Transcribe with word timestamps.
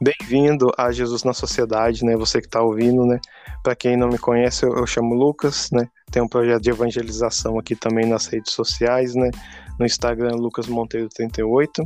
Bem-vindo 0.00 0.70
a 0.78 0.92
Jesus 0.92 1.24
na 1.24 1.32
Sociedade, 1.32 2.04
né? 2.04 2.16
Você 2.16 2.40
que 2.40 2.46
está 2.46 2.62
ouvindo, 2.62 3.04
né? 3.04 3.18
Para 3.64 3.74
quem 3.74 3.96
não 3.96 4.06
me 4.06 4.16
conhece, 4.16 4.64
eu, 4.64 4.76
eu, 4.76 4.86
chamo 4.86 5.12
Lucas, 5.12 5.70
né? 5.72 5.88
Tem 6.12 6.22
um 6.22 6.28
projeto 6.28 6.62
de 6.62 6.70
evangelização 6.70 7.58
aqui 7.58 7.74
também 7.74 8.06
nas 8.06 8.26
redes 8.28 8.52
sociais, 8.52 9.16
né? 9.16 9.28
No 9.76 9.84
Instagram, 9.84 10.36
Lucas 10.36 10.68
Monteiro 10.68 11.08
38. 11.08 11.82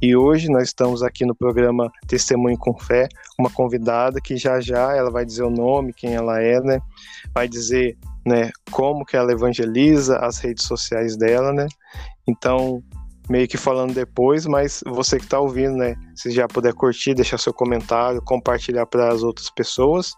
E 0.00 0.14
hoje 0.14 0.48
nós 0.48 0.68
estamos 0.68 1.02
aqui 1.02 1.26
no 1.26 1.34
programa 1.34 1.90
Testemunho 2.06 2.56
com 2.56 2.78
Fé, 2.78 3.08
uma 3.36 3.50
convidada 3.50 4.20
que 4.20 4.36
já 4.36 4.60
já 4.60 4.94
ela 4.94 5.10
vai 5.10 5.24
dizer 5.24 5.42
o 5.42 5.50
nome, 5.50 5.92
quem 5.92 6.14
ela 6.14 6.40
é, 6.40 6.60
né? 6.60 6.78
Vai 7.34 7.48
dizer, 7.48 7.98
né? 8.24 8.52
Como 8.70 9.04
que 9.04 9.16
ela 9.16 9.32
evangeliza 9.32 10.18
as 10.18 10.38
redes 10.38 10.64
sociais 10.64 11.16
dela, 11.16 11.52
né? 11.52 11.66
Então, 12.24 12.84
meio 13.28 13.46
que 13.46 13.56
falando 13.56 13.94
depois, 13.94 14.46
mas 14.46 14.82
você 14.86 15.18
que 15.18 15.24
está 15.24 15.38
ouvindo, 15.38 15.76
né? 15.76 15.94
Se 16.14 16.30
já 16.30 16.48
puder 16.48 16.72
curtir, 16.72 17.14
deixar 17.14 17.38
seu 17.38 17.52
comentário, 17.52 18.22
compartilhar 18.22 18.86
para 18.86 19.12
as 19.12 19.22
outras 19.22 19.50
pessoas 19.50 20.12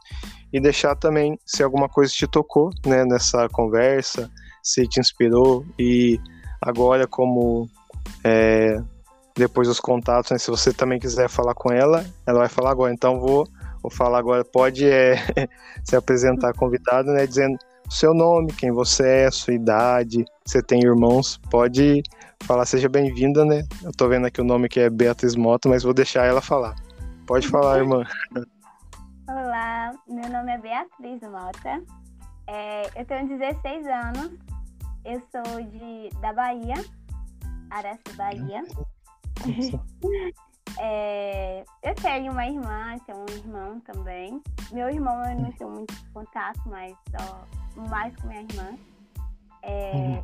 e 0.52 0.60
deixar 0.60 0.94
também 0.94 1.38
se 1.44 1.62
alguma 1.62 1.88
coisa 1.88 2.12
te 2.12 2.26
tocou, 2.26 2.70
né? 2.86 3.04
Nessa 3.04 3.48
conversa, 3.48 4.30
se 4.62 4.86
te 4.86 5.00
inspirou 5.00 5.64
e 5.78 6.18
agora 6.60 7.06
como 7.06 7.68
é, 8.24 8.80
depois 9.36 9.68
dos 9.68 9.80
contatos, 9.80 10.30
né, 10.30 10.38
se 10.38 10.50
você 10.50 10.72
também 10.72 10.98
quiser 10.98 11.28
falar 11.28 11.54
com 11.54 11.72
ela, 11.72 12.04
ela 12.26 12.40
vai 12.40 12.48
falar 12.48 12.70
agora. 12.70 12.92
Então 12.92 13.18
vou, 13.18 13.46
vou 13.82 13.90
falar 13.90 14.18
agora. 14.18 14.44
Pode 14.44 14.88
é, 14.88 15.16
se 15.84 15.96
apresentar 15.96 16.52
convidado, 16.54 17.10
né? 17.10 17.26
Dizendo 17.26 17.58
seu 17.88 18.14
nome, 18.14 18.52
quem 18.52 18.70
você 18.70 19.24
é, 19.24 19.30
sua 19.30 19.54
idade, 19.54 20.24
você 20.46 20.62
tem 20.62 20.80
irmãos, 20.80 21.40
pode 21.50 22.02
falar 22.44 22.66
seja 22.66 22.88
bem-vinda, 22.88 23.44
né? 23.44 23.62
Eu 23.82 23.92
tô 23.92 24.08
vendo 24.08 24.26
aqui 24.26 24.40
o 24.40 24.44
nome 24.44 24.68
que 24.68 24.80
é 24.80 24.90
Beatriz 24.90 25.34
Mota, 25.36 25.68
mas 25.68 25.82
vou 25.82 25.94
deixar 25.94 26.24
ela 26.24 26.40
falar. 26.40 26.74
Pode 27.26 27.48
falar, 27.48 27.78
irmã. 27.78 28.04
Olá, 29.28 29.92
meu 30.08 30.28
nome 30.28 30.52
é 30.52 30.58
Beatriz 30.58 31.20
Mota. 31.22 31.82
É, 32.46 33.00
eu 33.00 33.04
tenho 33.04 33.28
16 33.28 33.86
anos. 33.86 34.32
Eu 35.04 35.22
sou 35.30 35.62
de, 35.62 36.10
da 36.20 36.32
Bahia, 36.32 36.74
Araço, 37.70 38.02
Bahia. 38.16 38.64
é, 40.78 41.64
eu 41.82 41.94
tenho 41.94 42.32
uma 42.32 42.46
irmã, 42.46 42.96
tenho 43.06 43.20
um 43.20 43.32
irmão 43.32 43.80
também. 43.80 44.42
Meu 44.72 44.90
irmão 44.90 45.24
eu 45.24 45.40
não 45.40 45.52
tenho 45.52 45.70
muito 45.70 45.94
contato, 46.12 46.60
mas 46.66 46.94
só 47.16 47.46
mais 47.88 48.14
com 48.16 48.26
minha 48.28 48.42
irmã. 48.42 48.76
É. 49.62 50.20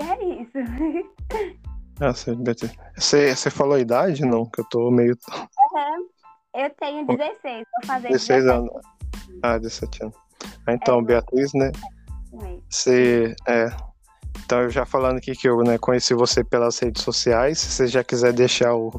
E 0.00 0.04
é 0.04 0.42
isso. 0.42 1.60
Ah, 2.02 2.14
você, 2.14 3.36
você 3.36 3.50
falou 3.50 3.74
a 3.74 3.78
idade, 3.78 4.24
não? 4.24 4.46
Que 4.46 4.62
eu 4.62 4.64
tô 4.70 4.90
meio. 4.90 5.14
Uhum. 5.30 6.08
Eu 6.54 6.70
tenho 6.80 7.06
16, 7.06 7.42
vou 7.44 7.86
fazer 7.86 8.08
16 8.08 8.46
anos. 8.46 8.70
Ah, 9.42 9.58
17 9.58 10.04
anos. 10.04 10.16
Ah, 10.66 10.72
então, 10.72 11.00
é, 11.00 11.02
Beatriz, 11.02 11.52
né? 11.52 11.70
Você. 12.70 13.36
É. 13.46 13.66
Então, 14.42 14.62
eu 14.62 14.70
já 14.70 14.86
falando 14.86 15.18
aqui 15.18 15.32
que 15.32 15.46
eu 15.46 15.58
né, 15.58 15.76
conheci 15.76 16.14
você 16.14 16.42
pelas 16.42 16.78
redes 16.78 17.02
sociais. 17.02 17.58
Se 17.58 17.70
você 17.70 17.86
já 17.86 18.02
quiser 18.02 18.32
deixar 18.32 18.74
o, 18.74 18.90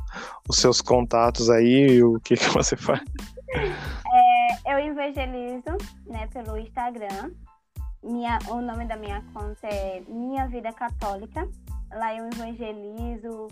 os 0.47 0.57
seus 0.57 0.79
contatos 0.79 1.49
aí, 1.49 2.03
o 2.03 2.19
que, 2.19 2.35
que 2.35 2.49
você 2.49 2.77
faz? 2.77 3.01
É, 4.13 4.73
eu 4.73 4.91
evangelizo 4.91 5.77
né, 6.05 6.27
pelo 6.27 6.57
Instagram. 6.57 7.31
Minha, 8.03 8.39
o 8.49 8.61
nome 8.61 8.85
da 8.85 8.95
minha 8.95 9.21
conta 9.33 9.67
é 9.67 10.01
Minha 10.07 10.47
Vida 10.47 10.73
Católica. 10.73 11.47
Lá 11.93 12.15
eu 12.15 12.27
evangelizo. 12.27 13.47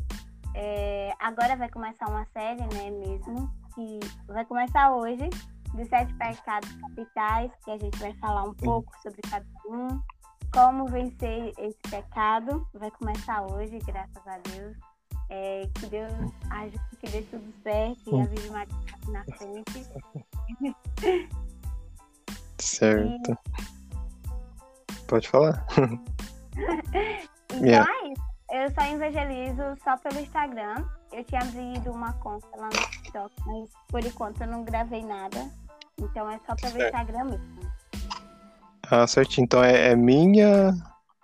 É, 0.56 1.14
agora 1.20 1.56
vai 1.56 1.70
começar 1.70 2.10
uma 2.10 2.26
série, 2.34 2.62
né, 2.62 2.90
mesmo, 2.90 3.52
que 3.76 4.00
vai 4.28 4.44
começar 4.46 4.92
hoje, 4.92 5.30
de 5.76 5.86
sete 5.86 6.12
pecados 6.16 6.72
capitais, 6.74 7.52
que 7.64 7.72
a 7.72 7.78
gente 7.78 7.98
vai 8.00 8.14
falar 8.16 8.44
um 8.44 8.54
pouco 8.56 8.92
sobre 9.04 9.22
cada 9.30 9.46
um, 9.68 10.02
como 10.52 10.88
vencer 10.88 11.54
esse 11.60 11.78
pecado. 11.90 12.68
Vai 12.74 12.90
começar 12.92 13.44
hoje, 13.44 13.78
graças 13.86 14.28
a 14.28 14.40
Deus. 14.40 14.76
É, 15.30 15.70
que 15.76 15.86
Deus 15.86 16.12
ajude 16.50 16.98
que 17.00 17.12
dê 17.12 17.22
tudo 17.22 17.54
certo 17.62 18.16
e 18.16 18.20
a 18.20 18.26
Virgem 18.26 18.52
Maria 18.52 18.76
na 19.10 19.24
frente. 19.38 19.86
Certo. 22.58 23.32
E, 23.32 23.79
Pode 25.10 25.28
falar. 25.28 25.66
então 27.52 27.66
yeah. 27.66 27.92
é 27.92 28.08
isso. 28.10 28.22
Eu 28.52 28.72
só 28.72 28.82
evangelizo 28.94 29.64
só 29.84 29.98
pelo 29.98 30.20
Instagram. 30.20 30.86
Eu 31.12 31.24
tinha 31.24 31.42
abrido 31.42 31.92
uma 31.92 32.14
conta 32.14 32.48
lá 32.56 32.66
no 32.68 32.92
TikTok, 32.92 33.34
mas 33.48 33.70
por 33.88 34.06
enquanto 34.06 34.42
eu 34.42 34.48
não 34.48 34.64
gravei 34.64 35.04
nada. 35.04 35.50
Então 36.00 36.30
é 36.30 36.40
só 36.46 36.56
pelo 36.56 36.74
certo. 36.74 36.86
Instagram 36.86 37.24
mesmo. 37.26 37.60
Ah, 38.90 39.08
certinho. 39.08 39.46
Então 39.46 39.64
é, 39.64 39.92
é 39.92 39.96
minha. 39.96 40.74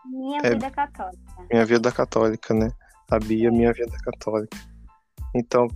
Minha 0.06 0.41
é... 0.44 0.50
vida 0.50 0.72
católica. 0.72 1.47
Minha 1.52 1.66
vida 1.66 1.91
católica, 1.91 2.53
né? 2.56 2.72
A 3.12 3.19
Bia, 3.19 3.52
minha 3.52 3.72
vida 3.72 3.96
católica. 4.03 4.57
Então, 5.35 5.67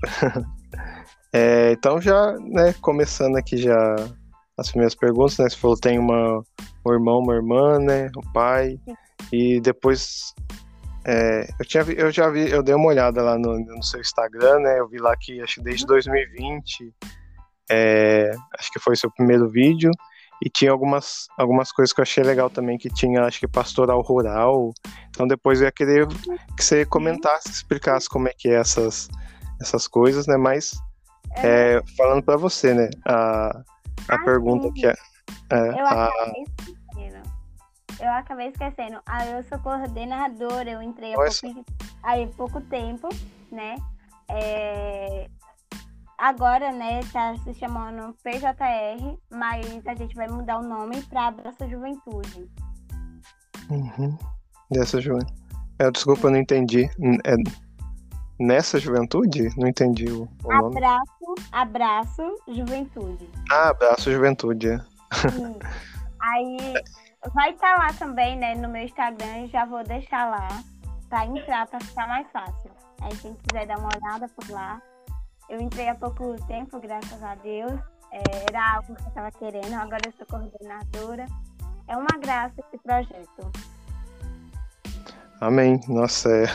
é, 1.31 1.73
então 1.73 2.01
já, 2.01 2.33
né, 2.39 2.73
começando 2.81 3.35
aqui 3.35 3.57
já 3.57 3.95
as 4.59 4.69
primeiras 4.69 4.95
perguntas, 4.95 5.37
né? 5.37 5.49
Você 5.49 5.57
falou 5.57 5.77
tem 5.77 5.97
uma, 5.97 6.43
um 6.85 6.93
irmão, 6.93 7.19
uma 7.19 7.35
irmã, 7.35 7.79
né? 7.79 8.09
O 8.15 8.33
pai. 8.33 8.79
Sim. 8.85 8.95
E 9.31 9.61
depois 9.61 10.33
é, 11.05 11.47
eu, 11.59 11.65
tinha, 11.65 11.83
eu 11.83 12.11
já 12.11 12.29
vi, 12.29 12.49
eu 12.49 12.61
dei 12.61 12.75
uma 12.75 12.87
olhada 12.87 13.21
lá 13.21 13.37
no, 13.37 13.57
no 13.59 13.83
seu 13.83 13.99
Instagram, 13.99 14.59
né? 14.59 14.79
Eu 14.79 14.87
vi 14.87 14.97
lá 14.97 15.15
que 15.17 15.41
acho 15.41 15.55
que 15.55 15.63
desde 15.63 15.85
2020, 15.85 16.93
é, 17.71 18.31
acho 18.57 18.71
que 18.71 18.79
foi 18.79 18.95
seu 18.95 19.11
primeiro 19.11 19.49
vídeo. 19.49 19.91
E 20.41 20.49
tinha 20.49 20.71
algumas, 20.71 21.27
algumas 21.37 21.69
coisas 21.69 21.91
que 21.91 21.99
eu 21.99 22.03
achei 22.03 22.23
legal 22.23 22.49
também, 22.49 22.77
que 22.77 22.89
tinha, 22.89 23.23
acho 23.23 23.39
que 23.39 23.47
pastoral 23.47 24.01
rural. 24.01 24.71
Então 25.09 25.27
depois 25.27 25.59
eu 25.59 25.65
ia 25.65 25.71
querer 25.71 26.07
que 26.55 26.63
você 26.63 26.85
comentasse, 26.85 27.49
explicasse 27.49 28.07
como 28.07 28.29
é 28.29 28.31
que 28.37 28.47
é 28.47 28.53
essas, 28.53 29.09
essas 29.59 29.85
coisas, 29.85 30.27
né? 30.27 30.37
Mas 30.37 30.79
é, 31.37 31.75
é 31.75 31.81
falando 31.97 32.23
para 32.23 32.37
você, 32.37 32.73
né? 32.73 32.89
A, 33.05 33.61
a 34.09 34.15
ah, 34.15 34.23
pergunta 34.23 34.67
sim. 34.67 34.73
que 34.73 34.87
é. 34.87 34.93
é 35.51 35.79
eu, 35.79 35.85
a... 35.85 36.07
acabei 36.07 36.43
esquecendo. 36.43 37.29
eu 37.99 38.09
acabei 38.11 38.47
esquecendo. 38.47 39.01
Ah, 39.05 39.25
eu 39.27 39.43
sou 39.43 39.59
coordenadora, 39.59 40.69
eu 40.69 40.81
entrei 40.81 41.13
há 41.13 41.17
pouco, 41.17 41.65
aí, 42.03 42.27
pouco 42.35 42.61
tempo, 42.61 43.09
né? 43.51 43.75
É... 44.29 45.29
Agora, 46.17 46.73
né, 46.73 46.99
tá 47.13 47.35
se 47.37 47.53
chamando 47.53 48.13
PJR, 48.21 49.17
mas 49.31 49.87
a 49.87 49.95
gente 49.95 50.13
vai 50.15 50.27
mudar 50.27 50.59
o 50.59 50.67
nome 50.67 51.01
para 51.03 51.27
Abraça 51.27 51.67
Juventude. 51.69 52.49
Uhum. 53.69 54.17
Dessa 54.69 54.99
juventude. 54.99 55.33
É, 55.79 55.89
desculpa, 55.89 56.27
eu 56.27 56.31
não 56.31 56.39
entendi. 56.39 56.89
É 57.23 57.35
nessa 58.39 58.79
juventude? 58.79 59.49
Não 59.57 59.67
entendi 59.67 60.09
o, 60.09 60.27
o 60.43 60.51
abraço, 60.51 61.13
nome. 61.21 61.41
Abraço 61.51 62.35
Juventude. 62.47 63.29
Ah, 63.51 63.69
Abraço 63.69 64.11
Juventude, 64.11 64.69
é. 64.69 64.77
Sim. 65.29 65.59
Aí 66.21 66.73
vai 67.33 67.51
estar 67.51 67.75
tá 67.75 67.83
lá 67.83 67.93
também, 67.93 68.37
né, 68.37 68.55
no 68.55 68.69
meu 68.69 68.83
Instagram, 68.83 69.47
já 69.47 69.65
vou 69.65 69.83
deixar 69.83 70.29
lá 70.29 70.47
para 71.09 71.25
entrar 71.25 71.67
para 71.67 71.79
ficar 71.79 72.07
mais 72.07 72.27
fácil. 72.31 72.71
Aí 73.01 73.15
quem 73.17 73.35
quiser 73.35 73.65
dar 73.65 73.77
uma 73.79 73.89
olhada 73.95 74.27
por 74.29 74.49
lá. 74.49 74.81
Eu 75.49 75.59
entrei 75.59 75.89
há 75.89 75.95
pouco 75.95 76.35
tempo, 76.45 76.79
graças 76.79 77.23
a 77.23 77.35
Deus. 77.35 77.79
É, 78.11 78.21
era 78.49 78.75
algo 78.75 78.95
que 78.95 79.01
eu 79.01 79.07
estava 79.07 79.31
querendo, 79.31 79.73
agora 79.73 80.01
eu 80.05 80.13
sou 80.13 80.25
coordenadora. 80.27 81.25
É 81.87 81.97
uma 81.97 82.19
graça 82.21 82.53
esse 82.59 82.77
projeto. 82.83 83.51
Amém. 85.41 85.79
Nossa, 85.87 86.29
é... 86.29 86.45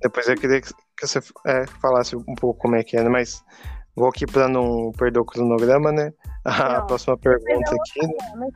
depois 0.00 0.26
eu 0.28 0.36
queria 0.36 0.60
que 1.00 1.06
você 1.06 1.18
é, 1.46 1.66
falasse 1.80 2.14
um 2.14 2.34
pouco 2.34 2.60
como 2.60 2.76
é 2.76 2.84
que 2.84 2.96
é, 2.96 3.02
né? 3.02 3.08
Mas 3.08 3.42
vou 3.96 4.08
aqui 4.08 4.26
para 4.26 4.48
não 4.48 4.92
perder 4.92 5.20
o 5.20 5.24
cronograma, 5.24 5.90
né? 5.90 6.12
A 6.44 6.80
não, 6.80 6.86
próxima 6.86 7.16
pergunta 7.16 7.74
aqui 7.74 8.06
né? 8.36 8.48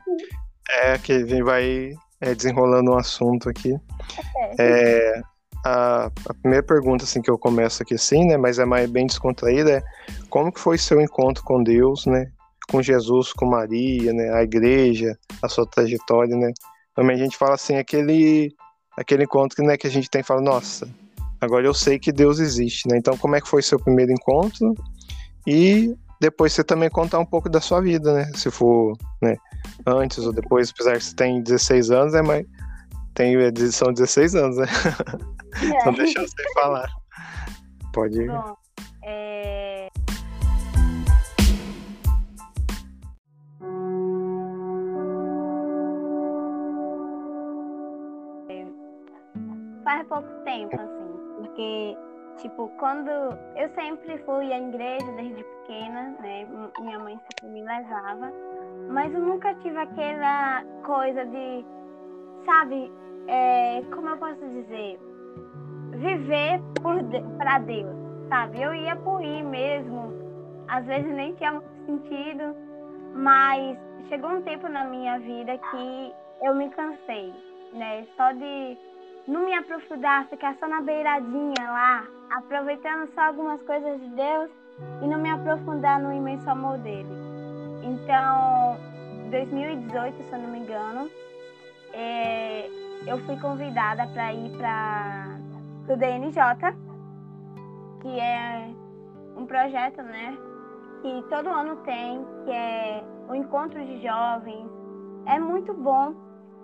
é 0.83 0.97
que 0.97 1.43
vai 1.43 1.93
é, 2.21 2.35
desenrolando 2.35 2.91
um 2.91 2.97
assunto 2.97 3.49
aqui. 3.49 3.75
É, 4.59 5.21
a, 5.65 6.05
a, 6.05 6.33
primeira 6.41 6.65
pergunta 6.65 7.03
assim 7.03 7.21
que 7.21 7.29
eu 7.29 7.37
começo 7.37 7.81
aqui 7.81 7.95
assim, 7.95 8.25
né? 8.25 8.37
Mas 8.37 8.59
é 8.59 8.65
mais 8.65 8.89
bem 8.89 9.07
descontraída 9.07 9.77
é 9.77 9.83
como 10.29 10.51
que 10.51 10.59
foi 10.59 10.77
seu 10.77 11.01
encontro 11.01 11.43
com 11.43 11.63
Deus, 11.63 12.05
né? 12.05 12.31
Com 12.69 12.81
Jesus, 12.81 13.33
com 13.33 13.45
Maria, 13.45 14.13
né? 14.13 14.33
A 14.33 14.43
igreja, 14.43 15.17
a 15.41 15.49
sua 15.49 15.67
trajetória, 15.67 16.35
né? 16.35 16.51
Também 16.95 17.15
a 17.15 17.19
gente 17.19 17.37
fala 17.37 17.55
assim 17.55 17.75
aquele 17.75 18.55
aquele 18.97 19.25
encontro 19.25 19.57
que, 19.57 19.61
né, 19.61 19.75
que 19.75 19.87
a 19.87 19.89
gente 19.89 20.09
tem 20.09 20.23
fala, 20.23 20.41
nossa, 20.41 20.87
Agora 21.45 21.65
eu 21.65 21.73
sei 21.75 21.99
que 21.99 22.11
Deus 22.11 22.39
existe, 22.39 22.87
né? 22.89 22.97
Então, 22.97 23.15
como 23.17 23.35
é 23.35 23.41
que 23.41 23.47
foi 23.47 23.61
seu 23.61 23.79
primeiro 23.79 24.11
encontro? 24.11 24.73
E 25.45 25.95
depois 26.19 26.53
você 26.53 26.63
também 26.63 26.89
contar 26.89 27.19
um 27.19 27.25
pouco 27.25 27.47
da 27.47 27.61
sua 27.61 27.81
vida, 27.81 28.13
né? 28.13 28.31
Se 28.33 28.49
for 28.49 28.97
né, 29.21 29.37
antes 29.85 30.17
ou 30.25 30.33
depois, 30.33 30.71
apesar 30.71 30.97
que 30.97 31.03
você 31.03 31.15
tem 31.15 31.43
16 31.43 31.91
anos, 31.91 32.15
é 32.15 32.21
mas 32.23 32.45
Tem, 33.13 33.35
é, 33.35 33.51
são 33.71 33.93
16 33.93 34.35
anos, 34.35 34.57
né? 34.57 34.65
É. 35.61 35.65
então 35.81 35.93
deixa 35.93 36.19
você 36.19 36.53
falar. 36.55 36.89
Pode 37.93 38.19
ir. 38.19 38.27
Bom, 38.27 38.55
é... 39.03 39.87
é 48.49 48.65
faz 49.83 50.07
pouco 50.07 50.27
tempo, 50.43 50.75
assim 50.75 51.04
porque, 51.35 51.97
tipo, 52.37 52.69
quando 52.79 53.09
eu 53.09 53.69
sempre 53.75 54.17
fui 54.19 54.51
à 54.51 54.59
igreja 54.59 55.11
desde 55.13 55.43
pequena, 55.43 56.15
né? 56.19 56.47
Minha 56.79 56.99
mãe 56.99 57.19
sempre 57.27 57.47
me 57.47 57.63
levava, 57.63 58.31
mas 58.89 59.13
eu 59.13 59.21
nunca 59.21 59.53
tive 59.55 59.77
aquela 59.77 60.63
coisa 60.83 61.25
de, 61.25 61.65
sabe, 62.45 62.91
é, 63.27 63.81
como 63.93 64.09
eu 64.09 64.17
posso 64.17 64.39
dizer, 64.49 64.99
viver 65.91 66.61
para 67.37 67.59
Deus, 67.59 67.95
sabe? 68.29 68.61
Eu 68.61 68.73
ia 68.73 68.95
por 68.97 69.23
ir 69.23 69.43
mesmo, 69.43 70.13
às 70.67 70.85
vezes 70.85 71.11
nem 71.13 71.33
tinha 71.35 71.53
muito 71.53 71.85
sentido, 71.85 72.55
mas 73.13 73.77
chegou 74.09 74.29
um 74.29 74.41
tempo 74.41 74.67
na 74.67 74.85
minha 74.85 75.19
vida 75.19 75.57
que 75.57 76.13
eu 76.41 76.53
me 76.55 76.69
cansei, 76.69 77.33
né? 77.73 78.05
Só 78.15 78.31
de 78.33 78.77
não 79.27 79.45
me 79.45 79.53
aprofundar, 79.53 80.27
ficar 80.27 80.55
só 80.59 80.67
na 80.67 80.81
beiradinha 80.81 81.55
lá, 81.59 82.07
aproveitando 82.29 83.09
só 83.13 83.21
algumas 83.21 83.61
coisas 83.63 83.99
de 83.99 84.07
Deus 84.09 84.49
e 85.01 85.07
não 85.07 85.19
me 85.19 85.29
aprofundar 85.29 85.99
no 85.99 86.13
imenso 86.13 86.49
amor 86.49 86.77
dele. 86.79 87.09
Então, 87.83 88.77
2018, 89.31 90.23
se 90.23 90.31
eu 90.31 90.39
não 90.39 90.49
me 90.49 90.59
engano, 90.59 91.09
é, 91.93 92.69
eu 93.07 93.17
fui 93.25 93.39
convidada 93.39 94.07
para 94.07 94.33
ir 94.33 94.51
para 94.57 95.37
o 95.87 95.97
DNJ, 95.97 96.75
que 98.01 98.19
é 98.19 98.69
um 99.35 99.45
projeto, 99.45 100.01
né, 100.01 100.37
que 101.01 101.23
todo 101.29 101.49
ano 101.49 101.77
tem, 101.77 102.25
que 102.43 102.51
é 102.51 103.03
o 103.27 103.35
encontro 103.35 103.83
de 103.83 104.01
jovens. 104.01 104.69
É 105.25 105.39
muito 105.39 105.73
bom. 105.73 106.13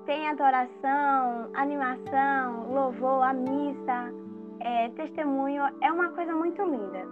Tem 0.05 0.27
adoração, 0.29 1.49
animação, 1.53 2.73
louvor, 2.73 3.23
a 3.23 3.33
missa, 3.33 4.13
é, 4.59 4.89
testemunho. 4.89 5.63
É 5.81 5.91
uma 5.91 6.09
coisa 6.09 6.33
muito 6.33 6.61
linda. 6.63 7.05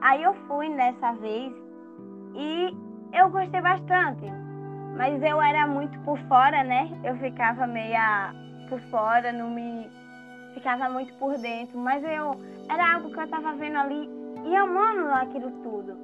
Aí 0.00 0.22
eu 0.22 0.34
fui 0.46 0.68
nessa 0.68 1.12
vez 1.14 1.52
e 2.34 2.76
eu 3.12 3.30
gostei 3.30 3.60
bastante. 3.60 4.26
Mas 4.96 5.22
eu 5.22 5.40
era 5.40 5.66
muito 5.66 5.98
por 6.00 6.18
fora, 6.28 6.62
né? 6.64 6.90
Eu 7.04 7.16
ficava 7.16 7.66
meia 7.66 8.32
por 8.68 8.80
fora, 8.90 9.32
não 9.32 9.50
me 9.50 9.88
ficava 10.54 10.88
muito 10.88 11.12
por 11.14 11.36
dentro, 11.38 11.78
mas 11.78 12.02
eu 12.02 12.34
era 12.70 12.94
algo 12.94 13.10
que 13.12 13.18
eu 13.18 13.24
estava 13.24 13.52
vendo 13.54 13.76
ali 13.76 14.08
e 14.44 14.56
amando 14.56 15.10
aquilo 15.12 15.50
tudo. 15.62 15.96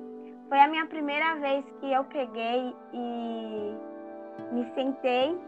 Foi 0.48 0.60
a 0.60 0.68
minha 0.68 0.86
primeira 0.86 1.36
vez 1.36 1.64
que 1.80 1.90
eu 1.90 2.04
peguei 2.04 2.74
e 2.92 3.74
me 4.52 4.70
sentei, 4.74 5.38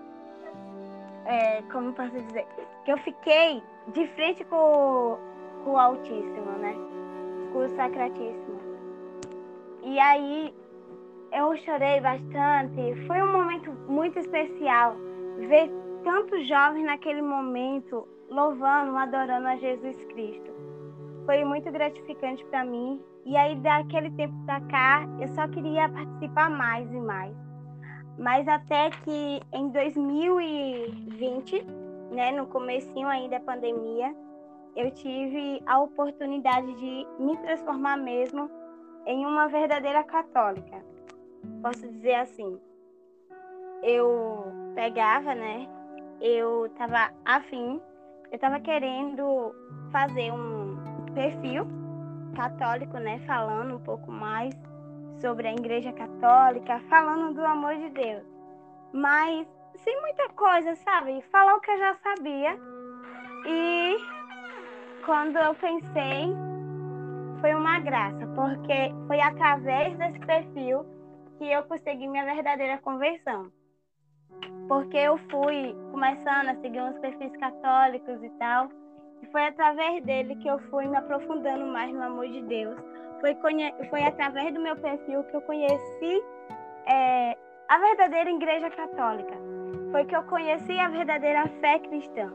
é, 1.25 1.63
como 1.73 1.93
posso 1.93 2.11
dizer, 2.11 2.47
que 2.85 2.93
eu 2.93 2.99
fiquei 2.99 3.63
de 3.89 4.07
frente 4.09 4.45
com, 4.45 5.19
com 5.65 5.73
o 5.73 5.79
Altíssimo, 5.79 6.51
né? 6.59 6.75
Com 7.53 7.59
o 7.61 7.69
Sacratíssimo. 7.71 8.61
E 9.83 9.99
aí 9.99 10.55
eu 11.33 11.57
chorei 11.57 12.01
bastante. 12.01 13.07
Foi 13.07 13.23
um 13.23 13.33
momento 13.33 13.73
muito 13.89 14.19
especial 14.19 14.97
ver 15.49 15.71
tantos 16.03 16.47
jovens 16.47 16.85
naquele 16.85 17.23
momento 17.23 18.07
louvando, 18.29 18.97
adorando 18.97 19.49
a 19.49 19.57
Jesus 19.57 20.05
Cristo. 20.07 20.53
Foi 21.27 21.45
muito 21.45 21.71
gratificante 21.71 22.45
para 22.47 22.65
mim 22.65 23.01
e 23.27 23.39
aí, 23.39 23.57
daquele 23.57 24.11
tempo 24.11 24.35
para 24.45 24.61
cá, 24.61 25.09
eu 25.19 25.29
só 25.29 25.49
queria 25.49 25.89
participar 25.89 26.51
mais 26.51 26.93
e 26.93 27.01
mais. 27.01 27.35
Mas 28.19 28.47
até 28.47 28.91
que 28.91 29.41
em 29.53 29.69
2020, 29.71 31.65
né, 32.13 32.31
no 32.33 32.47
comecinho 32.47 33.09
aí 33.09 33.29
da 33.29 33.41
pandemia, 33.41 34.15
eu 34.77 34.91
tive 34.91 35.63
a 35.67 35.81
oportunidade 35.81 36.73
de 36.75 37.07
me 37.19 37.37
transformar 37.39 37.97
mesmo 37.97 38.51
em 39.07 39.25
uma 39.27 39.49
verdadeira 39.49 40.03
católica. 40.03 40.85
Posso 41.63 41.87
dizer 41.89 42.15
assim, 42.15 42.59
eu 43.83 44.45
pegava, 44.75 45.35
né, 45.35 45.69
eu 46.21 46.67
estava 46.67 47.11
afim, 47.25 47.81
eu 48.31 48.37
estava 48.37 48.59
querendo 48.61 49.55
fazer 49.91 50.33
um 50.33 50.77
perfil 51.15 51.67
católico, 52.35 52.99
né, 52.99 53.21
falando 53.27 53.77
um 53.77 53.81
pouco 53.81 54.11
mais 54.11 54.55
sobre 55.21 55.49
a 55.49 55.53
Igreja 55.53 55.93
Católica, 55.93 56.81
falando 56.89 57.35
do 57.35 57.45
amor 57.45 57.77
de 57.77 57.91
Deus. 57.91 58.25
Mas 58.93 59.47
sem 59.77 60.01
muita 60.01 60.29
coisa, 60.31 60.75
sabe? 60.77 61.23
Falar 61.31 61.57
o 61.57 61.61
que 61.61 61.71
eu 61.71 61.79
já 61.79 61.95
sabia. 61.97 62.59
E 63.47 63.97
quando 65.05 65.37
eu 65.37 65.55
pensei, 65.55 66.35
foi 67.41 67.55
uma 67.55 67.79
graça, 67.81 68.27
porque 68.35 68.91
foi 69.07 69.21
através 69.21 69.97
desse 69.99 70.19
perfil 70.21 70.87
que 71.39 71.51
eu 71.51 71.63
consegui 71.65 72.07
minha 72.09 72.25
verdadeira 72.25 72.79
conversão. 72.79 73.51
Porque 74.69 74.97
eu 74.97 75.19
fui 75.31 75.77
começando 75.91 76.49
a 76.49 76.55
seguir 76.61 76.81
uns 76.81 76.99
perfis 76.99 77.37
católicos 77.37 78.23
e 78.23 78.31
tal, 78.39 78.71
e 79.23 79.27
foi 79.27 79.47
através 79.47 80.03
dele 80.05 80.37
que 80.37 80.49
eu 80.49 80.59
fui 80.71 80.87
me 80.87 80.97
aprofundando 80.97 81.67
mais 81.67 81.93
no 81.93 82.03
amor 82.03 82.27
de 82.29 82.41
Deus. 82.43 82.94
Foi, 83.25 83.35
foi 83.89 84.05
através 84.05 84.53
do 84.53 84.61
meu 84.61 84.77
perfil 84.77 85.25
que 85.25 85.35
eu 85.35 85.41
conheci 85.41 86.23
é, 86.87 87.35
a 87.71 87.79
verdadeira 87.79 88.31
Igreja 88.31 88.69
Católica. 88.69 89.33
Foi 89.91 90.05
que 90.05 90.15
eu 90.15 90.23
conheci 90.25 90.79
a 90.79 90.89
verdadeira 90.89 91.49
fé 91.59 91.79
cristã. 91.79 92.31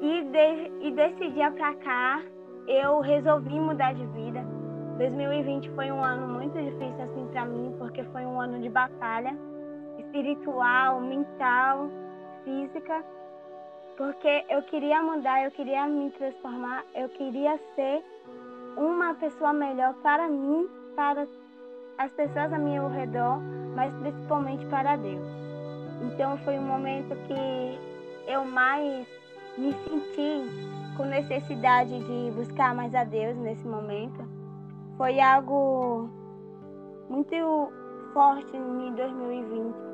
E, 0.00 0.22
de, 0.24 0.88
e 0.88 0.90
desse 0.90 1.30
dia 1.30 1.52
para 1.52 1.72
cá, 1.76 2.20
eu 2.66 2.98
resolvi 2.98 3.60
mudar 3.60 3.94
de 3.94 4.04
vida. 4.06 4.44
2020 4.98 5.70
foi 5.70 5.92
um 5.92 6.02
ano 6.02 6.26
muito 6.26 6.60
difícil 6.60 7.00
assim 7.00 7.28
para 7.28 7.44
mim, 7.44 7.72
porque 7.78 8.02
foi 8.06 8.26
um 8.26 8.40
ano 8.40 8.60
de 8.60 8.68
batalha 8.68 9.36
espiritual, 9.98 11.00
mental, 11.00 11.88
física 12.42 13.04
porque 13.96 14.44
eu 14.48 14.62
queria 14.62 15.02
mudar, 15.02 15.44
eu 15.44 15.50
queria 15.50 15.86
me 15.86 16.10
transformar, 16.12 16.84
eu 16.94 17.08
queria 17.10 17.58
ser 17.76 18.02
uma 18.76 19.14
pessoa 19.14 19.52
melhor 19.52 19.94
para 20.02 20.28
mim, 20.28 20.68
para 20.94 21.26
as 21.98 22.10
pessoas 22.12 22.52
a 22.52 22.58
meu 22.58 22.88
redor, 22.88 23.38
mas 23.74 23.92
principalmente 23.94 24.64
para 24.66 24.96
Deus. 24.96 25.26
Então 26.02 26.36
foi 26.38 26.58
um 26.58 26.66
momento 26.66 27.14
que 27.26 28.30
eu 28.30 28.44
mais 28.44 29.06
me 29.56 29.72
senti 29.72 30.96
com 30.96 31.04
necessidade 31.04 31.98
de 32.00 32.30
buscar 32.32 32.74
mais 32.74 32.94
a 32.94 33.04
Deus 33.04 33.36
nesse 33.36 33.66
momento. 33.66 34.24
Foi 34.96 35.20
algo 35.20 36.08
muito 37.08 37.72
forte 38.12 38.56
em 38.56 38.94
2020 38.94 39.92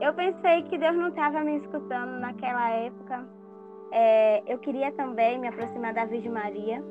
eu 0.00 0.12
pensei 0.12 0.62
que 0.64 0.76
Deus 0.76 0.94
não 0.94 1.08
estava 1.08 1.40
me 1.40 1.56
escutando 1.56 2.20
naquela 2.20 2.68
época. 2.70 3.26
É, 3.90 4.42
eu 4.46 4.58
queria 4.58 4.92
também 4.92 5.38
me 5.38 5.48
aproximar 5.48 5.94
da 5.94 6.04
Virgem 6.04 6.30
Maria, 6.30 6.84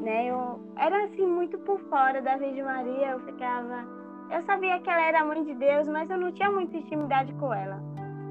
né? 0.00 0.26
Eu 0.30 0.60
era 0.76 1.04
assim 1.04 1.26
muito 1.26 1.58
por 1.58 1.78
fora 1.88 2.20
da 2.22 2.36
Virgem 2.36 2.62
Maria. 2.62 3.10
Eu 3.10 3.20
ficava, 3.20 3.84
eu 4.30 4.42
sabia 4.44 4.78
que 4.80 4.90
ela 4.90 5.02
era 5.02 5.20
a 5.20 5.24
mãe 5.24 5.44
de 5.44 5.54
Deus, 5.54 5.88
mas 5.88 6.08
eu 6.10 6.18
não 6.18 6.32
tinha 6.32 6.50
muita 6.50 6.76
intimidade 6.76 7.32
com 7.34 7.52
ela. 7.52 7.80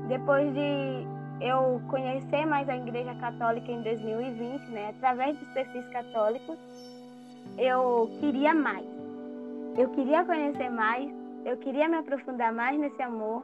Depois 0.07 0.53
de 0.53 1.07
eu 1.41 1.81
conhecer 1.89 2.45
mais 2.45 2.69
a 2.69 2.77
Igreja 2.77 3.13
Católica 3.15 3.71
em 3.71 3.81
2020, 3.81 4.71
né? 4.71 4.89
Através 4.89 5.37
dos 5.37 5.47
perfis 5.49 5.87
católicos, 5.89 6.57
eu 7.57 8.09
queria 8.19 8.53
mais. 8.53 8.85
Eu 9.77 9.89
queria 9.89 10.23
conhecer 10.23 10.69
mais. 10.69 11.11
Eu 11.43 11.57
queria 11.57 11.87
me 11.87 11.97
aprofundar 11.97 12.51
mais 12.53 12.79
nesse 12.79 13.01
amor 13.01 13.43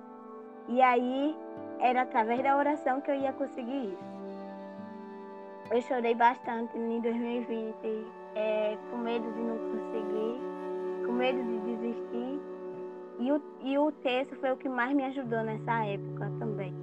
e 0.68 0.82
aí 0.82 1.36
era 1.80 2.04
através 2.04 2.42
da 2.42 2.56
oração 2.58 3.02
que 3.02 3.12
eu 3.12 3.16
ia 3.16 3.34
conseguir 3.34 3.94
isso. 3.94 4.11
Eu 5.72 5.82
chorei 5.82 6.14
bastante 6.14 6.78
em 6.78 7.00
2020, 7.00 8.06
é, 8.36 8.78
com 8.90 8.98
medo 8.98 9.32
de 9.32 9.40
não 9.40 9.58
conseguir, 9.58 11.06
com 11.06 11.14
medo 11.14 11.42
de 11.44 11.60
desistir. 11.60 12.40
E 13.20 13.32
o, 13.32 13.42
e 13.62 13.78
o 13.78 13.92
texto 13.92 14.36
foi 14.36 14.52
o 14.52 14.58
que 14.58 14.68
mais 14.68 14.94
me 14.94 15.06
ajudou 15.06 15.44
nessa 15.44 15.86
época 15.86 16.32
também. 16.40 16.76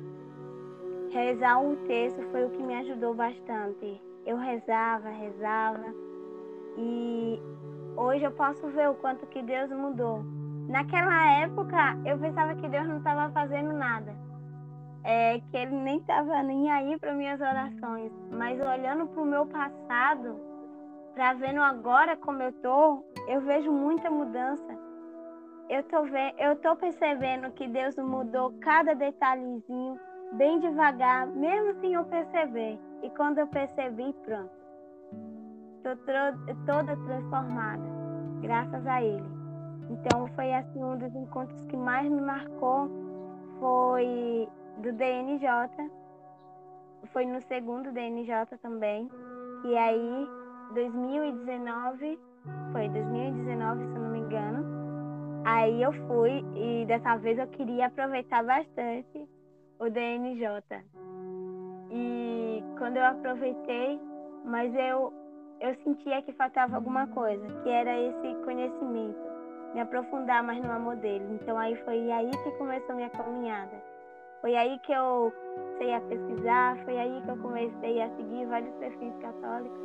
Rezar 1.10 1.62
o 1.62 1.76
texto 1.86 2.22
foi 2.30 2.44
o 2.46 2.50
que 2.50 2.62
me 2.62 2.74
ajudou 2.76 3.14
bastante. 3.14 4.00
Eu 4.24 4.36
rezava, 4.36 5.08
rezava. 5.10 5.94
E 6.78 7.42
hoje 7.96 8.24
eu 8.24 8.32
posso 8.32 8.66
ver 8.68 8.88
o 8.88 8.94
quanto 8.94 9.26
que 9.26 9.42
Deus 9.42 9.70
mudou 9.70 10.24
Naquela 10.68 11.40
época, 11.40 11.96
eu 12.04 12.18
pensava 12.18 12.54
que 12.54 12.68
Deus 12.68 12.86
não 12.86 12.98
estava 12.98 13.32
fazendo 13.32 13.72
nada. 13.72 14.14
É, 15.04 15.40
que 15.40 15.56
ele 15.56 15.76
nem 15.76 15.98
estava 15.98 16.42
nem 16.42 16.70
aí 16.70 16.98
para 16.98 17.14
minhas 17.14 17.40
orações. 17.40 18.12
Mas 18.30 18.60
olhando 18.60 19.06
para 19.06 19.22
o 19.22 19.26
meu 19.26 19.46
passado, 19.46 20.40
para 21.14 21.34
vendo 21.34 21.60
agora 21.62 22.16
como 22.16 22.42
eu 22.42 22.52
tô, 22.54 23.04
eu 23.28 23.40
vejo 23.40 23.72
muita 23.72 24.10
mudança. 24.10 24.88
Eu 25.68 25.82
tô, 25.84 26.02
vendo, 26.04 26.34
eu 26.38 26.56
tô 26.56 26.76
percebendo 26.76 27.52
que 27.52 27.68
Deus 27.68 27.96
mudou 27.96 28.54
cada 28.60 28.94
detalhezinho, 28.94 29.98
bem 30.32 30.58
devagar, 30.60 31.26
mesmo 31.26 31.78
sem 31.80 31.92
eu 31.92 32.04
perceber. 32.04 32.78
E 33.02 33.10
quando 33.10 33.38
eu 33.38 33.46
percebi, 33.46 34.14
pronto. 34.24 34.50
Estou 35.78 35.96
toda 36.66 36.96
transformada, 36.96 37.82
graças 38.40 38.86
a 38.86 39.02
ele. 39.02 39.38
Então 39.90 40.26
foi 40.34 40.52
assim 40.52 40.82
um 40.82 40.96
dos 40.98 41.14
encontros 41.14 41.64
que 41.64 41.76
mais 41.76 42.10
me 42.10 42.20
marcou 42.20 42.90
foi 43.58 44.48
do 44.78 44.92
DNJ. 44.92 45.90
Foi 47.12 47.24
no 47.26 47.40
segundo 47.42 47.92
DNJ 47.92 48.58
também. 48.62 49.08
E 49.64 49.76
aí, 49.76 50.28
2019, 50.74 52.18
foi 52.72 52.88
2019, 52.88 53.86
se 53.86 53.94
eu 53.94 54.00
não 54.00 54.10
me 54.10 54.18
engano. 54.20 54.78
Aí 55.44 55.82
eu 55.82 55.92
fui 56.06 56.44
e 56.54 56.84
dessa 56.86 57.16
vez 57.16 57.38
eu 57.38 57.46
queria 57.48 57.86
aproveitar 57.86 58.44
bastante 58.44 59.28
o 59.78 59.88
DNJ. 59.88 60.44
E 61.90 62.62
quando 62.78 62.96
eu 62.96 63.04
aproveitei, 63.04 64.00
mas 64.44 64.74
eu 64.74 65.12
eu 65.60 65.74
sentia 65.82 66.22
que 66.22 66.32
faltava 66.34 66.76
alguma 66.76 67.06
coisa, 67.08 67.44
que 67.62 67.68
era 67.68 67.98
esse 67.98 68.34
conhecimento, 68.44 69.18
me 69.74 69.80
aprofundar 69.80 70.42
mais 70.42 70.62
no 70.62 70.70
amor. 70.70 70.96
Então 71.04 71.58
aí 71.58 71.74
foi 71.84 72.12
aí 72.12 72.30
que 72.30 72.50
começou 72.52 72.94
minha 72.94 73.10
caminhada. 73.10 73.82
Foi 74.40 74.54
aí 74.54 74.78
que 74.80 74.92
eu 74.92 75.32
comecei 75.78 75.94
a 75.94 76.00
pesquisar, 76.00 76.76
foi 76.84 76.98
aí 76.98 77.22
que 77.22 77.28
eu 77.28 77.36
comecei 77.38 78.02
a 78.02 78.08
seguir 78.16 78.46
vários 78.46 78.72
perfis 78.76 79.12
católicos. 79.20 79.78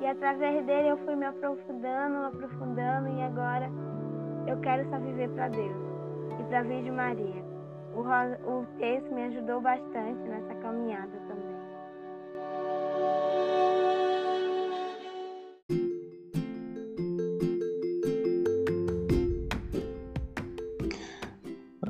E 0.00 0.06
através 0.06 0.66
dele 0.66 0.88
eu 0.88 0.96
fui 0.98 1.14
me 1.14 1.26
aprofundando, 1.26 2.26
aprofundando 2.26 3.08
e 3.08 3.22
agora 3.22 3.70
eu 4.48 4.58
quero 4.60 4.88
só 4.90 4.98
viver 4.98 5.28
para 5.30 5.48
Deus 5.48 5.76
e 6.40 6.42
para 6.44 6.58
a 6.60 6.62
Virgem 6.62 6.90
Maria. 6.90 7.44
O, 7.94 8.00
o 8.00 8.66
texto 8.78 9.12
me 9.12 9.24
ajudou 9.24 9.60
bastante 9.60 10.20
nessa 10.28 10.54
caminhada 10.56 11.12
também. 11.28 11.52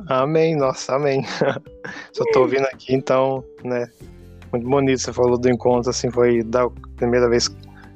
Amém, 0.09 0.57
nossa, 0.57 0.97
amém. 0.97 1.23
Só 2.13 2.25
tô 2.33 2.41
ouvindo 2.41 2.65
aqui, 2.67 2.95
então, 2.95 3.45
né? 3.65 3.89
Muito 4.53 4.69
bonito, 4.69 5.01
você 5.01 5.13
falou 5.13 5.39
do 5.39 5.49
encontro, 5.49 5.91
assim, 5.91 6.11
foi 6.11 6.43
da 6.43 6.69
primeira 6.97 7.29
vez, 7.29 7.49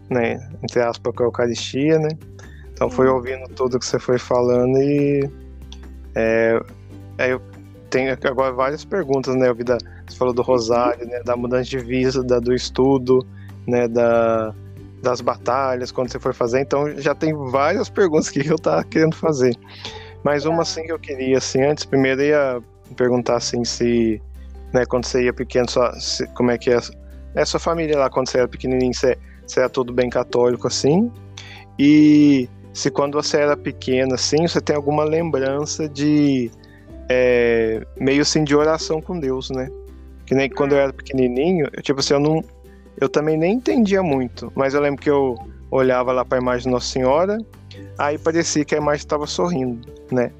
né, 0.08 0.38
entre 0.62 0.80
aspas, 0.80 1.14
com 1.14 1.22
a 1.22 1.26
Eucaristia, 1.26 1.98
né? 1.98 2.08
Então 2.72 2.90
foi 2.90 3.08
ouvindo 3.08 3.46
tudo 3.54 3.78
que 3.78 3.86
você 3.86 3.98
foi 3.98 4.18
falando 4.18 4.78
e 4.78 5.28
é, 6.14 6.58
é, 7.18 7.32
eu 7.32 7.40
tenho 7.90 8.12
agora 8.24 8.52
várias 8.52 8.84
perguntas, 8.84 9.34
né? 9.34 9.52
Vida, 9.52 9.78
você 10.06 10.16
falou 10.16 10.34
do 10.34 10.42
rosário, 10.42 11.06
né? 11.06 11.22
Da 11.24 11.36
mudança 11.36 11.64
de 11.64 11.78
vista, 11.78 12.22
da, 12.22 12.38
do 12.38 12.54
estudo, 12.54 13.26
né? 13.66 13.86
Da, 13.86 14.54
das 15.02 15.20
batalhas, 15.20 15.92
quando 15.92 16.10
você 16.10 16.18
foi 16.18 16.32
fazer. 16.32 16.60
Então 16.60 16.90
já 16.98 17.14
tem 17.14 17.34
várias 17.34 17.88
perguntas 17.88 18.28
que 18.28 18.46
eu 18.46 18.58
tava 18.58 18.82
querendo 18.84 19.14
fazer. 19.14 19.54
Mas 20.24 20.44
uma 20.44 20.62
assim 20.62 20.84
que 20.84 20.92
eu 20.92 20.98
queria, 20.98 21.38
assim, 21.38 21.62
antes, 21.62 21.84
primeiro 21.84 22.22
ia 22.22 22.60
perguntar 22.94 23.36
assim 23.36 23.64
se, 23.64 24.20
né, 24.72 24.84
quando 24.86 25.06
você 25.06 25.24
ia 25.24 25.32
pequeno, 25.32 25.68
só, 25.68 25.92
se, 25.92 26.26
como 26.28 26.50
é 26.50 26.58
que 26.58 26.70
é, 26.70 26.78
é 27.34 27.44
sua 27.44 27.60
família 27.60 27.98
lá, 27.98 28.10
quando 28.10 28.28
você 28.28 28.38
era 28.38 28.48
pequenininho, 28.48 28.94
você, 28.94 29.16
você 29.46 29.60
era 29.60 29.68
tudo 29.68 29.92
bem 29.92 30.08
católico, 30.08 30.66
assim, 30.66 31.10
e 31.78 32.48
se 32.72 32.90
quando 32.90 33.14
você 33.14 33.38
era 33.38 33.56
pequeno, 33.56 34.14
assim, 34.14 34.46
você 34.46 34.60
tem 34.60 34.76
alguma 34.76 35.04
lembrança 35.04 35.88
de, 35.88 36.50
é, 37.08 37.86
meio 37.98 38.22
assim, 38.22 38.44
de 38.44 38.54
oração 38.54 39.00
com 39.00 39.18
Deus, 39.18 39.50
né? 39.50 39.70
Que 40.26 40.34
nem 40.34 40.50
quando 40.50 40.72
eu 40.72 40.78
era 40.78 40.92
pequenininho, 40.92 41.68
eu, 41.72 41.82
tipo 41.82 42.00
assim, 42.00 42.14
eu 42.14 42.20
não, 42.20 42.44
eu 43.00 43.08
também 43.08 43.36
nem 43.36 43.54
entendia 43.54 44.02
muito, 44.02 44.52
mas 44.54 44.74
eu 44.74 44.80
lembro 44.80 45.00
que 45.00 45.10
eu 45.10 45.36
olhava 45.70 46.12
lá 46.12 46.24
para 46.24 46.38
a 46.38 46.40
imagem 46.40 46.64
de 46.64 46.70
Nossa 46.70 46.86
Senhora, 46.86 47.38
aí 47.98 48.18
parecia 48.18 48.64
que 48.64 48.74
a 48.74 48.78
imagem 48.78 48.98
estava 48.98 49.26
sorrindo, 49.26 49.88
né? 50.10 50.30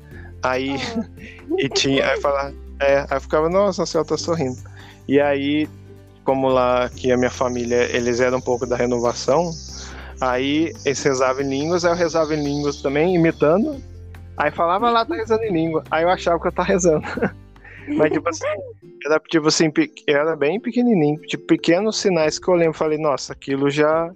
Aí, 0.47 0.76
oh. 1.50 1.57
e 1.59 1.69
tinha, 1.69 2.09
aí 2.09 2.21
falava, 2.21 2.55
é, 2.81 3.07
aí 3.09 3.21
ficava, 3.21 3.49
nossa, 3.49 3.83
a 3.83 3.87
senhora 3.87 4.09
tá 4.09 4.17
sorrindo. 4.17 4.57
E 5.09 5.21
aí, 5.21 5.69
como 6.25 6.49
lá 6.49 6.88
que 6.88 7.11
a 7.11 7.17
minha 7.17 7.31
família, 7.31 7.85
eles 7.97 8.21
eram 8.21 8.38
um 8.38 8.41
pouco 8.41 8.67
da 8.67 8.76
renovação, 8.76 9.50
aí 10.21 10.73
eles 10.85 11.03
rezavam 11.03 11.43
em 11.43 11.49
línguas, 11.49 11.85
aí 11.85 11.93
eu 11.93 11.97
rezava 11.97 12.35
em 12.35 12.43
línguas 12.43 12.83
também, 12.83 13.15
imitando, 13.15 13.83
aí 14.37 14.50
falava 14.50 14.91
lá, 14.91 15.05
tá 15.05 15.15
rezando 15.15 15.45
em 15.45 15.53
língua, 15.53 15.85
aí 15.91 16.03
eu 16.03 16.11
achava 16.11 16.41
que 16.41 16.49
eu 16.49 16.53
tava 16.53 16.69
rezando. 16.69 17.07
Mas, 17.88 18.12
tipo 18.12 18.29
assim, 18.29 18.45
era, 19.05 19.21
tipo 19.21 19.47
assim, 19.47 19.73
era 20.09 20.35
bem 20.35 20.59
pequenininho, 20.59 21.21
tipo, 21.21 21.47
pequenos 21.47 22.00
sinais 22.00 22.37
que 22.37 22.49
eu 22.49 22.55
lembro, 22.55 22.75
falei, 22.75 22.99
nossa, 22.99 23.33
aquilo 23.33 23.71
já 23.71 24.11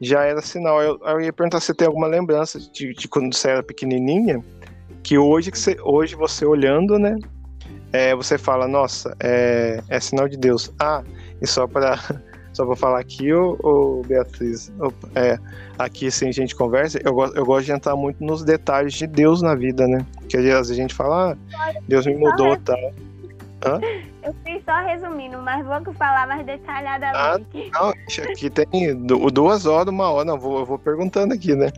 já 0.00 0.24
era 0.24 0.40
sinal. 0.40 0.80
Eu, 0.80 1.00
eu 1.02 1.20
ia 1.20 1.32
perguntar 1.32 1.60
se 1.60 1.66
você 1.66 1.74
tem 1.74 1.86
alguma 1.86 2.06
lembrança 2.06 2.58
de, 2.58 2.92
de, 2.92 3.08
quando 3.08 3.34
você 3.34 3.50
era 3.50 3.62
pequenininha, 3.62 4.44
que 5.02 5.18
hoje, 5.18 5.50
que 5.50 5.58
você, 5.58 5.76
hoje 5.82 6.14
você 6.14 6.44
olhando, 6.44 6.98
né, 6.98 7.16
é, 7.92 8.14
você 8.14 8.36
fala, 8.36 8.68
nossa, 8.68 9.16
é, 9.20 9.80
é 9.88 10.00
sinal 10.00 10.28
de 10.28 10.36
Deus. 10.36 10.72
Ah, 10.78 11.02
e 11.40 11.46
só 11.46 11.66
para 11.66 11.98
só 12.52 12.66
para 12.66 12.76
falar 12.76 13.00
aqui, 13.00 13.32
ô, 13.32 13.56
ô 13.62 14.02
Beatriz, 14.02 14.72
é, 15.14 15.38
aqui 15.78 16.08
assim 16.08 16.28
a 16.28 16.32
gente 16.32 16.56
conversa, 16.56 16.98
eu, 17.04 17.16
eu 17.34 17.46
gosto 17.46 17.66
de 17.66 17.72
entrar 17.72 17.94
muito 17.94 18.22
nos 18.22 18.42
detalhes 18.42 18.94
de 18.94 19.06
Deus 19.06 19.40
na 19.42 19.54
vida, 19.54 19.86
né? 19.86 20.04
Porque 20.16 20.36
às 20.36 20.42
vezes 20.42 20.70
a 20.72 20.74
gente 20.74 20.92
fala, 20.92 21.32
ah, 21.54 21.72
Deus 21.86 22.04
me 22.04 22.16
mudou, 22.16 22.56
tá? 22.56 22.74
Hã? 23.64 23.80
Eu 24.22 24.34
fiz 24.44 24.62
só 24.64 24.76
resumindo, 24.84 25.38
mas 25.38 25.64
vou 25.66 25.94
falar 25.94 26.26
mais 26.28 26.46
detalhadamente. 26.46 27.70
Ah, 27.74 27.80
não, 27.80 27.88
aqui 28.30 28.50
tem 28.50 28.94
duas 29.32 29.66
horas, 29.66 29.92
uma 29.92 30.10
hora, 30.10 30.24
não, 30.24 30.38
vou, 30.38 30.60
eu 30.60 30.66
vou 30.66 30.78
perguntando 30.78 31.34
aqui, 31.34 31.54
né? 31.54 31.70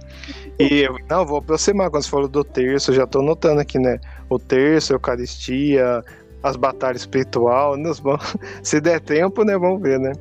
E 0.58 0.86
não, 1.08 1.24
vou 1.24 1.38
aproximar, 1.38 1.90
quando 1.90 2.02
você 2.02 2.10
falou 2.10 2.28
do 2.28 2.44
terço, 2.44 2.92
já 2.92 3.06
tô 3.06 3.22
notando 3.22 3.60
aqui, 3.60 3.78
né? 3.78 3.98
O 4.28 4.38
terço, 4.38 4.92
a 4.92 4.96
Eucaristia, 4.96 6.04
as 6.42 6.56
batalhas 6.56 7.02
espiritual, 7.02 7.76
né? 7.76 7.90
se 8.62 8.80
der 8.80 9.00
tempo, 9.00 9.44
né? 9.44 9.56
Vamos 9.56 9.80
ver, 9.80 9.98
né? 9.98 10.12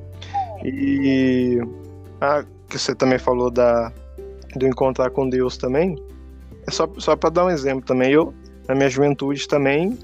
E 0.64 1.60
ah, 2.22 2.44
que 2.70 2.78
você 2.78 2.94
também 2.94 3.18
falou 3.18 3.50
da, 3.50 3.92
do 4.56 4.68
encontrar 4.68 5.10
com 5.10 5.28
Deus 5.28 5.58
também. 5.58 5.98
É 6.68 6.72
só, 6.72 6.88
só 6.98 7.16
para 7.16 7.30
dar 7.30 7.46
um 7.46 7.50
exemplo 7.50 7.84
também, 7.84 8.12
eu, 8.12 8.34
na 8.68 8.76
minha 8.76 8.90
juventude 8.90 9.48
também, 9.48 9.98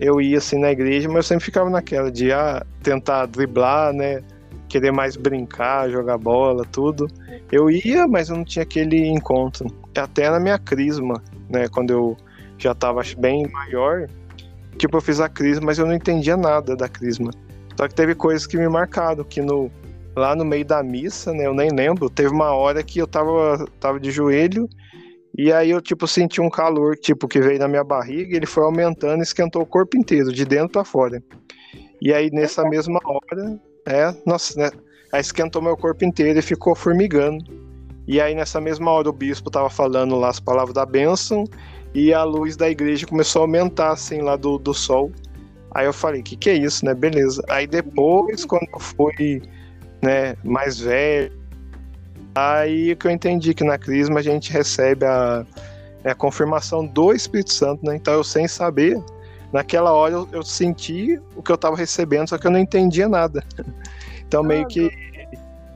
eu 0.00 0.20
ia 0.20 0.38
assim 0.38 0.58
na 0.58 0.70
igreja, 0.70 1.08
mas 1.08 1.16
eu 1.16 1.22
sempre 1.24 1.44
ficava 1.44 1.68
naquela 1.68 2.10
de 2.10 2.32
ah, 2.32 2.64
tentar 2.82 3.26
driblar, 3.26 3.92
né? 3.92 4.22
Querer 4.68 4.92
mais 4.92 5.16
brincar, 5.16 5.90
jogar 5.90 6.18
bola, 6.18 6.64
tudo. 6.64 7.08
Eu 7.50 7.70
ia, 7.70 8.06
mas 8.06 8.28
eu 8.28 8.36
não 8.36 8.44
tinha 8.44 8.62
aquele 8.62 9.08
encontro. 9.08 9.66
Até 9.96 10.30
na 10.30 10.38
minha 10.38 10.58
crisma, 10.58 11.22
né? 11.48 11.68
Quando 11.68 11.90
eu 11.90 12.16
já 12.58 12.72
estava 12.72 13.02
bem 13.16 13.48
maior, 13.50 14.08
tipo, 14.76 14.96
eu 14.96 15.00
fiz 15.00 15.20
a 15.20 15.28
crisma, 15.28 15.66
mas 15.66 15.78
eu 15.78 15.86
não 15.86 15.94
entendia 15.94 16.36
nada 16.36 16.76
da 16.76 16.88
crisma. 16.88 17.30
Só 17.76 17.88
que 17.88 17.94
teve 17.94 18.14
coisas 18.14 18.46
que 18.46 18.56
me 18.56 18.68
marcaram, 18.68 19.24
que 19.24 19.40
no, 19.40 19.70
lá 20.14 20.36
no 20.36 20.44
meio 20.44 20.64
da 20.64 20.82
missa, 20.82 21.32
né? 21.32 21.46
Eu 21.46 21.54
nem 21.54 21.70
lembro, 21.70 22.10
teve 22.10 22.28
uma 22.28 22.52
hora 22.52 22.82
que 22.82 22.98
eu 22.98 23.06
tava, 23.06 23.66
tava 23.80 23.98
de 23.98 24.10
joelho 24.10 24.68
e 25.38 25.52
aí 25.52 25.70
eu, 25.70 25.80
tipo, 25.80 26.04
senti 26.08 26.40
um 26.40 26.50
calor, 26.50 26.96
tipo, 26.96 27.28
que 27.28 27.40
veio 27.40 27.60
na 27.60 27.68
minha 27.68 27.84
barriga, 27.84 28.32
e 28.32 28.36
ele 28.36 28.44
foi 28.44 28.64
aumentando 28.64 29.20
e 29.20 29.22
esquentou 29.22 29.62
o 29.62 29.66
corpo 29.66 29.96
inteiro, 29.96 30.32
de 30.32 30.44
dentro 30.44 30.70
para 30.70 30.84
fora. 30.84 31.22
E 32.02 32.12
aí, 32.12 32.28
nessa 32.32 32.68
mesma 32.68 32.98
hora, 33.04 33.56
é, 33.86 34.12
nossa, 34.26 34.58
né? 34.60 34.70
Aí 35.12 35.20
esquentou 35.20 35.62
meu 35.62 35.76
corpo 35.76 36.04
inteiro 36.04 36.40
e 36.40 36.42
ficou 36.42 36.74
formigando. 36.74 37.38
E 38.04 38.20
aí, 38.20 38.34
nessa 38.34 38.60
mesma 38.60 38.90
hora, 38.90 39.10
o 39.10 39.12
bispo 39.12 39.48
tava 39.48 39.70
falando 39.70 40.16
lá 40.16 40.28
as 40.28 40.40
palavras 40.40 40.74
da 40.74 40.84
bênção, 40.84 41.44
e 41.94 42.12
a 42.12 42.24
luz 42.24 42.56
da 42.56 42.68
igreja 42.68 43.06
começou 43.06 43.42
a 43.42 43.44
aumentar, 43.44 43.92
assim, 43.92 44.20
lá 44.20 44.34
do, 44.34 44.58
do 44.58 44.74
sol. 44.74 45.12
Aí 45.72 45.86
eu 45.86 45.92
falei, 45.92 46.20
que 46.20 46.36
que 46.36 46.50
é 46.50 46.54
isso, 46.54 46.84
né? 46.84 46.94
Beleza. 46.94 47.44
Aí 47.48 47.64
depois, 47.64 48.44
quando 48.44 48.66
eu 48.74 48.80
fui, 48.80 49.40
né, 50.02 50.34
mais 50.42 50.80
velho, 50.80 51.37
Aí 52.34 52.94
que 52.96 53.06
eu 53.06 53.10
entendi 53.10 53.54
que 53.54 53.64
na 53.64 53.78
Crisma 53.78 54.20
a 54.20 54.22
gente 54.22 54.52
recebe 54.52 55.04
a, 55.04 55.44
a 56.04 56.14
confirmação 56.14 56.86
do 56.86 57.12
Espírito 57.12 57.52
Santo, 57.52 57.84
né? 57.84 57.96
Então 57.96 58.14
eu 58.14 58.24
sem 58.24 58.46
saber, 58.46 59.00
naquela 59.52 59.92
hora 59.92 60.14
eu, 60.14 60.28
eu 60.32 60.42
senti 60.42 61.20
o 61.34 61.42
que 61.42 61.50
eu 61.50 61.56
estava 61.56 61.76
recebendo, 61.76 62.28
só 62.28 62.38
que 62.38 62.46
eu 62.46 62.50
não 62.50 62.58
entendia 62.58 63.08
nada. 63.08 63.42
Então 64.28 64.42
meio 64.42 64.66
que 64.66 64.90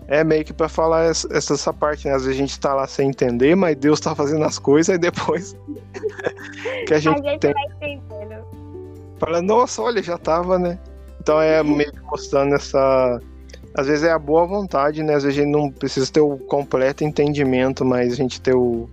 é 0.09 0.23
meio 0.23 0.45
que 0.45 0.53
para 0.53 0.69
falar 0.69 1.05
essa, 1.05 1.27
essa 1.35 1.73
parte, 1.73 2.07
né? 2.07 2.15
Às 2.15 2.27
vezes 2.27 2.39
a 2.39 2.43
gente 2.43 2.61
tá 2.61 2.75
lá 2.75 2.87
sem 2.87 3.09
entender, 3.09 3.55
mas 3.55 3.75
Deus 3.77 3.99
tá 3.99 4.15
fazendo 4.15 4.45
as 4.45 4.59
coisas 4.59 4.95
e 4.95 4.99
depois 4.99 5.57
que 6.87 6.93
a 6.93 6.99
gente, 6.99 7.27
a 7.27 7.31
gente 7.31 7.41
tem... 7.41 7.55
vai 7.55 7.65
entendendo. 7.65 8.45
Fala, 9.19 9.41
nossa, 9.41 9.81
olha, 9.81 10.03
já 10.03 10.19
tava, 10.19 10.59
né? 10.59 10.79
Então 11.19 11.41
é 11.41 11.63
meio 11.63 11.91
que 11.91 12.01
mostrando 12.03 12.55
essa 12.55 13.23
às 13.75 13.87
vezes 13.87 14.05
é 14.05 14.13
a 14.13 14.19
boa 14.19 14.47
vontade, 14.47 15.03
né? 15.03 15.15
Às 15.15 15.25
vezes 15.25 15.39
a 15.39 15.43
gente 15.43 15.53
não 15.53 15.71
precisa 15.71 16.11
ter 16.11 16.21
o 16.21 16.37
completo 16.37 17.05
entendimento, 17.05 17.85
mas 17.85 18.13
a 18.13 18.17
gente 18.17 18.41
ter 18.41 18.55
o, 18.55 18.89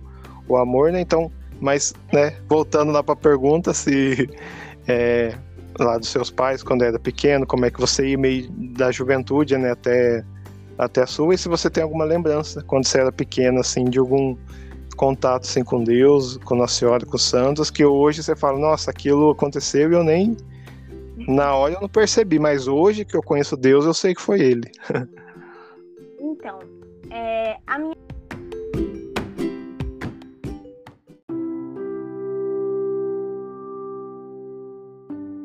o 0.48 0.56
amor, 0.56 0.90
né? 0.92 1.00
Então, 1.00 1.30
mas, 1.60 1.92
né, 2.12 2.36
voltando 2.48 2.90
lá 2.90 3.02
para 3.02 3.12
a 3.12 3.16
pergunta, 3.16 3.74
se 3.74 4.28
é, 4.88 5.34
lá 5.78 5.98
dos 5.98 6.08
seus 6.08 6.30
pais 6.30 6.62
quando 6.62 6.82
era 6.82 6.98
pequeno, 6.98 7.46
como 7.46 7.66
é 7.66 7.70
que 7.70 7.80
você 7.80 8.08
ia 8.08 8.18
meio 8.18 8.50
da 8.50 8.90
juventude, 8.90 9.56
né, 9.58 9.72
até, 9.72 10.24
até 10.78 11.02
a 11.02 11.06
sua, 11.06 11.34
e 11.34 11.38
se 11.38 11.48
você 11.48 11.68
tem 11.68 11.82
alguma 11.82 12.04
lembrança 12.04 12.62
quando 12.62 12.86
você 12.86 13.00
era 13.00 13.12
pequeno, 13.12 13.60
assim, 13.60 13.84
de 13.84 13.98
algum 13.98 14.36
contato 14.96 15.44
assim, 15.44 15.62
com 15.62 15.82
Deus, 15.82 16.38
com 16.38 16.54
Nossa 16.54 16.74
Senhora, 16.74 17.06
com 17.06 17.16
os 17.16 17.22
santos, 17.22 17.70
que 17.70 17.84
hoje 17.84 18.22
você 18.22 18.34
fala, 18.34 18.58
nossa, 18.58 18.90
aquilo 18.90 19.30
aconteceu 19.30 19.90
e 19.90 19.94
eu 19.94 20.04
nem. 20.04 20.36
Na 21.28 21.54
hora 21.54 21.74
eu 21.74 21.80
não 21.80 21.88
percebi, 21.88 22.38
mas 22.38 22.66
hoje 22.66 23.04
que 23.04 23.16
eu 23.16 23.22
conheço 23.22 23.56
Deus, 23.56 23.84
eu 23.84 23.94
sei 23.94 24.14
que 24.14 24.20
foi 24.20 24.40
ele. 24.40 24.70
então, 26.18 26.58
é, 27.10 27.58
a 27.66 27.78
minha. 27.78 27.94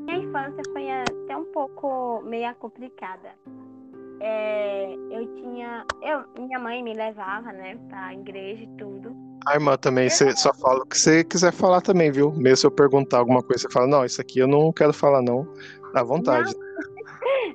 Minha 0.05 0.17
infância 0.17 0.63
foi 0.72 0.89
até 0.89 1.38
um 1.38 1.46
pouco 1.46 2.22
meio 2.24 2.53
complicada. 2.55 3.29
É, 4.20 4.94
eu 5.12 5.36
tinha. 5.36 5.86
Eu, 6.02 6.24
minha 6.42 6.60
mãe 6.60 6.82
me 6.82 6.94
levava, 6.94 7.52
né, 7.52 7.78
pra 7.90 8.14
igreja 8.14 8.64
e 8.64 8.68
tudo. 8.78 9.16
A 9.48 9.56
irmã 9.56 9.78
também, 9.78 10.10
você 10.10 10.36
só 10.36 10.54
fala 10.54 10.82
o 10.84 10.86
que 10.86 10.98
você 10.98 11.24
quiser 11.24 11.52
falar 11.52 11.82
também, 11.82 12.12
viu? 12.12 12.32
Mesmo 12.32 12.58
se 12.58 12.68
eu 12.68 12.72
perguntar 12.72 13.20
alguma 13.20 13.44
coisa, 13.44 13.64
você 13.64 13.74
fala, 13.74 13.88
não, 13.88 14.06
isso 14.06 14.20
aqui 14.20 14.40
eu 14.40 14.48
não 14.48 14.74
quero 14.74 14.94
falar, 14.94 15.22
não. 15.22 15.48
À 15.94 16.02
vontade. 16.02 16.52
Não. 16.54 16.66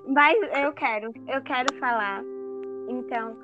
Mas 0.14 0.38
eu 0.62 0.73
quero, 0.73 1.12
eu 1.29 1.43
quero 1.43 1.75
falar. 1.79 2.23
Então, 2.88 3.37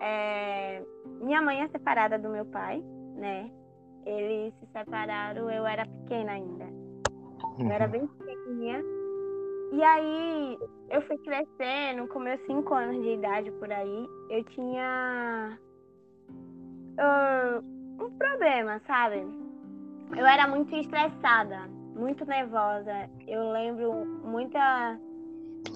é... 0.00 0.82
minha 1.20 1.42
mãe 1.42 1.62
é 1.62 1.68
separada 1.68 2.18
do 2.18 2.30
meu 2.30 2.46
pai, 2.46 2.82
né? 3.16 3.50
Eles 4.06 4.54
se 4.54 4.66
separaram, 4.72 5.50
eu 5.50 5.66
era 5.66 5.84
pequena 5.86 6.32
ainda. 6.32 6.66
Eu 7.58 7.70
era 7.70 7.84
uhum. 7.84 7.90
bem 7.90 8.06
pequenininha. 8.06 8.82
E 9.72 9.82
aí, 9.82 10.58
eu 10.90 11.00
fui 11.02 11.16
crescendo, 11.18 12.08
com 12.08 12.18
meus 12.18 12.40
cinco 12.46 12.74
anos 12.74 13.00
de 13.02 13.10
idade 13.10 13.50
por 13.52 13.70
aí, 13.70 14.08
eu 14.28 14.44
tinha. 14.44 15.58
Uh, 16.98 17.80
um 18.04 18.10
problema, 18.18 18.80
sabe? 18.86 19.24
Eu 20.16 20.26
era 20.26 20.48
muito 20.48 20.74
estressada, 20.74 21.68
muito 21.94 22.24
nervosa. 22.24 23.08
Eu 23.28 23.52
lembro 23.52 24.04
muita. 24.24 24.98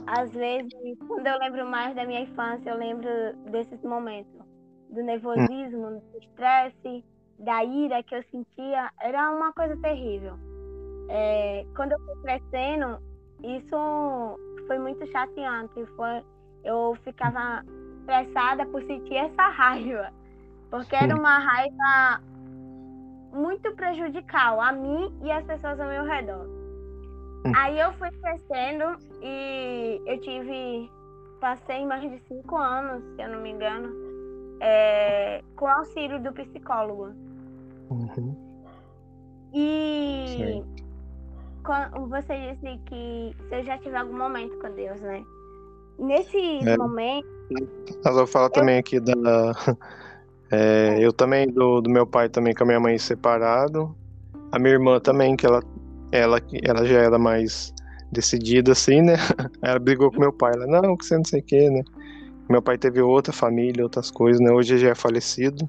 Às 0.07 0.31
vezes, 0.33 0.73
quando 1.07 1.27
eu 1.27 1.39
lembro 1.39 1.67
mais 1.67 1.95
da 1.95 2.05
minha 2.05 2.23
infância, 2.23 2.71
eu 2.71 2.77
lembro 2.77 3.09
desses 3.51 3.81
momentos. 3.83 4.33
Do 4.91 5.03
nervosismo, 5.03 6.03
do 6.13 6.19
estresse, 6.19 7.05
da 7.39 7.63
ira 7.63 8.03
que 8.03 8.15
eu 8.17 8.25
sentia. 8.25 8.91
Era 9.01 9.31
uma 9.31 9.53
coisa 9.53 9.77
terrível. 9.77 10.35
É, 11.09 11.65
quando 11.77 11.93
eu 11.93 12.01
fui 12.01 12.23
crescendo, 12.23 12.99
isso 13.45 14.39
foi 14.67 14.79
muito 14.79 15.07
chateante. 15.07 15.85
Foi, 15.97 16.23
eu 16.65 16.97
ficava 17.05 17.65
estressada 18.01 18.67
por 18.67 18.83
sentir 18.83 19.17
essa 19.17 19.49
raiva. 19.49 20.11
Porque 20.71 20.97
era 20.97 21.15
uma 21.15 21.39
raiva 21.39 22.23
muito 23.33 23.73
prejudicial 23.75 24.61
a 24.61 24.73
mim 24.73 25.13
e 25.23 25.31
as 25.31 25.45
pessoas 25.45 25.79
ao 25.79 25.89
meu 25.89 26.05
redor. 26.05 26.47
Hum. 27.47 27.53
Aí 27.57 27.79
eu 27.79 27.93
fui 27.95 28.11
crescendo 28.11 28.97
e 29.23 30.01
eu 30.07 30.21
tive. 30.21 30.91
Passei 31.41 31.85
mais 31.85 32.01
de 32.01 32.19
cinco 32.21 32.57
anos, 32.57 33.05
se 33.15 33.23
eu 33.23 33.29
não 33.29 33.43
me 33.43 33.51
engano, 33.51 33.91
é, 34.63 35.43
com 35.57 35.67
auxílio 35.67 36.23
do 36.23 36.33
psicólogo. 36.33 37.13
Uhum. 37.91 38.35
E 39.53 40.65
quando 41.65 42.09
você 42.09 42.53
disse 42.53 42.79
que 42.87 43.35
você 43.49 43.65
já 43.65 43.79
tive 43.79 43.97
algum 43.97 44.17
momento 44.17 44.57
com 44.59 44.71
Deus, 44.75 45.01
né? 45.01 45.25
Nesse 45.99 46.39
é. 46.69 46.77
momento. 46.77 47.27
Mas 47.51 48.07
eu 48.07 48.15
vou 48.15 48.27
falar 48.27 48.47
eu... 48.47 48.51
também 48.51 48.79
aqui 48.79 49.01
da, 49.01 49.13
é, 50.53 50.99
eu 51.01 51.13
também, 51.13 51.49
do, 51.49 51.81
do 51.81 51.91
meu 51.91 52.07
pai 52.07 52.29
também 52.29 52.55
com 52.55 52.65
a 52.65 52.67
minha 52.67 52.81
mãe 52.81 52.99
separado. 52.99 53.97
A 54.53 54.59
minha 54.59 54.75
irmã 54.75 55.01
também, 55.01 55.37
que 55.37 55.47
ela, 55.47 55.63
ela, 56.13 56.39
ela 56.63 56.85
já 56.85 56.99
era 56.99 57.19
mais 57.19 57.73
decidida 58.13 58.73
assim, 58.73 59.03
né? 59.03 59.15
Ela 59.61 59.79
brigou 59.81 60.13
com 60.13 60.21
meu 60.21 60.33
pai. 60.33 60.53
Ela, 60.55 60.67
não, 60.67 60.97
que 60.97 61.05
você 61.05 61.17
não 61.17 61.25
sei 61.25 61.41
o 61.41 61.43
que, 61.43 61.69
né? 61.69 61.83
Meu 62.49 62.63
pai 62.63 62.79
teve 62.79 63.01
outra 63.01 63.33
família, 63.33 63.83
outras 63.83 64.11
coisas, 64.11 64.41
né? 64.41 64.53
Hoje 64.53 64.79
já 64.79 64.91
é 64.91 64.95
falecido. 64.95 65.69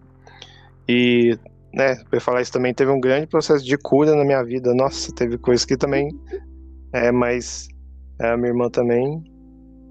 E, 0.87 1.35
né, 1.75 1.95
pra 2.09 2.21
falar 2.21 2.41
isso 2.41 2.53
também, 2.53 2.73
teve 2.73 2.89
um 2.89 2.99
grande 3.01 3.27
processo 3.27 3.63
de 3.63 3.77
cura 3.77 4.15
na 4.15 4.23
minha 4.23 4.41
vida. 4.43 4.73
Nossa, 4.73 5.13
teve 5.13 5.37
coisas 5.37 5.65
que 5.65 5.75
também. 5.75 6.09
É, 6.93 7.11
mas. 7.11 7.67
É, 8.19 8.29
a 8.29 8.37
minha 8.37 8.49
irmã 8.49 8.69
também. 8.69 9.21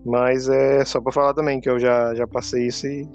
Mas 0.05 0.49
é 0.49 0.85
só 0.85 1.01
pra 1.01 1.13
falar 1.13 1.35
também 1.35 1.61
que 1.61 1.69
eu 1.69 1.79
já, 1.79 2.15
já 2.15 2.27
passei 2.27 2.67
isso 2.67 2.87
e 2.87 3.07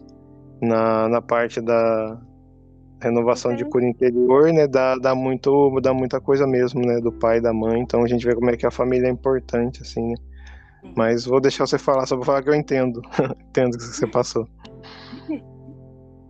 na, 0.61 1.07
na 1.09 1.21
parte 1.21 1.59
da 1.61 2.19
renovação 3.01 3.55
de 3.55 3.63
cura 3.65 3.85
interior, 3.85 4.51
né, 4.51 4.67
dá, 4.67 4.95
dá, 4.97 5.15
muito, 5.15 5.79
dá 5.81 5.93
muita 5.93 6.19
coisa 6.19 6.45
mesmo, 6.45 6.81
né, 6.81 6.99
do 6.99 7.11
pai 7.11 7.37
e 7.37 7.41
da 7.41 7.53
mãe, 7.53 7.79
então 7.79 8.03
a 8.03 8.07
gente 8.07 8.25
vê 8.25 8.35
como 8.35 8.49
é 8.49 8.57
que 8.57 8.65
a 8.65 8.71
família 8.71 9.07
é 9.07 9.11
importante, 9.11 9.81
assim, 9.81 10.09
né. 10.09 10.15
Mas 10.97 11.25
vou 11.25 11.39
deixar 11.39 11.65
você 11.65 11.77
falar, 11.77 12.05
só 12.05 12.15
vou 12.15 12.25
falar 12.25 12.43
que 12.43 12.49
eu 12.49 12.55
entendo, 12.55 13.01
entendo 13.49 13.75
o 13.75 13.77
que 13.77 13.83
você 13.83 14.07
passou. 14.07 14.45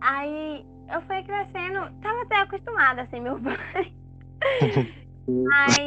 Aí 0.00 0.64
eu 0.92 1.00
fui 1.02 1.22
crescendo, 1.22 1.90
tava 2.02 2.22
até 2.22 2.36
acostumada, 2.36 3.02
assim, 3.02 3.20
meu 3.20 3.38
pai. 3.40 3.92
Mas 5.28 5.78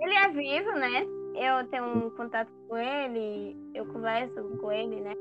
ele 0.00 0.14
é 0.14 0.28
vivo, 0.28 0.72
né? 0.72 1.06
Eu 1.34 1.66
tenho 1.68 1.84
um 1.84 2.10
contato 2.10 2.50
com 2.68 2.76
ele, 2.76 3.56
eu 3.74 3.84
converso 3.86 4.42
com 4.60 4.72
ele, 4.72 5.00
né, 5.00 5.14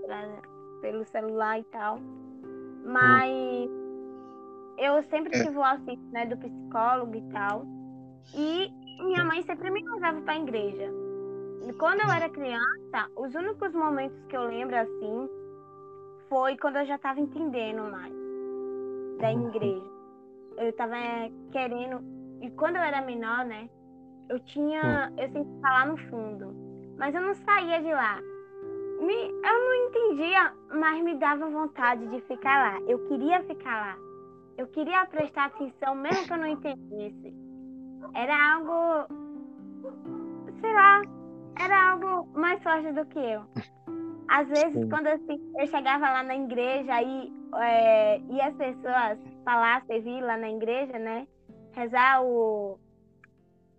pelo 0.81 1.05
celular 1.05 1.59
e 1.59 1.63
tal. 1.65 1.99
Mas 2.85 3.69
eu 4.77 5.03
sempre 5.09 5.37
é. 5.37 5.43
tive 5.43 5.57
o 5.57 5.63
auxílio 5.63 5.99
né, 6.11 6.25
do 6.25 6.37
psicólogo 6.37 7.15
e 7.15 7.21
tal. 7.31 7.65
E 8.33 8.71
minha 9.03 9.23
mãe 9.25 9.43
sempre 9.43 9.69
me 9.69 9.83
levava 9.83 10.21
para 10.21 10.33
a 10.33 10.39
igreja. 10.39 10.89
E 11.67 11.73
quando 11.73 12.01
eu 12.01 12.09
era 12.09 12.29
criança, 12.29 13.09
os 13.17 13.35
únicos 13.35 13.73
momentos 13.73 14.17
que 14.29 14.37
eu 14.37 14.43
lembro 14.43 14.75
assim 14.75 15.29
foi 16.29 16.55
quando 16.57 16.77
eu 16.77 16.85
já 16.85 16.95
estava 16.95 17.19
entendendo 17.19 17.83
mais 17.91 18.16
da 19.17 19.31
igreja. 19.31 19.85
Eu 20.57 20.69
estava 20.69 20.95
querendo. 21.51 22.01
E 22.41 22.49
quando 22.51 22.75
eu 22.75 22.81
era 22.81 23.01
menor, 23.01 23.45
né? 23.45 23.69
Eu 24.29 24.39
tinha. 24.41 25.11
Hum. 25.11 25.15
Eu 25.19 25.29
sempre 25.29 25.61
falar 25.61 25.87
no 25.87 25.97
fundo. 26.09 26.55
Mas 26.97 27.13
eu 27.13 27.21
não 27.21 27.33
saía 27.35 27.81
de 27.81 27.91
lá 27.91 28.19
me, 29.01 29.13
eu 29.13 29.41
não 29.41 29.73
entendia, 29.87 30.53
mas 30.73 31.03
me 31.03 31.15
dava 31.15 31.49
vontade 31.49 32.07
de 32.07 32.21
ficar 32.21 32.73
lá. 32.73 32.81
Eu 32.87 32.99
queria 33.07 33.43
ficar 33.43 33.79
lá. 33.79 33.97
Eu 34.57 34.67
queria 34.67 35.05
prestar 35.05 35.45
atenção, 35.45 35.95
mesmo 35.95 36.25
que 36.25 36.33
eu 36.33 36.37
não 36.37 36.47
entendesse. 36.47 37.33
Era 38.15 38.55
algo, 38.55 39.07
sei 40.59 40.73
lá, 40.73 41.01
era 41.59 41.91
algo 41.91 42.27
mais 42.37 42.61
forte 42.63 42.91
do 42.91 43.05
que 43.05 43.19
eu. 43.19 43.43
Às 44.27 44.47
vezes, 44.47 44.73
Sim. 44.73 44.89
quando 44.89 45.07
eu, 45.07 45.19
eu, 45.57 45.67
chegava 45.67 46.09
lá 46.09 46.23
na 46.23 46.35
igreja 46.35 47.01
e, 47.01 47.33
é, 47.55 48.19
e 48.19 48.41
as 48.41 48.53
pessoas 48.55 49.17
falassem, 49.45 50.01
vir 50.01 50.21
lá 50.21 50.37
na 50.37 50.49
igreja, 50.49 50.99
né? 50.99 51.27
Rezar 51.73 52.23
o. 52.23 52.77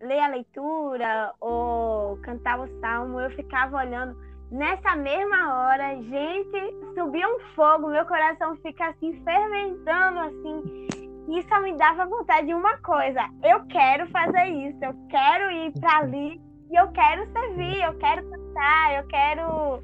ler 0.00 0.20
a 0.20 0.28
leitura 0.28 1.34
ou 1.40 2.16
cantar 2.18 2.60
o 2.60 2.80
salmo, 2.80 3.20
eu 3.20 3.30
ficava 3.30 3.76
olhando 3.76 4.16
Nessa 4.50 4.96
mesma 4.96 5.54
hora, 5.54 5.94
gente, 6.04 6.74
subiu 6.94 7.28
um 7.28 7.40
fogo, 7.54 7.88
meu 7.88 8.06
coração 8.06 8.56
fica 8.56 8.88
assim 8.88 9.12
fermentando 9.22 10.20
assim. 10.20 10.88
Isso 11.28 11.62
me 11.62 11.76
dava 11.76 12.06
vontade 12.06 12.46
de 12.46 12.54
uma 12.54 12.78
coisa. 12.78 13.20
Eu 13.44 13.66
quero 13.66 14.08
fazer 14.08 14.46
isso, 14.46 14.78
eu 14.82 14.94
quero 15.10 15.50
ir 15.50 15.72
para 15.78 15.98
ali 16.00 16.40
e 16.70 16.76
eu 16.76 16.88
quero 16.92 17.30
servir, 17.30 17.82
eu 17.82 17.94
quero 17.98 18.26
cantar, 18.30 18.94
eu 18.94 19.06
quero 19.08 19.82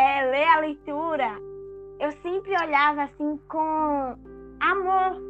é, 0.00 0.30
ler 0.30 0.48
a 0.48 0.60
leitura. 0.60 1.30
Eu 2.00 2.10
sempre 2.22 2.50
olhava 2.62 3.02
assim 3.02 3.38
com 3.48 4.16
amor. 4.60 5.22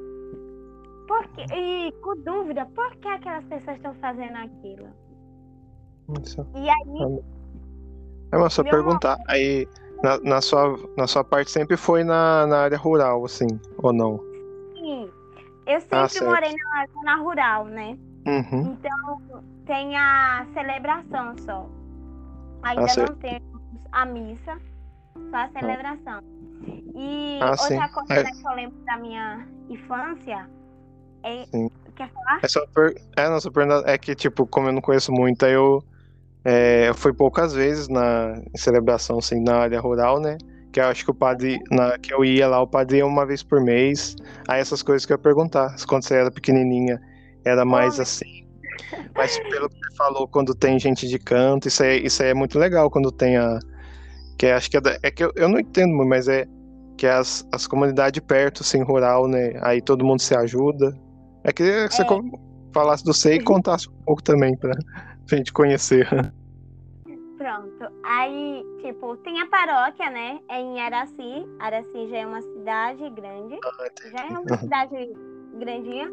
Porque, 1.09 1.43
e 1.53 1.93
com 2.01 2.17
dúvida, 2.23 2.65
por 2.67 2.95
que 2.97 3.09
aquelas 3.09 3.45
pessoas 3.47 3.77
estão 3.77 3.95
fazendo 3.95 4.37
aquilo? 4.37 4.89
Isso. 6.23 6.47
E 6.55 6.69
aí 6.69 7.21
é, 8.33 8.39
mas 8.39 8.53
só 8.53 8.63
perguntar, 8.63 9.19
aí 9.27 9.67
na, 10.05 10.19
na, 10.21 10.41
sua, 10.41 10.79
na 10.97 11.07
sua 11.09 11.25
parte 11.25 11.51
sempre 11.51 11.77
foi 11.77 12.05
na, 12.05 12.47
na 12.47 12.59
área 12.61 12.79
rural, 12.79 13.25
assim, 13.25 13.49
ou 13.79 13.93
não? 13.93 14.19
Sim, 14.75 15.11
eu 15.67 15.81
sempre 15.81 16.19
ah, 16.21 16.25
morei 16.25 16.55
na 16.55 16.87
zona 16.87 17.17
rural, 17.17 17.65
né? 17.65 17.99
Uhum. 18.27 18.77
Então 18.79 19.43
tem 19.67 19.97
a 19.97 20.47
celebração 20.55 21.37
só. 21.39 21.69
Ainda 22.63 22.85
ah, 22.85 23.07
não 23.09 23.17
temos 23.17 23.50
a 23.93 24.05
missa, 24.05 24.59
só 25.31 25.37
a 25.37 25.49
celebração. 25.51 26.23
E 26.95 27.39
ah, 27.43 27.51
outra 27.51 27.67
sim. 27.67 27.79
coisa 27.93 28.15
é... 28.15 28.25
que 28.25 28.47
eu 28.47 28.53
lembro 28.55 28.79
da 28.85 28.97
minha 28.99 29.49
infância 29.69 30.49
é. 31.23 31.45
Sim. 31.47 31.71
Quer 31.97 32.11
falar? 32.13 32.41
É, 32.43 32.49
só 32.49 32.67
per... 32.75 32.95
é, 33.17 33.29
não, 33.29 33.41
só 33.41 33.51
per... 33.51 33.67
é 33.87 33.99
que, 33.99 34.15
tipo, 34.15 34.47
como 34.47 34.69
eu 34.69 34.73
não 34.73 34.81
conheço 34.81 35.13
muito, 35.13 35.45
aí 35.45 35.53
eu 35.53 35.83
É, 36.43 36.93
foi 36.95 37.13
poucas 37.13 37.53
vezes 37.53 37.87
na 37.89 38.41
celebração 38.57 39.19
assim, 39.19 39.43
na 39.43 39.57
área 39.57 39.79
rural, 39.79 40.19
né? 40.19 40.39
Que 40.73 40.81
eu 40.81 40.85
acho 40.87 41.05
que 41.05 41.11
o 41.11 41.15
padre, 41.15 41.59
na, 41.71 41.99
que 41.99 42.15
eu 42.15 42.25
ia 42.25 42.49
lá, 42.49 42.63
o 42.63 42.67
padre 42.67 42.99
ia 42.99 43.07
uma 43.07 43.27
vez 43.27 43.43
por 43.43 43.61
mês. 43.61 44.17
Aí 44.49 44.59
essas 44.61 44.83
coisas 44.83 45.05
que 45.05 45.13
eu 45.13 45.17
ia 45.17 45.23
perguntar. 45.23 45.75
Quando 45.87 46.05
você 46.05 46.15
era 46.15 46.31
pequenininha, 46.31 46.99
era 47.45 47.65
mais 47.65 48.01
assim. 48.01 48.47
Mas 49.15 49.39
pelo 49.51 49.69
que 49.69 49.77
você 49.77 49.97
falou, 49.97 50.27
quando 50.27 50.55
tem 50.55 50.79
gente 50.79 51.07
de 51.07 51.19
canto, 51.19 51.69
isso 51.69 51.83
aí, 51.83 52.07
isso 52.07 52.23
aí 52.23 52.31
é 52.31 52.35
muito 52.35 52.59
legal 52.59 52.91
quando 52.91 53.13
tem 53.13 53.37
a. 53.37 53.59
Que 54.41 54.47
é, 54.47 54.55
acho 54.55 54.71
que 54.71 54.79
é, 54.79 54.81
é 55.03 55.11
que 55.11 55.23
eu, 55.23 55.31
eu 55.37 55.51
não 55.51 55.61
entendo, 55.61 55.95
mas 56.07 56.27
é 56.27 56.47
que 56.97 57.07
é 57.07 57.13
as, 57.13 57.47
as 57.53 57.67
comunidades 57.67 58.23
perto, 58.25 58.63
assim, 58.63 58.83
rural, 58.83 59.29
né? 59.29 59.53
Aí 59.61 59.83
todo 59.83 60.03
mundo 60.03 60.23
se 60.23 60.35
ajuda. 60.35 60.99
É 61.45 61.53
que 61.53 61.63
você 61.91 62.01
é. 62.01 62.07
falasse 62.73 63.05
do 63.05 63.13
SEI 63.13 63.37
e 63.37 63.45
contasse 63.45 63.87
um 63.91 64.05
pouco 64.07 64.23
também 64.23 64.57
pra 64.57 64.73
gente 65.29 65.53
conhecer. 65.53 66.09
Pronto. 67.37 67.93
Aí, 68.03 68.65
tipo, 68.81 69.15
tem 69.19 69.43
a 69.43 69.47
paróquia, 69.47 70.09
né? 70.11 70.41
É 70.49 70.59
em 70.59 70.81
Araci. 70.81 71.47
Araci 71.59 72.09
já 72.09 72.17
é 72.17 72.27
uma 72.27 72.41
cidade 72.41 73.11
grande. 73.11 73.59
Ah, 73.63 74.11
já 74.11 74.25
é 74.25 74.39
uma 74.39 74.57
cidade 74.57 75.13
grandinha. 75.59 76.09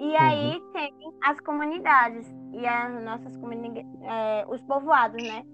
E 0.00 0.16
aí 0.16 0.54
uhum. 0.54 0.72
tem 0.72 0.94
as 1.22 1.38
comunidades. 1.40 2.26
E 2.54 2.66
as 2.66 3.04
nossas 3.04 3.36
comunidades. 3.36 3.90
É, 4.04 4.46
os 4.48 4.62
povoados, 4.62 5.22
né? 5.22 5.44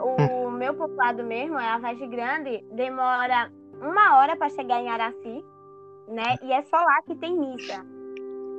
O 0.00 0.50
meu 0.50 0.74
povoado 0.74 1.22
mesmo, 1.24 1.58
é 1.58 1.68
a 1.68 1.78
Vagem 1.78 2.10
Grande, 2.10 2.64
demora 2.72 3.50
uma 3.80 4.18
hora 4.18 4.36
para 4.36 4.48
chegar 4.50 4.80
em 4.80 4.88
Araci, 4.88 5.44
né? 6.08 6.36
E 6.42 6.52
é 6.52 6.62
só 6.62 6.76
lá 6.76 7.02
que 7.02 7.14
tem 7.16 7.38
missa. 7.38 7.84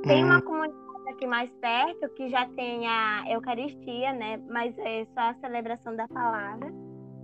Tem 0.04 0.23
uma 0.23 0.38
hum. 0.38 0.41
comunidade 0.41 1.10
aqui 1.10 1.26
mais 1.26 1.50
perto 1.60 2.10
que 2.10 2.30
já 2.30 2.47
tem 2.50 2.88
a 2.88 3.23
Eucaristia, 3.30 4.13
né? 4.13 4.41
Mas 4.50 4.78
é 4.78 5.06
só 5.13 5.21
a 5.21 5.34
celebração 5.36 5.95
da 5.95 6.08
palavra. 6.08 6.71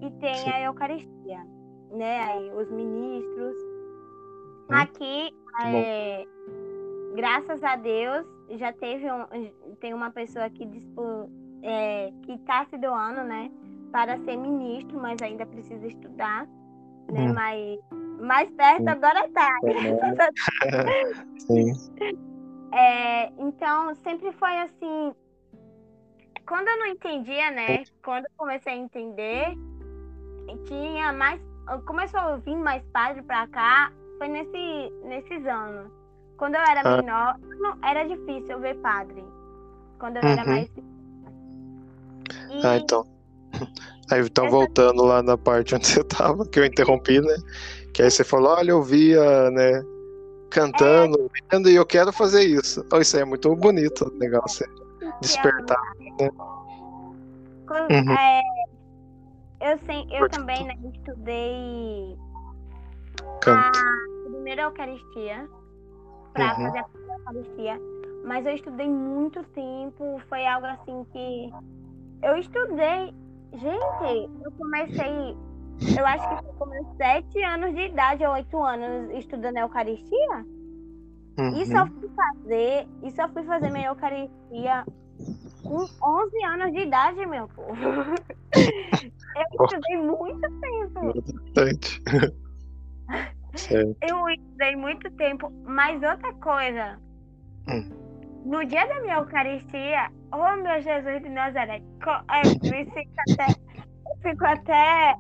E 0.02 0.10
tem 0.20 0.36
Sim. 0.36 0.50
a 0.50 0.62
Eucaristia, 0.64 1.40
né? 1.92 2.24
Aí 2.24 2.52
os 2.52 2.70
ministros. 2.72 3.56
Hum. 4.70 4.76
Aqui, 4.76 5.30
é, 5.66 6.26
graças 7.16 7.64
a 7.64 7.76
Deus, 7.76 8.26
já 8.58 8.74
teve 8.74 9.06
um, 9.12 9.76
tem 9.80 9.94
uma 9.94 10.12
pessoa 10.12 10.50
que 10.50 10.68
é, 11.62 12.12
que 12.24 12.34
está 12.34 12.66
se 12.66 12.78
doando, 12.78 13.24
né? 13.24 13.52
Para 13.94 14.18
ser 14.26 14.36
ministro, 14.36 15.00
mas 15.00 15.22
ainda 15.22 15.46
precisa 15.46 15.88
estudar 15.88 16.46
né? 17.12 17.30
Hum. 17.30 17.34
Mas 17.34 17.80
mais 18.20 18.50
perto 18.52 18.88
agora 18.88 19.30
tá. 19.30 19.50
Sim. 21.40 21.74
É, 22.72 23.28
então, 23.38 23.94
sempre 23.96 24.32
foi 24.34 24.58
assim. 24.60 25.14
Quando 26.48 26.68
eu 26.68 26.80
não 26.80 26.88
entendia, 26.88 27.52
né? 27.52 27.84
Quando 28.04 28.26
eu 28.26 28.32
comecei 28.38 28.74
a 28.74 28.78
entender, 28.78 29.54
tinha 30.66 31.12
mais. 31.14 31.42
Começou 31.86 32.20
a 32.20 32.38
vir 32.38 32.58
mais 32.58 32.84
padre 32.92 33.22
pra 33.22 33.48
cá, 33.48 33.92
foi 34.18 34.28
nesse, 34.28 34.94
nesses 35.06 35.46
anos. 35.46 35.92
Quando 36.38 36.56
eu 36.56 36.62
era 36.62 36.82
ah. 36.84 36.98
menor, 36.98 37.40
não, 37.40 37.78
era 37.84 38.04
difícil 38.04 38.52
eu 38.52 38.60
ver 38.60 38.76
padre. 38.80 39.24
Quando 40.00 40.18
eu 40.18 40.24
uhum. 40.24 40.30
era 40.30 40.46
mais. 40.46 40.70
E... 42.50 42.66
Ah, 42.66 42.78
então. 42.78 43.06
Aí 44.12 44.22
então 44.22 44.50
voltando 44.50 45.04
lá 45.04 45.24
na 45.24 45.38
parte 45.38 45.76
onde 45.76 45.88
você 45.88 46.04
tava, 46.04 46.46
que 46.46 46.60
eu 46.60 46.66
interrompi, 46.66 47.22
né? 47.22 47.36
Que 47.94 48.04
aí 48.04 48.12
você 48.12 48.24
falou, 48.24 48.52
olha, 48.52 48.72
eu 48.72 48.84
via, 48.84 49.50
né, 49.52 49.84
cantando, 50.50 51.18
é... 51.20 51.56
vendo, 51.56 51.70
e 51.70 51.76
eu 51.76 51.86
quero 51.86 52.12
fazer 52.12 52.44
isso. 52.44 52.86
Oh, 52.94 53.00
isso 53.00 53.16
aí 53.16 53.22
é 53.22 53.26
muito 53.26 53.56
bonito, 53.56 54.12
legal 54.20 54.42
você 54.48 54.66
despertar, 55.22 55.82
né? 56.20 56.30
Uhum. 57.90 58.14
É, 58.14 58.42
eu, 59.62 59.80
sei, 59.86 60.06
eu 60.12 60.30
também 60.30 60.66
né, 60.66 60.76
estudei 60.94 62.18
Canto. 63.42 63.80
a 63.80 64.30
primeira 64.30 64.64
Eucaristia 64.64 65.50
para 66.34 66.50
uhum. 66.50 66.66
fazer 66.66 66.78
a 66.80 66.84
primeira 66.84 67.16
Eucaristia, 67.20 67.82
mas 68.26 68.46
eu 68.46 68.54
estudei 68.54 68.88
muito 68.88 69.44
tempo, 69.56 70.22
foi 70.30 70.46
algo 70.46 70.68
assim 70.68 71.06
que 71.12 71.52
eu 72.22 72.38
estudei 72.38 73.14
Gente, 73.54 74.30
eu 74.44 74.52
comecei. 74.54 75.38
Eu 75.98 76.06
acho 76.06 76.30
que 76.30 76.58
foi 76.58 76.68
com 76.68 76.96
sete 76.96 77.44
anos 77.44 77.74
de 77.76 77.82
idade 77.82 78.26
ou 78.26 78.34
oito 78.34 78.64
anos 78.64 79.12
estudando 79.18 79.58
Eucaristia. 79.58 80.46
Uhum. 81.40 81.62
Isso 81.62 81.76
eu 81.76 81.88
fui 81.88 82.10
fazer. 82.10 82.88
Isso 83.04 83.22
eu 83.22 83.30
fui 83.30 83.44
fazer 83.44 83.70
minha 83.70 83.88
Eucaristia 83.88 84.84
com 85.64 85.78
11 85.78 86.44
anos 86.46 86.72
de 86.74 86.80
idade, 86.80 87.26
meu 87.26 87.48
povo. 87.50 87.76
eu 88.56 89.66
estudei 89.66 89.98
muito 89.98 90.60
tempo. 90.60 91.14
Bastante. 91.54 92.02
eu 94.02 94.30
estudei 94.30 94.76
muito 94.76 95.12
tempo, 95.12 95.52
mas 95.66 96.02
outra 96.02 96.34
coisa. 96.34 97.00
Hum 97.68 98.04
no 98.46 98.66
dia 98.66 98.86
da 98.88 99.02
minha 99.02 99.16
Eucaristia, 99.16 100.10
oh 100.32 100.56
meu 100.58 100.82
Jesus 100.82 101.22
de 101.22 101.30
Nazaré, 101.30 101.82
eu, 101.82 102.72
me 102.72 103.08
até, 103.30 103.52
eu 103.52 104.18
fico 104.22 104.46
até 104.46 105.16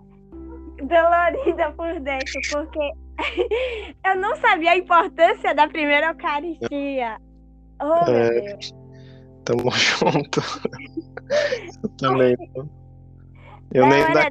dolorida 0.83 1.71
por 1.71 1.99
dentro, 2.01 2.41
porque 2.51 2.91
eu 4.05 4.15
não 4.17 4.35
sabia 4.37 4.71
a 4.71 4.77
importância 4.77 5.53
da 5.55 5.67
primeira 5.67 6.07
Eucaristia. 6.07 7.17
Oh, 7.81 8.05
meu 8.05 8.15
é, 8.15 8.41
Deus. 8.41 8.73
Tamo 9.45 9.71
junto. 9.75 10.41
eu 11.83 11.89
também. 11.97 12.35
Eu 13.73 13.87
nem 13.87 14.13
da 14.13 14.29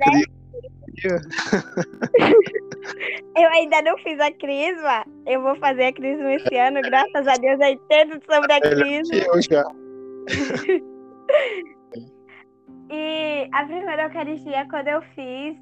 eu 3.37 3.49
ainda 3.51 3.83
não 3.83 3.99
fiz 3.99 4.19
a 4.21 4.33
crisma. 4.33 5.05
Eu 5.27 5.43
vou 5.43 5.55
fazer 5.57 5.85
a 5.85 5.93
crisma 5.93 6.33
esse 6.35 6.57
ano, 6.57 6.81
graças 6.83 7.27
a 7.27 7.35
Deus, 7.35 7.61
eu 7.61 7.69
entendo 7.69 8.21
sobre 8.31 8.53
a 8.53 8.61
crisma. 8.61 9.17
Eu 9.17 9.43
já. 9.43 9.65
e 12.91 13.49
a 13.53 13.65
primeira 13.65 14.05
Eucaristia, 14.05 14.67
quando 14.71 14.87
eu 14.89 15.03
fiz, 15.15 15.57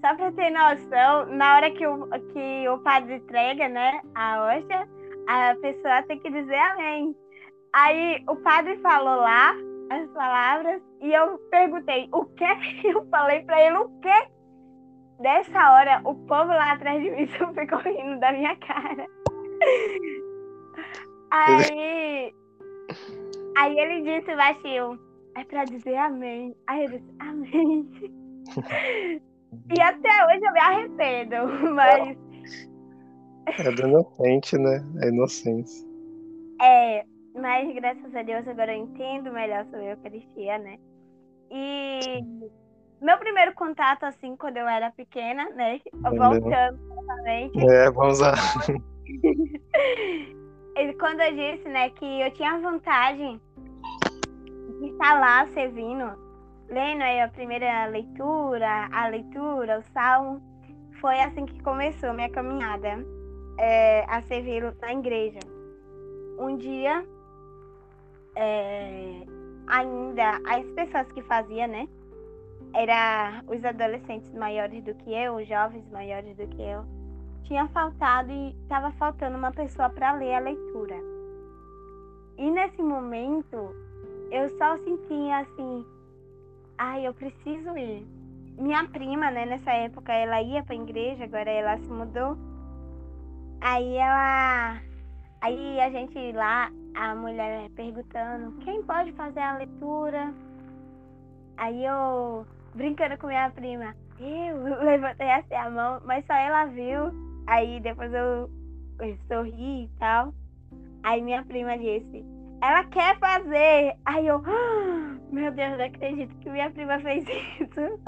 só 0.00 0.14
para 0.16 0.32
ter 0.32 0.50
noção, 0.50 1.26
na 1.36 1.56
hora 1.56 1.70
que 1.70 1.86
o, 1.86 2.08
que 2.32 2.68
o 2.68 2.78
padre 2.78 3.16
entrega, 3.16 3.68
né, 3.68 4.00
a 4.14 4.44
hóstia, 4.44 4.88
a 5.28 5.54
pessoa 5.60 6.02
tem 6.02 6.18
que 6.20 6.30
dizer 6.30 6.56
amém. 6.56 7.14
Aí 7.72 8.22
o 8.28 8.36
padre 8.36 8.76
falou 8.78 9.20
lá 9.20 9.54
as 9.90 10.08
palavras 10.10 10.80
e 11.00 11.12
eu 11.12 11.38
perguntei 11.50 12.08
o 12.12 12.24
que? 12.24 12.44
Eu 12.84 13.04
falei 13.10 13.42
para 13.42 13.60
ele 13.60 13.76
o 13.76 13.88
que 14.00 14.35
Dessa 15.20 15.72
hora, 15.72 16.00
o 16.04 16.14
povo 16.14 16.48
lá 16.48 16.72
atrás 16.72 17.02
de 17.02 17.10
mim 17.10 17.26
só 17.38 17.52
ficou 17.52 17.78
rindo 17.78 18.20
da 18.20 18.32
minha 18.32 18.56
cara. 18.56 19.06
Aí. 21.30 22.34
Aí 23.58 23.78
ele 23.78 24.02
disse 24.02 24.36
baixinho, 24.36 24.98
é 25.36 25.44
pra 25.44 25.64
dizer 25.64 25.96
amém. 25.96 26.54
Aí 26.66 26.84
eu 26.84 26.90
disse, 26.90 27.14
amém. 27.20 27.88
e 29.76 29.80
até 29.80 30.26
hoje 30.26 30.44
eu 30.44 30.52
me 30.52 30.60
arrependo, 30.60 31.74
mas. 31.74 32.16
É 33.58 33.70
do 33.72 33.88
inocente, 33.88 34.58
né? 34.58 34.84
É 35.02 35.08
inocência. 35.08 35.86
É, 36.60 37.04
mas 37.34 37.74
graças 37.74 38.14
a 38.14 38.22
Deus 38.22 38.46
agora 38.48 38.76
eu 38.76 38.82
entendo 38.82 39.32
melhor 39.32 39.64
sobre 39.66 39.86
a 39.86 39.90
Eucaristia, 39.90 40.58
né? 40.58 40.78
E 41.50 42.22
meu 43.00 43.18
primeiro 43.18 43.54
contato, 43.54 44.04
assim, 44.04 44.36
quando 44.36 44.56
eu 44.56 44.68
era 44.68 44.90
pequena, 44.90 45.48
né? 45.50 45.80
Voltando 45.92 46.78
novamente. 46.88 47.58
É, 47.68 47.90
vamos 47.90 48.20
lá. 48.20 48.32
quando 50.98 51.20
eu 51.20 51.34
disse, 51.34 51.68
né, 51.68 51.90
que 51.90 52.20
eu 52.20 52.30
tinha 52.32 52.58
vontade 52.58 53.40
de 54.80 54.88
estar 54.88 55.20
lá 55.20 55.46
servindo, 55.48 56.10
lendo 56.68 57.02
aí 57.02 57.20
a 57.20 57.28
primeira 57.28 57.86
leitura, 57.86 58.88
a 58.92 59.08
leitura, 59.08 59.78
o 59.78 59.82
salmo, 59.92 60.42
foi 61.00 61.20
assim 61.20 61.46
que 61.46 61.62
começou 61.62 62.12
minha 62.12 62.30
caminhada 62.30 63.04
é, 63.58 64.04
a 64.08 64.20
servir 64.22 64.74
na 64.80 64.92
igreja. 64.92 65.40
Um 66.38 66.56
dia, 66.56 67.06
é, 68.34 69.22
ainda 69.66 70.40
as 70.46 70.66
pessoas 70.72 71.10
que 71.12 71.22
faziam, 71.22 71.68
né? 71.68 71.88
Era 72.76 73.42
os 73.48 73.64
adolescentes 73.64 74.30
maiores 74.34 74.84
do 74.84 74.94
que 74.94 75.10
eu, 75.12 75.36
os 75.36 75.48
jovens 75.48 75.88
maiores 75.90 76.36
do 76.36 76.46
que 76.46 76.60
eu, 76.60 76.84
tinha 77.44 77.66
faltado 77.68 78.30
e 78.30 78.50
estava 78.62 78.90
faltando 78.92 79.38
uma 79.38 79.50
pessoa 79.50 79.88
para 79.88 80.12
ler 80.12 80.34
a 80.34 80.40
leitura. 80.40 80.96
E 82.36 82.50
nesse 82.50 82.82
momento, 82.82 83.74
eu 84.30 84.48
só 84.58 84.76
sentia 84.78 85.38
assim, 85.38 85.86
ai, 86.76 87.06
eu 87.06 87.14
preciso 87.14 87.76
ir. 87.78 88.06
Minha 88.58 88.86
prima, 88.88 89.30
né, 89.30 89.46
nessa 89.46 89.72
época, 89.72 90.12
ela 90.12 90.42
ia 90.42 90.62
para 90.62 90.74
a 90.74 90.78
igreja, 90.78 91.24
agora 91.24 91.50
ela 91.50 91.78
se 91.78 91.88
mudou. 91.88 92.36
Aí 93.62 93.96
ela, 93.96 94.80
aí 95.40 95.80
a 95.80 95.90
gente 95.90 96.32
lá, 96.32 96.70
a 96.94 97.14
mulher 97.14 97.70
perguntando, 97.70 98.52
quem 98.58 98.82
pode 98.82 99.12
fazer 99.12 99.40
a 99.40 99.56
leitura? 99.56 100.34
Aí 101.56 101.86
eu, 101.86 102.46
brincando 102.76 103.16
com 103.18 103.26
minha 103.26 103.50
prima, 103.50 103.94
eu 104.20 104.84
levantei 104.84 105.30
assim 105.30 105.54
a 105.54 105.68
mão, 105.70 106.00
mas 106.04 106.24
só 106.26 106.34
ela 106.34 106.66
viu. 106.66 107.10
Aí 107.46 107.80
depois 107.80 108.12
eu, 108.12 108.50
eu 109.00 109.16
sorri 109.28 109.84
e 109.84 109.90
tal. 109.98 110.32
Aí 111.02 111.22
minha 111.22 111.44
prima 111.44 111.76
disse, 111.78 112.24
ela 112.62 112.84
quer 112.84 113.18
fazer. 113.18 113.94
Aí 114.04 114.26
eu, 114.26 114.42
ah, 114.44 115.16
meu 115.30 115.52
Deus, 115.52 115.78
não 115.78 115.84
acredito 115.86 116.34
que 116.38 116.50
minha 116.50 116.70
prima 116.70 116.98
fez 117.00 117.24
isso. 117.60 118.00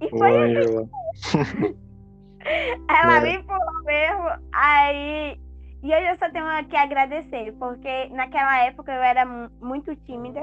E 0.00 0.08
foi 0.10 0.30
Oi, 0.30 0.56
assim. 0.56 1.76
Ela 2.88 3.18
É. 3.18 3.20
me 3.20 3.34
empurrou 3.36 3.84
mesmo. 3.84 4.28
Aí. 4.52 5.38
E 5.82 5.86
hoje 5.94 6.10
eu 6.10 6.18
só 6.18 6.30
tenho 6.30 6.46
que 6.68 6.76
agradecer, 6.76 7.52
porque 7.58 8.08
naquela 8.10 8.58
época 8.64 8.92
eu 8.92 9.02
era 9.02 9.24
mu- 9.24 9.50
muito 9.60 9.94
tímida. 9.96 10.40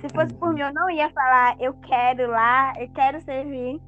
Se 0.00 0.08
fosse 0.14 0.34
por 0.34 0.54
mim, 0.54 0.62
eu 0.62 0.72
não 0.72 0.88
ia 0.88 1.10
falar, 1.10 1.60
eu 1.60 1.74
quero 1.74 2.30
lá, 2.30 2.72
eu 2.78 2.88
quero 2.92 3.20
servir. 3.20 3.78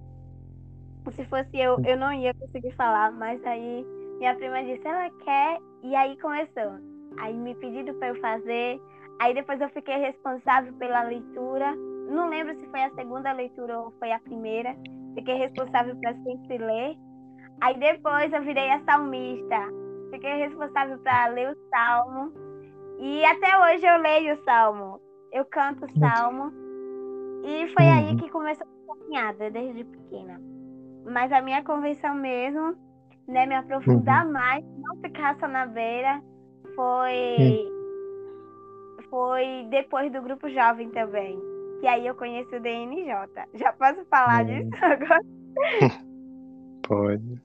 Se 1.14 1.25
fosse 1.25 1.59
eu, 1.59 1.79
eu 1.85 1.96
não 1.96 2.12
ia 2.12 2.35
conseguir 2.35 2.72
falar, 2.72 3.11
mas 3.12 3.42
aí 3.44 3.85
minha 4.18 4.35
prima 4.37 4.62
disse, 4.62 4.87
ela 4.87 5.11
quer, 5.25 5.59
e 5.83 5.96
aí 5.96 6.16
começou. 6.20 6.79
Aí 7.18 7.35
me 7.35 7.55
pediram 7.55 7.94
para 7.98 8.09
eu 8.09 8.20
fazer, 8.20 8.81
aí 9.20 9.35
depois 9.35 9.61
eu 9.61 9.68
fiquei 9.70 9.96
responsável 9.96 10.72
pela 10.75 11.03
leitura. 11.03 11.75
Não 12.09 12.29
lembro 12.29 12.55
se 12.61 12.66
foi 12.66 12.83
a 12.83 12.94
segunda 12.94 13.33
leitura 13.33 13.79
ou 13.79 13.90
foi 13.98 14.12
a 14.12 14.20
primeira. 14.20 14.77
Fiquei 15.14 15.35
responsável 15.35 15.96
para 15.96 16.14
sempre 16.14 16.59
ler. 16.59 16.96
Aí 17.62 17.79
depois 17.79 18.33
eu 18.33 18.42
virei 18.42 18.70
a 18.70 18.85
salmista. 18.85 19.61
Fiquei 20.11 20.35
responsável 20.46 20.98
para 20.98 21.27
ler 21.29 21.51
o 21.51 21.57
salmo. 21.70 22.33
E 22.98 23.25
até 23.25 23.59
hoje 23.59 23.87
eu 23.87 23.96
leio 23.98 24.35
o 24.35 24.44
salmo. 24.44 25.01
Eu 25.33 25.45
canto 25.47 25.87
salmo. 25.99 26.53
E 27.45 27.66
foi 27.75 27.87
aí 27.88 28.11
Uhum. 28.11 28.16
que 28.18 28.31
começou 28.31 28.66
a 28.66 28.95
caminhada, 28.97 29.51
desde 29.51 29.85
pequena. 29.85 30.40
Mas 31.05 31.33
a 31.33 31.40
minha 31.42 31.64
convenção 31.64 32.14
mesmo, 32.14 32.77
né, 33.27 33.47
me 33.47 33.55
aprofundar 33.57 34.29
mais, 34.29 34.64
não 34.79 34.97
ficar 34.99 35.37
só 35.40 35.49
na 35.49 35.66
beira, 35.66 36.23
foi 36.77 37.68
foi 39.11 39.66
depois 39.71 40.11
do 40.12 40.23
grupo 40.23 40.49
jovem 40.49 40.88
também. 40.90 41.38
Que 41.81 41.87
aí 41.87 42.07
eu 42.07 42.14
conheci 42.14 42.55
o 42.55 42.61
DNJ. 42.61 43.12
Já 43.55 43.73
posso 43.73 44.05
falar 44.07 44.45
Uhum. 44.47 44.68
disso 44.68 44.85
agora? 44.85 45.21
Pode. 46.87 47.42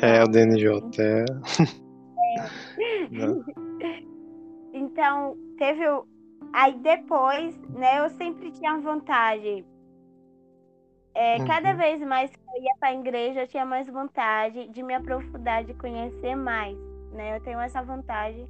É, 0.00 0.22
o 0.24 0.28
DNJ. 0.28 0.68
É... 1.00 1.24
Não. 3.10 3.44
Então, 4.72 5.36
teve 5.58 5.86
o. 5.88 6.06
Aí 6.52 6.74
depois, 6.74 7.56
né, 7.70 8.00
eu 8.04 8.10
sempre 8.10 8.50
tinha 8.52 8.76
vontade. 8.78 9.64
É, 11.14 11.38
Uhum. 11.38 11.46
Cada 11.46 11.74
vez 11.74 12.00
mais 12.00 12.30
que 12.30 12.38
eu 12.56 12.62
ia 12.62 12.74
para 12.80 12.88
a 12.90 12.94
igreja, 12.94 13.42
eu 13.42 13.48
tinha 13.48 13.64
mais 13.66 13.86
vontade 13.88 14.68
de 14.68 14.82
me 14.82 14.94
aprofundar, 14.94 15.64
de 15.64 15.74
conhecer 15.74 16.34
mais. 16.34 16.76
Né? 17.12 17.36
Eu 17.36 17.42
tenho 17.42 17.60
essa 17.60 17.82
vontade 17.82 18.46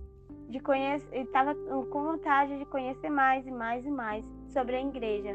de 0.49 0.61
conhecer. 0.61 1.09
Eu 1.13 1.23
estava 1.25 1.55
com 1.55 2.05
vontade 2.05 2.57
de 2.59 2.65
conhecer 2.67 3.11
mais 3.11 3.47
e 3.47 3.51
mais 3.51 3.85
e 3.85 3.91
mais 3.91 4.25
sobre 4.49 4.77
a 4.77 4.81
igreja. 4.81 5.35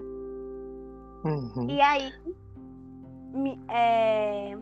Uhum. 1.25 1.67
E 1.69 1.81
aí, 1.81 2.13
me- 3.33 3.59
é, 3.69 4.57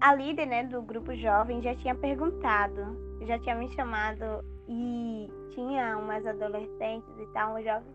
a 0.00 0.14
líder 0.14 0.46
né, 0.46 0.62
do 0.64 0.80
grupo 0.82 1.14
jovem 1.16 1.60
já 1.60 1.74
tinha 1.74 1.94
perguntado, 1.94 2.96
já 3.26 3.38
tinha 3.40 3.56
me 3.56 3.68
chamado 3.70 4.24
e 4.68 5.28
tinha 5.50 5.96
umas 5.96 6.26
adolescentes 6.26 7.08
e 7.18 7.26
tal, 7.32 7.54
um 7.54 7.62
jovem. 7.62 7.92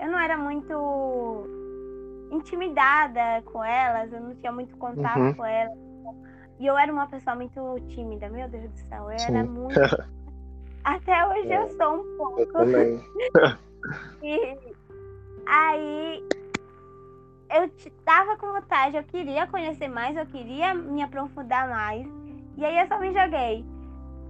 Eu 0.00 0.10
não 0.10 0.18
era 0.18 0.36
muito 0.36 1.46
intimidada 2.32 3.42
com 3.44 3.62
elas, 3.62 4.12
eu 4.12 4.20
não 4.20 4.34
tinha 4.36 4.52
muito 4.52 4.76
contato 4.76 5.18
Uhum. 5.20 5.34
com 5.34 5.44
elas. 5.44 5.78
E 6.58 6.66
eu 6.66 6.76
era 6.78 6.92
uma 6.92 7.06
pessoa 7.06 7.36
muito 7.36 7.60
tímida, 7.88 8.28
meu 8.28 8.48
Deus 8.48 8.70
do 8.70 8.78
céu, 8.88 9.04
eu 9.04 9.10
era 9.10 9.18
Sim. 9.18 9.42
muito. 9.44 9.74
Até 10.84 11.26
hoje 11.28 11.52
eu 11.52 11.68
sou 11.76 11.94
um 12.00 12.16
pouco. 12.16 12.40
Eu 12.40 12.52
também. 12.52 13.00
E 14.22 14.56
aí 15.46 16.22
eu 17.50 17.68
tava 18.04 18.36
com 18.36 18.52
vontade, 18.52 18.96
eu 18.96 19.02
queria 19.02 19.46
conhecer 19.48 19.88
mais, 19.88 20.16
eu 20.16 20.24
queria 20.26 20.72
me 20.74 21.02
aprofundar 21.02 21.68
mais. 21.68 22.06
E 22.56 22.64
aí 22.64 22.78
eu 22.78 22.86
só 22.86 22.98
me 23.00 23.12
joguei. 23.12 23.64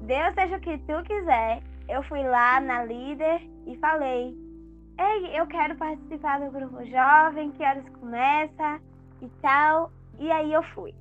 Deus 0.02 0.34
seja 0.34 0.56
o 0.56 0.60
que 0.60 0.78
tu 0.78 1.02
quiser. 1.04 1.62
Eu 1.92 2.02
fui 2.04 2.22
lá 2.22 2.58
na 2.58 2.84
líder 2.86 3.46
e 3.66 3.76
falei: 3.76 4.34
Ei, 4.98 5.38
eu 5.38 5.46
quero 5.46 5.76
participar 5.76 6.40
do 6.40 6.50
grupo 6.50 6.82
jovem, 6.86 7.52
que 7.52 7.62
horas 7.62 7.86
começa 8.00 8.80
e 9.20 9.28
tal. 9.42 9.92
E 10.18 10.30
aí 10.30 10.50
eu 10.54 10.62
fui. 10.74 10.94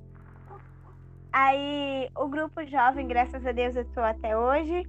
Aí 1.32 2.10
o 2.14 2.28
grupo 2.28 2.62
jovem, 2.66 3.08
graças 3.08 3.46
a 3.46 3.52
Deus, 3.52 3.74
eu 3.74 3.84
estou 3.84 4.04
até 4.04 4.36
hoje. 4.36 4.86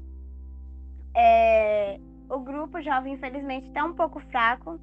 É, 1.15 1.97
o 2.29 2.39
grupo 2.39 2.81
jovem, 2.81 3.13
infelizmente, 3.13 3.67
está 3.67 3.85
um 3.85 3.93
pouco 3.93 4.19
fraco, 4.19 4.77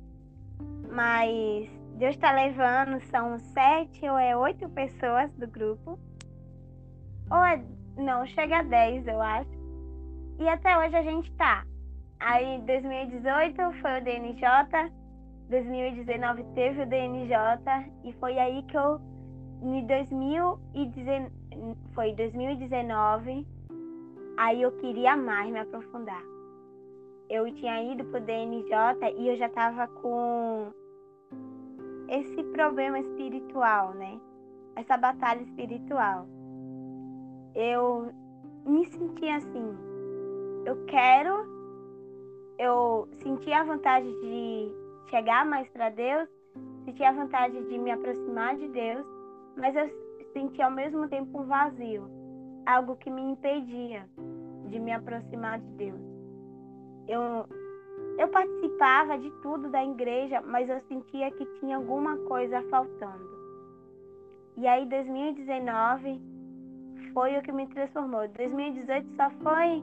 mas 0.90 1.68
Deus 1.96 2.14
está 2.14 2.32
levando, 2.32 2.98
são 3.10 3.38
sete 3.38 4.08
ou 4.08 4.18
é 4.18 4.34
oito 4.34 4.66
pessoas 4.70 5.30
do 5.34 5.46
grupo. 5.46 5.98
Ou 7.30 7.44
é. 7.44 7.62
Não, 7.98 8.24
chega 8.24 8.60
a 8.60 8.62
dez, 8.62 9.06
eu 9.06 9.20
acho. 9.20 9.59
E 10.40 10.48
até 10.48 10.76
hoje 10.78 10.96
a 10.96 11.02
gente 11.02 11.30
tá. 11.32 11.64
Aí 12.18 12.60
2018 12.62 13.56
foi 13.80 14.00
o 14.00 14.04
DNJ, 14.04 14.90
2019 15.48 16.44
teve 16.54 16.82
o 16.82 16.86
DNJ, 16.86 17.36
e 18.04 18.12
foi 18.14 18.38
aí 18.38 18.62
que 18.64 18.76
eu. 18.76 19.00
Em 19.62 19.86
2019, 19.86 21.30
foi 21.94 22.14
2019, 22.14 23.46
aí 24.38 24.62
eu 24.62 24.72
queria 24.78 25.14
mais 25.14 25.52
me 25.52 25.58
aprofundar 25.58 26.22
eu 27.30 27.48
tinha 27.54 27.80
ido 27.84 28.04
pro 28.06 28.20
DNJ 28.20 28.74
e 29.16 29.28
eu 29.28 29.36
já 29.36 29.48
tava 29.48 29.86
com 29.86 30.72
esse 32.08 32.42
problema 32.42 32.98
espiritual, 32.98 33.94
né? 33.94 34.20
Essa 34.74 34.96
batalha 34.96 35.40
espiritual. 35.42 36.26
Eu 37.54 38.10
me 38.66 38.84
sentia 38.86 39.36
assim, 39.36 39.76
eu 40.64 40.84
quero, 40.86 41.46
eu 42.58 43.08
sentia 43.22 43.60
a 43.60 43.64
vontade 43.64 44.06
de 44.06 44.72
chegar 45.10 45.44
mais 45.46 45.68
para 45.70 45.90
Deus, 45.90 46.28
sentia 46.84 47.10
a 47.10 47.12
vontade 47.12 47.62
de 47.64 47.78
me 47.78 47.90
aproximar 47.90 48.56
de 48.56 48.68
Deus, 48.68 49.04
mas 49.56 49.74
eu 49.74 49.90
sentia 50.32 50.66
ao 50.66 50.70
mesmo 50.70 51.08
tempo 51.08 51.40
um 51.40 51.46
vazio, 51.46 52.08
algo 52.66 52.96
que 52.96 53.10
me 53.10 53.22
impedia 53.22 54.08
de 54.68 54.78
me 54.78 54.92
aproximar 54.92 55.58
de 55.58 55.66
Deus 55.72 56.10
eu, 57.10 57.44
eu 58.18 58.28
participava 58.28 59.18
de 59.18 59.30
tudo 59.42 59.68
da 59.68 59.84
igreja, 59.84 60.40
mas 60.42 60.68
eu 60.68 60.80
sentia 60.82 61.30
que 61.32 61.44
tinha 61.58 61.76
alguma 61.76 62.16
coisa 62.18 62.62
faltando. 62.70 63.28
E 64.56 64.66
aí 64.66 64.86
2019 64.86 66.20
foi 67.12 67.36
o 67.36 67.42
que 67.42 67.50
me 67.50 67.66
transformou. 67.68 68.28
2018 68.28 69.16
só 69.16 69.30
foi 69.42 69.82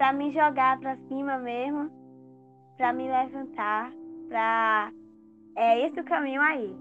para 0.00 0.14
me 0.14 0.32
jogar 0.32 0.80
para 0.80 0.96
cima 1.08 1.36
mesmo, 1.36 1.90
para 2.78 2.90
me 2.90 3.06
levantar, 3.06 3.92
para 4.30 4.90
é 5.54 5.86
esse 5.86 6.00
o 6.00 6.04
caminho 6.04 6.40
aí. 6.40 6.74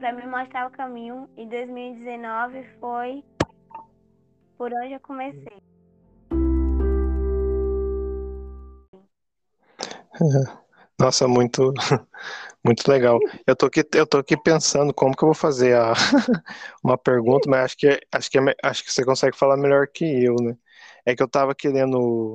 Para 0.00 0.14
me 0.14 0.26
mostrar 0.26 0.68
o 0.68 0.70
caminho. 0.70 1.28
E 1.36 1.44
2019 1.44 2.64
foi 2.80 3.22
por 4.56 4.72
onde 4.72 4.94
eu 4.94 5.00
comecei. 5.00 5.58
Nossa, 10.98 11.28
muito, 11.28 11.74
muito 12.64 12.90
legal. 12.90 13.18
Eu 13.46 13.54
tô 13.54 13.66
aqui, 13.66 13.86
eu 13.92 14.06
tô 14.06 14.16
aqui 14.16 14.34
pensando 14.34 14.94
como 14.94 15.14
que 15.14 15.22
eu 15.22 15.28
vou 15.28 15.34
fazer 15.34 15.76
a, 15.76 15.92
uma 16.82 16.96
pergunta, 16.96 17.50
mas 17.50 17.66
acho 17.66 17.76
que, 17.76 18.00
acho 18.10 18.30
que, 18.30 18.38
é 18.38 18.54
acho 18.62 18.82
que 18.82 18.90
você 18.90 19.04
consegue 19.04 19.36
falar 19.36 19.58
melhor 19.58 19.86
que 19.88 20.06
eu, 20.24 20.36
né? 20.36 20.56
É 21.08 21.16
que 21.16 21.22
eu 21.22 21.28
tava 21.28 21.54
querendo, 21.54 22.32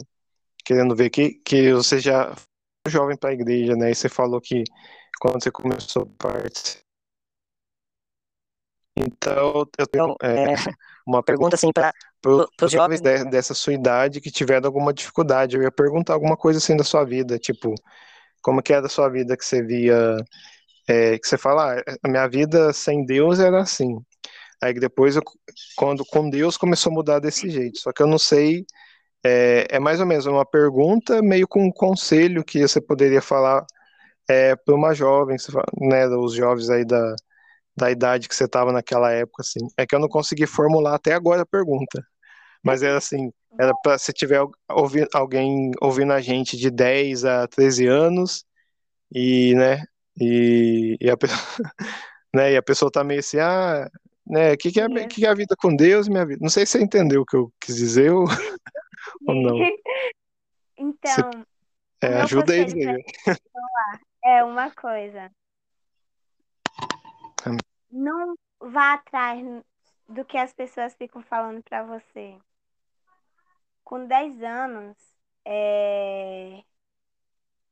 querendo 0.65 0.95
ver 0.95 1.09
que, 1.09 1.31
que 1.45 1.73
você 1.73 1.99
já 1.99 2.33
foi 2.35 2.91
jovem 2.91 3.17
para 3.17 3.31
a 3.31 3.33
igreja, 3.33 3.75
né? 3.75 3.91
E 3.91 3.95
você 3.95 4.09
falou 4.09 4.41
que 4.41 4.63
quando 5.21 5.43
você 5.43 5.51
começou 5.51 6.03
a 6.03 6.07
participar. 6.29 6.83
Então, 8.95 9.65
eu 9.77 9.87
tenho 9.87 10.15
é, 10.21 10.53
uma 11.05 11.23
pergunta 11.23 11.55
assim 11.55 11.71
para 11.73 11.93
os 12.63 12.71
jovens 12.71 13.01
de- 13.01 13.25
dessa 13.25 13.53
sua 13.53 13.73
idade 13.73 14.21
que 14.21 14.31
tiveram 14.31 14.67
alguma 14.67 14.93
dificuldade. 14.93 15.55
Eu 15.55 15.63
ia 15.63 15.71
perguntar 15.71 16.13
alguma 16.13 16.37
coisa 16.37 16.59
assim 16.59 16.75
da 16.77 16.83
sua 16.83 17.03
vida, 17.03 17.39
tipo, 17.39 17.73
como 18.41 18.61
que 18.63 18.73
era 18.73 18.85
a 18.87 18.89
sua 18.89 19.09
vida 19.09 19.37
que 19.37 19.45
você 19.45 19.63
via, 19.63 20.17
é, 20.87 21.17
que 21.19 21.27
você 21.27 21.37
fala, 21.37 21.79
ah, 21.79 21.83
a 22.03 22.09
minha 22.09 22.27
vida 22.27 22.73
sem 22.73 23.05
Deus 23.05 23.39
era 23.39 23.61
assim. 23.61 23.97
Aí 24.61 24.73
depois, 24.73 25.15
eu, 25.15 25.23
quando 25.75 26.05
com 26.05 26.29
Deus 26.29 26.57
começou 26.57 26.91
a 26.91 26.95
mudar 26.95 27.19
desse 27.19 27.49
jeito. 27.49 27.79
Só 27.79 27.91
que 27.91 28.01
eu 28.01 28.07
não 28.07 28.19
sei, 28.19 28.65
é, 29.23 29.67
é 29.69 29.79
mais 29.79 29.99
ou 29.99 30.05
menos 30.05 30.25
uma 30.25 30.45
pergunta 30.45 31.21
meio 31.21 31.47
com 31.47 31.63
um 31.65 31.71
conselho 31.71 32.43
que 32.43 32.61
você 32.67 32.81
poderia 32.81 33.21
falar 33.21 33.65
é, 34.29 34.55
para 34.55 34.75
uma 34.75 34.93
jovem, 34.93 35.37
né, 35.81 36.07
os 36.07 36.33
jovens 36.35 36.69
aí 36.69 36.85
da, 36.85 37.15
da 37.75 37.91
idade 37.91 38.29
que 38.29 38.35
você 38.35 38.45
estava 38.45 38.71
naquela 38.71 39.11
época, 39.11 39.41
assim. 39.43 39.59
É 39.77 39.85
que 39.85 39.95
eu 39.95 39.99
não 39.99 40.09
consegui 40.09 40.45
formular 40.47 40.95
até 40.95 41.13
agora 41.13 41.43
a 41.43 41.45
pergunta. 41.45 42.05
Mas 42.63 42.83
era 42.83 42.97
assim, 42.97 43.31
era 43.59 43.73
para 43.83 43.97
se 43.97 44.13
tiver 44.13 44.41
ouvi, 44.71 45.07
alguém 45.13 45.71
ouvindo 45.81 46.13
a 46.13 46.21
gente 46.21 46.57
de 46.57 46.71
10 46.71 47.25
a 47.25 47.47
13 47.47 47.87
anos 47.87 48.45
e, 49.13 49.55
né, 49.55 49.83
e, 50.19 50.97
e 51.01 51.09
a 51.09 51.17
pessoa, 51.17 51.39
né, 52.35 52.53
e 52.53 52.57
a 52.57 52.63
pessoa 52.63 52.91
tá 52.91 53.03
meio 53.03 53.19
assim, 53.21 53.39
ah, 53.39 53.89
né, 54.25 54.53
o 54.53 54.57
que 54.57 54.71
que 54.71 54.79
é, 54.79 54.87
que 54.87 55.07
que 55.07 55.25
é 55.25 55.29
a 55.29 55.33
vida 55.33 55.55
com 55.55 55.75
Deus 55.75 56.07
minha 56.07 56.25
vida? 56.25 56.39
Não 56.41 56.49
sei 56.49 56.65
se 56.65 56.73
você 56.73 56.83
entendeu 56.83 57.21
o 57.21 57.25
que 57.25 57.35
eu 57.35 57.51
quis 57.59 57.75
dizer 57.75 58.11
ou, 58.11 58.25
ou 59.27 59.35
não. 59.35 59.57
Então, 60.77 61.31
você, 61.31 61.45
é, 62.01 62.21
ajuda 62.21 62.53
aí. 62.53 63.03
É 64.23 64.43
uma 64.43 64.71
coisa. 64.71 65.29
Não 67.91 68.35
vá 68.59 68.93
atrás 68.93 69.45
do 70.07 70.25
que 70.25 70.37
as 70.37 70.53
pessoas 70.53 70.95
ficam 70.95 71.21
falando 71.23 71.61
para 71.63 71.83
você. 71.83 72.37
Com 73.83 74.05
10 74.05 74.41
anos, 74.41 74.97
é... 75.45 76.63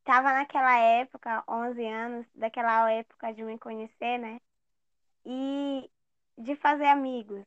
tava 0.04 0.34
naquela 0.34 0.78
época, 0.78 1.44
11 1.48 1.86
anos, 1.86 2.28
daquela 2.36 2.92
época 2.92 3.34
de 3.34 3.44
me 3.44 3.58
conhecer, 3.58 4.18
né? 4.18 4.40
E 5.26 5.90
de 6.38 6.56
fazer 6.56 6.88
amigos. 6.88 7.46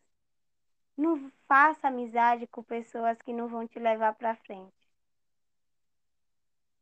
Não 0.97 1.31
faça 1.49 1.89
amizade 1.89 2.47
com 2.47 2.63
pessoas 2.63 3.21
que 3.23 3.33
não 3.33 3.49
vão 3.49 3.67
te 3.67 3.79
levar 3.79 4.15
para 4.15 4.37
frente. 4.37 4.75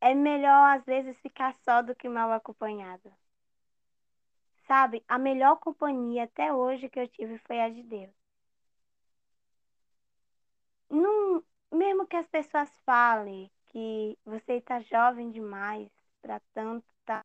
É 0.01 0.13
melhor 0.13 0.77
às 0.77 0.85
vezes 0.85 1.19
ficar 1.19 1.55
só 1.63 1.81
do 1.81 1.95
que 1.95 2.07
mal 2.09 2.31
acompanhado. 2.31 3.11
Sabe, 4.67 5.03
a 5.07 5.17
melhor 5.17 5.57
companhia 5.57 6.23
até 6.23 6.53
hoje 6.53 6.89
que 6.89 6.99
eu 6.99 7.07
tive 7.07 7.37
foi 7.39 7.59
a 7.61 7.69
de 7.69 7.83
Deus. 7.83 8.13
Não, 10.89 11.43
mesmo 11.71 12.07
que 12.07 12.15
as 12.15 12.27
pessoas 12.27 12.69
falem 12.85 13.51
que 13.67 14.17
você 14.25 14.53
está 14.53 14.79
jovem 14.81 15.31
demais 15.31 15.89
para 16.21 16.39
tanto, 16.53 16.85
tá? 17.05 17.21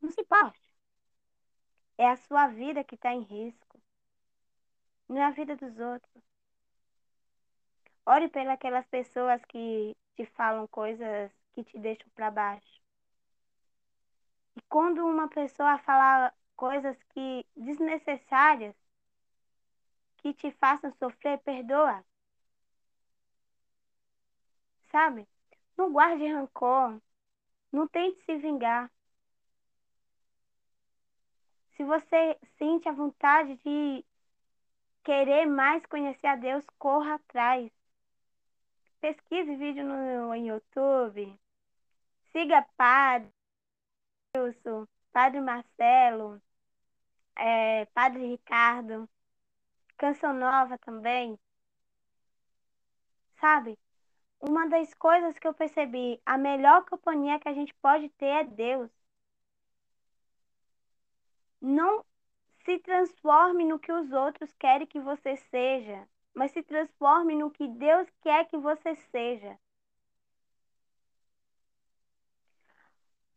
Não 0.00 0.10
se 0.10 0.20
importe. 0.20 0.69
É 2.00 2.08
a 2.08 2.16
sua 2.16 2.46
vida 2.46 2.82
que 2.82 2.94
está 2.94 3.12
em 3.12 3.20
risco. 3.20 3.78
Não 5.06 5.18
é 5.18 5.24
a 5.24 5.30
vida 5.30 5.54
dos 5.54 5.78
outros. 5.78 6.24
Ore 8.06 8.26
pelas 8.30 8.86
pessoas 8.86 9.44
que 9.44 9.94
te 10.16 10.24
falam 10.24 10.66
coisas 10.68 11.30
que 11.52 11.62
te 11.62 11.78
deixam 11.78 12.08
para 12.14 12.30
baixo. 12.30 12.80
E 14.56 14.62
quando 14.62 15.04
uma 15.04 15.28
pessoa 15.28 15.76
fala 15.76 16.32
coisas 16.56 16.96
que 17.10 17.46
desnecessárias 17.54 18.74
que 20.22 20.32
te 20.32 20.50
façam 20.52 20.90
sofrer, 20.94 21.38
perdoa. 21.40 22.02
Sabe? 24.90 25.28
Não 25.76 25.92
guarde 25.92 26.26
rancor. 26.26 26.98
Não 27.70 27.86
tente 27.86 28.24
se 28.24 28.38
vingar. 28.38 28.90
Se 31.80 31.84
você 31.84 32.38
sente 32.58 32.90
a 32.90 32.92
vontade 32.92 33.56
de 33.64 34.04
querer 35.02 35.46
mais 35.46 35.82
conhecer 35.86 36.26
a 36.26 36.36
Deus, 36.36 36.62
corra 36.78 37.14
atrás. 37.14 37.72
Pesquise 39.00 39.56
vídeo 39.56 39.82
no, 39.86 40.36
YouTube. 40.36 41.34
Siga 42.32 42.66
Padre 42.76 43.30
Wilson, 44.36 44.86
Padre 45.10 45.40
Marcelo, 45.40 46.42
é, 47.34 47.86
Padre 47.94 48.26
Ricardo, 48.26 49.08
Canção 49.96 50.34
Nova 50.34 50.76
também. 50.76 51.40
Sabe? 53.40 53.78
Uma 54.38 54.68
das 54.68 54.92
coisas 54.92 55.38
que 55.38 55.48
eu 55.48 55.54
percebi, 55.54 56.20
a 56.26 56.36
melhor 56.36 56.84
companhia 56.84 57.40
que 57.40 57.48
a 57.48 57.54
gente 57.54 57.72
pode 57.76 58.10
ter 58.10 58.26
é 58.26 58.44
Deus 58.44 58.99
não 61.60 62.04
se 62.64 62.78
transforme 62.80 63.64
no 63.64 63.78
que 63.78 63.92
os 63.92 64.12
outros 64.12 64.52
querem 64.54 64.86
que 64.86 65.00
você 65.00 65.36
seja, 65.36 66.08
mas 66.34 66.52
se 66.52 66.62
transforme 66.62 67.34
no 67.36 67.50
que 67.50 67.66
Deus 67.68 68.08
quer 68.22 68.46
que 68.48 68.56
você 68.58 68.94
seja. 69.10 69.58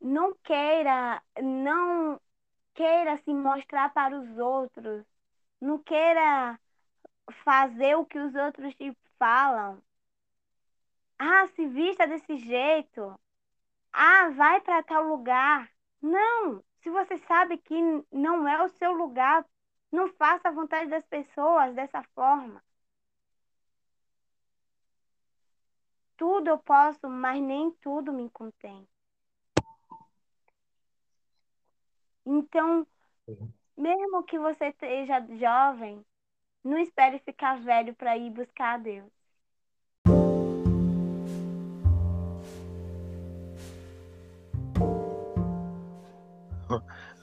Não 0.01 0.35
queira, 0.43 1.21
não 1.41 2.19
queira 2.73 3.17
se 3.17 3.33
mostrar 3.33 3.93
para 3.93 4.17
os 4.19 4.37
outros, 4.37 5.05
não 5.61 5.79
queira 5.79 6.59
fazer 7.43 7.95
o 7.95 8.05
que 8.05 8.19
os 8.19 8.35
outros 8.35 8.75
te 8.75 8.95
falam. 9.19 9.81
Ah, 11.17 11.47
se 11.55 11.65
vista 11.67 12.05
desse 12.07 12.37
jeito. 12.37 13.19
Ah, 13.93 14.29
vai 14.31 14.61
para 14.61 14.83
tal 14.83 15.03
lugar. 15.07 15.69
Não, 16.01 16.63
se 16.83 16.89
você 16.89 17.17
sabe 17.19 17.57
que 17.57 17.75
não 18.11 18.47
é 18.47 18.61
o 18.61 18.69
seu 18.69 18.91
lugar, 18.91 19.45
não 19.91 20.09
faça 20.09 20.49
a 20.49 20.51
vontade 20.51 20.89
das 20.89 21.05
pessoas 21.05 21.73
dessa 21.73 22.03
forma. 22.13 22.61
Tudo 26.17 26.49
eu 26.49 26.57
posso, 26.57 27.09
mas 27.09 27.41
nem 27.41 27.71
tudo 27.81 28.11
me 28.11 28.29
contém. 28.29 28.87
Então, 32.25 32.85
mesmo 33.77 34.23
que 34.23 34.37
você 34.37 34.67
esteja 34.67 35.25
jovem, 35.37 36.05
não 36.63 36.77
espere 36.77 37.19
ficar 37.19 37.59
velho 37.59 37.95
para 37.95 38.17
ir 38.17 38.29
buscar 38.29 38.75
a 38.75 38.77
Deus. 38.77 39.22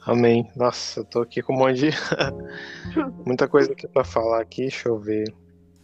Amém. 0.07 0.51
Nossa, 0.57 1.01
eu 1.01 1.05
tô 1.05 1.21
aqui 1.21 1.43
com 1.43 1.55
um 1.55 1.59
monte 1.59 1.91
de. 1.91 1.91
Muita 3.27 3.47
coisa 3.47 3.73
aqui 3.73 3.87
para 3.87 4.05
falar 4.05 4.41
aqui, 4.41 4.63
deixa 4.63 4.89
eu 4.89 4.99
ver. 4.99 5.33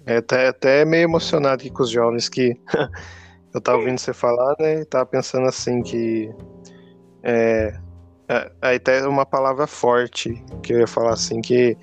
É 0.06 0.18
até, 0.18 0.48
até 0.48 0.84
meio 0.84 1.04
emocionado 1.04 1.60
aqui 1.60 1.70
com 1.70 1.82
os 1.82 1.90
jovens 1.90 2.28
que 2.28 2.58
eu 3.52 3.60
tava 3.60 3.78
ouvindo 3.78 3.98
você 3.98 4.12
falar, 4.12 4.54
né? 4.58 4.80
E 4.80 4.84
tava 4.84 5.06
pensando 5.06 5.46
assim 5.46 5.82
que. 5.82 6.32
É, 7.22 7.78
é, 8.28 8.52
aí 8.62 8.76
até 8.76 9.06
uma 9.06 9.26
palavra 9.26 9.66
forte 9.66 10.42
que 10.62 10.72
eu 10.72 10.80
ia 10.80 10.86
falar 10.86 11.12
assim, 11.12 11.40
que 11.40 11.76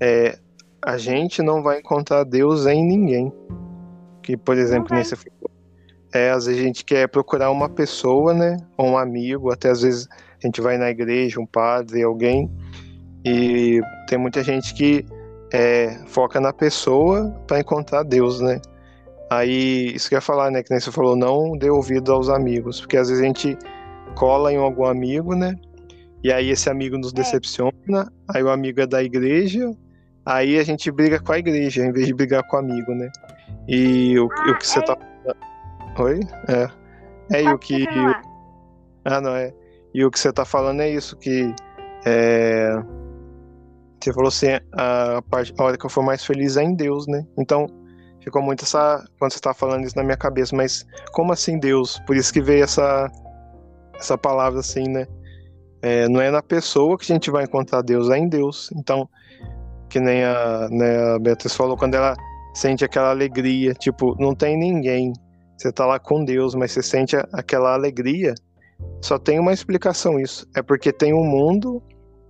é, 0.00 0.38
a 0.82 0.96
gente 0.96 1.42
não 1.42 1.62
vai 1.62 1.80
encontrar 1.80 2.24
Deus 2.24 2.66
em 2.66 2.84
ninguém. 2.84 3.32
Que, 4.22 4.36
por 4.36 4.56
exemplo, 4.56 4.96
nesse 4.96 5.14
é, 6.14 6.30
às 6.30 6.46
vezes 6.46 6.60
a 6.60 6.64
gente 6.64 6.84
quer 6.84 7.08
procurar 7.08 7.50
uma 7.50 7.68
pessoa, 7.68 8.32
né? 8.32 8.56
Ou 8.76 8.90
um 8.90 8.96
amigo, 8.96 9.50
até 9.50 9.70
às 9.70 9.82
vezes 9.82 10.08
a 10.44 10.48
gente 10.48 10.60
vai 10.60 10.76
na 10.78 10.90
igreja, 10.90 11.40
um 11.40 11.46
padre, 11.46 12.02
alguém, 12.02 12.50
e 13.24 13.80
tem 14.08 14.18
muita 14.18 14.42
gente 14.42 14.74
que 14.74 15.04
é, 15.52 15.98
foca 16.06 16.40
na 16.40 16.52
pessoa 16.52 17.30
para 17.46 17.60
encontrar 17.60 18.02
Deus, 18.02 18.40
né? 18.40 18.60
Aí, 19.30 19.92
isso 19.94 20.08
que 20.08 20.14
eu 20.14 20.18
ia 20.18 20.20
falar, 20.20 20.50
né? 20.50 20.62
Que 20.62 20.70
nem 20.70 20.80
você 20.80 20.92
falou, 20.92 21.16
não 21.16 21.56
dê 21.56 21.70
ouvido 21.70 22.12
aos 22.12 22.28
amigos, 22.28 22.80
porque 22.80 22.96
às 22.96 23.08
vezes 23.08 23.22
a 23.22 23.26
gente 23.26 23.56
cola 24.14 24.52
em 24.52 24.56
algum 24.56 24.84
amigo, 24.84 25.34
né? 25.34 25.56
E 26.22 26.32
aí 26.32 26.50
esse 26.50 26.68
amigo 26.70 26.96
nos 26.98 27.12
é. 27.12 27.16
decepciona, 27.16 28.10
aí 28.28 28.42
o 28.42 28.50
amigo 28.50 28.80
é 28.80 28.86
da 28.86 29.02
igreja, 29.02 29.70
aí 30.24 30.58
a 30.58 30.62
gente 30.62 30.90
briga 30.90 31.20
com 31.20 31.32
a 31.32 31.38
igreja, 31.38 31.84
em 31.84 31.92
vez 31.92 32.06
de 32.06 32.14
brigar 32.14 32.42
com 32.48 32.56
o 32.56 32.60
amigo, 32.60 32.94
né? 32.94 33.10
E 33.68 34.18
o, 34.18 34.28
ah, 34.30 34.50
o 34.50 34.58
que 34.58 34.66
você 34.66 34.78
é... 34.78 34.82
tá. 34.82 34.96
Oi? 35.98 36.20
É. 36.48 36.68
É, 37.32 37.42
e 37.42 37.48
o 37.48 37.58
que. 37.58 37.86
Ah, 39.04 39.20
não, 39.20 39.34
é. 39.34 39.52
E 39.94 40.04
o 40.04 40.10
que 40.10 40.18
você 40.18 40.30
está 40.30 40.44
falando 40.44 40.80
é 40.82 40.90
isso, 40.90 41.16
que 41.16 41.54
é, 42.04 42.74
você 44.04 44.12
falou 44.12 44.28
assim, 44.28 44.48
a, 44.72 45.22
parte, 45.30 45.54
a 45.56 45.64
hora 45.64 45.78
que 45.78 45.86
eu 45.86 45.90
for 45.90 46.04
mais 46.04 46.24
feliz 46.24 46.56
é 46.56 46.62
em 46.62 46.74
Deus, 46.74 47.06
né? 47.06 47.24
Então, 47.38 47.66
ficou 48.20 48.42
muito 48.42 48.64
essa. 48.64 49.02
Quando 49.18 49.32
você 49.32 49.38
está 49.38 49.54
falando 49.54 49.84
isso 49.84 49.96
na 49.96 50.02
minha 50.02 50.16
cabeça, 50.16 50.54
mas 50.54 50.84
como 51.12 51.32
assim 51.32 51.58
Deus? 51.58 51.98
Por 52.06 52.16
isso 52.16 52.32
que 52.32 52.42
veio 52.42 52.64
essa, 52.64 53.10
essa 53.94 54.18
palavra 54.18 54.60
assim, 54.60 54.88
né? 54.88 55.06
É, 55.80 56.08
não 56.08 56.20
é 56.20 56.30
na 56.30 56.42
pessoa 56.42 56.98
que 56.98 57.10
a 57.10 57.14
gente 57.14 57.30
vai 57.30 57.44
encontrar 57.44 57.82
Deus, 57.82 58.10
é 58.10 58.18
em 58.18 58.28
Deus. 58.28 58.70
Então, 58.76 59.08
que 59.88 60.00
nem 60.00 60.24
a, 60.24 60.68
né, 60.70 61.14
a 61.14 61.18
Beatriz 61.18 61.54
falou, 61.54 61.76
quando 61.76 61.94
ela 61.94 62.14
sente 62.52 62.84
aquela 62.84 63.10
alegria, 63.10 63.74
tipo, 63.74 64.14
não 64.18 64.34
tem 64.34 64.56
ninguém. 64.56 65.12
Você 65.56 65.72
tá 65.72 65.86
lá 65.86 65.98
com 65.98 66.24
Deus, 66.24 66.54
mas 66.54 66.72
você 66.72 66.82
sente 66.82 67.16
aquela 67.32 67.72
alegria 67.72 68.34
só 69.00 69.18
tem 69.18 69.38
uma 69.38 69.52
explicação 69.52 70.18
isso. 70.18 70.46
É 70.56 70.62
porque 70.62 70.92
tem 70.92 71.12
um 71.12 71.24
mundo 71.24 71.82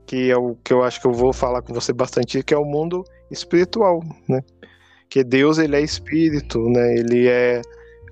que 0.06 0.30
é 0.30 0.36
o 0.36 0.56
que 0.62 0.72
eu 0.72 0.82
acho 0.82 1.00
que 1.00 1.06
eu 1.06 1.12
vou 1.12 1.32
falar 1.32 1.62
com 1.62 1.72
você 1.72 1.92
bastante, 1.92 2.42
que 2.42 2.52
é 2.52 2.58
o 2.58 2.64
mundo 2.64 3.04
espiritual, 3.30 4.02
né? 4.28 4.42
Que 5.08 5.22
Deus 5.24 5.58
ele 5.58 5.76
é 5.76 5.80
espírito, 5.80 6.58
né? 6.68 6.94
Ele 6.94 7.28
é 7.28 7.62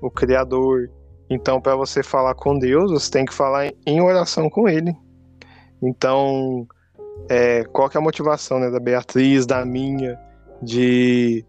o 0.00 0.10
criador. 0.10 0.90
Então, 1.28 1.60
para 1.60 1.76
você 1.76 2.02
falar 2.02 2.34
com 2.34 2.58
Deus, 2.58 2.90
você 2.90 3.10
tem 3.10 3.24
que 3.24 3.32
falar 3.32 3.72
em 3.86 4.00
oração 4.00 4.50
com 4.50 4.68
Ele. 4.68 4.94
Então, 5.82 6.66
é, 7.28 7.64
qual 7.64 7.88
que 7.88 7.96
é 7.96 8.00
a 8.00 8.02
motivação 8.02 8.60
né, 8.60 8.70
da 8.70 8.78
Beatriz, 8.78 9.46
da 9.46 9.64
minha, 9.64 10.18
de 10.62 11.44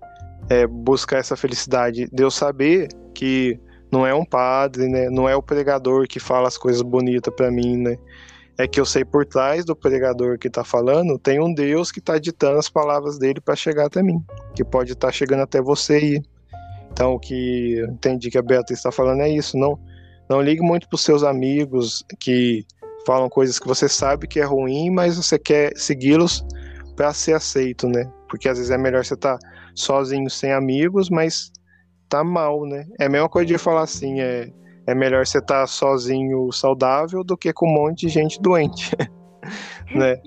é, 0.50 0.66
buscar 0.66 1.18
essa 1.18 1.36
felicidade? 1.36 2.08
Deus 2.12 2.36
saber 2.36 2.88
que 3.14 3.60
não 3.94 4.08
é 4.08 4.14
um 4.14 4.26
padre, 4.26 4.88
né, 4.88 5.10
não 5.10 5.30
é 5.30 5.36
o 5.36 5.41
pregador 5.41 6.08
que 6.08 6.20
fala 6.20 6.48
as 6.48 6.58
coisas 6.58 6.82
bonitas 6.82 7.34
para 7.34 7.52
mim, 7.52 7.78
né? 7.78 7.98
É 8.58 8.68
que 8.68 8.80
eu 8.80 8.86
sei 8.86 9.04
por 9.06 9.26
trás 9.26 9.66
do 9.66 9.76
pregador 9.76 10.38
que 10.38 10.48
está 10.48 10.64
falando, 10.64 11.18
tem 11.18 11.39
um 11.39 11.54
Deus 11.54 11.91
que 11.91 12.00
está 12.00 12.20
ditando 12.20 12.60
as 12.60 12.70
palavras 12.70 13.18
dele 13.18 13.39
para 13.39 13.56
chegar 13.56 13.86
até 13.86 14.04
mim, 14.04 14.24
que 14.56 14.64
pode 14.64 14.94
estar 14.94 15.08
tá 15.08 15.14
chegando 15.14 15.41
até 15.41 15.62
você 15.62 16.00
e 16.00 16.24
então, 16.94 17.16
o 17.16 17.20
que 17.20 17.74
eu 17.74 17.88
entendi 17.88 18.30
que 18.30 18.38
a 18.38 18.41
Beatriz 18.41 18.78
está 18.78 18.91
falando 18.91 19.22
é 19.22 19.30
isso. 19.30 19.58
Não, 19.58 19.80
não 20.30 20.39
ligue 20.39 20.62
muito 20.62 20.88
para 20.88 20.96
os 20.96 21.02
seus 21.02 21.24
amigos 21.24 22.06
que 22.20 22.64
falam 23.06 23.28
coisas 23.28 23.58
que 23.58 23.68
você 23.68 23.89
sabe 23.89 24.28
que 24.28 24.39
é 24.39 24.44
ruim, 24.44 24.91
mas 24.91 25.18
você 25.18 25.39
quer 25.39 25.74
segui-los 25.76 26.46
para 26.96 27.12
ser 27.12 27.34
aceito, 27.34 27.89
né? 27.89 28.08
Porque 28.30 28.48
às 28.48 28.60
vezes 28.60 28.72
é 28.72 28.78
melhor 28.78 29.04
você 29.04 29.16
estar 29.16 29.39
tá 29.39 29.48
sozinho, 29.74 30.30
sem 30.30 30.54
amigos, 30.54 31.10
mas 31.10 31.52
tá 32.18 32.24
mal, 32.24 32.66
né? 32.66 32.86
É 32.99 33.05
a 33.05 33.09
mesma 33.09 33.28
coisa 33.28 33.47
de 33.47 33.57
falar 33.57 33.82
assim, 33.82 34.22
é, 34.22 34.51
é 34.86 34.93
melhor 34.93 35.26
você 35.26 35.39
estar 35.39 35.61
tá 35.61 35.68
sozinho 35.68 36.51
saudável 36.51 37.24
do 37.24 37.36
que 37.36 37.51
com 37.51 37.68
um 37.68 37.74
monte 37.74 38.05
de 38.05 38.09
gente 38.09 38.39
doente, 38.39 38.91
né? 39.95 40.18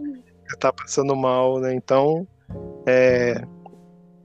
Você 0.49 0.57
tá 0.59 0.73
passando 0.73 1.15
mal, 1.15 1.61
né? 1.61 1.73
Então, 1.75 2.27
é, 2.89 3.41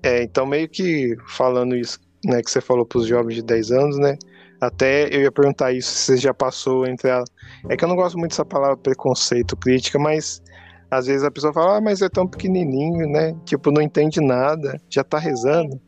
é, 0.01 0.24
então 0.24 0.45
meio 0.45 0.68
que 0.68 1.16
falando 1.28 1.76
isso 1.76 1.99
né, 2.26 2.41
que 2.41 2.49
você 2.49 2.62
falou 2.62 2.86
para 2.86 2.99
os 2.99 3.07
jovens 3.07 3.36
de 3.36 3.43
10 3.43 3.72
anos, 3.72 3.97
né? 3.99 4.18
Até 4.59 5.07
eu 5.16 5.22
ia 5.22 5.32
perguntar 5.32 5.72
isso, 5.72 5.91
se 5.91 6.05
você 6.05 6.18
já 6.18 6.34
passou 6.34 6.86
entre 6.88 7.09
a. 7.09 7.24
É 7.70 7.78
que 7.78 7.84
eu 7.84 7.89
não 7.89 7.95
gosto 7.95 8.18
muito 8.18 8.32
dessa 8.32 8.45
palavra 8.45 8.78
preconceito, 8.78 9.57
crítica, 9.57 9.97
mas 9.99 10.41
às 10.89 11.05
vezes 11.07 11.24
a 11.24 11.32
pessoa 11.32 11.53
fala, 11.53 11.78
ah, 11.78 11.82
mas 11.82 12.01
é 12.01 12.09
tão 12.09 12.28
pequenininho, 12.28 13.07
né? 13.07 13.36
Tipo, 13.45 13.72
não 13.72 13.82
entende 13.82 14.20
nada, 14.20 14.80
já 14.89 15.03
tá 15.03 15.18
rezando. 15.18 15.80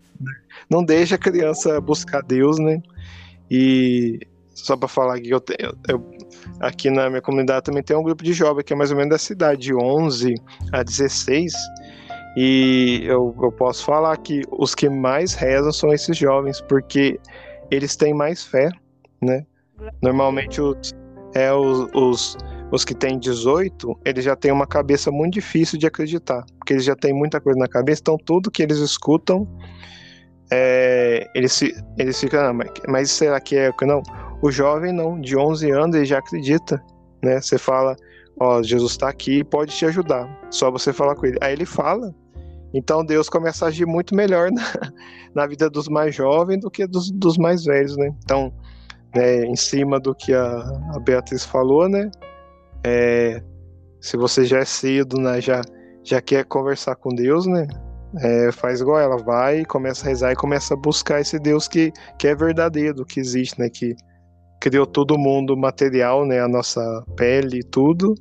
Não 0.70 0.84
deixa 0.84 1.16
a 1.16 1.18
criança 1.18 1.80
buscar 1.82 2.22
Deus, 2.22 2.60
né? 2.60 2.82
E 3.50 4.20
só 4.50 4.78
para 4.78 4.88
falar 4.88 5.16
aqui, 5.16 5.30
eu, 5.30 5.40
tenho, 5.40 5.74
eu, 5.88 6.12
aqui 6.60 6.90
na 6.90 7.10
minha 7.10 7.22
comunidade 7.22 7.66
também 7.66 7.84
tem 7.84 7.98
um 7.98 8.04
grupo 8.04 8.24
de 8.24 8.34
jovens 8.34 8.64
que 8.64 8.74
é 8.74 8.76
mais 8.76 8.92
ou 8.92 8.98
menos 8.98 9.12
da 9.12 9.18
cidade, 9.18 9.62
de 9.62 9.76
11 9.76 10.36
a 10.72 10.84
16 10.84 11.54
e 12.36 13.02
eu, 13.06 13.36
eu 13.42 13.52
posso 13.52 13.86
falar 13.86 14.18
que 14.18 14.42
os 14.52 14.74
que 14.74 14.90
mais 14.90 15.34
rezam 15.34 15.72
são 15.72 15.94
esses 15.94 16.18
jovens, 16.18 16.62
porque 16.62 17.20
eles 17.70 17.96
têm 17.96 18.14
mais 18.14 18.44
fé, 18.44 18.70
né? 19.22 19.46
Normalmente 20.02 20.60
os, 20.60 20.94
é, 21.36 21.54
os, 21.54 21.88
os, 21.94 22.38
os 22.72 22.84
que 22.84 22.96
têm 22.96 23.20
18, 23.20 24.00
eles 24.04 24.26
já 24.26 24.36
têm 24.36 24.52
uma 24.52 24.66
cabeça 24.66 25.12
muito 25.12 25.36
difícil 25.36 25.78
de 25.78 25.86
acreditar, 25.86 26.44
porque 26.58 26.74
eles 26.74 26.86
já 26.86 26.96
têm 26.96 27.14
muita 27.14 27.40
coisa 27.40 27.60
na 27.60 27.68
cabeça, 27.68 28.02
então 28.02 28.18
tudo 28.18 28.50
que 28.50 28.64
eles 28.64 28.80
escutam, 28.80 29.48
é, 30.56 31.28
eles, 31.34 31.60
eles 31.98 32.20
ficam, 32.20 32.44
não, 32.44 32.54
mas, 32.54 32.72
mas 32.88 33.12
será 33.12 33.42
que 33.42 33.56
é 33.56 33.72
que 33.72 33.86
não? 33.86 34.04
O 34.40 34.52
jovem 34.52 34.94
não, 34.94 35.20
de 35.20 35.36
11 35.36 35.72
anos 35.72 35.96
ele 35.96 36.06
já 36.06 36.20
acredita, 36.20 36.80
né? 37.24 37.42
Você 37.42 37.58
fala, 37.58 37.96
ó, 38.40 38.62
Jesus 38.62 38.92
está 38.92 39.10
aqui 39.10 39.40
e 39.40 39.44
pode 39.44 39.76
te 39.76 39.84
ajudar, 39.88 40.30
só 40.52 40.70
você 40.70 40.94
falar 40.94 41.16
com 41.16 41.26
ele. 41.26 41.40
Aí 41.42 41.54
ele 41.54 41.66
fala, 41.66 42.14
então 42.72 43.04
Deus 43.04 43.30
começa 43.30 43.66
a 43.66 43.70
agir 43.70 43.88
muito 43.88 44.14
melhor 44.14 44.52
na, 44.52 44.62
na 45.34 45.48
vida 45.48 45.72
dos 45.72 45.88
mais 45.88 46.14
jovens 46.14 46.60
do 46.60 46.70
que 46.70 46.86
dos, 46.86 47.10
dos 47.10 47.36
mais 47.36 47.64
velhos, 47.64 47.98
né? 47.98 48.14
Então, 48.24 48.54
né, 49.16 49.46
em 49.46 49.56
cima 49.56 50.00
do 50.00 50.14
que 50.14 50.36
a, 50.36 50.46
a 50.94 51.00
Beatriz 51.00 51.44
falou, 51.44 51.90
né? 51.90 52.12
É, 52.84 53.42
se 54.00 54.18
você 54.18 54.46
já 54.46 54.60
é 54.60 54.66
cedo, 54.66 55.20
né, 55.20 55.42
já, 55.42 55.62
já 56.04 56.22
quer 56.22 56.46
conversar 56.46 56.96
com 56.96 57.10
Deus, 57.10 57.48
né? 57.48 57.66
É, 58.22 58.52
faz 58.52 58.80
igual 58.80 59.00
ela, 59.00 59.18
vai, 59.18 59.66
começa 59.66 60.06
a 60.06 60.10
rezar 60.10 60.32
e 60.32 60.36
começa 60.36 60.76
a 60.76 60.78
buscar 60.78 61.20
esse 61.20 61.40
Deus 61.40 61.68
que, 61.68 61.92
que 62.20 62.28
é 62.28 62.36
verdadeiro, 62.36 63.06
que 63.06 63.20
existe, 63.20 63.60
né? 63.60 63.70
Que 63.70 63.96
criou 64.60 64.86
todo 64.86 65.18
mundo 65.18 65.58
material, 65.58 66.26
né? 66.26 66.40
A 66.40 66.48
nossa 66.48 67.04
pele 67.16 67.60
e 67.60 67.64
tudo, 67.64 68.14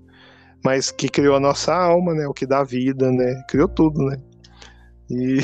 mas 0.65 0.91
que 0.91 1.09
criou 1.09 1.37
a 1.37 1.41
nossa 1.41 1.75
alma, 1.75 2.15
né? 2.15 2.27
O 2.27 2.33
que 2.33 2.47
dá 2.47 2.65
vida, 2.65 3.11
né? 3.11 3.43
Criou 3.49 3.69
tudo, 3.69 4.03
né? 4.07 4.17
E, 5.11 5.39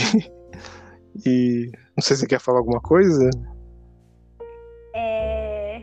e 1.27 1.71
não 1.97 2.03
sei 2.03 2.17
se 2.17 2.23
você 2.23 2.27
quer 2.27 2.41
falar 2.41 2.59
alguma 2.59 2.81
coisa. 2.81 3.29
É... 4.95 5.83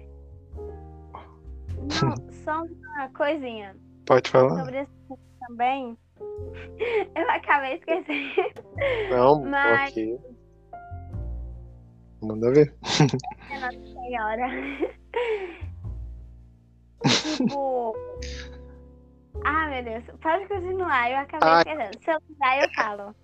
Não, 2.02 2.16
só 2.44 2.64
uma 2.64 3.10
coisinha. 3.10 3.76
Pode 4.08 4.30
falar. 4.30 4.58
Sobre 4.58 4.82
isso 4.82 5.20
também. 5.48 5.98
Eu 7.16 7.30
acabei 7.30 7.76
esquecendo. 7.76 8.64
Não, 9.10 9.42
Mas... 9.44 9.92
ok. 9.92 10.20
Manda 12.22 12.52
ver. 12.52 12.74
Nossa 13.60 13.72
Senhora. 13.72 14.48
tipo. 17.38 17.96
Ah, 19.44 19.68
meu 19.70 19.84
Deus. 19.84 20.04
Pode 20.22 20.48
continuar, 20.48 21.12
eu 21.12 21.18
acabei 21.18 21.50
Ai. 21.50 21.60
esquecendo. 21.60 22.04
Se 22.04 22.12
eu 22.12 22.18
lembrar, 22.30 22.64
eu 22.64 22.70
falo. 22.74 23.16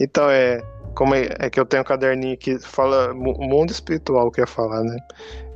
Então 0.00 0.30
é 0.30 0.62
como 0.94 1.14
é, 1.14 1.28
é, 1.40 1.50
que 1.50 1.58
eu 1.58 1.66
tenho 1.66 1.82
um 1.82 1.86
caderninho 1.86 2.38
que 2.38 2.58
fala 2.60 3.12
mundo 3.12 3.70
espiritual 3.70 4.30
que 4.30 4.40
ia 4.40 4.46
falar, 4.46 4.82
né? 4.82 4.96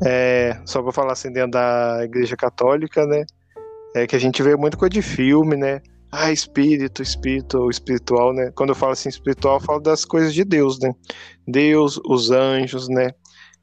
É, 0.04 0.60
só 0.66 0.82
para 0.82 0.92
falar 0.92 1.12
assim 1.12 1.32
dentro 1.32 1.52
da 1.52 2.00
igreja 2.02 2.36
católica, 2.36 3.06
né? 3.06 3.24
É 3.94 4.06
que 4.06 4.16
a 4.16 4.18
gente 4.18 4.42
vê 4.42 4.56
muito 4.56 4.76
coisa 4.76 4.90
de 4.90 5.02
filme, 5.02 5.56
né? 5.56 5.80
Ah, 6.10 6.32
espírito, 6.32 7.02
espírito, 7.02 7.68
espiritual, 7.70 8.32
né? 8.32 8.50
Quando 8.54 8.70
eu 8.70 8.74
falo 8.74 8.92
assim 8.92 9.10
espiritual, 9.10 9.56
eu 9.56 9.60
falo 9.60 9.80
das 9.80 10.04
coisas 10.04 10.32
de 10.32 10.44
Deus, 10.44 10.78
né? 10.78 10.94
Deus, 11.46 12.00
os 12.06 12.30
anjos, 12.30 12.88
né? 12.88 13.10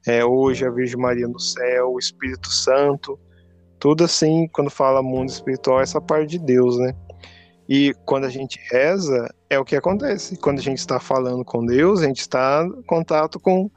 É, 0.06 0.24
hoje 0.24 0.64
a 0.64 0.70
Virgem 0.70 0.96
Maria 0.96 1.26
no 1.26 1.40
céu, 1.40 1.92
o 1.92 1.98
Espírito 1.98 2.48
Santo, 2.48 3.18
tudo 3.80 4.04
assim, 4.04 4.48
quando 4.52 4.70
fala 4.70 5.02
mundo 5.02 5.28
espiritual, 5.28 5.80
essa 5.80 6.00
parte 6.00 6.30
de 6.30 6.38
Deus, 6.38 6.78
né? 6.78 6.94
E 7.68 7.92
quando 8.04 8.24
a 8.24 8.30
gente 8.30 8.60
reza, 8.70 9.28
é 9.50 9.58
o 9.58 9.64
que 9.64 9.74
acontece. 9.74 10.36
Quando 10.36 10.60
a 10.60 10.62
gente 10.62 10.78
está 10.78 11.00
falando 11.00 11.44
com 11.44 11.66
Deus, 11.66 12.00
a 12.00 12.06
gente 12.06 12.20
está 12.20 12.64
em 12.64 12.82
contato 12.82 13.40
com 13.40 13.68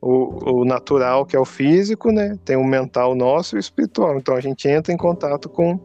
o, 0.00 0.60
o, 0.60 0.64
natural, 0.64 1.24
que 1.24 1.36
é 1.36 1.40
o 1.40 1.44
físico, 1.44 2.10
né? 2.10 2.36
Tem 2.44 2.56
o 2.56 2.64
mental 2.64 3.14
nosso 3.14 3.56
e 3.56 3.58
o 3.58 3.60
espiritual. 3.60 4.16
Então 4.16 4.34
a 4.34 4.40
gente 4.40 4.68
entra 4.68 4.92
em 4.92 4.96
contato 4.96 5.48
com, 5.48 5.80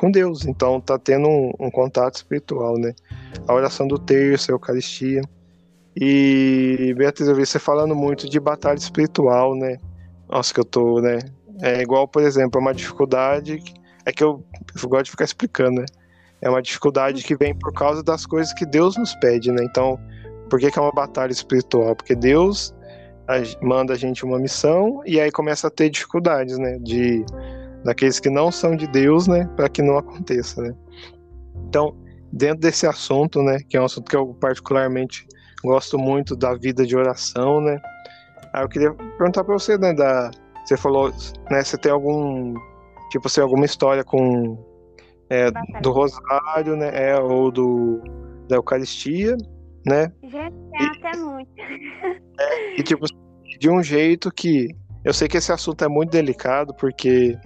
com 0.00 0.10
Deus. 0.10 0.46
Então 0.46 0.78
está 0.78 0.98
tendo 0.98 1.28
um, 1.28 1.52
um, 1.60 1.70
contato 1.70 2.16
espiritual, 2.16 2.78
né? 2.78 2.94
A 3.46 3.54
oração 3.54 3.86
do 3.86 3.98
terço, 3.98 4.50
a 4.50 4.54
Eucaristia. 4.54 5.20
E, 5.94 6.94
Beatriz, 6.96 7.28
eu 7.28 7.34
vi 7.34 7.44
você 7.44 7.58
falando 7.58 7.94
muito 7.94 8.28
de 8.28 8.40
batalha 8.40 8.78
espiritual, 8.78 9.54
né? 9.54 9.76
Nossa, 10.28 10.54
que 10.54 10.60
eu 10.60 10.64
tô, 10.64 11.00
né? 11.00 11.18
É 11.60 11.82
igual, 11.82 12.08
por 12.08 12.22
exemplo, 12.22 12.60
uma 12.60 12.72
dificuldade. 12.72 13.62
É 14.06 14.12
que 14.12 14.24
eu, 14.24 14.42
eu 14.82 14.88
gosto 14.88 15.04
de 15.04 15.10
ficar 15.10 15.24
explicando, 15.24 15.82
né? 15.82 15.86
é 16.42 16.48
uma 16.48 16.62
dificuldade 16.62 17.22
que 17.22 17.36
vem 17.36 17.54
por 17.54 17.72
causa 17.72 18.02
das 18.02 18.24
coisas 18.24 18.52
que 18.54 18.64
Deus 18.64 18.96
nos 18.96 19.14
pede, 19.16 19.52
né? 19.52 19.62
Então, 19.62 20.00
por 20.48 20.58
que, 20.58 20.70
que 20.70 20.78
é 20.78 20.82
uma 20.82 20.92
batalha 20.92 21.32
espiritual? 21.32 21.94
Porque 21.94 22.14
Deus 22.14 22.74
manda 23.62 23.92
a 23.92 23.96
gente 23.96 24.24
uma 24.24 24.38
missão 24.38 25.02
e 25.06 25.20
aí 25.20 25.30
começa 25.30 25.68
a 25.68 25.70
ter 25.70 25.90
dificuldades, 25.90 26.58
né? 26.58 26.78
De 26.80 27.24
daqueles 27.84 28.20
que 28.20 28.30
não 28.30 28.50
são 28.50 28.76
de 28.76 28.86
Deus, 28.86 29.26
né? 29.26 29.48
Para 29.56 29.68
que 29.68 29.82
não 29.82 29.98
aconteça, 29.98 30.62
né? 30.62 30.74
Então, 31.68 31.94
dentro 32.32 32.60
desse 32.60 32.86
assunto, 32.86 33.42
né? 33.42 33.58
Que 33.68 33.76
é 33.76 33.80
um 33.80 33.84
assunto 33.84 34.08
que 34.08 34.16
eu 34.16 34.34
particularmente 34.34 35.26
gosto 35.62 35.98
muito 35.98 36.36
da 36.36 36.54
vida 36.54 36.86
de 36.86 36.96
oração, 36.96 37.60
né? 37.60 37.80
Aí 38.52 38.62
eu 38.62 38.68
queria 38.68 38.92
perguntar 38.92 39.44
para 39.44 39.54
você, 39.54 39.78
né? 39.78 39.92
Da, 39.92 40.30
você 40.64 40.76
falou, 40.76 41.12
né? 41.50 41.62
Você 41.62 41.76
tem 41.76 41.92
algum 41.92 42.54
tipo 43.10 43.26
assim, 43.26 43.40
alguma 43.40 43.64
história 43.64 44.04
com 44.04 44.56
é, 45.28 45.50
do 45.80 45.90
Rosário, 45.90 46.76
né? 46.76 46.90
É, 46.92 47.18
ou 47.18 47.50
do, 47.50 48.02
da 48.48 48.56
Eucaristia, 48.56 49.36
né? 49.86 50.12
Gente, 50.22 50.54
é 50.74 50.82
e, 50.82 50.86
até 50.86 51.16
muito. 51.18 51.50
É, 52.40 52.80
e 52.80 52.82
tipo, 52.82 53.04
de 53.58 53.68
um 53.68 53.82
jeito 53.82 54.32
que. 54.32 54.68
Eu 55.04 55.12
sei 55.14 55.28
que 55.28 55.36
esse 55.36 55.52
assunto 55.52 55.84
é 55.84 55.88
muito 55.88 56.10
delicado, 56.10 56.74
porque 56.74 57.38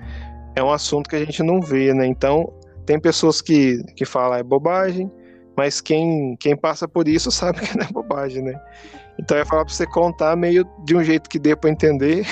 é 0.57 0.63
um 0.63 0.71
assunto 0.71 1.09
que 1.09 1.17
a 1.17 1.25
gente 1.25 1.43
não 1.43 1.61
vê, 1.61 1.93
né? 1.95 2.07
Então, 2.07 2.53
tem 2.85 2.99
pessoas 2.99 3.41
que, 3.41 3.83
que 3.97 4.05
falam 4.05 4.39
é 4.39 4.43
bobagem, 4.43 5.11
mas 5.57 5.81
quem, 5.81 6.37
quem 6.41 6.57
passa 6.57 6.89
por 6.89 7.07
isso 7.07 7.31
sabe 7.33 7.61
que 7.61 7.77
não 7.77 7.87
é 7.87 7.93
bobagem, 7.93 8.43
né? 8.43 8.61
Então, 9.19 9.37
eu 9.37 9.43
ia 9.43 9.47
falar 9.47 9.65
pra 9.65 9.73
você 9.73 9.87
contar 9.87 10.37
meio 10.37 10.67
de 10.85 10.97
um 10.97 11.05
jeito 11.05 11.31
que 11.31 11.39
dê 11.39 11.55
pra 11.55 11.71
entender, 11.71 12.25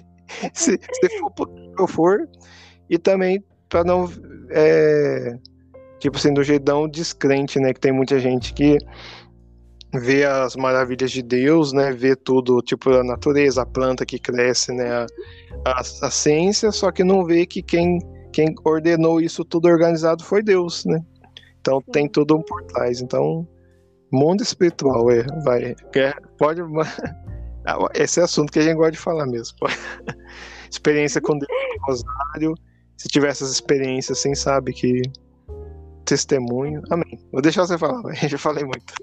se, 0.54 0.78
se 0.78 1.18
for, 1.18 1.50
eu 1.78 1.86
for, 1.86 2.28
e 2.88 2.98
também 2.98 3.42
para 3.68 3.84
não 3.84 4.10
é, 4.50 5.38
tipo 6.00 6.16
assim, 6.16 6.32
do 6.32 6.42
jeitão 6.42 6.88
descrente, 6.88 7.60
né? 7.60 7.72
Que 7.72 7.80
tem 7.80 7.92
muita 7.92 8.18
gente 8.18 8.52
que 8.52 8.78
ver 9.92 10.26
as 10.26 10.56
maravilhas 10.56 11.10
de 11.10 11.22
Deus, 11.22 11.72
né? 11.72 11.92
Ver 11.92 12.16
tudo, 12.16 12.60
tipo 12.62 12.90
a 12.90 13.04
natureza, 13.04 13.62
a 13.62 13.66
planta 13.66 14.06
que 14.06 14.18
cresce, 14.18 14.72
né? 14.72 14.90
A, 14.90 15.06
a, 15.64 15.80
a 15.80 16.10
ciência, 16.10 16.70
só 16.70 16.90
que 16.90 17.02
não 17.02 17.24
vê 17.24 17.46
que 17.46 17.62
quem, 17.62 17.98
quem 18.32 18.54
ordenou 18.64 19.20
isso 19.20 19.44
tudo 19.44 19.68
organizado 19.68 20.22
foi 20.24 20.42
Deus, 20.42 20.84
né? 20.84 21.00
Então 21.60 21.82
tem 21.92 22.08
tudo 22.08 22.42
por 22.44 22.62
trás. 22.64 23.00
Então, 23.00 23.46
mundo 24.12 24.42
espiritual, 24.42 25.10
é, 25.10 25.24
vai, 25.44 25.74
é, 25.96 26.14
pode. 26.38 26.62
Esse 27.94 28.20
é 28.20 28.22
assunto 28.24 28.52
que 28.52 28.58
a 28.58 28.62
gente 28.62 28.76
gosta 28.76 28.92
de 28.92 28.98
falar 28.98 29.26
mesmo. 29.26 29.56
Experiência 30.70 31.20
com 31.20 31.36
Deus 31.38 31.50
Rosário. 31.86 32.54
Se 32.96 33.08
tiver 33.08 33.28
essas 33.28 33.50
experiências, 33.50 34.18
assim, 34.18 34.34
sabe 34.34 34.72
que 34.72 35.02
testemunho. 36.04 36.82
Amém. 36.90 37.18
Vou 37.32 37.40
deixar 37.40 37.66
você 37.66 37.78
falar, 37.78 38.02
eu 38.22 38.28
já 38.28 38.38
falei 38.38 38.64
muito. 38.64 38.94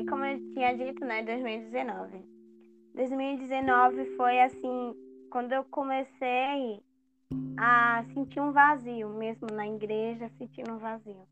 É, 0.00 0.04
como 0.08 0.24
eu 0.24 0.38
tinha 0.52 0.72
dito, 0.76 1.04
né, 1.04 1.22
2019. 1.22 2.24
2019 2.94 4.16
foi 4.16 4.40
assim, 4.40 4.94
quando 5.30 5.52
eu 5.52 5.64
comecei 5.64 6.80
a 7.58 8.04
sentir 8.14 8.40
um 8.40 8.52
vazio, 8.52 9.10
mesmo 9.10 9.46
na 9.52 9.66
igreja, 9.66 10.30
sentindo 10.38 10.72
um 10.72 10.78
vazio. 10.78 11.28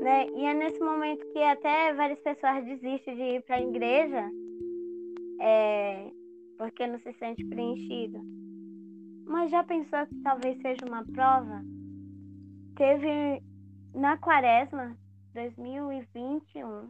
Né? 0.00 0.26
E 0.30 0.44
é 0.44 0.54
nesse 0.54 0.80
momento 0.80 1.24
que 1.32 1.38
até 1.38 1.92
várias 1.94 2.18
pessoas 2.20 2.64
desistem 2.64 3.14
de 3.14 3.22
ir 3.22 3.42
para 3.42 3.56
a 3.56 3.62
igreja 3.62 4.30
é, 5.40 6.10
porque 6.56 6.86
não 6.86 6.98
se 6.98 7.12
sente 7.14 7.44
preenchido. 7.44 8.20
Mas 9.26 9.50
já 9.50 9.62
pensou 9.62 10.06
que 10.06 10.16
talvez 10.22 10.60
seja 10.60 10.84
uma 10.86 11.04
prova? 11.04 11.62
Teve 12.76 13.42
na 13.94 14.16
quaresma 14.18 14.96
2021. 15.34 16.88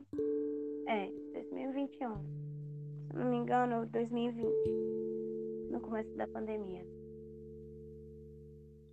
É, 0.86 1.11
2021. 1.34 2.14
Se 3.09 3.16
não 3.16 3.30
me 3.30 3.36
engano, 3.36 3.86
2020. 3.86 4.51
No 5.70 5.80
começo 5.80 6.14
da 6.16 6.26
pandemia. 6.28 6.84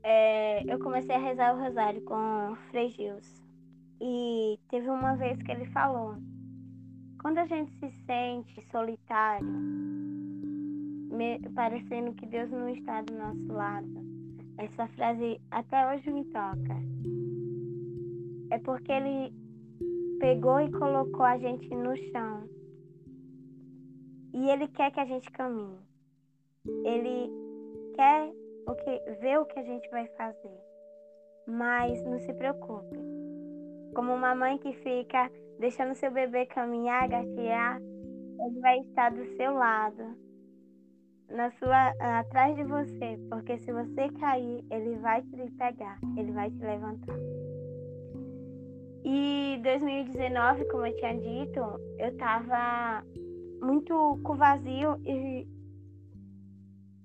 É, 0.04 0.64
eu 0.72 0.78
comecei 0.80 1.16
a 1.16 1.20
rezar 1.20 1.56
o 1.56 1.60
rosário 1.60 2.02
com 2.04 2.56
Frei 2.70 2.90
Gils. 2.90 3.44
E 4.00 4.60
teve 4.70 4.90
uma 4.90 5.16
vez 5.16 5.42
que 5.42 5.52
ele 5.52 5.66
falou: 5.68 6.16
quando 7.22 7.40
a 7.40 7.46
gente 7.46 7.72
se 7.80 7.90
sente 8.06 8.62
solitário, 8.72 9.48
me, 9.48 11.40
parecendo 11.56 12.14
que 12.14 12.26
Deus 12.28 12.52
não 12.52 12.70
está 12.70 13.02
do 13.02 13.16
nosso 13.16 13.52
lado, 13.52 14.06
essa 14.58 14.88
frase 14.90 15.42
até 15.50 15.92
hoje 15.92 16.12
me 16.12 16.26
toca. 16.26 16.76
É 18.52 18.60
porque 18.60 18.92
ele 18.92 19.34
pegou 20.20 20.60
e 20.60 20.72
colocou 20.72 21.24
a 21.24 21.38
gente 21.38 21.68
no 21.70 21.96
chão. 21.96 22.50
E 24.34 24.50
ele 24.50 24.68
quer 24.68 24.92
que 24.92 25.00
a 25.00 25.06
gente 25.06 25.32
caminhe. 25.32 25.80
Ele 26.84 27.32
quer 27.96 28.32
o 28.68 28.76
que, 28.76 29.00
ver 29.22 29.40
o 29.40 29.46
que 29.46 29.60
a 29.60 29.64
gente 29.64 29.90
vai 29.90 30.08
fazer. 30.18 30.60
Mas 31.48 32.04
não 32.04 32.20
se 32.20 32.34
preocupe. 32.34 32.98
Como 33.94 34.14
uma 34.14 34.36
mãe 34.36 34.58
que 34.58 34.74
fica 34.74 35.32
deixando 35.60 35.96
seu 35.96 36.12
bebê 36.12 36.46
caminhar, 36.48 37.08
gatear, 37.08 37.80
ele 37.80 38.60
vai 38.60 38.80
estar 38.80 39.12
do 39.12 39.26
seu 39.38 39.54
lado, 39.54 40.18
na 41.30 41.52
sua, 41.52 41.94
atrás 42.20 42.56
de 42.56 42.64
você, 42.64 43.18
porque 43.30 43.58
se 43.60 43.72
você 43.72 44.10
cair, 44.20 44.66
ele 44.70 44.96
vai 44.98 45.22
te 45.24 45.52
pegar, 45.52 46.00
ele 46.18 46.32
vai 46.32 46.52
te 46.52 46.58
levantar. 46.58 47.16
E 49.08 49.60
2019, 49.62 50.66
como 50.66 50.88
eu 50.88 50.96
tinha 50.98 51.14
dito, 51.14 51.60
eu 52.00 52.10
estava 52.10 53.06
muito 53.62 54.20
com 54.24 54.36
vazio 54.36 55.00
e 55.06 55.48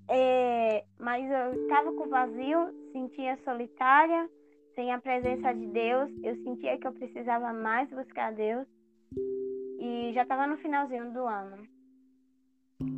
é, 0.09 0.83
mas 0.99 1.31
eu 1.31 1.63
estava 1.63 1.93
com 1.93 2.09
vazio, 2.09 2.73
sentia 2.91 3.39
solitária, 3.45 4.29
sem 4.75 4.91
a 4.93 4.99
presença 4.99 5.53
de 5.53 5.67
Deus, 5.67 6.11
eu 6.25 6.35
sentia 6.43 6.79
que 6.79 6.87
eu 6.87 6.93
precisava 6.93 7.53
mais 7.53 7.89
buscar 7.91 8.33
Deus. 8.33 8.67
E 9.79 10.13
já 10.15 10.23
estava 10.23 10.47
no 10.47 10.57
finalzinho 10.57 11.13
do 11.13 11.27
ano. 11.27 11.65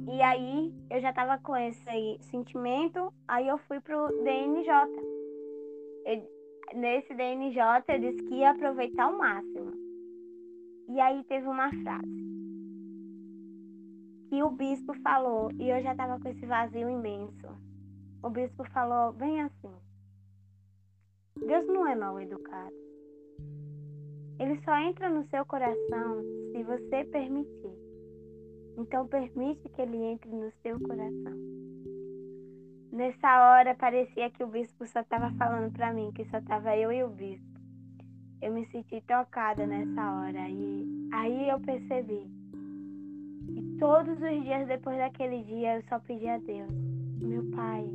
E 0.08 0.22
aí 0.22 0.72
eu 0.90 1.00
já 1.00 1.10
estava 1.10 1.38
com 1.38 1.56
esse 1.56 2.18
sentimento, 2.30 3.12
aí 3.26 3.48
eu 3.48 3.58
fui 3.58 3.80
pro 3.80 4.08
DNJ. 4.22 4.72
Eu, 6.06 6.31
nesse 6.74 7.14
DNJ 7.14 7.84
eu 7.88 8.00
disse 8.00 8.22
que 8.24 8.34
ia 8.34 8.50
aproveitar 8.50 9.08
o 9.08 9.18
máximo. 9.18 9.72
E 10.88 11.00
aí 11.00 11.24
teve 11.24 11.46
uma 11.46 11.70
frase 11.82 12.32
que 14.32 14.42
o 14.42 14.50
bispo 14.50 14.94
falou, 15.02 15.52
e 15.52 15.68
eu 15.68 15.82
já 15.82 15.92
estava 15.92 16.18
com 16.18 16.26
esse 16.26 16.46
vazio 16.46 16.88
imenso. 16.88 17.48
O 18.22 18.30
bispo 18.30 18.64
falou 18.70 19.12
bem 19.12 19.42
assim: 19.42 19.70
Deus 21.46 21.66
não 21.66 21.86
é 21.86 21.94
mal 21.94 22.18
educado. 22.18 22.74
Ele 24.40 24.58
só 24.64 24.74
entra 24.78 25.10
no 25.10 25.28
seu 25.28 25.44
coração 25.44 26.22
se 26.50 26.62
você 26.62 27.04
permitir. 27.04 27.76
Então 28.78 29.06
permite 29.06 29.68
que 29.68 29.82
ele 29.82 29.98
entre 29.98 30.30
no 30.30 30.50
seu 30.62 30.80
coração. 30.80 31.36
Nessa 32.92 33.56
hora 33.56 33.74
parecia 33.74 34.28
que 34.28 34.44
o 34.44 34.46
bispo 34.46 34.86
só 34.86 35.00
estava 35.00 35.30
falando 35.38 35.72
para 35.72 35.94
mim, 35.94 36.12
que 36.14 36.26
só 36.26 36.36
estava 36.36 36.76
eu 36.76 36.92
e 36.92 37.02
o 37.02 37.08
bispo. 37.08 37.58
Eu 38.42 38.52
me 38.52 38.66
senti 38.66 39.00
tocada 39.00 39.66
nessa 39.66 40.12
hora 40.12 40.46
e 40.46 41.08
aí 41.10 41.48
eu 41.48 41.58
percebi. 41.60 42.30
E 43.48 43.76
todos 43.78 44.20
os 44.20 44.42
dias 44.42 44.68
depois 44.68 44.98
daquele 44.98 45.42
dia 45.42 45.76
eu 45.76 45.82
só 45.84 45.98
pedi 46.00 46.28
a 46.28 46.36
Deus, 46.36 46.70
meu 47.22 47.50
Pai, 47.56 47.88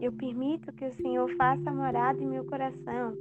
eu 0.00 0.10
permito 0.10 0.72
que 0.72 0.86
o 0.86 0.92
Senhor 0.94 1.30
faça 1.36 1.70
morada 1.70 2.20
em 2.20 2.26
meu 2.26 2.44
coração. 2.46 3.16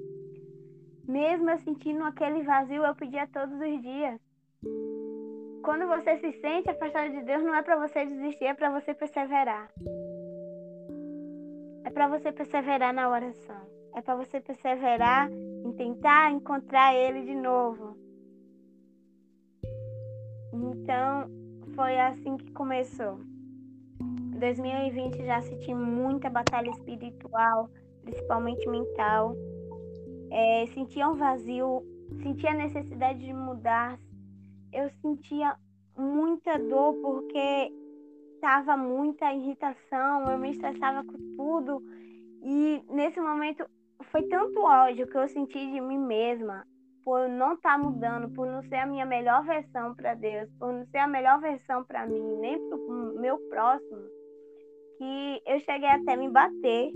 Mesmo 1.07 1.51
eu 1.51 1.59
sentindo 1.59 2.03
aquele 2.03 2.41
vazio, 2.41 2.83
eu 2.83 2.95
pedia 2.95 3.27
todos 3.27 3.53
os 3.53 3.81
dias. 3.83 4.19
Quando 5.63 5.85
você 5.85 6.17
se 6.17 6.31
sente 6.41 6.71
afastado 6.71 7.11
de 7.11 7.21
Deus, 7.21 7.43
não 7.43 7.53
é 7.53 7.61
para 7.61 7.87
você 7.87 8.05
desistir, 8.07 8.45
é 8.45 8.53
para 8.55 8.71
você 8.71 8.91
perseverar. 8.95 9.69
Para 11.93 12.07
você 12.07 12.31
perseverar 12.31 12.93
na 12.93 13.09
oração. 13.09 13.61
É 13.95 14.01
para 14.01 14.15
você 14.15 14.41
perseverar 14.41 15.29
em 15.31 15.71
tentar 15.73 16.31
encontrar 16.31 16.95
Ele 16.95 17.21
de 17.21 17.35
novo. 17.35 17.95
Então, 20.51 21.29
foi 21.75 21.99
assim 21.99 22.37
que 22.37 22.51
começou. 22.51 23.19
2020 24.39 25.23
já 25.23 25.41
senti 25.41 25.73
muita 25.73 26.29
batalha 26.29 26.69
espiritual, 26.71 27.69
principalmente 28.01 28.67
mental. 28.67 29.35
É, 30.31 30.65
sentia 30.73 31.07
um 31.07 31.15
vazio, 31.15 31.83
sentia 32.21 32.51
a 32.51 32.55
necessidade 32.55 33.19
de 33.19 33.33
mudar. 33.33 33.99
Eu 34.71 34.89
sentia 35.01 35.55
muita 35.95 36.57
dor 36.57 36.95
porque 36.95 37.71
estava 38.43 38.75
muita 38.75 39.31
irritação, 39.33 40.29
eu 40.29 40.37
me 40.37 40.51
estressava 40.51 41.01
com 41.05 41.17
tudo. 41.37 41.81
E 42.43 42.83
nesse 42.89 43.19
momento 43.21 43.65
foi 44.11 44.23
tanto 44.23 44.59
ódio 44.59 45.07
que 45.07 45.17
eu 45.17 45.27
senti 45.29 45.71
de 45.71 45.79
mim 45.79 45.97
mesma 45.97 46.67
por 47.05 47.29
não 47.29 47.53
estar 47.53 47.77
tá 47.77 47.77
mudando, 47.77 48.33
por 48.33 48.45
não 48.45 48.61
ser 48.63 48.75
a 48.75 48.85
minha 48.85 49.05
melhor 49.05 49.45
versão 49.45 49.95
para 49.95 50.13
Deus, 50.13 50.49
por 50.59 50.73
não 50.73 50.85
ser 50.87 50.97
a 50.97 51.07
melhor 51.07 51.39
versão 51.39 51.85
para 51.85 52.05
mim, 52.05 52.21
nem 52.39 52.57
para 52.67 52.77
o 52.77 53.19
meu 53.19 53.37
próximo 53.49 54.01
que 54.97 55.41
eu 55.45 55.59
cheguei 55.61 55.89
até 55.89 56.15
me 56.15 56.29
bater. 56.29 56.91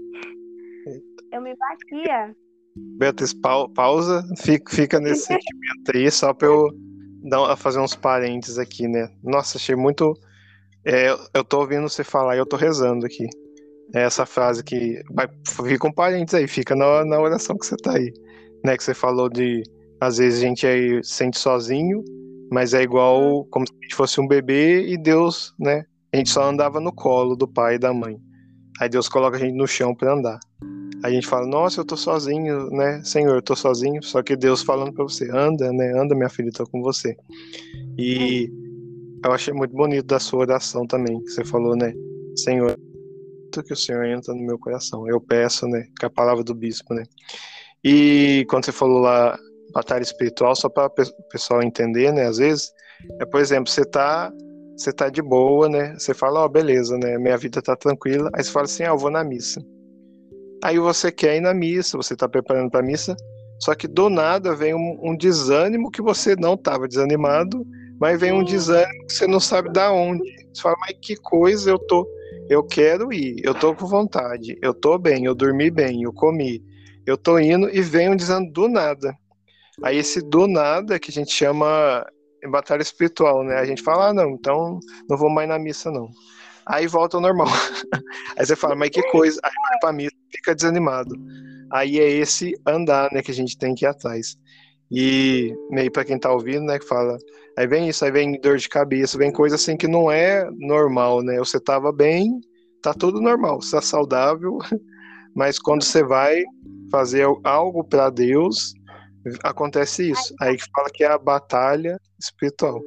Eu 1.31 1.41
me 1.41 1.55
batia. 1.55 2.35
Beatriz, 2.75 3.33
pausa, 3.33 4.23
fica, 4.37 4.73
fica 4.73 4.99
nesse 4.99 5.25
sentimento 5.27 5.91
aí, 5.95 6.11
só 6.11 6.33
para 6.33 6.47
eu 6.47 6.69
dar, 7.23 7.55
fazer 7.57 7.79
uns 7.79 7.95
parênteses 7.95 8.57
aqui, 8.57 8.87
né? 8.87 9.09
Nossa, 9.23 9.57
achei 9.57 9.75
muito. 9.75 10.13
É, 10.89 11.13
eu 11.33 11.43
tô 11.43 11.59
ouvindo 11.59 11.89
você 11.89 12.01
falar 12.01 12.37
e 12.37 12.39
eu 12.39 12.45
tô 12.45 12.55
rezando 12.55 13.05
aqui. 13.05 13.27
É 13.93 14.03
essa 14.03 14.25
frase 14.25 14.63
que. 14.63 15.01
Vai, 15.11 15.27
fica 15.65 15.85
um 15.85 15.91
parênteses 15.91 16.35
aí, 16.35 16.47
fica 16.47 16.77
na, 16.77 17.03
na 17.03 17.19
oração 17.19 17.57
que 17.57 17.65
você 17.65 17.75
tá 17.75 17.97
aí. 17.97 18.13
Né? 18.63 18.77
Que 18.77 18.83
você 18.85 18.93
falou 18.93 19.27
de. 19.27 19.63
Às 19.99 20.17
vezes 20.17 20.41
a 20.41 20.47
gente 20.47 20.65
aí 20.65 21.03
sente 21.03 21.37
sozinho, 21.37 22.05
mas 22.49 22.73
é 22.73 22.83
igual 22.83 23.43
como 23.51 23.67
se 23.67 23.73
a 23.73 23.83
gente 23.83 23.95
fosse 23.95 24.21
um 24.21 24.27
bebê 24.27 24.87
e 24.87 24.97
Deus, 24.97 25.53
né? 25.59 25.83
A 26.13 26.17
gente 26.17 26.29
só 26.29 26.43
andava 26.43 26.79
no 26.79 26.93
colo 26.93 27.35
do 27.35 27.47
pai 27.47 27.75
e 27.75 27.79
da 27.79 27.93
mãe. 27.93 28.17
Aí 28.79 28.87
Deus 28.87 29.09
coloca 29.09 29.35
a 29.35 29.39
gente 29.39 29.57
no 29.57 29.67
chão 29.67 29.93
para 29.93 30.13
andar. 30.13 30.39
Aí 31.03 31.11
a 31.11 31.15
gente 31.15 31.27
fala, 31.27 31.45
nossa, 31.45 31.81
eu 31.81 31.85
tô 31.85 31.97
sozinho, 31.97 32.69
né? 32.69 33.01
Senhor, 33.03 33.35
eu 33.35 33.41
tô 33.41 33.55
sozinho. 33.55 34.01
Só 34.01 34.23
que 34.23 34.37
Deus 34.37 34.61
falando 34.61 34.93
para 34.93 35.03
você, 35.03 35.29
anda, 35.31 35.69
né? 35.73 35.99
Anda, 35.99 36.15
minha 36.15 36.29
filha, 36.29 36.51
tô 36.53 36.65
com 36.65 36.81
você. 36.81 37.17
E 37.97 38.49
eu 39.23 39.31
achei 39.31 39.53
muito 39.53 39.75
bonito 39.75 40.05
da 40.05 40.19
sua 40.19 40.39
oração 40.39 40.85
também, 40.85 41.19
que 41.23 41.31
você 41.31 41.43
falou, 41.43 41.75
né? 41.75 41.93
Senhor, 42.35 42.77
que 43.65 43.73
o 43.73 43.75
Senhor 43.75 44.05
entra 44.05 44.33
no 44.33 44.41
meu 44.41 44.59
coração. 44.59 45.07
Eu 45.07 45.19
peço, 45.19 45.67
né, 45.67 45.85
com 45.99 46.05
a 46.05 46.09
palavra 46.09 46.43
do 46.43 46.53
bispo, 46.53 46.93
né? 46.93 47.03
E 47.83 48.45
quando 48.49 48.65
você 48.65 48.71
falou 48.71 48.99
lá 48.99 49.37
batalha 49.73 50.03
espiritual, 50.03 50.55
só 50.55 50.69
para 50.69 50.87
o 50.87 51.29
pessoal 51.31 51.61
entender, 51.61 52.11
né, 52.11 52.25
às 52.25 52.37
vezes, 52.37 52.71
é, 53.19 53.25
por 53.25 53.39
exemplo, 53.39 53.71
você 53.71 53.83
tá 53.85 54.31
você 54.77 54.93
tá 54.93 55.09
de 55.09 55.23
boa, 55.23 55.67
né? 55.67 55.95
Você 55.97 56.13
fala, 56.13 56.41
ó, 56.41 56.45
oh, 56.45 56.49
beleza, 56.49 56.95
né? 56.99 57.17
Minha 57.17 57.35
vida 57.35 57.59
tá 57.63 57.75
tranquila. 57.75 58.29
Aí 58.35 58.43
você 58.43 58.51
fala 58.51 58.65
assim, 58.65 58.83
ah, 58.83 58.89
eu 58.89 58.97
vou 58.97 59.09
na 59.09 59.23
missa. 59.23 59.59
Aí 60.63 60.77
você 60.77 61.11
quer 61.11 61.35
ir 61.37 61.41
na 61.41 61.51
missa, 61.51 61.97
você 61.97 62.15
tá 62.15 62.29
preparando 62.29 62.69
para 62.69 62.83
missa, 62.83 63.15
só 63.59 63.73
que 63.75 63.87
do 63.87 64.09
nada 64.09 64.55
vem 64.55 64.73
um, 64.73 64.99
um 65.01 65.15
desânimo 65.15 65.91
que 65.91 66.01
você 66.01 66.35
não 66.35 66.53
estava 66.53 66.87
desanimado, 66.87 67.65
mas 67.99 68.19
vem 68.19 68.31
um 68.31 68.43
desânimo 68.43 69.05
que 69.07 69.13
você 69.13 69.27
não 69.27 69.39
sabe 69.39 69.71
da 69.71 69.91
onde. 69.91 70.23
Você 70.53 70.61
fala, 70.61 70.75
mas 70.81 70.95
que 71.01 71.15
coisa 71.15 71.69
eu 71.69 71.79
tô. 71.79 72.07
Eu 72.49 72.63
quero 72.63 73.11
ir, 73.11 73.41
eu 73.43 73.53
tô 73.53 73.75
com 73.75 73.85
vontade, 73.85 74.57
eu 74.61 74.73
tô 74.73 74.97
bem, 74.97 75.25
eu 75.25 75.35
dormi 75.35 75.69
bem, 75.69 76.03
eu 76.03 76.13
comi, 76.13 76.63
eu 77.05 77.17
tô 77.17 77.37
indo 77.39 77.69
e 77.69 77.81
vem 77.81 78.09
um 78.09 78.15
desânimo 78.15 78.53
do 78.53 78.69
nada. 78.69 79.13
Aí 79.83 79.97
esse 79.97 80.21
do 80.21 80.47
nada 80.47 80.99
que 80.99 81.11
a 81.11 81.13
gente 81.13 81.31
chama 81.31 82.05
batalha 82.49 82.81
espiritual, 82.81 83.43
né? 83.43 83.55
A 83.55 83.65
gente 83.65 83.81
fala, 83.81 84.09
ah, 84.09 84.13
não, 84.13 84.29
então 84.31 84.79
não 85.09 85.17
vou 85.17 85.29
mais 85.29 85.49
na 85.49 85.59
missa, 85.59 85.91
não. 85.91 86.09
Aí 86.67 86.87
volta 86.87 87.17
ao 87.17 87.21
normal. 87.21 87.47
Aí 88.37 88.45
você 88.45 88.55
fala, 88.55 88.75
mas 88.75 88.89
que 88.89 89.01
coisa. 89.11 89.39
Aí 89.43 89.51
vai 89.69 89.79
pra 89.79 89.93
missa, 89.93 90.15
fica 90.31 90.55
desanimado. 90.55 91.15
Aí 91.71 91.99
é 91.99 92.09
esse 92.09 92.53
andar, 92.65 93.09
né, 93.11 93.21
que 93.21 93.31
a 93.31 93.33
gente 93.33 93.57
tem 93.57 93.73
que 93.75 93.85
ir 93.85 93.87
atrás. 93.87 94.37
E 94.91 95.53
meio 95.69 95.91
para 95.91 96.05
quem 96.05 96.17
tá 96.17 96.31
ouvindo, 96.31 96.65
né, 96.65 96.79
que 96.79 96.87
fala, 96.87 97.17
aí 97.57 97.67
vem 97.67 97.89
isso, 97.89 98.05
aí 98.05 98.11
vem 98.11 98.39
dor 98.39 98.57
de 98.57 98.69
cabeça, 98.69 99.17
vem 99.17 99.31
coisa 99.31 99.55
assim 99.55 99.75
que 99.75 99.87
não 99.87 100.09
é 100.09 100.49
normal, 100.57 101.21
né? 101.21 101.37
Você 101.39 101.59
tava 101.59 101.91
bem, 101.91 102.39
tá 102.81 102.93
tudo 102.93 103.19
normal, 103.19 103.61
você 103.61 103.75
tá 103.75 103.81
saudável, 103.81 104.57
mas 105.35 105.59
quando 105.59 105.83
você 105.83 106.03
vai 106.03 106.41
fazer 106.89 107.27
algo 107.43 107.83
para 107.83 108.09
Deus, 108.09 108.73
acontece 109.43 110.11
isso. 110.11 110.33
Aí 110.39 110.55
que 110.55 110.63
fala 110.73 110.89
que 110.89 111.03
é 111.03 111.07
a 111.07 111.17
batalha 111.17 111.99
espiritual. 112.17 112.81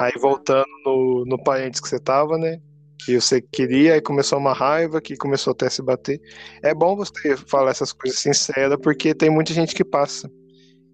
Aí 0.00 0.12
voltando 0.20 0.66
no, 0.84 1.24
no 1.26 1.42
parênteses 1.42 1.80
que 1.80 1.88
você 1.88 1.98
tava, 1.98 2.38
né? 2.38 2.60
Que 3.04 3.20
você 3.20 3.40
queria 3.40 3.96
e 3.96 4.00
começou 4.00 4.38
uma 4.38 4.52
raiva 4.52 5.00
que 5.00 5.16
começou 5.16 5.52
até 5.52 5.66
a 5.66 5.70
se 5.70 5.82
bater. 5.82 6.20
É 6.62 6.74
bom 6.74 6.96
você 6.96 7.36
falar 7.36 7.70
essas 7.70 7.92
coisas 7.92 8.18
sinceras 8.18 8.78
porque 8.80 9.14
tem 9.14 9.30
muita 9.30 9.52
gente 9.52 9.74
que 9.74 9.84
passa. 9.84 10.30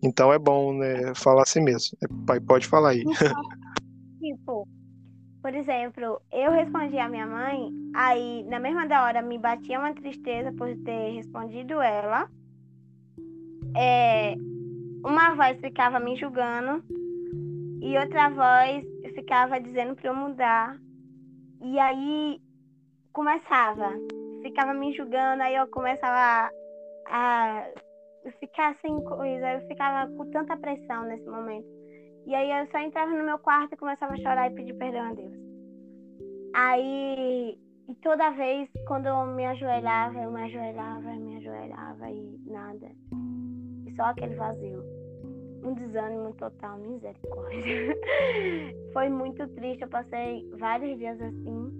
Então 0.02 0.32
é 0.32 0.38
bom, 0.38 0.72
né, 0.72 1.14
falar 1.14 1.42
assim 1.42 1.60
mesmo. 1.60 1.96
É, 2.02 2.06
pai, 2.26 2.40
pode 2.40 2.66
falar 2.66 2.90
aí. 2.90 3.04
tipo, 4.20 4.66
por 5.42 5.54
exemplo, 5.54 6.20
eu 6.32 6.50
respondi 6.50 6.98
a 6.98 7.08
minha 7.08 7.26
mãe, 7.26 7.70
aí 7.94 8.44
na 8.44 8.58
mesma 8.58 8.86
da 8.86 9.04
hora 9.04 9.22
me 9.22 9.38
batia 9.38 9.78
uma 9.78 9.94
tristeza 9.94 10.52
por 10.52 10.68
ter 10.84 11.14
respondido 11.14 11.80
ela. 11.80 12.28
É, 13.76 14.34
uma 15.04 15.34
voz 15.34 15.58
ficava 15.60 16.00
me 16.00 16.16
julgando 16.16 16.82
e 17.80 17.96
outra 17.98 18.28
voz 18.30 18.84
ficava 19.14 19.60
dizendo 19.60 19.94
para 19.94 20.10
eu 20.10 20.14
mudar 20.14 20.76
e 21.66 21.80
aí 21.80 22.40
começava, 23.12 23.90
ficava 24.40 24.72
me 24.72 24.94
julgando, 24.94 25.42
aí 25.42 25.56
eu 25.56 25.66
começava 25.66 26.48
a, 27.08 27.68
ficar 28.38 28.76
sem 28.80 29.02
coisa, 29.02 29.54
eu 29.54 29.66
ficava 29.66 30.08
com 30.12 30.30
tanta 30.30 30.56
pressão 30.56 31.02
nesse 31.06 31.28
momento. 31.28 31.66
E 32.24 32.34
aí 32.36 32.52
eu 32.52 32.70
só 32.70 32.78
entrava 32.78 33.10
no 33.10 33.24
meu 33.24 33.38
quarto 33.40 33.72
e 33.72 33.76
começava 33.76 34.12
a 34.12 34.16
chorar 34.16 34.48
e 34.48 34.54
pedir 34.54 34.74
perdão 34.74 35.10
a 35.10 35.14
Deus. 35.14 35.32
Aí, 36.54 37.58
e 37.88 37.94
toda 37.96 38.30
vez 38.30 38.70
quando 38.86 39.06
eu 39.06 39.26
me 39.26 39.44
ajoelhava, 39.46 40.20
eu 40.20 40.30
me 40.30 40.42
ajoelhava, 40.42 41.10
eu 41.10 41.20
me 41.20 41.36
ajoelhava 41.38 42.10
e 42.10 42.40
nada. 42.46 42.92
E 43.86 43.94
só 43.96 44.04
aquele 44.04 44.36
vazio 44.36 44.95
um 45.66 45.74
desânimo 45.74 46.32
total, 46.34 46.78
misericórdia. 46.78 47.96
Foi 48.92 49.08
muito 49.08 49.46
triste, 49.48 49.82
eu 49.82 49.88
passei 49.88 50.48
vários 50.52 50.96
dias 50.98 51.20
assim. 51.20 51.70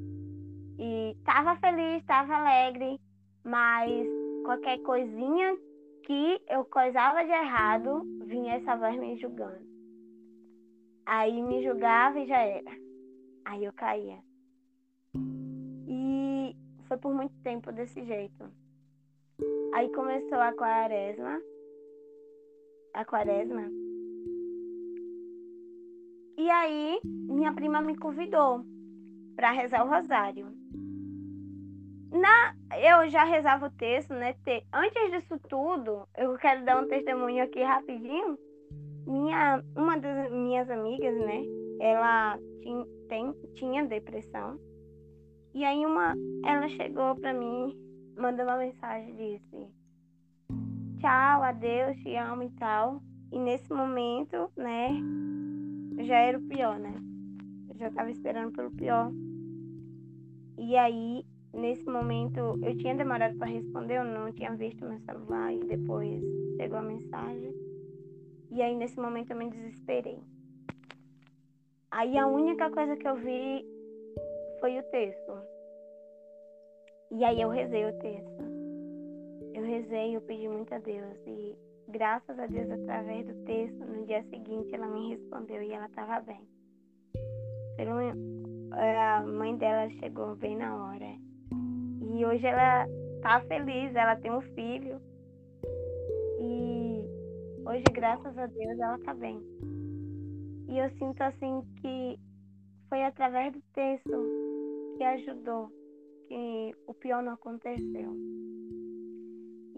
E 0.78 1.16
tava 1.24 1.56
feliz, 1.56 2.04
tava 2.04 2.34
alegre, 2.34 3.00
mas 3.44 4.06
qualquer 4.44 4.78
coisinha 4.82 5.56
que 6.04 6.40
eu 6.48 6.64
coisava 6.64 7.24
de 7.24 7.30
errado, 7.30 8.02
vinha 8.26 8.54
essa 8.54 8.76
voz 8.76 8.98
me 8.98 9.16
julgando. 9.18 9.64
Aí 11.04 11.40
me 11.40 11.62
julgava 11.62 12.18
e 12.18 12.26
já 12.26 12.38
era. 12.38 12.70
Aí 13.44 13.64
eu 13.64 13.72
caía. 13.72 14.18
E 15.88 16.56
foi 16.86 16.96
por 16.96 17.14
muito 17.14 17.34
tempo 17.42 17.72
desse 17.72 18.04
jeito. 18.04 18.44
Aí 19.74 19.88
começou 19.92 20.38
a 20.38 20.52
quaresma, 20.52 21.40
a 22.96 23.04
quaresma. 23.04 23.62
E 26.38 26.50
aí, 26.50 26.98
minha 27.04 27.52
prima 27.52 27.80
me 27.80 27.96
convidou 27.96 28.64
para 29.36 29.52
rezar 29.52 29.84
o 29.84 29.88
rosário. 29.88 30.46
Na, 32.10 32.54
eu 32.78 33.08
já 33.10 33.24
rezava 33.24 33.66
o 33.66 33.70
texto, 33.70 34.14
né? 34.14 34.34
Antes 34.72 35.10
disso 35.10 35.38
tudo, 35.48 36.08
eu 36.16 36.36
quero 36.38 36.64
dar 36.64 36.82
um 36.82 36.88
testemunho 36.88 37.44
aqui 37.44 37.62
rapidinho. 37.62 38.38
Minha, 39.06 39.62
uma 39.76 39.98
das 39.98 40.32
minhas 40.32 40.70
amigas, 40.70 41.14
né? 41.18 41.42
Ela 41.80 42.38
tinha, 42.62 42.86
tem, 43.08 43.32
tinha 43.54 43.84
depressão. 43.84 44.58
E 45.54 45.64
aí 45.64 45.84
uma, 45.84 46.14
ela 46.44 46.68
chegou 46.70 47.14
para 47.16 47.34
mim, 47.34 47.76
mandou 48.16 48.46
uma 48.46 48.56
mensagem 48.56 49.14
disse: 49.14 49.68
tchau, 50.98 51.42
adeus, 51.42 51.96
te 51.98 52.16
amo 52.16 52.42
e 52.42 52.50
tal. 52.50 53.02
E 53.32 53.38
nesse 53.38 53.72
momento, 53.72 54.50
né, 54.56 54.90
já 56.04 56.16
era 56.16 56.38
o 56.38 56.46
pior, 56.46 56.78
né? 56.78 56.94
Eu 57.68 57.76
já 57.76 57.90
tava 57.90 58.10
esperando 58.10 58.52
pelo 58.52 58.70
pior. 58.70 59.10
E 60.58 60.76
aí, 60.76 61.24
nesse 61.52 61.84
momento, 61.84 62.38
eu 62.62 62.76
tinha 62.78 62.94
demorado 62.94 63.36
para 63.36 63.48
responder, 63.48 63.98
eu 63.98 64.04
não 64.04 64.32
tinha 64.32 64.54
visto 64.54 64.86
meu 64.86 64.98
celular 65.00 65.52
e 65.52 65.60
depois 65.60 66.22
chegou 66.56 66.78
a 66.78 66.82
mensagem. 66.82 67.54
E 68.50 68.62
aí, 68.62 68.74
nesse 68.74 68.98
momento, 68.98 69.32
eu 69.32 69.36
me 69.36 69.50
desesperei. 69.50 70.18
Aí, 71.90 72.16
a 72.16 72.26
única 72.26 72.70
coisa 72.70 72.96
que 72.96 73.06
eu 73.06 73.16
vi 73.16 73.64
foi 74.60 74.78
o 74.78 74.82
texto. 74.84 75.32
E 77.10 77.24
aí, 77.24 77.40
eu 77.40 77.48
rezei 77.48 77.84
o 77.84 77.98
texto 77.98 78.55
eu 79.56 79.64
rezei, 79.64 80.14
eu 80.14 80.20
pedi 80.20 80.46
muito 80.48 80.74
a 80.74 80.78
Deus 80.78 81.16
e 81.26 81.56
graças 81.88 82.38
a 82.38 82.46
Deus 82.46 82.70
através 82.70 83.26
do 83.26 83.34
texto, 83.46 83.78
no 83.78 84.04
dia 84.04 84.22
seguinte 84.24 84.74
ela 84.74 84.86
me 84.86 85.14
respondeu 85.14 85.62
e 85.62 85.72
ela 85.72 85.86
estava 85.86 86.20
bem. 86.20 86.46
A 88.72 89.22
mãe 89.22 89.56
dela 89.56 89.88
chegou 89.98 90.36
bem 90.36 90.56
na 90.56 90.76
hora. 90.76 91.06
E 92.02 92.24
hoje 92.24 92.46
ela 92.46 92.86
tá 93.22 93.40
feliz, 93.48 93.94
ela 93.94 94.16
tem 94.16 94.30
um 94.30 94.42
filho. 94.42 95.00
E 96.38 97.04
hoje, 97.66 97.84
graças 97.92 98.36
a 98.36 98.46
Deus, 98.46 98.78
ela 98.78 98.98
tá 98.98 99.14
bem. 99.14 99.40
E 100.68 100.78
eu 100.78 100.90
sinto 100.98 101.22
assim 101.22 101.62
que 101.80 102.18
foi 102.90 103.02
através 103.02 103.54
do 103.54 103.62
texto 103.72 104.96
que 104.98 105.04
ajudou, 105.04 105.70
que 106.28 106.74
o 106.86 106.92
pior 106.94 107.22
não 107.22 107.32
aconteceu. 107.32 108.14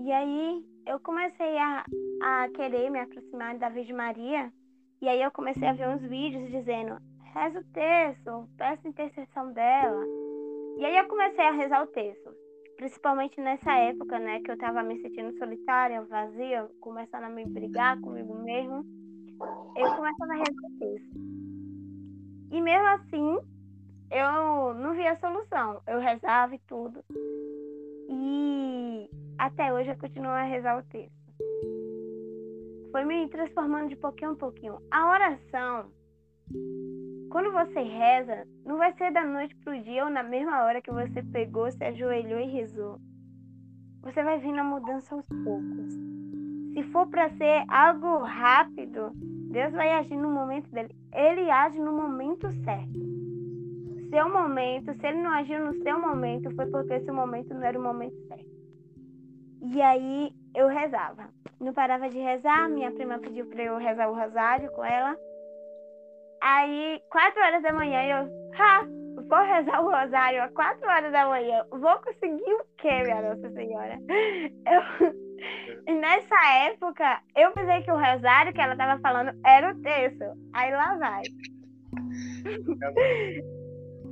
E 0.01 0.12
aí 0.12 0.64
eu 0.86 1.01
comecei 1.01 1.59
a, 1.59 1.84
a 2.22 2.49
querer 2.55 2.88
me 2.90 3.01
aproximar 3.01 3.59
da 3.59 3.68
Virgem 3.68 3.96
Maria. 3.96 4.53
E 5.03 5.09
aí 5.09 5.20
eu 5.20 5.30
comecei 5.32 5.66
a 5.66 5.72
ver 5.72 5.88
uns 5.88 6.03
vídeos 6.03 6.51
dizendo, 6.51 6.96
reza 7.34 7.61
o 7.61 7.64
texto, 7.72 8.49
peça 8.57 8.88
intercessão 8.88 9.53
dela. 9.53 10.05
E 10.78 10.84
aí 10.84 10.96
eu 10.96 11.09
comecei 11.09 11.44
a 11.44 11.51
rezar 11.51 11.82
o 11.82 11.88
texto. 11.88 12.30
Principalmente 12.76 13.40
nessa 13.40 13.72
época, 13.74 14.20
né, 14.20 14.40
que 14.40 14.51
eu 14.53 14.57
tava 14.57 14.84
me 14.84 15.01
sentindo 15.03 15.36
solitária, 15.36 16.03
vazia, 16.03 16.68
começando 16.80 17.24
a 17.24 17.28
me 17.28 17.44
brigar 17.44 18.01
comigo 18.01 18.34
mesmo. 18.44 18.84
Eu 19.76 19.96
começava 19.96 20.32
a 20.32 20.36
rezar 20.36 20.62
o 20.64 20.78
texto. 20.78 21.18
E 22.53 22.61
mesmo 22.61 22.86
assim, 22.86 23.38
eu 24.12 24.74
não 24.74 24.94
via 24.94 25.18
solução. 25.18 25.82
Eu 25.88 25.99
rezava 25.99 26.55
e 26.55 26.61
tudo. 26.68 27.05
E 28.09 28.57
até 29.39 29.72
hoje 29.72 29.91
eu 29.91 29.97
continuo 29.97 30.30
a 30.30 30.43
rezar 30.43 30.78
o 30.78 30.82
texto. 30.82 31.16
Foi 32.91 33.05
me 33.05 33.28
transformando 33.28 33.89
de 33.89 33.97
pouquinho 33.97 34.32
em 34.32 34.36
pouquinho. 34.36 34.78
A 34.91 35.11
oração, 35.11 35.91
quando 37.30 37.53
você 37.53 37.80
reza, 37.80 38.47
não 38.64 38.78
vai 38.78 38.93
ser 38.95 39.12
da 39.12 39.24
noite 39.24 39.55
pro 39.57 39.80
dia 39.82 40.05
ou 40.05 40.11
na 40.11 40.22
mesma 40.22 40.64
hora 40.64 40.82
que 40.82 40.91
você 40.91 41.22
pegou, 41.22 41.70
se 41.70 41.84
ajoelhou 41.84 42.41
e 42.41 42.51
rezou. 42.51 42.99
Você 44.03 44.22
vai 44.22 44.39
vir 44.39 44.53
na 44.53 44.64
mudança 44.64 45.14
aos 45.14 45.26
poucos. 45.45 45.95
Se 46.72 46.82
for 46.91 47.07
para 47.09 47.30
ser 47.30 47.64
algo 47.68 48.18
rápido, 48.18 49.12
Deus 49.51 49.72
vai 49.72 49.91
agir 49.93 50.16
no 50.16 50.30
momento 50.30 50.70
dele. 50.70 50.95
Ele 51.12 51.51
age 51.51 51.78
no 51.78 51.93
momento 51.93 52.51
certo. 52.64 53.09
seu 54.11 54.28
momento, 54.32 54.95
se 54.95 55.07
ele 55.07 55.20
não 55.20 55.30
agiu 55.30 55.64
no 55.64 55.74
seu 55.82 56.01
momento, 56.01 56.55
foi 56.55 56.66
porque 56.66 56.95
esse 56.95 57.11
momento 57.12 57.53
não 57.53 57.62
era 57.62 57.78
o 57.78 57.82
momento 57.82 58.16
certo. 58.26 58.57
E 59.62 59.82
aí 59.82 60.30
eu 60.54 60.68
rezava. 60.68 61.28
Não 61.61 61.72
parava 61.72 62.09
de 62.09 62.18
rezar, 62.18 62.68
minha 62.68 62.90
prima 62.92 63.18
pediu 63.18 63.46
para 63.46 63.62
eu 63.62 63.76
rezar 63.78 64.09
o 64.09 64.14
rosário 64.14 64.70
com 64.72 64.84
ela. 64.84 65.16
Aí, 66.40 67.00
quatro 67.11 67.42
horas 67.42 67.62
da 67.62 67.72
manhã, 67.72 68.00
eu, 68.04 68.18
ha, 68.56 68.86
vou 69.28 69.44
rezar 69.44 69.80
o 69.82 69.90
rosário 69.90 70.42
às 70.42 70.52
quatro 70.52 70.88
horas 70.88 71.11
da 71.11 71.28
manhã. 71.28 71.64
Vou 71.70 71.98
conseguir 71.98 72.52
o 72.54 72.64
quê, 72.78 73.02
minha 73.02 73.22
Nossa 73.22 73.50
Senhora? 73.50 73.98
Eu, 75.86 75.94
nessa 75.94 76.34
época, 76.66 77.20
eu 77.36 77.52
pensei 77.52 77.82
que 77.82 77.92
o 77.92 77.96
rosário 77.96 78.52
que 78.52 78.61
ela 78.61 78.72
estava 78.72 79.00
falando 79.00 79.32
era 79.44 79.72
o 79.72 79.80
texto. 79.80 80.24
Aí 80.52 80.72
lá 80.72 80.96
vai. 80.96 81.22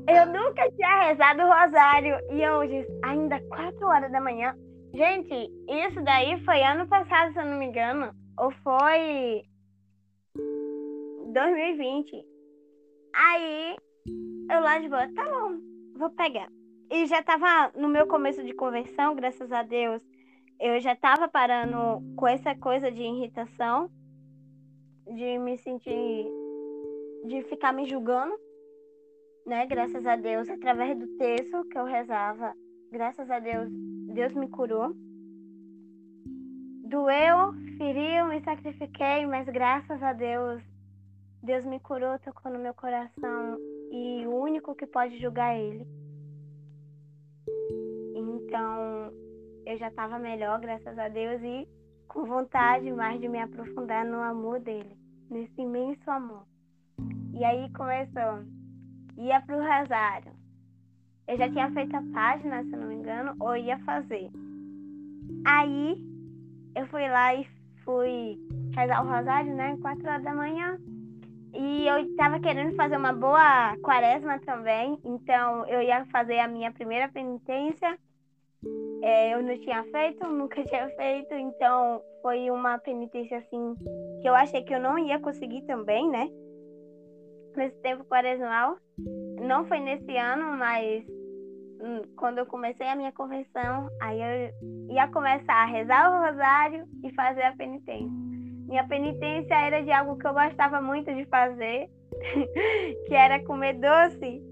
Eu 0.09 0.27
nunca 0.27 0.71
tinha 0.71 1.09
rezado 1.09 1.43
o 1.43 1.53
rosário. 1.53 2.17
E 2.31 2.49
hoje, 2.49 2.87
ainda 3.03 3.41
quatro 3.49 3.87
horas 3.89 4.13
da 4.13 4.21
manhã. 4.21 4.55
Gente, 4.97 5.53
isso 5.69 6.03
daí 6.03 6.43
foi 6.43 6.63
ano 6.63 6.89
passado, 6.89 7.31
se 7.35 7.39
eu 7.39 7.45
não 7.45 7.59
me 7.59 7.67
engano. 7.67 8.15
Ou 8.39 8.51
foi 8.51 9.43
2020. 11.35 12.25
Aí 13.15 13.77
eu 14.51 14.61
lá 14.61 14.79
de 14.79 14.89
boa, 14.89 15.07
tá 15.13 15.23
bom, 15.29 15.59
vou 15.99 16.09
pegar. 16.09 16.49
E 16.91 17.05
já 17.05 17.23
tava 17.23 17.79
no 17.79 17.89
meu 17.89 18.07
começo 18.07 18.43
de 18.43 18.55
conversão, 18.55 19.15
graças 19.15 19.53
a 19.53 19.63
Deus, 19.63 20.03
eu 20.59 20.81
já 20.81 20.97
tava 20.97 21.29
parando 21.29 22.03
com 22.17 22.27
essa 22.27 22.55
coisa 22.55 22.91
de 22.91 23.03
irritação, 23.03 23.91
de 25.15 25.37
me 25.37 25.59
sentir, 25.59 26.27
de 27.27 27.43
ficar 27.51 27.75
me 27.75 27.85
julgando, 27.85 28.35
né? 29.45 29.67
Graças 29.67 30.07
a 30.07 30.17
Deus, 30.17 30.49
através 30.49 30.99
do 30.99 31.07
texto 31.19 31.69
que 31.69 31.77
eu 31.77 31.85
rezava, 31.85 32.55
graças 32.91 33.31
a 33.31 33.39
Deus, 33.39 33.71
Deus 34.17 34.33
me 34.33 34.49
curou. 34.49 34.97
Doeu, 36.89 37.53
feriu, 37.77 38.29
me 38.29 38.41
sacrifiquei, 38.41 39.27
mas 39.27 39.47
graças 39.47 40.03
a 40.03 40.15
Deus, 40.15 40.63
Deus 41.43 41.67
me 41.67 41.79
curou, 41.81 42.19
tocou 42.21 42.51
no 42.51 42.59
meu 42.59 42.73
coração 42.73 43.59
e 43.93 44.27
o 44.27 44.35
único 44.35 44.75
que 44.75 44.87
pode 44.87 45.21
julgar 45.21 45.55
é 45.55 45.61
Ele. 45.61 45.87
Então, 48.17 49.13
eu 49.67 49.77
já 49.77 49.89
estava 49.89 50.19
melhor, 50.19 50.61
graças 50.61 50.99
a 50.99 51.09
Deus, 51.09 51.43
e 51.43 51.69
com 52.09 52.25
vontade 52.25 52.91
mais 52.93 53.21
de 53.21 53.29
me 53.29 53.39
aprofundar 53.39 54.07
no 54.07 54.23
amor 54.23 54.61
dele, 54.61 54.97
nesse 55.29 55.61
imenso 55.61 56.11
amor. 56.11 56.47
E 57.35 57.45
aí 57.45 57.71
começou, 57.75 58.45
ia 59.19 59.43
para 59.43 59.57
o 59.59 59.61
Rosário. 59.61 60.36
Eu 61.29 61.37
já 61.37 61.51
tinha 61.51 61.71
feito 61.73 61.97
a 61.97 62.03
página, 62.13 62.63
se 62.63 62.71
não 62.71 62.87
me 62.87 62.95
engano, 62.95 63.35
ou 63.41 63.57
ia 63.57 63.79
fazer. 63.81 64.31
Aí 65.45 65.97
eu 66.77 66.87
fui 66.87 67.09
lá 67.09 67.35
e 67.35 67.47
fui 67.85 68.39
rezar 68.77 69.03
o 69.03 69.09
Rosário, 69.09 69.55
né, 69.55 69.77
quatro 69.81 70.07
horas 70.07 70.23
da 70.23 70.35
manhã. 70.35 70.79
E 71.55 71.87
eu 71.87 71.99
estava 71.99 72.39
querendo 72.39 72.77
fazer 72.77 72.97
uma 72.97 73.13
boa 73.13 73.77
quaresma 73.83 74.39
também, 74.41 74.99
então 75.03 75.67
eu 75.67 75.81
ia 75.81 76.05
fazer 76.07 76.39
a 76.39 76.47
minha 76.47 76.71
primeira 76.71 77.09
penitência. 77.09 77.99
É, 79.03 79.35
eu 79.35 79.43
não 79.43 79.59
tinha 79.59 79.83
feito, 79.85 80.27
nunca 80.29 80.63
tinha 80.65 80.89
feito, 80.91 81.35
então 81.35 82.03
foi 82.21 82.51
uma 82.51 82.79
penitência 82.79 83.39
assim 83.39 83.75
que 84.21 84.29
eu 84.29 84.35
achei 84.35 84.63
que 84.65 84.75
eu 84.75 84.81
não 84.81 84.99
ia 84.99 85.19
conseguir 85.19 85.63
também, 85.63 86.09
né? 86.11 86.29
Nesse 87.57 87.77
tempo 87.81 88.05
quaresmal. 88.05 88.77
Não 89.41 89.65
foi 89.65 89.81
nesse 89.81 90.15
ano, 90.17 90.59
mas 90.59 91.07
quando 92.17 92.39
eu 92.39 92.47
comecei 92.47 92.87
a 92.89 92.97
minha 92.97 93.13
conversão, 93.13 93.89
aí 94.01 94.21
eu 94.21 94.95
ia 94.95 95.09
começar 95.09 95.55
a 95.55 95.67
rezar 95.67 96.11
o 96.11 96.27
rosário 96.27 96.87
e 97.05 97.13
fazer 97.15 97.43
a 97.43 97.57
penitência. 97.57 98.09
Minha 98.67 98.87
penitência 98.89 99.55
era 99.55 99.83
de 99.83 99.93
algo 99.93 100.19
que 100.19 100.27
eu 100.27 100.35
gostava 100.35 100.81
muito 100.81 101.15
de 101.15 101.25
fazer, 101.27 101.89
que 103.07 103.15
era 103.15 103.45
comer 103.45 103.75
doce. 103.75 104.43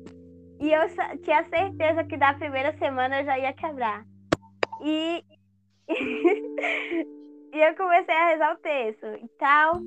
E 0.61 0.73
eu 0.73 0.83
tinha 1.23 1.45
certeza 1.49 2.05
que 2.05 2.17
da 2.17 2.35
primeira 2.35 2.77
semana 2.79 3.21
eu 3.21 3.25
já 3.25 3.39
ia 3.39 3.53
quebrar. 3.53 4.05
E, 4.83 5.25
e 5.89 7.59
eu 7.59 7.75
comecei 7.77 8.15
a 8.15 8.29
rezar 8.29 8.55
o 8.55 8.59
texto 8.59 9.07
e 9.07 9.29
tal. 9.39 9.81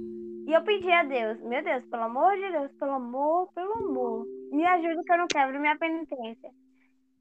E 0.48 0.54
eu 0.54 0.62
pedi 0.64 0.92
a 0.92 1.04
Deus, 1.04 1.42
meu 1.42 1.64
Deus, 1.64 1.86
pelo 1.86 2.04
amor 2.04 2.36
de 2.36 2.52
Deus, 2.52 2.72
pelo 2.80 2.94
amor, 2.94 3.52
pelo 3.54 3.74
amor, 3.74 4.26
me 4.52 4.66
ajuda 4.66 5.04
que 5.04 5.12
eu 5.12 5.18
não 5.18 5.28
quebro 5.28 5.60
minha 5.60 5.78
penitência. 5.78 6.50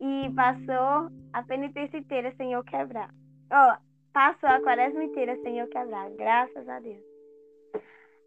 E 0.01 0.31
passou 0.35 1.11
a 1.33 1.43
penitência 1.43 1.99
inteira 1.99 2.33
sem 2.37 2.53
eu 2.53 2.63
quebrar. 2.65 3.11
Oh, 3.51 3.87
Passou 4.17 4.49
a 4.49 4.63
quaresma 4.63 5.05
inteira 5.05 5.37
sem 5.43 5.59
eu 5.59 5.69
quebrar, 5.69 6.09
graças 6.13 6.67
a 6.67 6.81
Deus. 6.81 7.05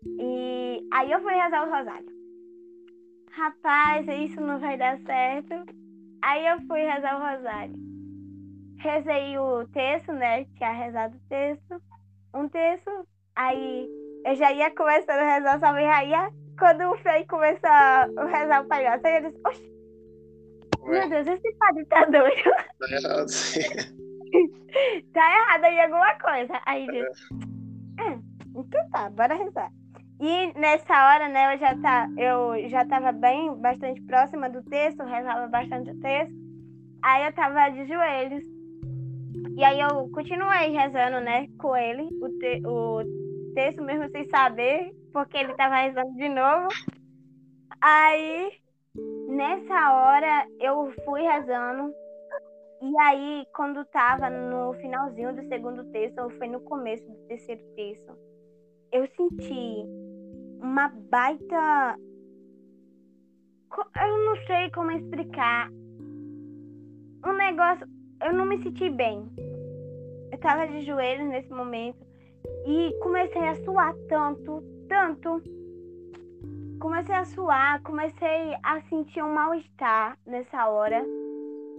E 0.05 0.87
aí 0.93 1.11
eu 1.11 1.19
fui 1.19 1.33
rezar 1.33 1.67
o 1.67 1.75
rosário. 1.75 2.07
Rapaz, 3.31 4.07
isso 4.07 4.39
não 4.39 4.59
vai 4.59 4.77
dar 4.77 4.99
certo. 4.99 5.51
Aí 6.21 6.45
eu 6.45 6.61
fui 6.67 6.81
rezar 6.81 7.15
o 7.15 7.35
rosário. 7.35 7.73
Rezei 8.77 9.35
o 9.39 9.67
texto, 9.69 10.13
né? 10.13 10.45
Tinha 10.57 10.71
rezado 10.73 11.17
o 11.17 11.27
texto. 11.27 11.81
Um 12.35 12.47
texto. 12.49 12.91
Aí 13.35 13.89
eu 14.27 14.35
já 14.35 14.51
ia 14.51 14.69
começando 14.69 15.21
a 15.21 15.37
rezar 15.37 15.59
Salve 15.59 15.85
Rainha. 15.85 16.29
Quando 16.59 16.83
o 16.83 16.97
Frei 16.99 17.25
começou 17.25 17.67
a 17.67 18.05
rezar 18.27 18.61
o 18.61 18.67
Pai 18.67 18.87
Nosso, 18.87 19.07
eu 19.07 19.21
disse, 19.23 19.41
oxe, 19.43 19.78
meu 20.85 21.09
Deus, 21.09 21.27
esse 21.27 21.53
padre 21.57 21.85
tá 21.85 22.05
doido. 22.05 22.51
Tá 22.79 22.87
errado, 22.91 23.27
tá 25.13 25.37
errado 25.37 25.63
aí 25.63 25.79
alguma 25.81 26.13
coisa. 26.19 26.61
Aí 26.65 26.87
diz, 26.87 27.05
é. 27.99 28.03
é, 28.03 28.19
então 28.55 28.89
tá, 28.91 29.09
bora 29.09 29.35
rezar. 29.35 29.71
E 30.21 30.59
nessa 30.59 30.93
hora, 30.93 31.29
né, 31.29 31.53
eu 31.53 31.59
já, 31.59 31.77
tá, 31.77 32.09
eu 32.17 32.69
já 32.69 32.85
tava 32.85 33.11
bem, 33.13 33.55
bastante 33.55 34.01
próxima 34.01 34.49
do 34.49 34.61
texto, 34.63 35.03
rezava 35.03 35.47
bastante 35.47 35.91
o 35.91 35.99
texto. 36.01 36.35
Aí 37.01 37.25
eu 37.25 37.33
tava 37.33 37.69
de 37.69 37.87
joelhos. 37.87 38.43
E 39.55 39.63
aí 39.63 39.79
eu 39.79 40.09
continuei 40.09 40.71
rezando, 40.71 41.21
né, 41.21 41.47
com 41.57 41.75
ele, 41.75 42.09
o, 42.21 42.29
te, 42.37 42.61
o 42.65 43.53
texto 43.53 43.81
mesmo 43.81 44.09
sem 44.09 44.27
saber, 44.29 44.93
porque 45.13 45.37
ele 45.37 45.53
tava 45.53 45.75
rezando 45.75 46.13
de 46.15 46.27
novo. 46.27 46.67
Aí, 47.79 48.51
nessa 49.29 49.93
hora, 49.93 50.47
eu 50.59 50.91
fui 51.05 51.21
rezando, 51.21 51.93
e 52.81 52.97
aí, 53.01 53.45
quando 53.53 53.83
tava 53.85 54.29
no 54.29 54.73
finalzinho 54.75 55.35
do 55.35 55.47
segundo 55.47 55.83
texto, 55.91 56.19
ou 56.19 56.29
foi 56.31 56.47
no 56.47 56.61
começo 56.61 57.05
do 57.05 57.27
terceiro 57.27 57.61
texto, 57.75 58.17
eu 58.91 59.05
senti 59.17 59.85
uma 60.61 60.87
baita. 61.09 61.97
Eu 64.01 64.17
não 64.25 64.35
sei 64.47 64.71
como 64.71 64.91
explicar. 64.91 65.69
Um 67.25 67.33
negócio. 67.33 67.85
Eu 68.23 68.33
não 68.33 68.45
me 68.45 68.63
senti 68.63 68.89
bem. 68.89 69.29
Eu 70.31 70.37
tava 70.39 70.67
de 70.67 70.85
joelhos 70.85 71.27
nesse 71.27 71.49
momento 71.49 71.99
e 72.65 72.97
comecei 73.01 73.45
a 73.45 73.55
suar 73.63 73.93
tanto, 74.07 74.63
tanto. 74.87 75.41
Comecei 76.79 77.13
a 77.13 77.25
suar, 77.25 77.81
comecei 77.83 78.55
a 78.63 78.81
sentir 78.83 79.21
um 79.21 79.33
mal-estar 79.33 80.17
nessa 80.25 80.69
hora. 80.69 81.05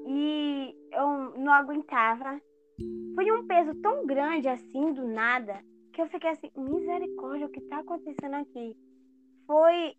E 0.06 0.76
eu 0.92 1.38
não 1.38 1.52
aguentava. 1.52 2.38
Foi 3.14 3.32
um 3.32 3.46
peso 3.46 3.74
tão 3.80 4.06
grande 4.06 4.46
assim, 4.48 4.92
do 4.92 5.06
nada, 5.06 5.64
que 5.92 6.02
eu 6.02 6.06
fiquei 6.08 6.30
assim, 6.30 6.50
misericórdia, 6.54 7.46
o 7.46 7.50
que 7.50 7.62
tá 7.62 7.78
acontecendo 7.78 8.34
aqui? 8.34 8.76
Foi. 9.46 9.94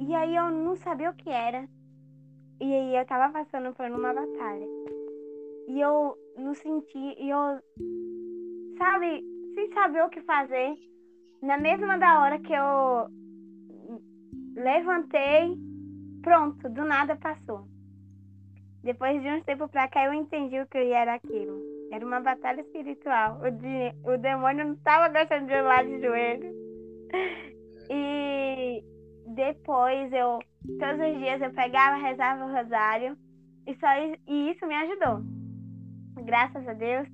E 0.00 0.14
aí 0.14 0.34
eu 0.34 0.50
não 0.50 0.74
sabia 0.76 1.10
o 1.10 1.14
que 1.14 1.30
era. 1.30 1.68
E 2.60 2.74
aí 2.74 2.96
eu 2.96 3.06
tava 3.06 3.32
passando 3.32 3.72
por 3.72 3.86
uma 3.86 4.12
batalha. 4.12 4.66
E 5.68 5.80
eu 5.80 6.16
não 6.36 6.54
senti, 6.54 7.14
e 7.18 7.30
eu, 7.30 7.60
sabe, 8.78 9.24
sem 9.54 9.72
saber 9.72 10.02
o 10.02 10.10
que 10.10 10.20
fazer. 10.22 10.76
Na 11.40 11.56
mesma 11.56 11.96
da 11.98 12.20
hora 12.20 12.38
que 12.38 12.52
eu 12.52 13.08
levantei, 14.54 15.56
pronto, 16.22 16.68
do 16.68 16.84
nada 16.84 17.16
passou. 17.16 17.66
Depois 18.82 19.20
de 19.22 19.28
um 19.28 19.42
tempo 19.42 19.66
pra 19.68 19.88
cá, 19.88 20.04
eu 20.04 20.12
entendi 20.12 20.60
o 20.60 20.66
que 20.66 20.78
era 20.78 21.14
aquilo. 21.14 21.58
Era 21.90 22.04
uma 22.04 22.20
batalha 22.20 22.60
espiritual. 22.60 23.40
O, 23.40 23.50
de, 23.50 23.94
o 24.04 24.18
demônio 24.18 24.66
não 24.66 24.74
estava 24.74 25.08
gostando 25.08 25.46
de 25.46 25.60
lá 25.60 25.82
de 25.82 26.00
joelho. 26.00 26.52
E 27.90 28.82
depois 29.26 30.12
eu, 30.12 30.38
todos 30.78 31.06
os 31.06 31.18
dias 31.18 31.40
eu 31.40 31.52
pegava, 31.52 31.96
rezava 31.96 32.44
o 32.44 32.52
rosário. 32.52 33.16
E, 33.66 33.74
só, 33.76 33.86
e 34.26 34.50
isso 34.50 34.66
me 34.66 34.74
ajudou. 34.74 35.22
Graças 36.24 36.66
a 36.68 36.72
Deus. 36.72 37.08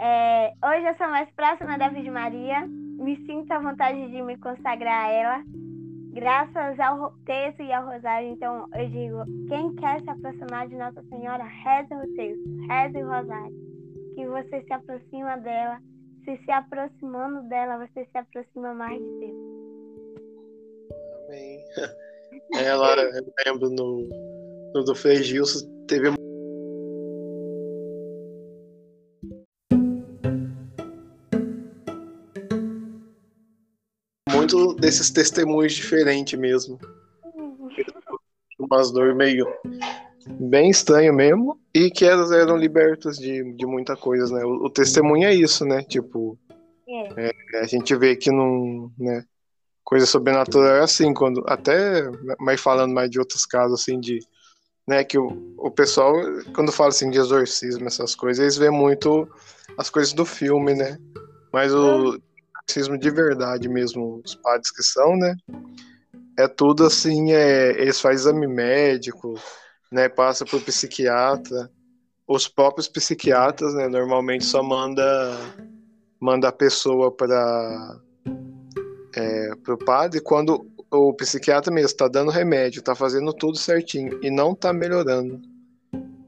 É, 0.00 0.52
hoje 0.64 0.86
eu 0.86 0.94
sou 0.96 1.08
mais 1.08 1.30
próxima 1.30 1.78
da 1.78 1.88
Virgem 1.88 2.10
Maria. 2.10 2.66
Me 2.66 3.16
sinto 3.26 3.50
à 3.52 3.58
vontade 3.58 4.08
de 4.10 4.22
me 4.22 4.36
consagrar 4.38 5.06
a 5.06 5.10
ela. 5.10 5.44
Graças 6.12 6.78
ao 6.78 7.12
texto 7.24 7.62
e 7.62 7.72
ao 7.72 7.86
rosário, 7.86 8.30
então 8.30 8.68
eu 8.74 8.88
digo, 8.88 9.48
quem 9.48 9.74
quer 9.76 10.02
se 10.02 10.10
aproximar 10.10 10.68
de 10.68 10.76
Nossa 10.76 11.02
Senhora, 11.08 11.44
reze 11.44 11.94
o 11.94 12.14
texto, 12.14 12.66
reze 12.68 13.02
o 13.02 13.08
rosário. 13.08 13.72
Que 14.14 14.26
você 14.26 14.62
se 14.62 14.72
aproxima 14.72 15.36
dela, 15.38 15.80
se 16.24 16.36
se 16.44 16.50
aproximando 16.50 17.48
dela, 17.48 17.86
você 17.86 18.04
se 18.04 18.18
aproxima 18.18 18.74
mais 18.74 18.98
de 18.98 19.18
Deus. 19.20 19.36
Amém. 21.26 21.60
Ela, 22.62 22.94
eu 23.02 23.32
lembro 23.46 23.70
no, 23.70 24.08
no 24.74 24.84
do 24.84 24.94
Frei 24.94 25.22
Gilson, 25.22 25.66
teve 25.86 26.10
muito 34.42 34.74
desses 34.74 35.10
testemunhos 35.10 35.72
diferentes 35.72 36.38
mesmo. 36.38 36.78
Umas 38.58 38.90
dores 38.90 39.16
meio 39.16 39.46
bem 40.40 40.70
estranho 40.70 41.12
mesmo, 41.12 41.60
e 41.74 41.90
que 41.90 42.04
elas 42.04 42.30
eram 42.30 42.56
libertas 42.56 43.16
de, 43.18 43.54
de 43.54 43.66
muita 43.66 43.96
coisa, 43.96 44.32
né? 44.34 44.44
O, 44.44 44.66
o 44.66 44.70
testemunho 44.70 45.26
é 45.26 45.34
isso, 45.34 45.64
né? 45.64 45.82
Tipo, 45.82 46.38
é. 46.88 47.30
É, 47.54 47.60
a 47.60 47.66
gente 47.66 47.94
vê 47.96 48.16
que 48.16 48.30
não, 48.30 48.90
né? 48.98 49.24
Coisa 49.84 50.06
sobrenatural 50.06 50.76
é 50.76 50.80
assim, 50.80 51.12
quando 51.12 51.42
até, 51.46 52.08
mas 52.38 52.60
falando 52.60 52.94
mais 52.94 53.10
de 53.10 53.18
outros 53.18 53.44
casos, 53.44 53.80
assim, 53.80 53.98
de, 53.98 54.20
né, 54.86 55.02
que 55.02 55.18
o, 55.18 55.54
o 55.58 55.70
pessoal, 55.70 56.14
quando 56.54 56.72
fala 56.72 56.90
assim 56.90 57.10
de 57.10 57.18
exorcismo, 57.18 57.86
essas 57.86 58.14
coisas, 58.14 58.40
eles 58.40 58.56
veem 58.56 58.70
muito 58.70 59.28
as 59.76 59.90
coisas 59.90 60.12
do 60.12 60.24
filme, 60.24 60.72
né? 60.72 60.98
Mas 61.52 61.74
o, 61.74 62.16
exorcismo 62.68 62.98
de 62.98 63.10
verdade 63.10 63.68
mesmo, 63.68 64.20
os 64.24 64.34
padres 64.34 64.70
que 64.70 64.82
são, 64.82 65.16
né? 65.16 65.36
É 66.38 66.48
tudo 66.48 66.86
assim, 66.86 67.32
é, 67.32 67.70
eles 67.80 68.00
fazem 68.00 68.16
exame 68.16 68.46
médico, 68.46 69.34
né? 69.90 70.08
Passa 70.08 70.44
por 70.44 70.62
psiquiatra. 70.62 71.70
Os 72.26 72.48
próprios 72.48 72.88
psiquiatras, 72.88 73.74
né? 73.74 73.88
Normalmente 73.88 74.44
só 74.44 74.62
manda 74.62 75.36
manda 76.20 76.48
a 76.48 76.52
pessoa 76.52 77.10
para 77.10 78.00
é, 79.16 79.50
o 79.68 79.76
padre 79.76 80.20
quando 80.20 80.64
o 80.88 81.12
psiquiatra 81.14 81.72
mesmo 81.72 81.86
está 81.86 82.06
dando 82.06 82.30
remédio, 82.30 82.78
está 82.78 82.94
fazendo 82.94 83.32
tudo 83.32 83.58
certinho 83.58 84.20
e 84.22 84.30
não 84.30 84.52
está 84.52 84.72
melhorando. 84.72 85.40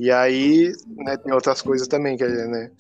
E 0.01 0.11
aí, 0.11 0.73
né, 0.87 1.17
tem 1.17 1.33
outras 1.33 1.63
coisas 1.63 1.87
também, 1.87 2.17
que 2.17 2.27
né, 2.27 2.71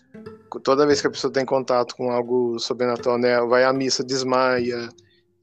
toda 0.63 0.87
vez 0.87 1.01
que 1.01 1.07
a 1.07 1.11
pessoa 1.11 1.33
tem 1.33 1.45
contato 1.45 1.97
com 1.97 2.11
algo 2.11 2.59
sobrenatural, 2.59 3.19
né, 3.19 3.41
vai 3.43 3.65
à 3.65 3.73
missa, 3.73 4.05
desmaia, 4.05 4.89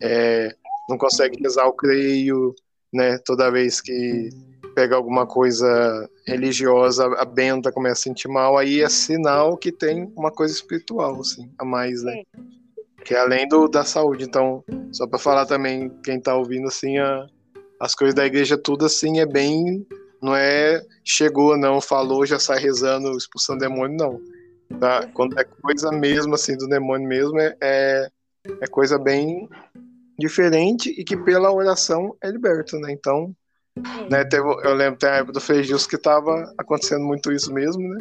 é, 0.02 0.56
não 0.90 0.98
consegue 0.98 1.42
rezar 1.42 1.66
o 1.68 1.74
creio, 1.74 2.54
né, 2.94 3.18
toda 3.20 3.52
vez 3.52 3.82
que 3.82 4.30
pega 4.74 4.96
alguma 4.96 5.26
coisa 5.26 6.10
religiosa, 6.26 7.06
a 7.18 7.26
benta 7.26 7.72
começa 7.72 8.02
a 8.02 8.04
sentir 8.04 8.28
mal, 8.28 8.58
aí 8.58 8.82
é 8.82 8.90
sinal 8.90 9.58
que 9.58 9.72
tem 9.72 10.12
uma 10.16 10.32
coisa 10.32 10.54
espiritual, 10.54 11.20
assim, 11.20 11.52
a 11.58 11.66
mais, 11.66 12.04
né? 12.04 12.24
Que 13.04 13.16
é 13.16 13.20
além 13.20 13.48
do, 13.48 13.68
da 13.68 13.84
saúde. 13.84 14.24
Então, 14.24 14.64
só 14.92 15.08
para 15.08 15.20
falar 15.20 15.46
também, 15.46 15.90
quem 16.04 16.20
tá 16.20 16.36
ouvindo, 16.36 16.68
assim, 16.68 16.98
a, 17.00 17.26
as 17.80 17.96
coisas 17.96 18.16
da 18.16 18.26
igreja, 18.26 18.58
tudo 18.58 18.86
assim, 18.86 19.20
é 19.20 19.26
bem. 19.26 19.86
Não 20.22 20.36
é 20.36 20.82
chegou, 21.04 21.58
não, 21.58 21.82
falou, 21.82 22.26
já 22.26 22.38
sai 22.38 22.60
rezando, 22.60 23.18
expulsando 23.18 23.60
demônio, 23.60 23.98
não. 23.98 24.22
Tá? 24.80 25.08
Quando 25.14 25.40
é 25.40 25.44
coisa 25.44 25.92
mesmo, 25.92 26.36
assim, 26.36 26.58
do 26.58 26.68
demônio 26.68 27.08
mesmo, 27.08 27.40
é, 27.40 27.56
é, 27.62 28.10
é 28.62 28.68
coisa 28.68 28.98
bem 28.98 29.48
diferente 30.18 30.90
e 30.90 31.04
que 31.04 31.18
pela 31.18 31.54
oração 31.54 32.16
é 32.22 32.30
liberto, 32.30 32.78
né? 32.78 32.92
Então, 32.92 33.36
né, 34.10 34.24
teve, 34.26 34.48
eu 34.64 34.74
lembro 34.74 35.00
tem 35.00 35.10
a 35.10 35.16
época 35.16 35.34
do 35.34 35.42
Feijus 35.42 35.88
que 35.88 35.98
tava 35.98 36.54
acontecendo 36.58 37.04
muito 37.04 37.32
isso 37.32 37.54
mesmo, 37.54 37.82
né? 37.82 38.00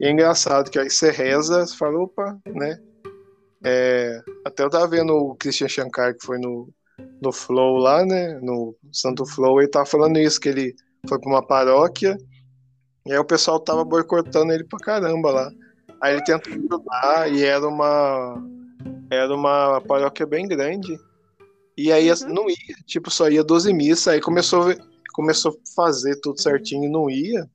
E 0.00 0.06
é 0.06 0.10
engraçado 0.10 0.70
que 0.70 0.78
aí 0.78 0.90
você 0.90 1.10
reza, 1.10 1.66
você 1.66 1.76
fala, 1.76 1.98
opa, 1.98 2.38
né? 2.46 2.78
É, 3.64 4.20
até 4.44 4.62
eu 4.62 4.70
tava 4.70 4.86
vendo 4.86 5.14
o 5.14 5.34
Christian 5.34 5.68
Shankar, 5.68 6.14
que 6.14 6.24
foi 6.24 6.38
no, 6.38 6.68
no 7.20 7.32
Flow 7.32 7.78
lá, 7.78 8.04
né? 8.04 8.38
No 8.42 8.76
Santo 8.92 9.24
Flow, 9.24 9.60
ele 9.60 9.70
tava 9.70 9.86
falando 9.86 10.18
isso, 10.18 10.40
que 10.40 10.50
ele 10.50 10.74
foi 11.08 11.18
pra 11.18 11.30
uma 11.30 11.46
paróquia, 11.46 12.16
e 13.06 13.12
aí 13.12 13.18
o 13.18 13.24
pessoal 13.24 13.58
tava 13.60 13.84
boicotando 13.84 14.52
ele 14.52 14.64
pra 14.64 14.78
caramba 14.78 15.30
lá. 15.30 15.50
Aí 16.00 16.14
ele 16.14 16.24
tentou 16.24 16.52
ajudar 16.52 17.32
e 17.32 17.44
era 17.44 17.66
uma 17.66 18.42
era 19.10 19.34
uma 19.34 19.80
paróquia 19.80 20.26
bem 20.26 20.46
grande. 20.46 20.98
E 21.76 21.92
aí 21.92 22.10
uhum. 22.10 22.28
não 22.28 22.50
ia, 22.50 22.56
tipo, 22.86 23.10
só 23.10 23.28
ia 23.28 23.44
12 23.44 23.72
missas, 23.72 24.08
aí 24.08 24.20
começou 24.20 24.74
começou 25.12 25.52
a 25.52 25.74
fazer 25.74 26.20
tudo 26.20 26.40
certinho 26.40 26.84
e 26.84 26.88
não 26.88 27.08
ia. 27.08 27.48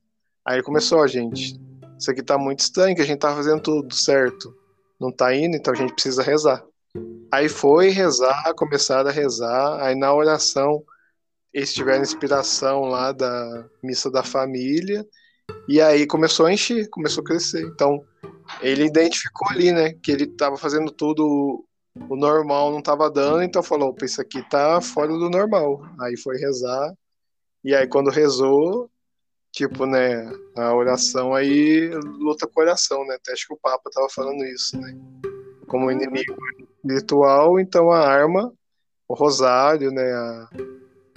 Aí 0.44 0.60
começou, 0.62 1.00
a 1.00 1.06
gente, 1.06 1.60
isso 1.96 2.10
aqui 2.10 2.22
tá 2.22 2.36
muito 2.36 2.58
estranho, 2.58 2.96
que 2.96 3.02
a 3.02 3.06
gente 3.06 3.20
tá 3.20 3.32
fazendo 3.32 3.62
tudo 3.62 3.94
certo. 3.94 4.52
Não 5.00 5.12
tá 5.12 5.32
indo, 5.34 5.56
então 5.56 5.72
a 5.72 5.76
gente 5.76 5.92
precisa 5.92 6.22
rezar. 6.22 6.64
Aí 7.30 7.48
foi 7.48 7.90
rezar, 7.90 8.52
começaram 8.56 9.08
a 9.08 9.12
rezar, 9.12 9.80
aí 9.80 9.94
na 9.94 10.12
oração 10.12 10.84
eles 11.54 11.72
tiveram 11.72 12.02
inspiração 12.02 12.82
lá 12.82 13.12
da 13.12 13.64
missa 13.82 14.10
da 14.10 14.22
família, 14.22 15.06
e 15.68 15.80
aí 15.80 16.06
começou 16.06 16.46
a 16.46 16.52
encher, 16.52 16.88
começou 16.88 17.22
a 17.22 17.26
crescer. 17.26 17.62
Então, 17.62 18.04
ele 18.60 18.84
identificou 18.84 19.48
ali, 19.50 19.72
né, 19.72 19.92
que 20.02 20.10
ele 20.12 20.24
estava 20.24 20.56
fazendo 20.56 20.90
tudo 20.90 21.64
o 22.08 22.16
normal 22.16 22.70
não 22.70 22.78
estava 22.78 23.10
dando, 23.10 23.42
então 23.42 23.62
falou, 23.62 23.90
opa, 23.90 24.04
isso 24.04 24.20
aqui 24.20 24.42
tá 24.48 24.80
fora 24.80 25.08
do 25.08 25.28
normal. 25.28 25.82
Aí 26.00 26.16
foi 26.16 26.36
rezar, 26.38 26.92
e 27.62 27.74
aí 27.74 27.86
quando 27.86 28.10
rezou, 28.10 28.90
tipo, 29.52 29.84
né, 29.86 30.32
a 30.56 30.74
oração 30.74 31.34
aí 31.34 31.90
luta 31.90 32.46
com 32.46 32.60
a 32.60 32.64
oração, 32.64 33.06
né, 33.06 33.14
até 33.14 33.32
acho 33.32 33.46
que 33.46 33.54
o 33.54 33.60
Papa 33.60 33.90
tava 33.92 34.08
falando 34.08 34.44
isso, 34.44 34.78
né, 34.80 34.96
como 35.68 35.90
inimigo 35.90 36.34
espiritual, 36.78 37.60
então 37.60 37.90
a 37.90 38.00
arma, 38.00 38.52
o 39.06 39.14
rosário, 39.14 39.90
né, 39.90 40.12
a, 40.12 40.48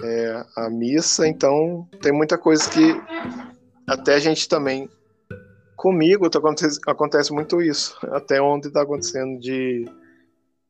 é, 0.02 0.44
a 0.56 0.70
missa, 0.70 1.26
então 1.26 1.88
tem 2.02 2.12
muita 2.12 2.36
coisa 2.36 2.68
que 2.68 2.94
até 3.86 4.14
a 4.14 4.18
gente 4.18 4.48
também 4.48 4.90
comigo 5.86 6.28
tá, 6.28 6.40
acontece, 6.40 6.80
acontece 6.84 7.32
muito 7.32 7.62
isso. 7.62 7.96
Até 8.10 8.42
onde 8.42 8.70
tá 8.70 8.82
acontecendo 8.82 9.38
de. 9.38 9.84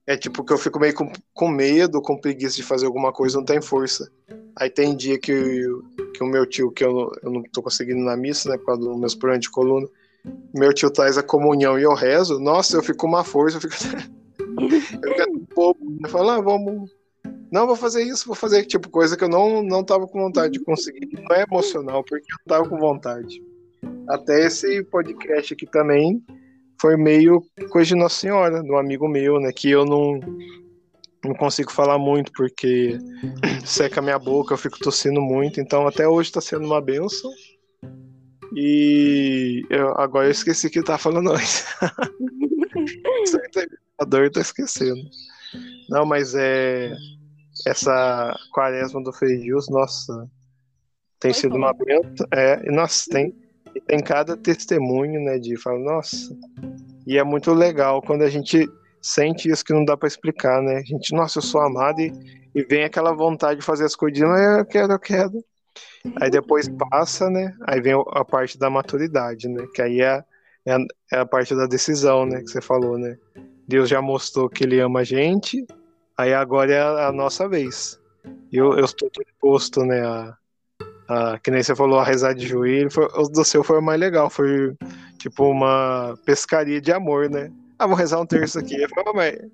É 0.06 0.14
tipo 0.16 0.44
que 0.44 0.52
eu 0.52 0.58
fico 0.58 0.78
meio 0.78 0.94
com, 0.94 1.10
com 1.32 1.48
medo, 1.48 2.02
com 2.02 2.20
preguiça 2.20 2.56
de 2.56 2.62
fazer 2.62 2.84
alguma 2.84 3.12
coisa, 3.12 3.38
não 3.38 3.44
tem 3.44 3.60
força. 3.62 4.12
Aí 4.54 4.68
tem 4.68 4.94
dia 4.94 5.18
que, 5.18 5.64
que 6.14 6.22
o 6.22 6.26
meu 6.26 6.46
tio, 6.46 6.70
que 6.70 6.84
eu, 6.84 7.10
eu 7.22 7.30
não 7.30 7.42
tô 7.42 7.62
conseguindo 7.62 8.00
ir 8.00 8.04
na 8.04 8.16
missa, 8.16 8.48
né, 8.48 8.58
por 8.58 8.66
causa 8.66 8.82
dos 8.82 8.96
meus 8.98 9.14
problemas 9.14 9.42
de 9.42 9.50
coluna, 9.50 9.88
meu 10.54 10.72
tio 10.72 10.90
traz 10.90 11.18
a 11.18 11.24
comunhão 11.24 11.78
e 11.78 11.82
eu 11.82 11.92
rezo, 11.92 12.38
nossa, 12.38 12.76
eu 12.76 12.82
fico 12.82 12.98
com 12.98 13.08
uma 13.08 13.24
força, 13.24 13.56
eu 13.56 13.60
fico. 13.60 13.74
eu 15.02 15.16
fico 15.16 15.46
bobo. 15.54 15.98
Eu 16.04 16.08
falo, 16.08 16.30
ah, 16.30 16.40
vamos. 16.40 16.90
Não, 17.50 17.66
vou 17.66 17.74
fazer 17.74 18.04
isso, 18.04 18.26
vou 18.26 18.36
fazer 18.36 18.64
tipo 18.64 18.88
coisa 18.88 19.16
que 19.16 19.24
eu 19.24 19.28
não, 19.28 19.62
não 19.62 19.82
tava 19.82 20.06
com 20.06 20.20
vontade 20.20 20.52
de 20.52 20.64
conseguir. 20.64 21.08
Não 21.14 21.34
é 21.34 21.42
emocional, 21.42 22.04
porque 22.04 22.32
eu 22.32 22.38
tava 22.46 22.68
com 22.68 22.78
vontade. 22.78 23.42
Até 24.08 24.46
esse 24.46 24.84
podcast 24.84 25.54
aqui 25.54 25.66
também 25.66 26.22
foi 26.80 26.96
meio 26.96 27.42
coisa 27.70 27.88
de 27.88 27.94
Nossa 27.94 28.20
Senhora, 28.20 28.62
de 28.62 28.70
um 28.70 28.78
amigo 28.78 29.08
meu, 29.08 29.40
né? 29.40 29.52
Que 29.52 29.70
eu 29.70 29.84
não, 29.84 30.20
não 31.24 31.34
consigo 31.34 31.72
falar 31.72 31.98
muito 31.98 32.30
porque 32.32 32.98
seca 33.64 34.02
minha 34.02 34.18
boca, 34.18 34.54
eu 34.54 34.58
fico 34.58 34.78
tossindo 34.78 35.20
muito. 35.20 35.60
Então 35.60 35.86
até 35.86 36.06
hoje 36.06 36.32
tá 36.32 36.40
sendo 36.40 36.66
uma 36.66 36.80
benção. 36.80 37.30
E 38.54 39.66
eu, 39.68 39.88
agora 39.98 40.26
eu 40.26 40.30
esqueci 40.30 40.70
que 40.70 40.82
tá 40.82 40.96
falando 40.96 41.32
antes. 41.32 41.66
a 43.98 44.04
dor 44.04 44.30
tá 44.30 44.40
esquecendo. 44.40 45.00
Não, 45.88 46.04
mas 46.04 46.34
é 46.34 46.92
essa 47.66 48.34
quaresma 48.52 49.02
do 49.02 49.12
Feijus, 49.12 49.68
nossa, 49.68 50.28
tem 51.18 51.32
Foi 51.32 51.40
sido 51.40 51.52
bom. 51.52 51.58
uma 51.58 51.72
benção. 51.72 52.26
É, 52.32 52.68
e 52.68 52.70
nossa, 52.70 53.10
tem 53.10 53.34
e 53.76 53.80
tem 53.80 54.00
cada 54.00 54.36
testemunho, 54.38 55.20
né, 55.20 55.38
de 55.38 55.54
falar, 55.58 55.78
nossa. 55.78 56.34
E 57.06 57.18
é 57.18 57.22
muito 57.22 57.52
legal 57.52 58.00
quando 58.00 58.22
a 58.22 58.30
gente 58.30 58.66
sente 59.02 59.50
isso 59.50 59.62
que 59.62 59.74
não 59.74 59.84
dá 59.84 59.96
para 59.96 60.08
explicar, 60.08 60.62
né? 60.62 60.78
A 60.78 60.82
gente, 60.82 61.14
nossa, 61.14 61.38
eu 61.38 61.42
sou 61.42 61.60
amado 61.60 62.00
e, 62.00 62.10
e 62.54 62.62
vem 62.64 62.84
aquela 62.84 63.12
vontade 63.12 63.60
de 63.60 63.66
fazer 63.66 63.84
as 63.84 63.94
coisas, 63.94 64.18
mas 64.20 64.58
eu 64.58 64.64
quero, 64.64 64.92
eu 64.94 64.98
quero. 64.98 65.44
Aí 66.18 66.30
depois 66.30 66.70
passa, 66.90 67.28
né? 67.28 67.54
Aí 67.66 67.82
vem 67.82 67.92
a 68.12 68.24
parte 68.24 68.58
da 68.58 68.70
maturidade, 68.70 69.46
né? 69.46 69.66
Que 69.74 69.82
aí 69.82 70.00
é, 70.00 70.24
é, 70.64 70.72
a, 70.72 70.78
é 71.12 71.18
a 71.18 71.26
parte 71.26 71.54
da 71.54 71.66
decisão, 71.66 72.24
né? 72.24 72.40
Que 72.40 72.48
você 72.48 72.62
falou, 72.62 72.96
né? 72.96 73.18
Deus 73.68 73.90
já 73.90 74.00
mostrou 74.00 74.48
que 74.48 74.64
ele 74.64 74.80
ama 74.80 75.00
a 75.00 75.04
gente, 75.04 75.66
aí 76.16 76.32
agora 76.32 76.72
é 76.72 76.80
a, 76.80 77.08
a 77.08 77.12
nossa 77.12 77.46
vez. 77.46 78.00
Eu, 78.50 78.72
eu 78.78 78.86
estou 78.86 79.10
disposto, 79.10 79.84
né, 79.84 80.04
a, 80.04 80.34
ah, 81.08 81.38
que 81.42 81.50
nem 81.50 81.62
você 81.62 81.74
falou, 81.74 81.98
a 81.98 82.04
rezar 82.04 82.34
de 82.34 82.46
joelho, 82.46 82.90
foi, 82.90 83.04
o 83.04 83.28
do 83.28 83.44
seu 83.44 83.62
foi 83.62 83.78
o 83.78 83.82
mais 83.82 83.98
legal, 83.98 84.28
foi 84.28 84.74
tipo 85.18 85.48
uma 85.48 86.18
pescaria 86.24 86.80
de 86.80 86.92
amor, 86.92 87.30
né? 87.30 87.52
Ah, 87.78 87.86
vou 87.86 87.96
rezar 87.96 88.20
um 88.20 88.26
terço 88.26 88.58
aqui. 88.58 88.80
Eu 88.80 88.88
falei, 88.88 89.12
mas 89.14 89.50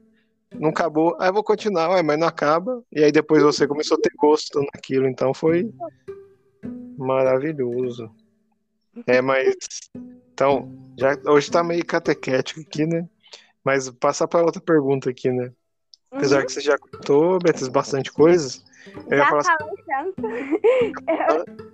não 0.58 0.70
acabou, 0.70 1.16
aí 1.20 1.28
eu 1.28 1.32
vou 1.32 1.44
continuar, 1.44 1.90
ué, 1.90 2.02
mas 2.02 2.18
não 2.18 2.26
acaba. 2.26 2.82
E 2.92 3.02
aí 3.02 3.12
depois 3.12 3.42
você 3.42 3.66
começou 3.66 3.96
a 3.96 4.00
ter 4.00 4.12
gosto 4.16 4.60
naquilo, 4.74 5.06
então 5.06 5.34
foi 5.34 5.70
maravilhoso. 6.96 8.10
É, 9.06 9.20
mas 9.20 9.54
então, 10.32 10.70
já 10.98 11.16
hoje 11.26 11.50
tá 11.50 11.62
meio 11.62 11.84
catequético 11.84 12.60
aqui, 12.60 12.86
né? 12.86 13.06
Mas 13.64 13.90
passar 13.90 14.26
para 14.26 14.44
outra 14.44 14.60
pergunta 14.60 15.10
aqui, 15.10 15.30
né? 15.30 15.52
Apesar 16.10 16.40
uhum. 16.40 16.46
que 16.46 16.52
você 16.52 16.60
já 16.60 16.76
contou, 16.78 17.38
Beatriz, 17.38 17.68
bastante 17.68 18.12
coisas. 18.12 18.64
Eu 19.10 19.18
já 19.18 19.26
falei 19.26 19.40
assim... 19.40 19.54
tanto. 19.86 21.72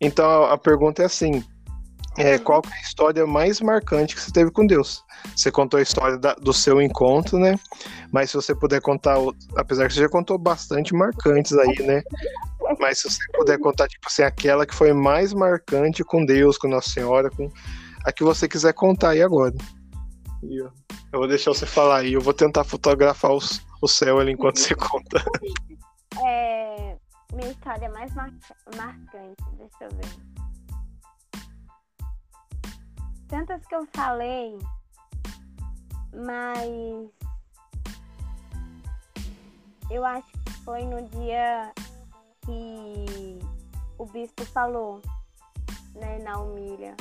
Então 0.00 0.44
a 0.44 0.56
pergunta 0.56 1.02
é 1.02 1.06
assim: 1.06 1.44
é, 2.18 2.36
uhum. 2.36 2.44
qual 2.44 2.62
é 2.66 2.74
a 2.74 2.80
história 2.80 3.26
mais 3.26 3.60
marcante 3.60 4.14
que 4.14 4.20
você 4.20 4.32
teve 4.32 4.50
com 4.50 4.66
Deus? 4.66 5.04
Você 5.36 5.50
contou 5.50 5.78
a 5.78 5.82
história 5.82 6.18
da, 6.18 6.34
do 6.34 6.52
seu 6.52 6.80
encontro, 6.80 7.38
né? 7.38 7.54
Mas 8.10 8.30
se 8.30 8.36
você 8.36 8.54
puder 8.54 8.80
contar, 8.80 9.16
apesar 9.56 9.86
que 9.86 9.94
você 9.94 10.00
já 10.00 10.08
contou 10.08 10.38
bastante 10.38 10.94
marcantes 10.94 11.52
aí, 11.56 11.82
né? 11.82 12.02
Mas 12.78 12.98
se 12.98 13.10
você 13.10 13.20
puder 13.32 13.58
contar, 13.58 13.88
tipo 13.88 14.06
assim, 14.06 14.22
aquela 14.22 14.66
que 14.66 14.74
foi 14.74 14.92
mais 14.92 15.32
marcante 15.32 16.04
com 16.04 16.24
Deus, 16.24 16.56
com 16.58 16.68
Nossa 16.68 16.90
Senhora, 16.90 17.30
com 17.30 17.50
a 18.04 18.12
que 18.12 18.24
você 18.24 18.48
quiser 18.48 18.72
contar 18.72 19.10
aí 19.10 19.22
agora. 19.22 19.54
Eu 20.42 21.18
vou 21.18 21.28
deixar 21.28 21.52
você 21.52 21.66
falar 21.66 21.98
aí, 21.98 22.12
eu 22.12 22.20
vou 22.20 22.32
tentar 22.32 22.64
fotografar 22.64 23.32
os, 23.32 23.60
o 23.82 23.88
céu 23.88 24.18
ali 24.18 24.32
enquanto 24.32 24.58
você 24.58 24.74
conta. 24.74 25.22
É, 26.26 26.96
minha 27.32 27.50
história 27.50 27.88
mais 27.88 28.12
mar 28.14 28.32
marcante, 28.76 29.42
deixa 29.56 29.84
eu 29.84 29.90
ver. 29.90 30.30
Tantas 33.28 33.64
que 33.64 33.74
eu 33.76 33.86
falei, 33.94 34.58
mas 36.12 37.08
eu 39.88 40.04
acho 40.04 40.26
que 40.32 40.52
foi 40.64 40.82
no 40.82 41.00
dia 41.10 41.72
que 42.44 43.38
o 43.98 44.06
bispo 44.06 44.44
falou, 44.46 45.00
né, 45.94 46.18
na 46.18 46.38
humilha. 46.38 46.96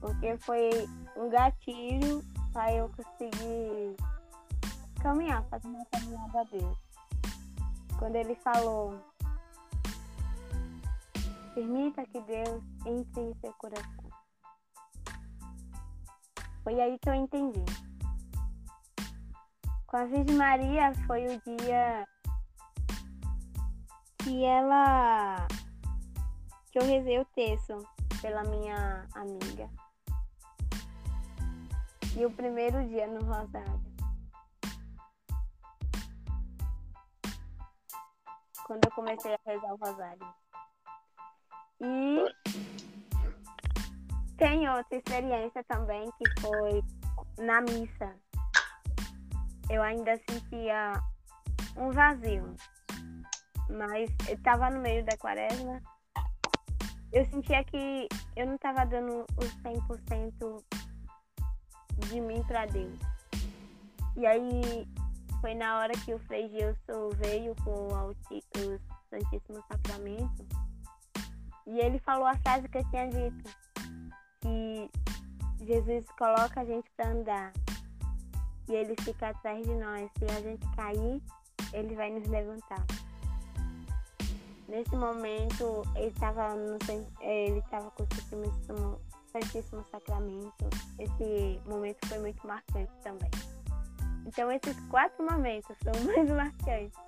Porque 0.00 0.36
foi 0.38 0.70
um 1.16 1.28
gatilho 1.30 2.22
para 2.52 2.72
eu 2.74 2.90
conseguir 2.90 3.96
caminhar, 5.00 5.44
fazer 5.44 5.68
uma 5.68 5.84
caminhada 5.86 6.40
a 6.40 6.44
Deus 6.44 6.78
quando 8.02 8.16
ele 8.16 8.34
falou: 8.34 8.98
Permita 11.54 12.04
que 12.06 12.20
Deus 12.22 12.62
entre 12.84 13.20
em 13.20 13.34
seu 13.34 13.52
coração. 13.52 14.10
Foi 16.64 16.80
aí 16.80 16.98
que 16.98 17.08
eu 17.08 17.14
entendi. 17.14 17.64
Com 19.86 19.96
a 19.98 20.04
Virgem 20.04 20.36
Maria 20.36 20.92
foi 21.06 21.26
o 21.26 21.40
dia 21.42 22.04
que 24.24 24.44
ela 24.44 25.46
que 26.70 26.78
eu 26.78 26.84
rezei 26.84 27.18
o 27.18 27.24
texto 27.34 27.86
pela 28.20 28.42
minha 28.44 29.06
amiga. 29.14 29.68
E 32.16 32.24
o 32.24 32.30
primeiro 32.30 32.86
dia 32.88 33.06
no 33.06 33.24
Rosário. 33.24 33.92
quando 38.72 38.84
eu 38.86 38.90
comecei 38.92 39.34
a 39.34 39.38
rezar 39.44 39.74
o 39.74 39.76
rosário. 39.76 40.34
E 41.80 42.24
tem 44.38 44.68
outra 44.68 44.96
experiência 44.96 45.62
também 45.64 46.10
que 46.12 46.40
foi 46.40 46.82
na 47.44 47.60
missa. 47.60 48.16
Eu 49.68 49.82
ainda 49.82 50.16
sentia 50.28 50.94
um 51.76 51.90
vazio, 51.90 52.54
mas 53.68 54.10
eu 54.28 54.34
estava 54.34 54.70
no 54.70 54.80
meio 54.80 55.04
da 55.04 55.16
quaresma. 55.16 55.80
Eu 57.12 57.24
sentia 57.26 57.62
que 57.64 58.08
eu 58.36 58.46
não 58.46 58.54
estava 58.54 58.84
dando 58.86 59.26
os 59.36 59.54
100% 59.62 60.64
de 62.08 62.20
mim 62.20 62.42
para 62.44 62.66
Deus. 62.66 62.98
E 64.16 64.26
aí 64.26 64.88
foi 65.40 65.54
na 65.54 65.78
hora 65.78 65.92
que 65.92 66.14
o 66.14 66.18
Frei 66.20 66.48
Gilson 66.48 67.10
veio 67.16 67.54
com 67.64 67.88
o 67.88 68.14
Santíssimo 69.10 69.62
Sacramento 69.68 70.46
e 71.66 71.78
ele 71.78 71.98
falou 72.00 72.26
a 72.26 72.36
frase 72.38 72.68
que 72.68 72.78
eu 72.78 72.90
tinha 72.90 73.08
dito, 73.08 73.50
que 74.40 74.90
Jesus 75.64 76.04
coloca 76.18 76.60
a 76.60 76.64
gente 76.64 76.90
para 76.96 77.10
andar 77.10 77.52
e 78.68 78.74
ele 78.74 78.94
fica 79.02 79.28
atrás 79.28 79.64
de 79.66 79.74
nós. 79.74 80.10
Se 80.18 80.24
a 80.24 80.40
gente 80.40 80.66
cair, 80.76 81.22
ele 81.72 81.94
vai 81.94 82.10
nos 82.10 82.26
levantar. 82.28 82.84
Nesse 84.72 84.96
momento, 84.96 85.82
ele 85.94 86.06
estava 86.06 86.56
ele 87.20 87.58
estava 87.58 87.90
com 87.90 88.04
o 88.04 88.08
Santíssimo, 88.14 89.00
Santíssimo 89.30 89.84
Sacramento. 89.90 90.70
Esse 90.98 91.60
momento 91.68 92.08
foi 92.08 92.18
muito 92.20 92.46
marcante 92.46 92.90
também. 93.02 93.30
Então 94.24 94.50
esses 94.50 94.74
quatro 94.88 95.30
momentos 95.30 95.76
são 95.84 95.92
mais 96.08 96.30
marcantes. 96.30 96.98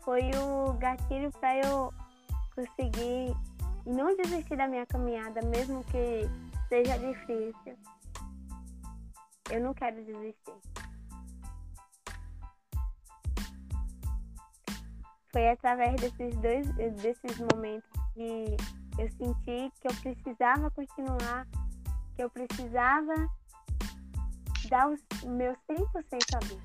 Foi 0.00 0.28
o 0.34 0.72
gatilho 0.72 1.30
para 1.38 1.56
eu 1.58 1.94
conseguir 2.52 3.32
não 3.86 4.16
desistir 4.16 4.56
da 4.56 4.66
minha 4.66 4.86
caminhada, 4.86 5.40
mesmo 5.42 5.84
que 5.84 6.28
seja 6.68 6.98
difícil. 6.98 7.78
Eu 9.52 9.60
não 9.60 9.72
quero 9.72 10.04
desistir. 10.04 10.79
Foi 15.32 15.48
através 15.48 15.94
desses 16.00 16.36
dois 16.38 16.66
desses 16.96 17.38
momentos 17.38 17.88
que 18.14 18.56
eu 18.98 19.08
senti 19.10 19.72
que 19.80 19.86
eu 19.86 19.94
precisava 20.02 20.70
continuar, 20.72 21.46
que 22.16 22.22
eu 22.24 22.30
precisava 22.30 23.14
dar 24.68 24.88
os 24.90 25.00
meus 25.22 25.56
100% 25.70 25.86
a 26.34 26.38
Deus. 26.40 26.60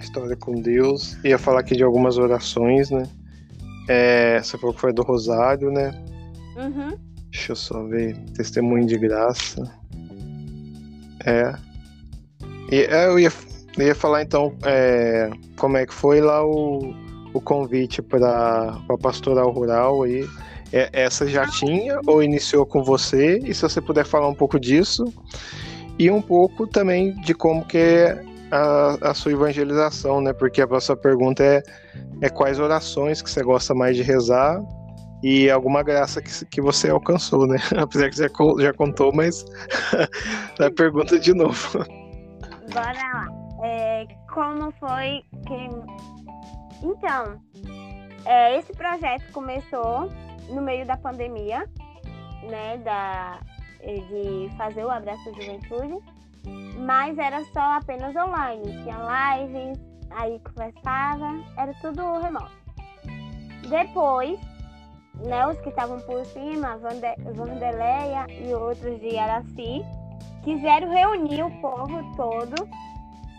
História 0.00 0.36
com 0.36 0.54
Deus. 0.62 1.22
Ia 1.24 1.38
falar 1.38 1.60
aqui 1.60 1.76
de 1.76 1.84
algumas 1.84 2.16
orações, 2.16 2.90
né? 2.90 3.02
É, 3.86 4.42
você 4.42 4.56
falou 4.56 4.74
que 4.74 4.80
foi 4.80 4.94
do 4.94 5.02
Rosário, 5.02 5.70
né? 5.70 5.90
Uhum. 6.56 7.15
Deixa 7.36 7.52
eu 7.52 7.56
só 7.56 7.82
ver. 7.84 8.16
Testemunho 8.34 8.86
de 8.86 8.96
graça. 8.96 9.62
É. 11.22 11.54
E 12.72 12.80
é, 12.80 13.06
eu 13.08 13.18
ia, 13.18 13.30
eu 13.76 13.86
ia 13.86 13.94
falar 13.94 14.22
então 14.22 14.54
é, 14.64 15.28
como 15.58 15.76
é 15.76 15.84
que 15.84 15.92
foi 15.92 16.22
lá 16.22 16.44
o, 16.44 16.94
o 17.34 17.40
convite 17.40 18.00
para 18.00 18.80
a 18.88 18.98
pastoral 18.98 19.50
rural 19.52 20.02
aí. 20.02 20.26
É, 20.72 20.88
essa 20.94 21.26
já 21.26 21.46
tinha 21.46 22.00
ou 22.06 22.22
iniciou 22.22 22.64
com 22.64 22.82
você? 22.82 23.38
E 23.44 23.54
se 23.54 23.62
você 23.62 23.82
puder 23.82 24.06
falar 24.06 24.28
um 24.28 24.34
pouco 24.34 24.58
disso 24.58 25.04
e 25.98 26.10
um 26.10 26.22
pouco 26.22 26.66
também 26.66 27.14
de 27.20 27.34
como 27.34 27.66
que 27.66 27.76
é 27.76 28.24
a, 28.50 29.10
a 29.10 29.14
sua 29.14 29.32
evangelização, 29.32 30.22
né? 30.22 30.32
Porque 30.32 30.62
a 30.62 30.66
próxima 30.66 30.96
pergunta 30.96 31.44
é, 31.44 31.62
é 32.22 32.30
quais 32.30 32.58
orações 32.58 33.20
que 33.20 33.30
você 33.30 33.42
gosta 33.42 33.74
mais 33.74 33.94
de 33.94 34.02
rezar 34.02 34.58
e 35.22 35.50
alguma 35.50 35.82
graça 35.82 36.20
que, 36.20 36.44
que 36.46 36.60
você 36.60 36.90
alcançou, 36.90 37.46
né? 37.46 37.58
Apesar 37.76 38.08
que 38.10 38.16
você 38.16 38.28
já, 38.28 38.64
já 38.64 38.72
contou, 38.72 39.12
mas 39.14 39.44
a 40.60 40.70
pergunta 40.70 41.18
de 41.18 41.34
novo. 41.34 41.78
Bora 42.72 42.92
lá. 42.92 43.26
É, 43.64 44.06
como 44.28 44.70
foi 44.78 45.22
que 45.46 45.70
então, 46.82 47.40
é, 48.24 48.58
esse 48.58 48.72
projeto 48.72 49.32
começou 49.32 50.10
no 50.48 50.60
meio 50.60 50.86
da 50.86 50.96
pandemia, 50.96 51.68
né, 52.42 52.76
da, 52.78 53.40
de 53.82 54.50
fazer 54.56 54.84
o 54.84 54.90
Abraço 54.90 55.24
Juventude, 55.34 55.98
mas 56.78 57.16
era 57.18 57.42
só 57.46 57.78
apenas 57.78 58.14
online, 58.14 58.82
tinha 58.82 58.98
lives, 59.38 59.78
aí 60.10 60.40
conversava, 60.40 61.42
era 61.56 61.72
tudo 61.80 62.20
remoto. 62.20 62.52
Depois, 63.68 64.38
né, 65.24 65.46
os 65.46 65.58
que 65.60 65.68
estavam 65.68 65.98
por 66.00 66.24
cima, 66.26 66.78
Vandeleia 67.34 68.26
e 68.30 68.52
outros 68.54 69.00
de 69.00 69.16
Araci, 69.18 69.82
quiseram 70.42 70.90
reunir 70.90 71.42
o 71.42 71.50
povo 71.60 72.02
todo 72.16 72.68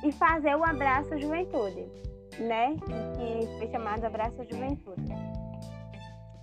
e 0.04 0.12
fazer 0.12 0.56
o 0.56 0.64
Abraço 0.64 1.18
Juventude 1.20 1.86
né? 2.40 2.76
Que 3.16 3.58
foi 3.58 3.70
chamado 3.70 4.06
Abraço 4.06 4.38
Juventude. 4.50 5.14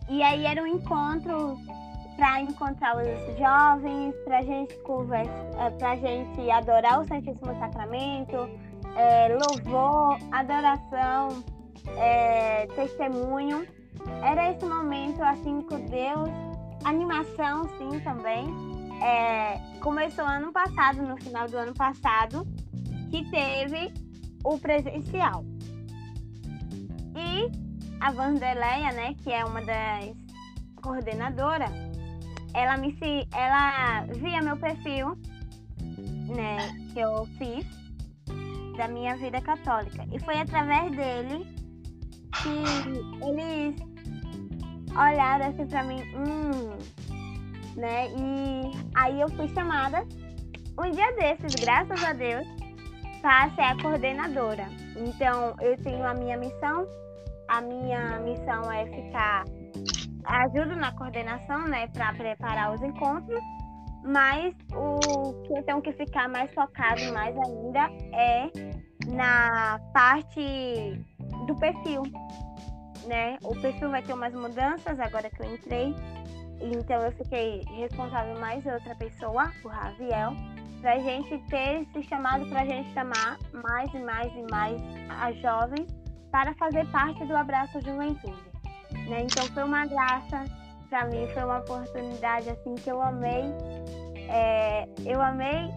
E 0.09 0.23
aí 0.23 0.45
era 0.45 0.63
um 0.63 0.67
encontro 0.67 1.57
para 2.17 2.41
encontrar 2.41 2.97
os 2.97 3.39
jovens, 3.39 4.15
para 4.25 4.43
gente 4.43 4.77
conversa, 4.83 5.33
é, 5.59 5.71
para 5.71 5.97
gente 5.97 6.51
adorar 6.51 7.01
o 7.01 7.05
Santíssimo 7.07 7.59
Sacramento, 7.59 8.49
é, 8.97 9.29
louvor, 9.29 10.19
adoração, 10.31 11.43
é, 11.97 12.67
testemunho. 12.69 13.67
Era 14.23 14.51
esse 14.51 14.65
momento 14.65 15.23
assim 15.23 15.63
com 15.63 15.81
Deus, 15.87 16.31
animação 16.85 17.69
sim 17.79 18.01
também. 18.01 18.47
É, 19.03 19.59
começou 19.81 20.25
ano 20.25 20.53
passado, 20.53 21.03
no 21.03 21.17
final 21.17 21.49
do 21.49 21.57
ano 21.57 21.75
passado, 21.75 22.47
que 23.11 23.29
teve 23.31 23.93
o 24.45 24.59
presencial. 24.59 25.45
E 27.17 27.51
a 28.01 28.11
Vandeleia, 28.11 28.93
né, 28.93 29.15
que 29.23 29.33
é 29.33 29.45
uma 29.45 29.63
das 29.63 30.15
coordenadoras, 30.83 31.71
ela 32.53 32.77
me 32.77 32.97
ela 33.33 34.05
via 34.07 34.43
meu 34.43 34.57
perfil, 34.57 35.19
né, 36.35 36.57
que 36.93 37.01
eu 37.01 37.27
fiz 37.39 37.67
da 38.77 38.89
minha 38.89 39.17
vida 39.17 39.41
católica. 39.41 40.05
E 40.13 40.19
foi 40.21 40.39
através 40.39 40.91
dele 40.93 41.47
que 42.43 43.25
eles 43.27 43.94
olharam 44.97 45.47
assim 45.47 45.67
pra 45.67 45.83
mim, 45.85 46.03
hum, 46.15 46.77
né? 47.77 48.09
E 48.09 48.73
aí 48.95 49.21
eu 49.21 49.29
fui 49.31 49.49
chamada 49.49 50.05
um 50.79 50.91
dia 50.91 51.13
desses, 51.13 51.55
graças 51.65 52.03
a 52.03 52.13
Deus, 52.13 52.47
para 53.21 53.51
ser 53.51 53.63
a 53.63 53.83
coordenadora. 53.83 54.67
Então 54.97 55.55
eu 55.61 55.77
tenho 55.83 56.05
a 56.07 56.15
minha 56.15 56.37
missão. 56.37 56.87
A 57.49 57.61
minha 57.61 58.19
missão 58.21 58.73
é 58.73 58.87
ficar 58.87 59.45
ajudo 60.25 60.77
na 60.77 60.93
coordenação, 60.93 61.69
né, 61.69 61.87
para 61.89 62.13
preparar 62.15 62.75
os 62.75 62.83
encontros, 62.83 63.41
mas 64.05 64.55
o 64.75 65.43
que 65.43 65.59
eu 65.59 65.63
tenho 65.63 65.83
que 65.83 65.93
ficar 65.93 66.29
mais 66.29 66.53
focado 66.55 67.01
mais 67.13 67.37
ainda 67.37 67.91
é 68.15 68.51
na 69.15 69.79
parte 69.93 70.99
do 71.47 71.55
perfil, 71.57 72.03
né? 73.07 73.39
O 73.43 73.55
perfil 73.61 73.91
vai 73.91 74.03
ter 74.03 74.13
umas 74.13 74.33
mudanças 74.35 74.99
agora 74.99 75.31
que 75.31 75.43
eu 75.43 75.55
entrei, 75.55 75.95
então 76.61 77.03
eu 77.03 77.13
fiquei 77.13 77.63
responsável 77.77 78.39
mais 78.39 78.65
outra 78.65 78.95
pessoa, 78.95 79.51
o 79.65 79.69
Raviel, 79.69 80.33
pra 80.81 80.99
gente 80.99 81.39
ter 81.49 81.83
esse 81.83 82.03
chamado 82.09 82.47
pra 82.47 82.65
gente 82.65 82.93
chamar 82.93 83.39
mais 83.53 83.93
e 83.95 83.99
mais 83.99 84.33
e 84.35 84.51
mais 84.51 84.81
as 85.09 85.37
jovens 85.41 85.87
para 86.31 86.55
fazer 86.55 86.87
parte 86.91 87.25
do 87.25 87.37
Abraço 87.37 87.81
Juventude. 87.81 88.55
Né? 89.09 89.23
Então 89.23 89.47
foi 89.49 89.65
uma 89.65 89.87
graça 89.87 90.45
para 90.89 91.07
mim, 91.07 91.27
foi 91.33 91.45
uma 91.45 91.59
oportunidade 91.59 92.51
assim 92.51 92.75
que 92.75 92.91
eu 92.91 93.01
amei. 93.01 93.45
É, 94.29 94.89
eu 95.05 95.21
amei 95.21 95.71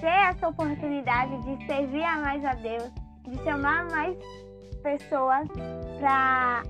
ter 0.00 0.06
essa 0.06 0.48
oportunidade 0.48 1.36
de 1.42 1.66
servir 1.66 2.02
a 2.02 2.18
mais 2.18 2.44
a 2.44 2.54
Deus, 2.54 2.90
de 3.28 3.42
chamar 3.44 3.84
mais 3.90 4.16
pessoas 4.86 5.48
para 5.98 6.62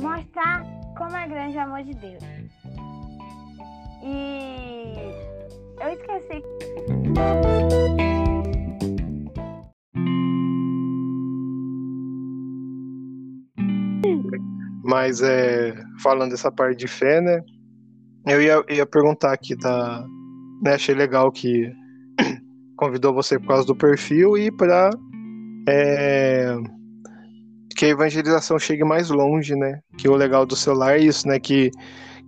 mostrar 0.00 0.64
como 0.96 1.16
é 1.16 1.26
grande 1.26 1.56
o 1.56 1.60
amor 1.62 1.82
de 1.82 1.94
Deus. 1.94 2.22
E 4.04 4.94
eu 5.80 5.88
esqueci. 5.90 6.44
Mas 14.84 15.20
é, 15.22 15.74
falando 16.00 16.30
dessa 16.30 16.52
parte 16.52 16.78
de 16.78 16.86
fé, 16.86 17.20
né? 17.20 17.42
Eu 18.28 18.40
ia, 18.40 18.64
ia 18.68 18.86
perguntar 18.86 19.32
aqui, 19.32 19.56
tá? 19.56 20.06
Né, 20.62 20.74
achei 20.74 20.94
legal 20.94 21.32
que 21.32 21.68
convidou 22.78 23.12
você 23.12 23.40
por 23.40 23.48
causa 23.48 23.66
do 23.66 23.74
perfil 23.74 24.38
e 24.38 24.52
para 24.52 24.90
é, 25.68 26.56
que 27.76 27.84
a 27.84 27.88
evangelização 27.88 28.58
chegue 28.58 28.84
mais 28.84 29.10
longe, 29.10 29.54
né? 29.54 29.80
Que 29.98 30.08
o 30.08 30.16
legal 30.16 30.46
do 30.46 30.56
celular 30.56 30.98
é 30.98 31.02
isso, 31.02 31.28
né? 31.28 31.38
Que 31.38 31.70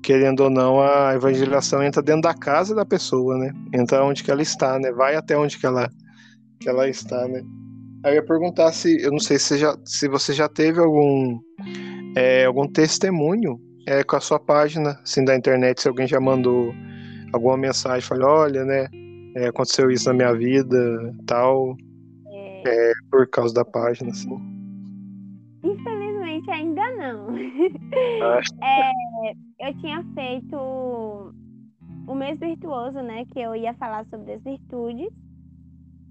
querendo 0.02 0.44
ou 0.44 0.50
não, 0.50 0.80
a 0.80 1.14
evangelização 1.14 1.82
entra 1.82 2.02
dentro 2.02 2.22
da 2.22 2.34
casa 2.34 2.74
da 2.74 2.84
pessoa, 2.84 3.36
né? 3.38 3.52
Entra 3.72 4.04
onde 4.04 4.22
que 4.22 4.30
ela 4.30 4.42
está, 4.42 4.78
né? 4.78 4.92
Vai 4.92 5.16
até 5.16 5.36
onde 5.36 5.58
que 5.58 5.66
ela, 5.66 5.88
que 6.60 6.68
ela 6.68 6.88
está, 6.88 7.26
né? 7.26 7.42
Aí 8.04 8.12
eu 8.12 8.16
ia 8.16 8.24
perguntar 8.24 8.70
se, 8.72 9.02
eu 9.02 9.10
não 9.10 9.18
sei 9.18 9.38
se, 9.38 9.58
já, 9.58 9.76
se 9.84 10.06
você 10.06 10.32
já 10.32 10.48
teve 10.48 10.78
algum 10.78 11.40
é, 12.16 12.44
algum 12.44 12.66
testemunho 12.68 13.58
é, 13.86 14.04
com 14.04 14.16
a 14.16 14.20
sua 14.20 14.38
página, 14.38 14.98
assim, 15.02 15.24
da 15.24 15.34
internet, 15.34 15.80
se 15.80 15.88
alguém 15.88 16.06
já 16.06 16.20
mandou 16.20 16.72
alguma 17.32 17.56
mensagem, 17.56 18.06
falou, 18.06 18.28
olha, 18.28 18.64
né, 18.64 18.86
é, 19.34 19.48
aconteceu 19.48 19.90
isso 19.90 20.08
na 20.08 20.14
minha 20.14 20.34
vida, 20.34 21.14
tal, 21.26 21.74
é... 22.66 22.90
é 22.90 22.92
por 23.10 23.28
causa 23.28 23.54
da 23.54 23.64
página, 23.64 24.10
assim. 24.10 24.57
Infelizmente 26.38 26.50
ainda 26.50 26.96
não. 26.96 27.28
Ah. 28.22 28.40
É, 28.62 29.68
eu 29.68 29.74
tinha 29.78 30.02
feito 30.14 30.56
o 32.06 32.14
mês 32.14 32.38
virtuoso, 32.38 33.00
né, 33.02 33.24
que 33.26 33.38
eu 33.38 33.54
ia 33.54 33.74
falar 33.74 34.04
sobre 34.06 34.32
as 34.32 34.42
virtudes, 34.42 35.08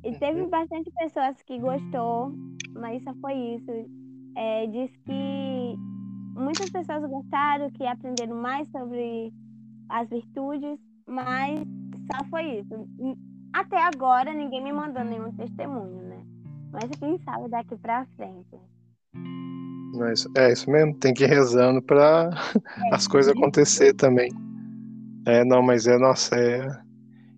e 0.03 0.13
teve 0.19 0.41
uhum. 0.41 0.49
bastante 0.49 0.91
pessoas 0.91 1.41
que 1.43 1.57
gostou, 1.59 2.33
mas 2.75 3.03
só 3.03 3.13
foi 3.15 3.33
isso. 3.33 3.71
É, 4.35 4.67
diz 4.67 4.95
que 4.97 5.75
muitas 6.35 6.69
pessoas 6.71 7.09
gostaram, 7.09 7.71
que 7.71 7.85
aprenderam 7.85 8.35
mais 8.35 8.69
sobre 8.69 9.33
as 9.89 10.07
virtudes, 10.09 10.79
mas 11.07 11.59
só 12.11 12.23
foi 12.29 12.59
isso. 12.59 12.87
Até 13.53 13.81
agora 13.81 14.33
ninguém 14.33 14.63
me 14.63 14.71
mandou 14.71 15.03
nenhum 15.03 15.31
testemunho, 15.31 16.03
né? 16.03 16.23
Mas 16.71 16.91
quem 16.99 17.17
sabe 17.19 17.49
daqui 17.49 17.75
para 17.77 18.05
frente. 18.17 18.55
Mas 19.97 20.27
é 20.35 20.51
isso 20.51 20.69
mesmo, 20.69 20.93
tem 20.95 21.13
que 21.13 21.23
ir 21.23 21.27
rezando 21.27 21.81
para 21.81 22.29
é, 22.91 22.95
as 22.95 23.07
coisas 23.07 23.31
acontecer 23.31 23.93
também. 23.93 24.29
É, 25.25 25.43
não, 25.43 25.61
mas 25.61 25.87
é, 25.87 25.97
nossa, 25.97 26.35
é. 26.35 26.67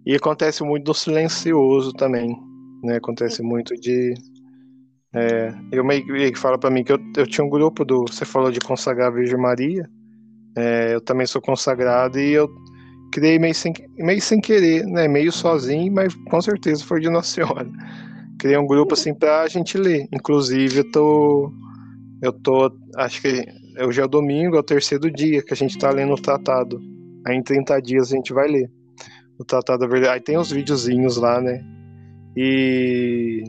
E 0.06 0.16
acontece 0.16 0.64
muito 0.64 0.86
do 0.86 0.94
silencioso 0.94 1.94
também, 1.94 2.36
né? 2.84 2.98
Acontece 2.98 3.42
muito 3.42 3.74
de 3.76 4.14
é, 5.14 5.52
eu 5.72 5.84
meio 5.84 6.06
que 6.06 6.38
fala 6.38 6.58
para 6.58 6.70
mim 6.70 6.84
que 6.84 6.92
eu, 6.92 7.00
eu 7.18 7.26
tinha 7.26 7.44
um 7.46 7.50
grupo 7.50 7.84
do. 7.84 8.06
Você 8.08 8.26
falou 8.26 8.52
de 8.52 8.60
consagrar 8.60 9.08
a 9.08 9.12
Virgem 9.14 9.38
Maria. 9.38 9.90
É, 10.56 10.94
eu 10.94 11.02
também 11.02 11.26
sou 11.26 11.42
consagrado 11.42 12.20
e 12.20 12.32
eu 12.34 12.48
criei 13.12 13.40
meio 13.40 13.56
sem, 13.56 13.74
meio 13.98 14.22
sem 14.22 14.40
querer, 14.40 14.86
né? 14.86 15.08
Meio 15.08 15.32
sozinho, 15.32 15.92
mas 15.92 16.14
com 16.30 16.42
certeza 16.42 16.84
foi 16.86 17.00
de 17.00 17.10
Nossa 17.10 17.32
Senhora. 17.32 17.68
Criei 18.40 18.58
um 18.58 18.68
grupo 18.68 18.94
assim 18.94 19.14
pra 19.14 19.48
gente 19.48 19.78
ler. 19.78 20.08
Inclusive, 20.14 20.80
eu 20.80 20.92
tô. 20.92 21.52
Eu 22.22 22.34
tô. 22.34 22.72
Acho 22.98 23.22
que 23.22 23.46
hoje 23.82 24.02
é 24.02 24.08
domingo, 24.08 24.56
é 24.56 24.60
o 24.60 24.64
terceiro 24.64 25.10
dia 25.12 25.42
que 25.44 25.54
a 25.54 25.58
gente 25.58 25.78
tá 25.78 25.90
lendo 25.90 26.14
o 26.14 26.22
tratado. 26.22 26.82
Aí 27.26 27.36
em 27.36 27.44
30 27.44 27.80
dias 27.82 28.12
a 28.12 28.16
gente 28.16 28.34
vai 28.34 28.48
ler 28.48 28.70
o 29.38 29.46
tratado 29.46 29.80
da 29.80 29.88
verdade. 29.88 30.14
Aí 30.16 30.22
tem 30.22 30.38
os 30.38 30.52
videozinhos 30.52 31.18
lá, 31.18 31.40
né? 31.42 31.64
E 32.36 33.44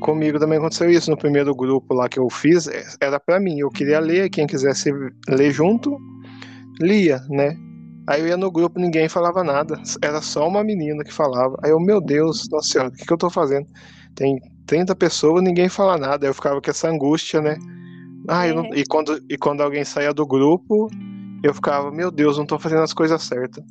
Comigo 0.00 0.38
também 0.38 0.58
aconteceu 0.58 0.90
isso 0.90 1.10
no 1.10 1.16
primeiro 1.16 1.54
grupo 1.54 1.92
lá 1.92 2.08
que 2.08 2.18
eu 2.18 2.28
fiz, 2.30 2.66
é, 2.66 2.82
era 3.00 3.20
para 3.20 3.38
mim, 3.38 3.58
eu 3.58 3.68
queria 3.68 4.00
ler, 4.00 4.30
quem 4.30 4.46
quisesse 4.46 4.90
ler 5.28 5.52
junto, 5.52 5.98
lia, 6.80 7.20
né? 7.28 7.54
Aí 8.08 8.22
eu 8.22 8.28
ia 8.28 8.36
no 8.36 8.50
grupo, 8.50 8.80
ninguém 8.80 9.08
falava 9.08 9.44
nada, 9.44 9.80
era 10.02 10.22
só 10.22 10.48
uma 10.48 10.64
menina 10.64 11.04
que 11.04 11.12
falava. 11.12 11.56
Aí 11.62 11.70
eu, 11.70 11.78
meu 11.78 12.00
Deus, 12.00 12.48
nossa 12.50 12.68
senhora, 12.68 12.88
o 12.88 12.92
que, 12.92 13.04
que 13.04 13.12
eu 13.12 13.18
tô 13.18 13.28
fazendo? 13.28 13.66
Tem 14.14 14.40
30 14.70 14.94
pessoas, 14.94 15.42
ninguém 15.42 15.68
fala 15.68 15.98
nada. 15.98 16.28
Eu 16.28 16.32
ficava 16.32 16.62
com 16.62 16.70
essa 16.70 16.88
angústia, 16.88 17.40
né? 17.40 17.56
Ah, 18.28 18.46
não... 18.46 18.66
É. 18.66 18.78
e, 18.78 18.86
quando, 18.86 19.20
e 19.28 19.36
quando 19.36 19.62
alguém 19.62 19.84
saía 19.84 20.14
do 20.14 20.24
grupo, 20.24 20.88
eu 21.42 21.52
ficava, 21.52 21.90
meu 21.90 22.08
Deus, 22.08 22.38
não 22.38 22.46
tô 22.46 22.56
fazendo 22.56 22.82
as 22.82 22.92
coisas 22.92 23.20
certas. 23.20 23.64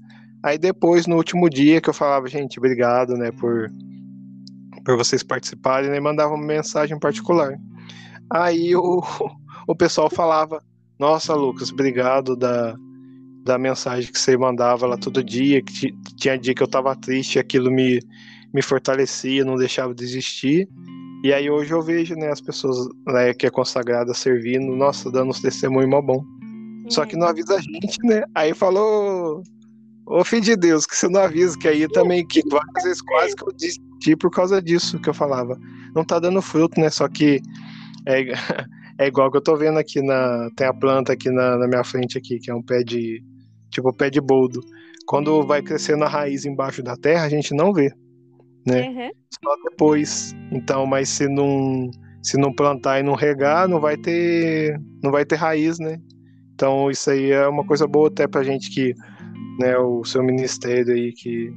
Aí 0.43 0.57
depois, 0.57 1.07
no 1.07 1.15
último 1.15 1.49
dia, 1.49 1.79
que 1.79 1.89
eu 1.89 1.93
falava, 1.93 2.27
gente, 2.27 2.59
obrigado, 2.59 3.13
né, 3.13 3.31
por 3.31 3.71
por 4.83 4.97
vocês 4.97 5.23
participarem, 5.23 5.89
né, 5.89 5.99
mandava 5.99 6.33
uma 6.33 6.45
mensagem 6.45 6.99
particular. 6.99 7.57
Aí 8.29 8.75
o, 8.75 9.01
o 9.67 9.75
pessoal 9.75 10.09
falava: 10.09 10.61
Nossa, 10.99 11.33
Lucas, 11.33 11.71
obrigado 11.71 12.35
da, 12.35 12.75
da 13.45 13.57
mensagem 13.57 14.11
que 14.11 14.19
você 14.19 14.35
mandava 14.35 14.85
lá 14.85 14.97
todo 14.97 15.23
dia, 15.23 15.61
que 15.61 15.93
tinha 16.17 16.37
dia 16.37 16.53
que 16.53 16.63
eu 16.63 16.67
tava 16.67 16.93
triste 16.93 17.39
aquilo 17.39 17.71
me, 17.71 18.01
me 18.53 18.61
fortalecia, 18.61 19.45
não 19.45 19.55
deixava 19.55 19.93
desistir. 19.93 20.67
E 21.23 21.33
aí 21.33 21.49
hoje 21.49 21.73
eu 21.73 21.81
vejo 21.81 22.15
né, 22.15 22.29
as 22.29 22.39
pessoas 22.39 22.77
né, 23.07 23.33
que 23.33 23.45
é 23.45 23.49
consagrada 23.49 24.13
servindo, 24.13 24.73
nossa, 24.75 25.11
dando 25.11 25.31
uns 25.31 25.41
testemunho 25.41 25.89
mó 25.89 26.01
bom. 26.01 26.23
Só 26.89 27.05
que 27.05 27.17
não 27.17 27.27
avisa 27.27 27.55
a 27.55 27.61
gente, 27.61 27.99
né? 28.03 28.23
Aí 28.33 28.53
falou, 28.53 29.43
ô 30.05 30.23
filho 30.23 30.41
de 30.41 30.55
Deus, 30.55 30.85
que 30.85 30.95
você 30.95 31.07
não 31.09 31.21
avisa, 31.21 31.57
que 31.57 31.67
aí 31.67 31.87
também, 31.89 32.25
que 32.25 32.41
várias 32.49 32.83
vezes 32.83 33.01
quase 33.01 33.35
que 33.35 33.43
eu 33.43 33.51
desisti 33.51 34.15
por 34.17 34.31
causa 34.31 34.61
disso 34.61 34.99
que 34.99 35.09
eu 35.09 35.13
falava. 35.13 35.59
Não 35.93 36.05
tá 36.05 36.19
dando 36.19 36.41
fruto, 36.41 36.79
né? 36.79 36.89
Só 36.89 37.07
que 37.07 37.41
é, 38.05 38.23
é 38.97 39.07
igual 39.07 39.29
que 39.29 39.37
eu 39.37 39.41
tô 39.41 39.55
vendo 39.55 39.77
aqui 39.77 40.01
na. 40.01 40.49
Tem 40.55 40.67
a 40.67 40.73
planta 40.73 41.13
aqui 41.13 41.29
na, 41.29 41.57
na 41.57 41.67
minha 41.67 41.83
frente 41.83 42.17
aqui, 42.17 42.39
que 42.39 42.49
é 42.49 42.55
um 42.55 42.63
pé 42.63 42.81
de, 42.81 43.21
tipo 43.69 43.93
pé 43.93 44.09
de 44.09 44.21
boldo. 44.21 44.61
Quando 45.05 45.45
vai 45.45 45.61
crescendo 45.61 46.05
a 46.05 46.07
raiz 46.07 46.45
embaixo 46.45 46.81
da 46.81 46.95
terra, 46.95 47.25
a 47.25 47.29
gente 47.29 47.53
não 47.53 47.73
vê, 47.73 47.91
né? 48.69 48.87
Uhum. 48.87 49.11
Só 49.43 49.55
depois. 49.69 50.33
Então, 50.51 50.85
mas 50.85 51.09
se 51.09 51.27
não 51.27 51.89
se 52.21 52.37
não 52.37 52.53
plantar 52.53 52.99
e 52.99 53.03
não 53.03 53.15
regar, 53.15 53.67
não 53.67 53.79
vai 53.79 53.97
ter 53.97 54.79
não 55.03 55.11
vai 55.11 55.25
ter 55.25 55.35
raiz, 55.35 55.79
né? 55.79 55.97
Então 56.53 56.91
isso 56.91 57.09
aí 57.09 57.31
é 57.31 57.47
uma 57.47 57.65
coisa 57.65 57.87
boa 57.87 58.09
até 58.09 58.27
pra 58.27 58.43
gente 58.43 58.69
que, 58.69 58.93
né, 59.59 59.77
o 59.77 60.03
seu 60.03 60.21
ministério 60.21 60.93
aí 60.93 61.13
que 61.13 61.51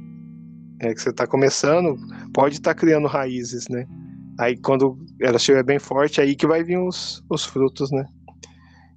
é 0.79 0.93
que 0.93 1.01
você 1.01 1.09
está 1.09 1.27
começando, 1.27 1.95
pode 2.33 2.55
estar 2.55 2.73
tá 2.73 2.79
criando 2.79 3.07
raízes, 3.07 3.67
né? 3.69 3.85
Aí 4.39 4.57
quando 4.57 4.97
ela 5.21 5.37
estiver 5.37 5.63
bem 5.63 5.79
forte, 5.79 6.19
aí 6.19 6.35
que 6.35 6.47
vai 6.47 6.63
vir 6.63 6.77
os, 6.77 7.23
os 7.29 7.45
frutos, 7.45 7.91
né? 7.91 8.05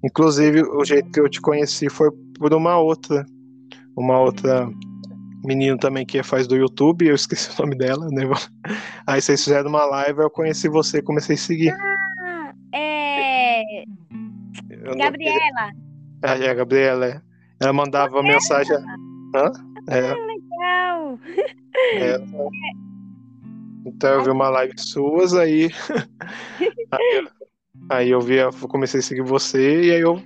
Inclusive, 0.04 0.62
o 0.62 0.84
jeito 0.84 1.10
que 1.10 1.20
eu 1.20 1.28
te 1.28 1.40
conheci 1.40 1.88
foi 1.88 2.10
por 2.38 2.54
uma 2.54 2.78
outra, 2.78 3.24
uma 3.96 4.20
outra 4.20 4.68
menina 5.46 5.78
também 5.78 6.04
que 6.04 6.22
faz 6.22 6.46
do 6.46 6.56
YouTube, 6.56 7.06
eu 7.06 7.14
esqueci 7.14 7.50
o 7.58 7.62
nome 7.62 7.76
dela, 7.76 8.08
né? 8.10 8.22
Aí 9.06 9.20
vocês 9.20 9.44
fizeram 9.44 9.70
uma 9.70 9.84
live, 9.86 10.20
eu 10.20 10.30
conheci 10.30 10.68
você, 10.68 11.00
comecei 11.00 11.36
a 11.36 11.38
seguir. 11.38 11.70
Ah, 11.70 12.52
é. 12.74 13.84
Gabriela. 14.96 15.72
Ah, 16.22 16.36
é, 16.36 16.50
a 16.50 16.54
Gabriela, 16.54 17.06
é. 17.06 17.20
Ela 17.60 17.72
mandava 17.72 18.22
mensagem. 18.22 18.76
Hã? 19.34 19.52
É. 19.88 20.10
Ah, 20.10 20.26
legal! 20.26 21.18
É. 21.94 22.16
Então 23.86 24.10
eu 24.10 24.24
vi 24.24 24.30
uma 24.30 24.48
live 24.48 24.74
suas, 24.76 25.34
aí. 25.34 25.70
aí, 26.90 27.28
aí, 27.88 28.10
eu 28.10 28.20
vi, 28.20 28.36
eu 28.36 28.50
comecei 28.68 28.98
a 29.00 29.02
seguir 29.02 29.22
você, 29.22 29.84
e 29.84 29.92
aí 29.92 30.00
eu 30.00 30.20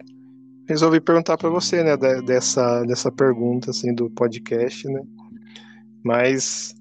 resolvi 0.72 1.00
perguntar 1.00 1.36
para 1.36 1.48
você, 1.48 1.82
né, 1.82 1.96
dessa, 2.24 2.82
dessa 2.84 3.10
pergunta, 3.12 3.70
assim, 3.70 3.94
do 3.94 4.10
podcast, 4.10 4.88
né? 4.88 5.02
Mas. 6.04 6.74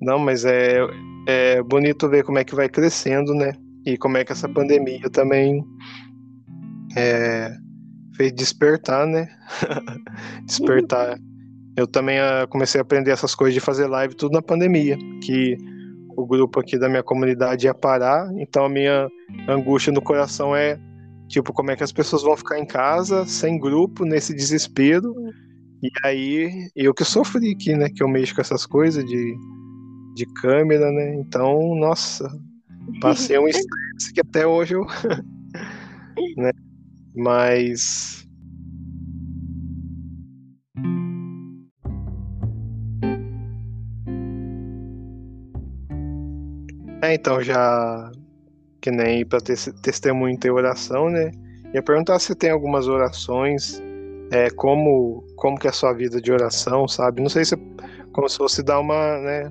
Não, 0.00 0.18
mas 0.18 0.44
é, 0.44 0.80
é 1.28 1.62
bonito 1.62 2.08
ver 2.08 2.24
como 2.24 2.38
é 2.38 2.44
que 2.44 2.54
vai 2.54 2.68
crescendo, 2.68 3.34
né? 3.34 3.52
E 3.86 3.96
como 3.96 4.16
é 4.16 4.24
que 4.24 4.32
essa 4.32 4.48
pandemia 4.48 5.08
também 5.10 5.64
é, 6.96 7.54
fez 8.16 8.32
despertar, 8.32 9.06
né? 9.06 9.28
despertar 10.44 11.16
eu 11.76 11.86
também 11.86 12.18
uh, 12.18 12.46
comecei 12.48 12.78
a 12.78 12.82
aprender 12.82 13.10
essas 13.10 13.34
coisas 13.34 13.54
de 13.54 13.60
fazer 13.60 13.86
live 13.86 14.14
tudo 14.14 14.32
na 14.32 14.42
pandemia, 14.42 14.96
que 15.22 15.56
o 16.16 16.26
grupo 16.26 16.60
aqui 16.60 16.78
da 16.78 16.88
minha 16.88 17.02
comunidade 17.02 17.66
ia 17.66 17.74
parar, 17.74 18.30
então 18.36 18.66
a 18.66 18.68
minha 18.68 19.08
angústia 19.48 19.92
no 19.92 20.02
coração 20.02 20.54
é 20.54 20.78
tipo 21.32 21.50
como 21.52 21.70
é 21.70 21.76
que 21.76 21.82
as 21.82 21.92
pessoas 21.92 22.22
vão 22.22 22.36
ficar 22.36 22.58
em 22.58 22.66
casa 22.66 23.24
sem 23.24 23.58
grupo 23.58 24.04
nesse 24.04 24.34
desespero. 24.34 25.14
E 25.82 25.88
aí 26.04 26.68
eu 26.76 26.92
que 26.94 27.04
sofri 27.04 27.52
aqui, 27.52 27.74
né, 27.74 27.88
que 27.88 28.02
eu 28.02 28.08
mexo 28.08 28.34
com 28.34 28.42
essas 28.42 28.66
coisas 28.66 29.04
de 29.04 29.34
de 30.14 30.26
câmera, 30.42 30.92
né? 30.92 31.14
Então, 31.14 31.74
nossa, 31.74 32.30
passei 33.00 33.38
um 33.38 33.48
estresse 33.48 34.12
que 34.12 34.20
até 34.20 34.46
hoje 34.46 34.74
eu 34.74 34.84
né? 36.36 36.52
Mas 37.16 38.22
É, 47.02 47.14
então, 47.14 47.42
já 47.42 48.12
que 48.82 48.90
nem 48.90 49.24
para 49.24 49.40
ter 49.40 49.56
testemunho 49.80 50.36
ter 50.36 50.50
oração, 50.50 51.08
né? 51.08 51.30
Ia 51.72 51.82
perguntar 51.82 52.18
se 52.18 52.34
tem 52.34 52.50
algumas 52.50 52.88
orações, 52.88 53.80
é, 54.30 54.50
como, 54.50 55.24
como 55.36 55.58
que 55.58 55.68
é 55.68 55.70
a 55.70 55.72
sua 55.72 55.92
vida 55.92 56.20
de 56.20 56.32
oração, 56.32 56.86
sabe? 56.88 57.22
Não 57.22 57.30
sei 57.30 57.44
se 57.44 57.56
como 58.12 58.28
se 58.28 58.36
fosse 58.36 58.62
dar 58.62 58.80
uma, 58.80 59.18
né, 59.18 59.50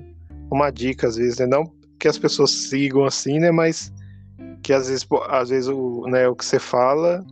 uma 0.50 0.70
dica 0.70 1.08
às 1.08 1.16
vezes, 1.16 1.38
né? 1.38 1.46
Não 1.46 1.64
que 1.98 2.06
as 2.06 2.18
pessoas 2.18 2.50
sigam 2.50 3.04
assim, 3.04 3.38
né? 3.38 3.50
Mas 3.50 3.92
que 4.62 4.72
às 4.72 4.88
vezes, 4.88 5.06
às 5.28 5.48
vezes 5.48 5.68
o, 5.68 6.06
né, 6.08 6.28
o 6.28 6.36
que 6.36 6.44
você 6.44 6.58
fala 6.58 7.24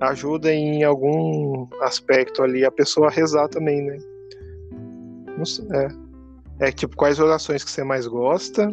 ajuda 0.00 0.52
em 0.52 0.84
algum 0.84 1.66
aspecto 1.80 2.42
ali 2.42 2.64
a 2.64 2.70
pessoa 2.70 3.08
a 3.08 3.10
rezar 3.10 3.48
também, 3.48 3.82
né? 3.82 3.96
Não 5.38 5.44
sei, 5.44 5.64
é. 5.72 5.88
É 6.58 6.72
tipo, 6.72 6.96
quais 6.96 7.18
orações 7.18 7.64
que 7.64 7.70
você 7.70 7.82
mais 7.82 8.06
gosta 8.06 8.70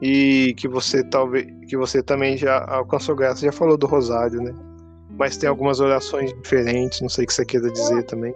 e 0.00 0.54
que 0.56 0.66
você 0.66 1.04
talvez 1.04 1.46
que 1.68 1.76
você 1.76 2.02
também 2.02 2.36
já 2.36 2.64
alcançou 2.68 3.14
graça, 3.14 3.44
já 3.44 3.52
falou 3.52 3.76
do 3.76 3.86
rosário, 3.86 4.40
né? 4.42 4.52
Mas 5.18 5.36
tem 5.36 5.48
algumas 5.48 5.80
orações 5.80 6.32
diferentes, 6.32 7.00
não 7.00 7.08
sei 7.08 7.24
o 7.24 7.26
que 7.26 7.34
você 7.34 7.44
queira 7.44 7.70
dizer 7.70 8.02
também. 8.04 8.34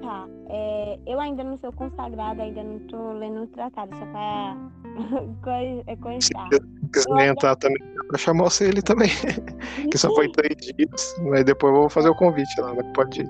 Tá, 0.00 0.26
é, 0.48 0.98
eu 1.04 1.18
ainda 1.18 1.42
não 1.42 1.56
sou 1.56 1.72
consagrada, 1.72 2.42
ainda 2.42 2.62
não 2.62 2.76
estou 2.76 3.12
lendo 3.14 3.42
o 3.42 3.46
tratado, 3.48 3.90
só 3.96 4.06
para 4.06 4.56
constar. 6.00 6.48
Se 6.52 6.60
quiser 6.92 7.28
entrar 7.28 7.56
também, 7.56 7.82
para 8.06 8.18
chamar 8.18 8.44
você 8.44 8.68
ele 8.68 8.82
também, 8.82 9.10
que 9.90 9.98
só 9.98 10.14
foi 10.14 10.30
três 10.30 10.54
dias, 10.56 11.16
mas 11.22 11.44
depois 11.44 11.74
eu 11.74 11.80
vou 11.80 11.90
fazer 11.90 12.08
o 12.08 12.14
convite 12.14 12.60
lá, 12.60 12.72
mas 12.72 12.86
pode 12.94 13.22
ir. 13.22 13.28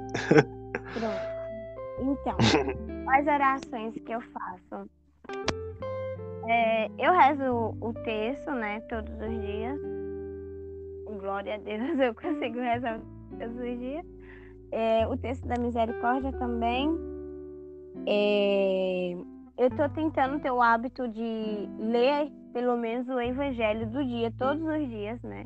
Pronto. 0.92 1.36
Então, 1.98 2.36
as 3.08 3.26
orações 3.26 3.94
que 4.04 4.12
eu 4.12 4.20
faço 4.20 4.88
é, 6.48 6.90
eu 6.98 7.12
rezo 7.12 7.76
o 7.80 7.92
texto, 8.04 8.50
né, 8.52 8.80
todos 8.82 9.12
os 9.14 9.40
dias. 9.40 9.80
Glória 11.20 11.54
a 11.54 11.58
Deus, 11.58 11.98
eu 11.98 12.14
consigo 12.14 12.60
rezar 12.60 13.00
todos 13.38 13.56
os 13.56 13.78
dias. 13.78 14.06
É, 14.72 15.06
o 15.08 15.16
texto 15.16 15.46
da 15.46 15.56
misericórdia 15.58 16.32
também. 16.32 16.88
É, 18.06 19.16
eu 19.58 19.68
estou 19.68 19.88
tentando 19.88 20.38
ter 20.40 20.50
o 20.50 20.60
hábito 20.60 21.08
de 21.08 21.68
ler 21.78 22.30
pelo 22.52 22.76
menos 22.76 23.08
o 23.08 23.20
evangelho 23.20 23.86
do 23.86 24.04
dia, 24.04 24.32
todos 24.38 24.62
os 24.62 24.88
dias, 24.88 25.20
né? 25.22 25.44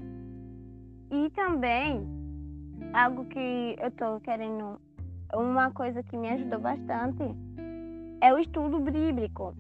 E 1.11 1.31
também, 1.31 2.07
algo 2.93 3.25
que 3.25 3.77
eu 3.81 3.89
estou 3.89 4.21
querendo, 4.21 4.81
uma 5.35 5.71
coisa 5.71 6.03
que 6.03 6.17
me 6.17 6.29
ajudou 6.29 6.61
bastante, 6.61 7.23
é 8.21 8.33
o 8.33 8.39
estudo 8.39 8.79
bíblico 8.79 9.55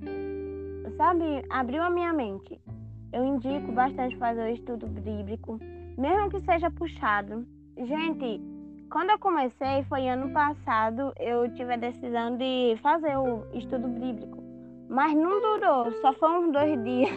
sabe, 0.96 1.44
abriu 1.50 1.82
a 1.82 1.90
minha 1.90 2.12
mente. 2.12 2.60
Eu 3.12 3.24
indico 3.24 3.72
bastante 3.72 4.16
fazer 4.16 4.42
o 4.42 4.54
estudo 4.54 4.86
bíblico, 4.86 5.58
mesmo 5.98 6.30
que 6.30 6.40
seja 6.42 6.70
puxado. 6.70 7.46
Gente, 7.76 8.40
quando 8.90 9.10
eu 9.10 9.18
comecei, 9.18 9.84
foi 9.88 10.08
ano 10.08 10.30
passado, 10.32 11.12
eu 11.18 11.52
tive 11.54 11.74
a 11.74 11.76
decisão 11.76 12.36
de 12.36 12.76
fazer 12.82 13.16
o 13.16 13.44
estudo 13.54 13.88
bíblico. 13.88 14.38
Mas 14.88 15.14
não 15.14 15.40
durou, 15.40 15.92
só 16.00 16.12
foi 16.14 16.28
uns 16.40 16.52
dois 16.52 16.78
dias 16.82 17.10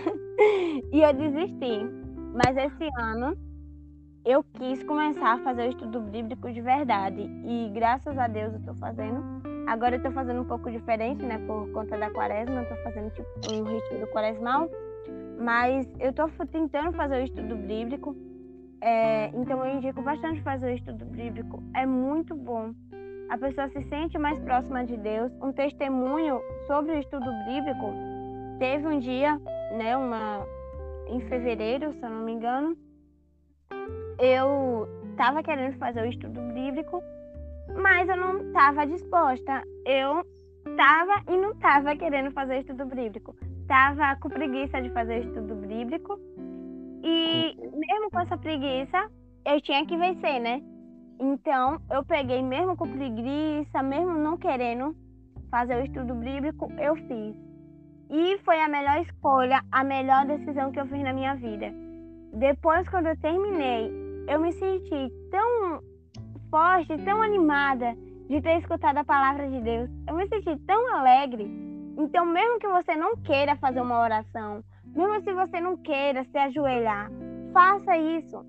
e 0.92 1.02
eu 1.02 1.14
desisti. 1.14 1.80
Mas 2.34 2.58
esse 2.58 2.90
ano 3.00 3.38
eu 4.26 4.44
quis 4.44 4.84
começar 4.84 5.34
a 5.34 5.40
fazer 5.40 5.68
o 5.68 5.70
estudo 5.70 6.00
bíblico 6.02 6.52
de 6.52 6.62
verdade. 6.62 7.22
E 7.46 7.70
graças 7.74 8.18
a 8.18 8.28
Deus 8.28 8.54
eu 8.54 8.60
estou 8.60 8.76
fazendo. 8.76 9.53
Agora 9.66 9.96
eu 9.96 10.04
tô 10.04 10.12
fazendo 10.12 10.42
um 10.42 10.46
pouco 10.46 10.70
diferente, 10.70 11.24
né? 11.24 11.38
Por 11.48 11.72
conta 11.72 11.98
da 11.98 12.10
quaresma, 12.10 12.62
eu 12.62 12.70
tô 12.70 12.76
fazendo 12.84 13.10
tipo 13.12 13.30
um 13.54 13.64
retiro 13.64 14.08
quaresmal. 14.08 14.70
Mas 15.40 15.88
eu 16.00 16.14
tô 16.14 16.28
tentando 16.48 16.94
fazer 16.94 17.22
o 17.22 17.24
estudo 17.24 17.56
bíblico. 17.56 18.16
É, 18.82 19.28
então 19.34 19.66
eu 19.66 19.76
indico 19.76 20.02
bastante 20.02 20.42
fazer 20.42 20.74
o 20.74 20.76
estudo 20.76 21.06
bíblico. 21.06 21.64
É 21.76 21.86
muito 21.86 22.36
bom. 22.36 22.74
A 23.30 23.38
pessoa 23.38 23.70
se 23.70 23.82
sente 23.90 24.18
mais 24.18 24.38
próxima 24.40 24.86
de 24.86 24.98
Deus. 24.98 25.32
Um 25.42 25.52
testemunho 25.52 26.42
sobre 26.68 26.92
o 26.92 27.00
estudo 27.00 27.26
bíblico. 27.46 27.94
Teve 28.60 28.86
um 28.86 29.00
dia, 29.00 29.40
né? 29.78 29.96
Uma 29.96 30.46
em 31.08 31.22
fevereiro, 31.22 31.94
se 31.94 32.02
eu 32.04 32.10
não 32.10 32.24
me 32.24 32.34
engano. 32.34 32.78
Eu 34.20 34.88
estava 35.12 35.42
querendo 35.42 35.78
fazer 35.78 36.02
o 36.02 36.10
estudo 36.10 36.42
bíblico 36.54 37.02
mas 37.82 38.08
eu 38.10 38.18
não 38.18 38.48
estava 38.48 38.86
disposta. 38.86 39.64
Eu 39.86 40.26
estava 40.66 41.24
e 41.32 41.38
não 41.38 41.52
estava 41.52 41.96
querendo 41.96 42.32
fazer 42.32 42.60
estudo 42.60 42.86
bíblico. 42.86 43.36
Estava 43.62 44.16
com 44.20 44.30
preguiça 44.30 44.82
de 44.82 44.90
fazer 44.90 45.26
estudo 45.26 45.56
bíblico. 45.56 46.20
E 47.04 47.56
mesmo 47.58 48.12
com 48.12 48.20
essa 48.20 48.38
preguiça, 48.38 49.10
eu 49.46 49.62
tinha 49.62 49.86
que 49.86 49.98
vencer, 49.98 50.40
né? 50.40 50.62
Então, 51.20 51.80
eu 51.92 52.04
peguei, 52.04 52.42
mesmo 52.42 52.76
com 52.76 52.88
preguiça, 52.88 53.84
mesmo 53.84 54.14
não 54.18 54.38
querendo 54.38 54.96
fazer 55.50 55.76
o 55.76 55.86
estudo 55.86 56.16
bíblico, 56.16 56.72
eu 56.80 56.96
fiz. 56.96 57.36
E 58.10 58.38
foi 58.40 58.60
a 58.60 58.68
melhor 58.68 59.02
escolha, 59.02 59.62
a 59.72 59.84
melhor 59.84 60.26
decisão 60.26 60.72
que 60.72 60.80
eu 60.80 60.86
fiz 60.88 61.02
na 61.02 61.14
minha 61.14 61.36
vida. 61.36 61.74
Depois, 62.34 62.88
quando 62.90 63.08
eu 63.08 63.18
terminei, 63.18 63.92
eu 64.28 64.40
me 64.40 64.52
senti 64.52 65.12
tão 65.30 65.82
forte, 66.54 66.96
tão 67.04 67.20
animada 67.24 67.96
de 68.30 68.40
ter 68.40 68.60
escutado 68.60 68.98
a 68.98 69.04
palavra 69.04 69.50
de 69.50 69.60
Deus. 69.60 69.90
Eu 70.08 70.14
me 70.14 70.28
senti 70.28 70.56
tão 70.68 70.96
alegre. 70.96 71.50
Então, 71.98 72.28
mesmo 72.28 72.60
que 72.60 72.68
você 72.68 72.96
não 72.96 73.18
queira 73.18 73.56
fazer 73.56 73.82
uma 73.82 74.00
oração, 74.00 74.64
mesmo 74.86 75.20
se 75.24 75.34
você 75.34 75.60
não 75.60 75.76
queira 75.78 76.24
se 76.26 76.38
ajoelhar, 76.38 77.10
faça 77.52 77.98
isso. 77.98 78.46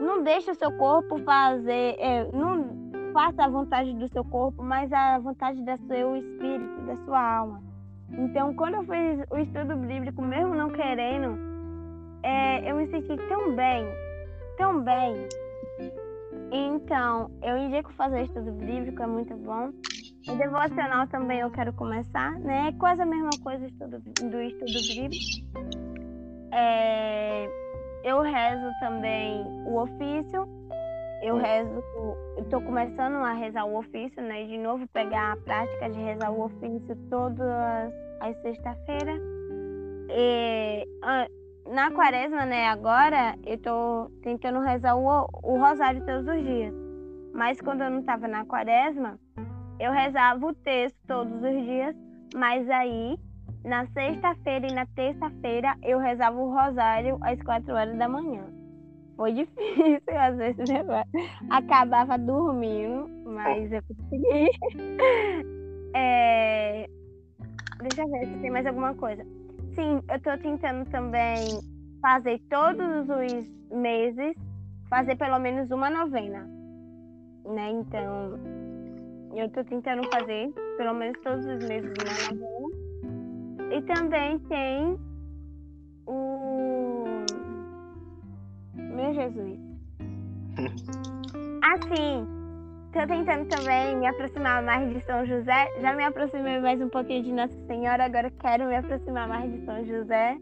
Não 0.00 0.22
deixe 0.22 0.50
o 0.50 0.54
seu 0.54 0.72
corpo 0.78 1.18
fazer, 1.18 1.96
é, 1.98 2.30
não, 2.32 3.12
faça 3.12 3.44
a 3.44 3.48
vontade 3.48 3.92
do 3.94 4.08
seu 4.08 4.24
corpo, 4.24 4.62
mas 4.62 4.90
a 4.90 5.18
vontade 5.18 5.62
do 5.62 5.86
seu 5.86 6.16
espírito, 6.16 6.80
da 6.86 6.96
sua 7.04 7.20
alma. 7.20 7.62
Então, 8.10 8.54
quando 8.54 8.76
eu 8.76 8.84
fiz 8.84 9.26
o 9.30 9.36
estudo 9.36 9.76
bíblico, 9.76 10.22
mesmo 10.22 10.54
não 10.54 10.70
querendo, 10.70 11.38
é, 12.22 12.70
eu 12.70 12.76
me 12.76 12.86
senti 12.86 13.18
tão 13.28 13.54
bem, 13.54 13.86
tão 14.56 14.80
bem. 14.80 15.28
Então, 16.54 17.30
eu 17.42 17.56
indico 17.56 17.90
fazer 17.94 18.24
estudo 18.24 18.52
bíblico, 18.52 19.02
é 19.02 19.06
muito 19.06 19.34
bom. 19.36 19.70
O 20.28 20.36
devocional 20.36 21.06
também 21.08 21.40
eu 21.40 21.50
quero 21.50 21.72
começar, 21.72 22.38
né? 22.40 22.68
É 22.68 22.78
quase 22.78 23.00
a 23.00 23.06
mesma 23.06 23.30
coisa 23.42 23.60
do 23.60 23.66
estudo, 23.66 23.98
do 24.30 24.42
estudo 24.42 25.00
bíblico. 25.00 25.24
É, 26.52 27.48
eu 28.04 28.20
rezo 28.20 28.70
também 28.80 29.42
o 29.66 29.80
ofício. 29.80 30.46
Eu 31.22 31.36
rezo, 31.36 31.82
estou 32.36 32.60
começando 32.60 33.14
a 33.14 33.32
rezar 33.32 33.64
o 33.64 33.78
ofício, 33.78 34.22
né? 34.22 34.44
De 34.44 34.58
novo 34.58 34.86
pegar 34.88 35.32
a 35.32 35.36
prática 35.36 35.88
de 35.88 36.00
rezar 36.00 36.32
o 36.32 36.44
ofício 36.44 36.96
todas 37.08 37.92
as 38.20 38.36
sexta-feiras. 38.42 39.20
Na 41.66 41.90
quaresma, 41.90 42.44
né, 42.44 42.66
agora 42.66 43.36
eu 43.46 43.56
tô 43.58 44.10
tentando 44.22 44.60
rezar 44.60 44.96
o, 44.96 45.28
o 45.42 45.58
rosário 45.58 46.04
todos 46.04 46.26
os 46.26 46.42
dias. 46.42 46.74
Mas 47.32 47.60
quando 47.60 47.82
eu 47.82 47.90
não 47.90 48.00
estava 48.00 48.28
na 48.28 48.44
quaresma, 48.44 49.18
eu 49.78 49.92
rezava 49.92 50.46
o 50.46 50.54
texto 50.54 50.98
todos 51.06 51.32
os 51.32 51.64
dias, 51.64 51.96
mas 52.34 52.68
aí 52.68 53.18
na 53.64 53.86
sexta-feira 53.86 54.66
e 54.66 54.74
na 54.74 54.86
terça-feira 54.86 55.76
eu 55.82 55.98
rezava 55.98 56.36
o 56.36 56.52
rosário 56.52 57.18
às 57.22 57.40
quatro 57.42 57.74
horas 57.74 57.96
da 57.96 58.08
manhã. 58.08 58.44
Foi 59.16 59.32
difícil, 59.34 60.18
às 60.18 60.36
vezes 60.36 60.68
eu 60.68 60.86
acabava 61.50 62.18
dormindo, 62.18 63.08
mas 63.24 63.72
eu 63.72 63.82
consegui. 63.82 64.50
É... 65.94 66.88
Deixa 67.82 68.00
eu 68.00 68.08
ver 68.08 68.26
se 68.26 68.38
tem 68.38 68.50
mais 68.50 68.64
alguma 68.64 68.94
coisa. 68.94 69.26
Sim, 69.74 70.02
eu 70.08 70.16
estou 70.16 70.36
tentando 70.38 70.88
também 70.90 71.44
fazer 72.00 72.40
todos 72.50 73.08
os 73.08 73.76
meses, 73.76 74.36
fazer 74.90 75.16
pelo 75.16 75.38
menos 75.38 75.70
uma 75.70 75.88
novena. 75.88 76.46
Né? 77.44 77.70
Então, 77.70 78.38
eu 79.34 79.46
estou 79.46 79.64
tentando 79.64 80.02
fazer 80.10 80.52
pelo 80.76 80.94
menos 80.94 81.18
todos 81.22 81.46
os 81.46 81.66
meses 81.66 81.92
uma 82.00 82.36
novena. 82.36 83.74
E 83.74 83.82
também 83.82 84.38
tem 84.40 84.98
o. 86.06 87.04
Meu 88.74 89.14
Jesus. 89.14 89.58
Assim, 91.64 92.41
tô 92.92 93.06
tentando 93.06 93.48
também 93.48 93.96
me 93.96 94.06
aproximar 94.06 94.62
mais 94.62 94.92
de 94.92 95.04
São 95.04 95.24
José. 95.24 95.80
Já 95.80 95.94
me 95.94 96.04
aproximei 96.04 96.60
mais 96.60 96.80
um 96.80 96.88
pouquinho 96.88 97.22
de 97.24 97.32
Nossa 97.32 97.66
Senhora, 97.66 98.04
agora 98.04 98.30
quero 98.30 98.66
me 98.66 98.76
aproximar 98.76 99.28
mais 99.28 99.50
de 99.50 99.64
São 99.64 99.84
José. 99.84 100.36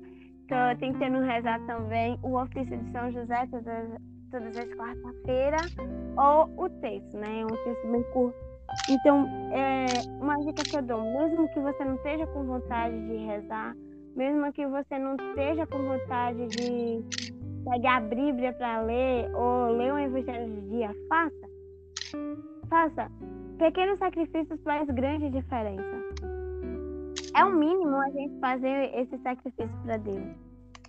Tô 0.48 0.78
tentando 0.80 1.20
rezar 1.20 1.60
também 1.66 2.18
o 2.22 2.36
ofício 2.36 2.76
de 2.76 2.90
São 2.90 3.12
José 3.12 3.46
todas, 3.50 3.88
todas 4.30 4.56
as 4.56 4.68
quarta-feiras. 4.74 5.76
Ou 6.16 6.64
o 6.64 6.68
texto, 6.80 7.16
né? 7.16 7.44
Um 7.44 7.64
texto 7.64 7.92
bem 7.92 8.02
curto 8.12 8.50
então, 8.88 9.26
é 9.52 9.86
uma 10.20 10.36
dica 10.38 10.62
que 10.62 10.76
eu 10.76 10.82
dou, 10.82 11.02
mesmo 11.02 11.48
que 11.48 11.60
você 11.60 11.84
não 11.84 11.96
esteja 11.96 12.26
com 12.28 12.44
vontade 12.44 12.96
de 13.06 13.16
rezar, 13.26 13.74
mesmo 14.14 14.52
que 14.52 14.66
você 14.66 14.98
não 14.98 15.16
esteja 15.16 15.66
com 15.66 15.78
vontade 15.78 16.46
de 16.48 17.04
pegar 17.68 17.96
a 17.96 18.00
Bíblia 18.00 18.52
para 18.52 18.82
ler 18.82 19.34
ou 19.34 19.72
ler 19.72 19.92
o 19.92 19.98
Evangelho 19.98 20.54
de 20.54 20.60
dia, 20.70 20.90
faça. 21.08 21.49
Faça. 22.68 23.10
Pequenos 23.58 23.98
sacrifícios 23.98 24.60
faz 24.62 24.88
grande 24.88 25.28
diferença. 25.30 26.00
É 27.36 27.44
o 27.44 27.54
mínimo 27.54 27.96
a 27.96 28.10
gente 28.10 28.38
fazer 28.40 28.94
esse 28.94 29.18
sacrifício 29.18 29.76
para 29.84 29.96
Deus. 29.98 30.34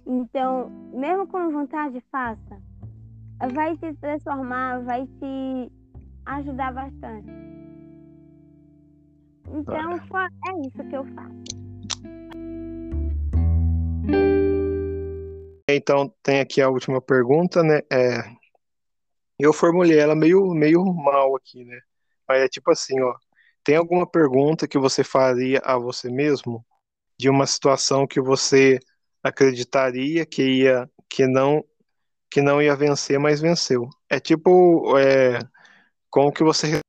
Então, 0.05 0.69
mesmo 0.93 1.27
com 1.27 1.51
vontade, 1.51 2.01
faça. 2.11 2.57
Vai 3.53 3.75
te 3.77 3.93
transformar, 3.95 4.81
vai 4.83 5.05
te 5.05 5.71
ajudar 6.25 6.73
bastante. 6.73 7.29
Então, 9.53 9.91
é 9.93 10.67
isso 10.67 10.89
que 10.89 10.95
eu 10.95 11.05
faço. 11.13 11.61
Então, 15.69 16.13
tem 16.23 16.39
aqui 16.39 16.61
a 16.61 16.69
última 16.69 17.01
pergunta, 17.01 17.63
né? 17.63 17.79
É, 17.91 18.40
eu 19.43 19.53
formulei 19.53 19.99
ela 19.99 20.15
meio, 20.15 20.53
meio 20.53 20.83
mal 20.85 21.35
aqui, 21.35 21.63
né? 21.65 21.79
Mas 22.27 22.41
é 22.43 22.47
tipo 22.47 22.71
assim, 22.71 22.99
ó. 23.01 23.15
Tem 23.63 23.75
alguma 23.75 24.07
pergunta 24.09 24.67
que 24.67 24.77
você 24.79 25.03
faria 25.03 25.59
a 25.63 25.77
você 25.77 26.09
mesmo 26.09 26.65
de 27.17 27.29
uma 27.29 27.45
situação 27.47 28.07
que 28.07 28.19
você 28.21 28.79
acreditaria 29.23 30.25
que 30.25 30.43
ia, 30.43 30.89
que 31.09 31.27
não, 31.27 31.63
que 32.31 32.41
não 32.41 32.61
ia 32.61 32.75
vencer, 32.75 33.19
mas 33.19 33.41
venceu? 33.41 33.89
É 34.09 34.19
tipo, 34.19 34.97
é, 34.97 35.39
como 36.09 36.31
que 36.31 36.43
você 36.43 36.81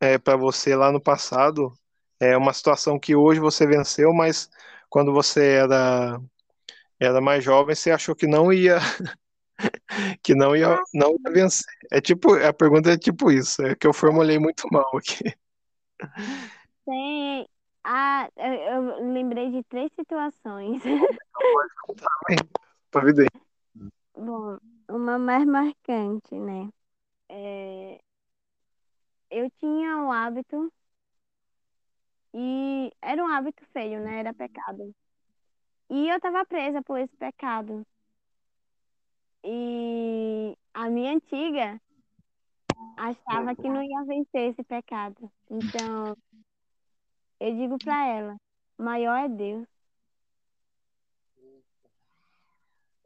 é, 0.00 0.18
para 0.18 0.36
você 0.36 0.76
lá 0.76 0.92
no 0.92 1.00
passado 1.00 1.72
é 2.20 2.36
uma 2.36 2.52
situação 2.52 2.98
que 3.00 3.16
hoje 3.16 3.40
você 3.40 3.66
venceu, 3.66 4.12
mas 4.12 4.48
quando 4.88 5.12
você 5.12 5.54
era 5.54 6.20
era 7.00 7.20
mais 7.20 7.42
jovem, 7.42 7.74
você 7.74 7.90
achou 7.90 8.14
que 8.14 8.26
não 8.26 8.52
ia 8.52 8.78
que 10.22 10.34
não 10.34 10.54
ia 10.56 10.80
não 10.94 11.12
ia 11.12 11.32
vencer. 11.32 11.66
É 11.90 12.00
tipo, 12.00 12.34
a 12.34 12.52
pergunta 12.52 12.90
é 12.90 12.98
tipo 12.98 13.30
isso, 13.30 13.62
é 13.62 13.74
que 13.74 13.86
eu 13.86 13.92
formulei 13.92 14.38
muito 14.38 14.66
mal 14.70 14.96
aqui. 14.96 15.24
Tem 16.84 17.46
ah, 17.84 18.28
eu, 18.36 18.52
eu 18.52 19.12
lembrei 19.12 19.50
de 19.50 19.62
três 19.64 19.90
situações. 19.94 20.82
Contar, 21.82 23.04
vida 23.04 23.26
Bom, 24.14 24.58
uma 24.88 25.18
mais 25.18 25.46
marcante, 25.46 26.34
né? 26.34 26.68
É, 27.28 28.00
eu 29.30 29.50
tinha 29.58 30.02
o 30.04 30.12
hábito 30.12 30.70
e 32.34 32.92
era 33.00 33.22
um 33.22 33.28
hábito 33.28 33.64
feio, 33.72 34.00
né? 34.00 34.20
Era 34.20 34.34
pecado. 34.34 34.94
E 35.88 36.08
eu 36.08 36.16
estava 36.16 36.44
presa 36.44 36.82
por 36.82 36.98
esse 36.98 37.16
pecado. 37.16 37.84
E 39.44 40.56
a 40.74 40.88
minha 40.90 41.12
antiga 41.12 41.80
achava 42.96 43.54
que 43.54 43.68
não 43.68 43.82
ia 43.82 44.04
vencer 44.04 44.50
esse 44.50 44.62
pecado. 44.62 45.30
Então, 45.50 46.16
eu 47.40 47.54
digo 47.56 47.78
para 47.78 48.06
ela: 48.06 48.36
maior 48.78 49.16
é 49.16 49.28
Deus. 49.28 49.66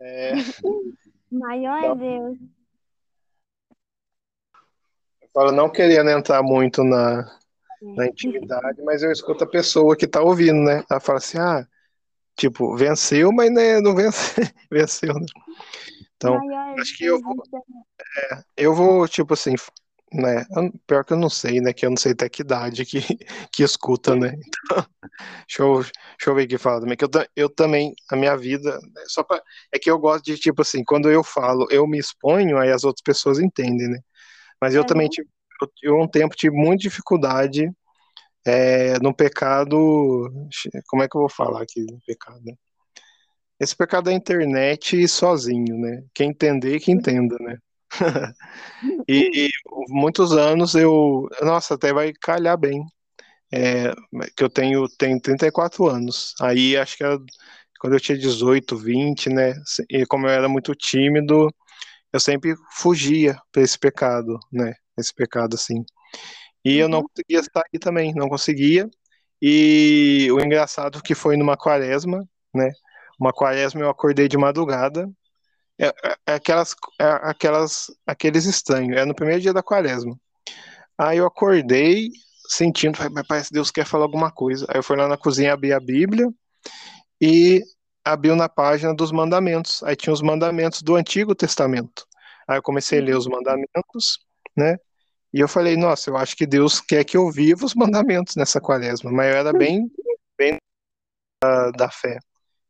É... 0.00 0.32
maior 1.30 1.84
é 1.84 1.94
Deus 1.94 2.38
falo, 5.34 5.50
não 5.50 5.68
querendo 5.68 6.08
entrar 6.08 6.42
muito 6.42 6.84
na, 6.84 7.28
na 7.82 8.06
intimidade, 8.06 8.80
mas 8.82 9.02
eu 9.02 9.10
escuto 9.10 9.42
a 9.42 9.48
pessoa 9.48 9.96
que 9.96 10.06
tá 10.06 10.22
ouvindo, 10.22 10.62
né? 10.62 10.84
Ela 10.88 11.00
fala 11.00 11.18
assim, 11.18 11.38
ah, 11.38 11.66
tipo, 12.36 12.76
venceu, 12.76 13.32
mas 13.32 13.52
né, 13.52 13.80
não 13.80 13.96
venceu, 13.96 14.44
venceu, 14.70 15.14
né? 15.14 15.26
Então, 16.24 16.80
acho 16.80 16.96
que 16.96 17.04
eu 17.04 17.20
vou, 17.20 17.34
é, 18.30 18.42
eu 18.56 18.74
vou, 18.74 19.06
tipo 19.06 19.34
assim, 19.34 19.54
né? 20.12 20.46
Pior 20.86 21.04
que 21.04 21.12
eu 21.12 21.18
não 21.18 21.28
sei, 21.28 21.60
né? 21.60 21.72
Que 21.72 21.84
eu 21.84 21.90
não 21.90 21.96
sei 21.96 22.12
até 22.12 22.28
que 22.28 22.42
idade 22.42 22.84
que, 22.84 23.00
que 23.52 23.62
escuta, 23.62 24.14
né? 24.14 24.34
Então, 24.34 24.86
deixa, 25.48 25.62
eu, 25.62 25.74
deixa 25.82 26.28
eu 26.28 26.34
ver 26.34 26.44
aqui 26.44 26.58
fala 26.58 26.80
também. 26.80 26.96
Que 26.96 27.04
eu, 27.04 27.10
eu 27.36 27.48
também, 27.50 27.94
a 28.10 28.16
minha 28.16 28.36
vida, 28.36 28.78
né, 28.78 29.02
só 29.06 29.22
pra, 29.22 29.42
é 29.72 29.78
que 29.78 29.90
eu 29.90 29.98
gosto 29.98 30.24
de, 30.24 30.38
tipo 30.38 30.62
assim, 30.62 30.82
quando 30.84 31.10
eu 31.10 31.24
falo, 31.24 31.66
eu 31.70 31.86
me 31.86 31.98
exponho, 31.98 32.58
aí 32.58 32.70
as 32.70 32.84
outras 32.84 33.02
pessoas 33.02 33.38
entendem, 33.38 33.88
né? 33.88 33.98
Mas 34.60 34.74
eu 34.74 34.82
uhum. 34.82 34.86
também 34.86 35.08
tive, 35.08 35.28
eu, 35.82 36.00
um 36.00 36.08
tempo 36.08 36.36
tive 36.36 36.56
muita 36.56 36.82
dificuldade 36.82 37.70
é, 38.46 38.98
no 39.00 39.14
pecado. 39.14 40.30
Como 40.86 41.02
é 41.02 41.08
que 41.08 41.16
eu 41.16 41.20
vou 41.22 41.30
falar 41.30 41.62
aqui 41.62 41.80
no 41.80 42.00
pecado? 42.06 42.40
Né? 42.44 42.54
Esse 43.64 43.74
pecado 43.74 44.04
da 44.04 44.12
internet 44.12 45.08
sozinho, 45.08 45.78
né? 45.78 46.04
Quem 46.12 46.30
entender, 46.30 46.78
que 46.80 46.92
entenda, 46.92 47.34
né? 47.40 47.56
e, 49.08 49.46
e, 49.46 49.50
muitos 49.88 50.32
anos 50.32 50.74
eu. 50.74 51.28
Nossa, 51.40 51.74
até 51.74 51.92
vai 51.92 52.12
calhar 52.12 52.58
bem. 52.58 52.84
É, 53.50 53.94
que 54.36 54.44
eu 54.44 54.50
tenho, 54.50 54.86
tenho 54.98 55.18
34 55.20 55.88
anos. 55.88 56.34
Aí 56.42 56.76
acho 56.76 56.96
que 56.96 57.04
era 57.04 57.18
quando 57.80 57.94
eu 57.94 58.00
tinha 58.00 58.18
18, 58.18 58.76
20, 58.76 59.30
né? 59.30 59.54
E 59.90 60.04
como 60.06 60.26
eu 60.26 60.30
era 60.30 60.48
muito 60.48 60.74
tímido, 60.74 61.48
eu 62.12 62.20
sempre 62.20 62.54
fugia 62.72 63.36
para 63.50 63.62
esse 63.62 63.78
pecado, 63.78 64.38
né? 64.52 64.74
Esse 64.98 65.14
pecado 65.14 65.54
assim. 65.54 65.84
E 66.64 66.74
uhum. 66.74 66.80
eu 66.80 66.88
não 66.88 66.98
uhum. 66.98 67.06
conseguia 67.08 67.42
sair 67.42 67.78
também, 67.80 68.14
não 68.14 68.28
conseguia. 68.28 68.90
E 69.40 70.28
o 70.32 70.40
engraçado 70.40 71.02
que 71.02 71.14
foi 71.14 71.36
numa 71.38 71.56
quaresma, 71.56 72.22
né? 72.54 72.70
Uma 73.18 73.32
quaresma 73.32 73.80
eu 73.80 73.90
acordei 73.90 74.28
de 74.28 74.36
madrugada. 74.36 75.10
É, 75.78 75.86
é, 75.86 76.16
é 76.26 76.34
aquelas, 76.34 76.74
é 77.00 77.04
aquelas, 77.04 77.90
aqueles 78.06 78.44
estranhos. 78.44 78.96
É 78.96 79.04
no 79.04 79.14
primeiro 79.14 79.40
dia 79.40 79.52
da 79.52 79.62
quaresma. 79.62 80.18
Aí 80.98 81.18
eu 81.18 81.26
acordei 81.26 82.10
sentindo, 82.48 82.98
parece 83.26 83.48
que 83.48 83.54
Deus 83.54 83.70
quer 83.70 83.86
falar 83.86 84.04
alguma 84.04 84.30
coisa. 84.30 84.66
Aí 84.68 84.78
eu 84.78 84.82
fui 84.82 84.96
lá 84.96 85.08
na 85.08 85.16
cozinha 85.16 85.52
abrir 85.52 85.72
a 85.72 85.80
Bíblia 85.80 86.28
e 87.20 87.62
abriu 88.04 88.36
na 88.36 88.48
página 88.48 88.94
dos 88.94 89.10
mandamentos. 89.10 89.82
Aí 89.82 89.96
tinha 89.96 90.12
os 90.12 90.22
mandamentos 90.22 90.82
do 90.82 90.94
Antigo 90.94 91.34
Testamento. 91.34 92.06
Aí 92.46 92.58
eu 92.58 92.62
comecei 92.62 93.00
a 93.00 93.02
ler 93.02 93.16
os 93.16 93.26
mandamentos, 93.26 94.18
né? 94.56 94.76
E 95.32 95.40
eu 95.40 95.48
falei, 95.48 95.76
nossa, 95.76 96.10
eu 96.10 96.16
acho 96.16 96.36
que 96.36 96.46
Deus 96.46 96.80
quer 96.80 97.04
que 97.04 97.16
eu 97.16 97.28
viva 97.28 97.64
os 97.64 97.74
mandamentos 97.74 98.36
nessa 98.36 98.60
quaresma, 98.60 99.10
mas 99.10 99.32
eu 99.32 99.36
era 99.36 99.52
bem, 99.52 99.90
bem 100.38 100.58
da, 101.42 101.70
da 101.72 101.90
fé. 101.90 102.20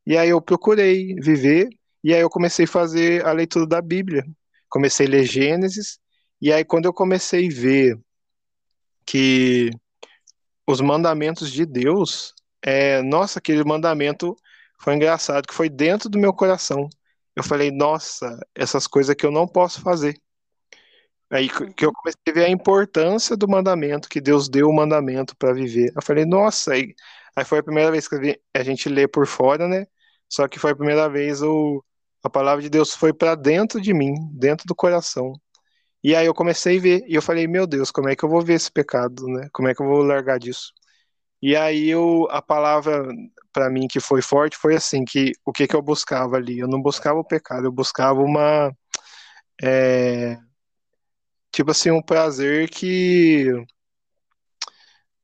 E 0.07 0.17
aí 0.17 0.29
eu 0.31 0.41
procurei 0.41 1.15
viver, 1.17 1.69
e 2.03 2.15
aí 2.15 2.21
eu 2.21 2.31
comecei 2.31 2.67
a 2.67 2.69
fazer 2.69 3.25
a 3.27 3.33
leitura 3.33 3.67
da 3.67 3.81
Bíblia. 3.81 4.25
Comecei 4.69 5.07
a 5.07 5.11
ler 5.11 5.25
Gênesis, 5.25 5.99
e 6.41 6.53
aí 6.53 6.65
quando 6.65 6.87
eu 6.87 6.93
comecei 6.93 7.47
a 7.47 7.55
ver 7.55 7.99
que 9.07 9.71
os 10.67 10.81
mandamentos 10.81 11.51
de 11.51 11.67
Deus, 11.67 12.35
é, 12.63 13.03
nossa, 13.03 13.39
aquele 13.39 13.65
mandamento 13.65 14.37
foi 14.79 14.95
engraçado, 14.95 15.47
que 15.47 15.55
foi 15.55 15.69
dentro 15.69 16.09
do 16.09 16.19
meu 16.19 16.33
coração. 16.33 16.89
Eu 17.37 17.43
falei, 17.43 17.71
nossa, 17.71 18.39
essas 18.55 18.87
coisas 18.87 19.15
que 19.15 19.27
eu 19.27 19.31
não 19.31 19.47
posso 19.47 19.81
fazer. 19.81 20.15
Aí 21.31 21.49
que 21.49 21.85
eu 21.85 21.93
comecei 21.93 22.21
a 22.29 22.33
ver 22.33 22.45
a 22.45 22.51
importância 22.51 23.37
do 23.37 23.49
mandamento, 23.49 24.09
que 24.09 24.21
Deus 24.21 24.49
deu 24.49 24.69
o 24.69 24.75
mandamento 24.75 25.37
para 25.37 25.53
viver. 25.53 25.93
Eu 25.95 26.03
falei, 26.03 26.25
nossa, 26.25 26.75
aí, 26.75 26.95
aí 27.35 27.45
foi 27.45 27.59
a 27.59 27.63
primeira 27.63 27.91
vez 27.91 28.07
que 28.07 28.41
a 28.55 28.63
gente 28.63 28.89
lê 28.89 29.09
por 29.09 29.27
fora, 29.27 29.67
né? 29.67 29.87
Só 30.29 30.49
que 30.49 30.59
foi 30.59 30.73
a 30.73 30.77
primeira 30.77 31.09
vez 31.09 31.43
o, 31.43 31.83
a 32.23 32.31
palavra 32.31 32.63
de 32.63 32.71
Deus 32.71 32.95
foi 32.95 33.13
para 33.13 33.35
dentro 33.35 33.81
de 33.81 33.93
mim, 33.95 34.15
dentro 34.33 34.67
do 34.67 34.75
coração. 34.75 35.33
E 36.03 36.15
aí 36.15 36.27
eu 36.27 36.35
comecei 36.35 36.79
a 36.79 36.81
ver, 36.81 37.05
e 37.09 37.15
eu 37.15 37.23
falei, 37.23 37.47
meu 37.47 37.67
Deus, 37.67 37.91
como 37.91 38.09
é 38.09 38.17
que 38.17 38.25
eu 38.25 38.29
vou 38.29 38.43
ver 38.43 38.55
esse 38.55 38.71
pecado, 38.71 39.27
né? 39.27 39.49
Como 39.53 39.69
é 39.69 39.75
que 39.75 39.83
eu 39.83 39.87
vou 39.87 40.03
largar 40.03 40.39
disso? 40.39 40.73
E 41.43 41.57
aí 41.57 41.89
eu, 41.91 42.27
a 42.31 42.43
palavra 42.43 43.07
para 43.53 43.71
mim 43.71 43.87
que 43.89 44.01
foi 44.01 44.23
forte 44.23 44.57
foi 44.57 44.75
assim, 44.77 45.05
que 45.05 45.33
o 45.45 45.53
que 45.53 45.67
que 45.69 45.77
eu 45.77 45.83
buscava 45.83 46.37
ali? 46.37 46.59
Eu 46.59 46.69
não 46.69 46.81
buscava 46.83 47.19
o 47.19 47.25
pecado, 47.25 47.67
eu 47.67 47.73
buscava 47.73 48.21
uma 48.21 48.73
é, 49.63 50.39
tipo 51.53 51.71
assim, 51.71 51.91
um 51.91 52.03
prazer 52.03 52.69
que 52.71 53.49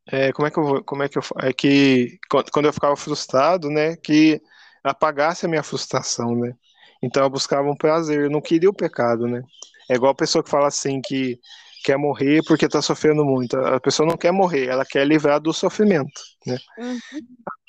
é, 0.06 0.32
como 0.32 0.47
é 0.48 0.51
que 0.51 0.59
eu 0.59 0.85
como 0.85 1.02
é 1.02 1.09
que 1.09 1.18
eu 1.18 1.22
é 1.43 1.52
que 1.52 2.18
quando 2.52 2.66
eu 2.66 2.72
ficava 2.72 2.97
frustrado, 2.97 3.68
né, 3.70 3.97
que 3.97 4.40
apagasse 4.82 5.47
a 5.47 5.48
minha 5.48 5.62
frustração, 5.62 6.35
né? 6.35 6.55
Então 7.02 7.23
eu 7.23 7.31
buscava 7.31 7.70
um 7.70 7.77
prazer, 7.77 8.23
eu 8.23 8.31
não 8.31 8.40
queria 8.40 8.69
o 8.69 8.74
pecado, 8.74 9.27
né? 9.27 9.43
É 9.89 9.94
igual 9.94 10.12
a 10.12 10.16
pessoa 10.16 10.44
que 10.44 10.51
fala 10.51 10.69
assim 10.69 11.01
que 11.01 11.39
quer 11.82 11.97
morrer 11.97 12.43
porque 12.47 12.66
está 12.66 12.82
sofrendo 12.82 13.24
muito. 13.24 13.57
A 13.57 13.81
pessoa 13.81 14.09
não 14.09 14.16
quer 14.16 14.32
morrer, 14.32 14.66
ela 14.66 14.85
quer 14.85 15.07
livrar 15.07 15.40
do 15.40 15.52
sofrimento, 15.52 16.20
né? 16.47 16.59
Uhum. 16.78 17.20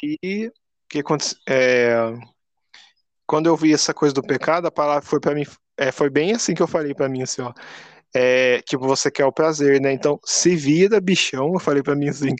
E 0.03 0.51
que 0.89 1.01
é, 1.47 2.13
quando 3.25 3.47
eu 3.47 3.55
vi 3.55 3.73
essa 3.73 3.93
coisa 3.93 4.13
do 4.13 4.21
pecado, 4.21 4.67
a 4.67 4.71
palavra 4.71 5.01
foi 5.01 5.19
para 5.19 5.33
mim, 5.33 5.45
é, 5.77 5.91
foi 5.91 6.09
bem 6.09 6.33
assim 6.33 6.53
que 6.53 6.61
eu 6.61 6.67
falei 6.67 6.93
para 6.93 7.07
mim 7.07 7.21
assim, 7.23 7.41
ó. 7.41 7.53
É, 8.13 8.61
tipo, 8.63 8.85
você 8.85 9.09
quer 9.09 9.25
o 9.25 9.31
prazer, 9.31 9.79
né? 9.79 9.93
Então, 9.93 10.19
se 10.25 10.53
vira, 10.53 10.99
bichão, 10.99 11.53
eu 11.53 11.59
falei 11.59 11.81
para 11.81 11.95
mim 11.95 12.09
assim, 12.09 12.35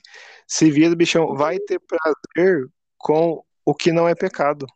se 0.46 0.70
vira, 0.70 0.94
bichão, 0.94 1.34
vai 1.34 1.60
ter 1.60 1.80
prazer 1.80 2.68
com 2.98 3.42
o 3.72 3.76
que 3.76 3.92
não 3.92 4.08
é 4.08 4.14
pecado. 4.14 4.68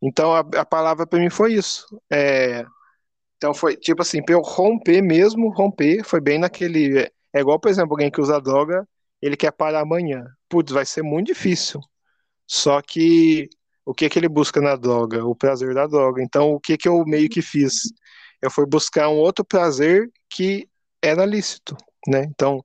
Então, 0.00 0.34
a, 0.34 0.40
a 0.40 0.64
palavra 0.64 1.06
para 1.06 1.18
mim 1.18 1.30
foi 1.30 1.54
isso. 1.54 1.86
É, 2.12 2.64
então, 3.36 3.54
foi 3.54 3.76
tipo 3.76 4.02
assim, 4.02 4.20
eu 4.28 4.40
romper 4.42 5.02
mesmo, 5.02 5.50
romper, 5.50 6.04
foi 6.04 6.20
bem 6.20 6.38
naquele. 6.38 7.10
É 7.32 7.40
igual, 7.40 7.58
por 7.58 7.70
exemplo, 7.70 7.92
alguém 7.92 8.10
que 8.10 8.20
usa 8.20 8.40
droga, 8.40 8.86
ele 9.22 9.36
quer 9.36 9.52
parar 9.52 9.80
amanhã. 9.80 10.24
Putz, 10.48 10.72
vai 10.72 10.84
ser 10.84 11.02
muito 11.02 11.28
difícil. 11.28 11.80
Só 12.46 12.82
que 12.82 13.48
o 13.84 13.94
que 13.94 14.08
que 14.10 14.18
ele 14.18 14.28
busca 14.28 14.60
na 14.60 14.76
droga? 14.76 15.24
O 15.24 15.34
prazer 15.34 15.74
da 15.74 15.86
droga. 15.86 16.22
Então, 16.22 16.52
o 16.52 16.60
que 16.60 16.76
que 16.76 16.88
eu 16.88 17.04
meio 17.06 17.28
que 17.30 17.42
fiz? 17.42 17.74
Eu 18.42 18.50
fui 18.50 18.66
buscar 18.66 19.08
um 19.08 19.16
outro 19.16 19.44
prazer 19.44 20.10
que 20.30 20.68
era 21.02 21.24
lícito, 21.24 21.76
né? 22.08 22.24
Então, 22.24 22.64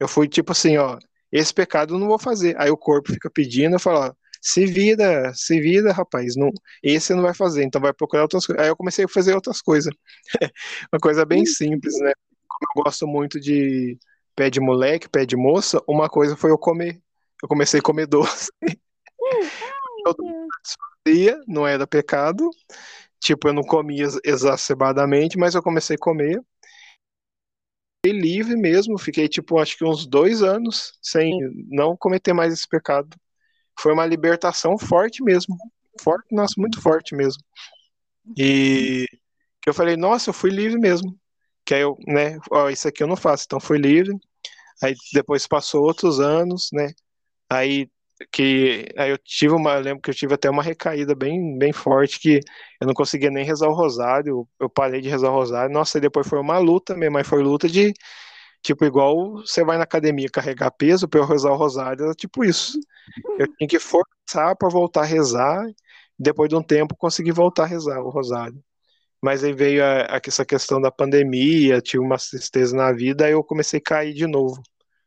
eu 0.00 0.08
fui 0.08 0.28
tipo 0.28 0.52
assim, 0.52 0.76
ó, 0.78 0.98
esse 1.32 1.52
pecado 1.52 1.94
eu 1.94 1.98
não 1.98 2.08
vou 2.08 2.18
fazer. 2.18 2.56
Aí 2.60 2.70
o 2.70 2.76
corpo 2.76 3.12
fica 3.12 3.30
pedindo, 3.30 3.74
eu 3.74 3.80
falo, 3.80 4.08
ó, 4.08 4.12
se 4.44 4.66
vira, 4.66 5.32
se 5.34 5.58
vira, 5.58 5.90
rapaz, 5.90 6.36
não, 6.36 6.50
esse 6.82 7.14
não 7.14 7.22
vai 7.22 7.32
fazer, 7.32 7.64
então 7.64 7.80
vai 7.80 7.94
procurar 7.94 8.24
outras 8.24 8.46
coisas. 8.46 8.62
Aí 8.62 8.68
eu 8.70 8.76
comecei 8.76 9.06
a 9.06 9.08
fazer 9.08 9.34
outras 9.34 9.62
coisas. 9.62 9.90
Uma 10.92 11.00
coisa 11.00 11.24
bem 11.24 11.46
simples, 11.46 11.98
né? 11.98 12.12
Como 12.46 12.60
eu 12.76 12.84
gosto 12.84 13.06
muito 13.06 13.40
de 13.40 13.98
pé 14.36 14.50
de 14.50 14.60
moleque, 14.60 15.08
pé 15.08 15.24
de 15.24 15.34
moça, 15.34 15.82
uma 15.88 16.10
coisa 16.10 16.36
foi 16.36 16.50
eu 16.50 16.58
comer. 16.58 17.00
Eu 17.42 17.48
comecei 17.48 17.80
a 17.80 17.82
comer 17.82 18.06
doce. 18.06 18.50
Fazia, 21.06 21.40
não 21.48 21.66
era 21.66 21.86
pecado. 21.86 22.50
Tipo, 23.20 23.48
eu 23.48 23.54
não 23.54 23.62
comia 23.62 24.06
exacerbadamente, 24.22 25.38
mas 25.38 25.54
eu 25.54 25.62
comecei 25.62 25.96
a 25.96 25.98
comer. 25.98 26.38
Fiquei 28.04 28.20
livre 28.20 28.56
mesmo, 28.56 28.98
fiquei 28.98 29.26
tipo, 29.26 29.58
acho 29.58 29.78
que 29.78 29.84
uns 29.86 30.06
dois 30.06 30.42
anos 30.42 30.98
sem 31.00 31.32
não 31.70 31.96
cometer 31.96 32.34
mais 32.34 32.52
esse 32.52 32.68
pecado 32.68 33.16
foi 33.78 33.92
uma 33.92 34.06
libertação 34.06 34.78
forte 34.78 35.22
mesmo. 35.22 35.56
Forte, 36.00 36.34
nossa, 36.34 36.54
muito 36.58 36.80
forte 36.80 37.14
mesmo. 37.14 37.42
E 38.36 39.06
eu 39.66 39.74
falei, 39.74 39.96
nossa, 39.96 40.30
eu 40.30 40.34
fui 40.34 40.50
livre 40.50 40.78
mesmo. 40.78 41.16
Que 41.64 41.74
aí 41.74 41.82
eu, 41.82 41.96
né, 42.06 42.38
ó, 42.50 42.68
isso 42.70 42.88
aqui 42.88 43.02
eu 43.02 43.06
não 43.06 43.16
faço, 43.16 43.44
então 43.46 43.60
fui 43.60 43.78
livre. 43.78 44.14
Aí 44.82 44.94
depois 45.12 45.46
passou 45.46 45.82
outros 45.84 46.20
anos, 46.20 46.68
né? 46.72 46.90
Aí 47.50 47.88
que 48.32 48.86
aí 48.96 49.10
eu 49.10 49.18
tive 49.18 49.54
uma, 49.54 49.74
eu 49.74 49.80
lembro 49.80 50.02
que 50.02 50.10
eu 50.10 50.14
tive 50.14 50.34
até 50.34 50.48
uma 50.48 50.62
recaída 50.62 51.14
bem, 51.14 51.58
bem 51.58 51.72
forte 51.72 52.20
que 52.20 52.40
eu 52.80 52.86
não 52.86 52.94
conseguia 52.94 53.30
nem 53.30 53.44
rezar 53.44 53.68
o 53.68 53.74
rosário, 53.74 54.48
eu 54.60 54.70
parei 54.70 55.00
de 55.00 55.08
rezar 55.08 55.30
o 55.30 55.34
rosário. 55.34 55.72
Nossa, 55.72 55.98
e 55.98 56.00
depois 56.00 56.26
foi 56.26 56.38
uma 56.40 56.58
luta 56.58 56.96
mesmo, 56.96 57.14
mas 57.14 57.26
foi 57.26 57.42
luta 57.42 57.68
de 57.68 57.92
tipo 58.64 58.84
igual 58.84 59.34
você 59.42 59.62
vai 59.62 59.76
na 59.76 59.84
academia 59.84 60.28
carregar 60.30 60.70
peso 60.72 61.06
para 61.06 61.20
eu 61.20 61.26
rezar 61.26 61.52
o 61.52 61.56
rosário, 61.56 62.04
era 62.04 62.14
tipo 62.14 62.42
isso. 62.42 62.78
Eu 63.38 63.46
tinha 63.56 63.68
que 63.68 63.78
forçar 63.78 64.56
para 64.56 64.68
voltar 64.70 65.02
a 65.02 65.04
rezar, 65.04 65.64
depois 66.18 66.48
de 66.48 66.56
um 66.56 66.62
tempo 66.62 66.96
consegui 66.96 67.30
voltar 67.30 67.64
a 67.64 67.66
rezar 67.66 68.00
o 68.00 68.10
rosário. 68.10 68.58
Mas 69.22 69.44
aí 69.44 69.52
veio 69.52 69.84
a, 69.84 70.16
a, 70.16 70.20
essa 70.26 70.44
questão 70.44 70.80
da 70.80 70.90
pandemia, 70.90 71.80
tive 71.80 72.02
uma 72.02 72.16
tristeza 72.18 72.76
na 72.76 72.92
vida, 72.92 73.26
aí 73.26 73.32
eu 73.32 73.44
comecei 73.44 73.78
a 73.78 73.82
cair 73.82 74.14
de 74.14 74.26
novo. 74.26 74.62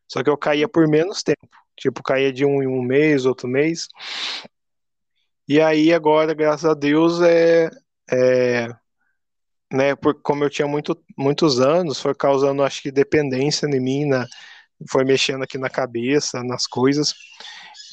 Só 0.07 0.23
que 0.23 0.29
eu 0.29 0.37
caía 0.37 0.67
por 0.69 0.87
menos 0.87 1.23
tempo. 1.23 1.49
Tipo, 1.77 2.03
caía 2.03 2.31
de 2.33 2.45
um 2.45 2.63
em 2.63 2.67
um 2.67 2.81
mês, 2.81 3.25
outro 3.25 3.47
mês. 3.47 3.87
E 5.47 5.61
aí 5.61 5.93
agora, 5.93 6.33
graças 6.33 6.65
a 6.69 6.73
Deus, 6.73 7.21
é, 7.21 7.69
é 8.11 8.69
né, 9.71 9.95
por, 9.95 10.21
como 10.21 10.43
eu 10.43 10.49
tinha 10.49 10.67
muito, 10.67 10.97
muitos 11.17 11.59
anos, 11.59 11.99
foi 12.01 12.15
causando, 12.15 12.63
acho 12.63 12.81
que, 12.81 12.91
dependência 12.91 13.65
em 13.67 13.79
mim, 13.79 14.05
na, 14.05 14.25
foi 14.89 15.03
mexendo 15.03 15.43
aqui 15.43 15.57
na 15.57 15.69
cabeça, 15.69 16.43
nas 16.43 16.67
coisas 16.67 17.13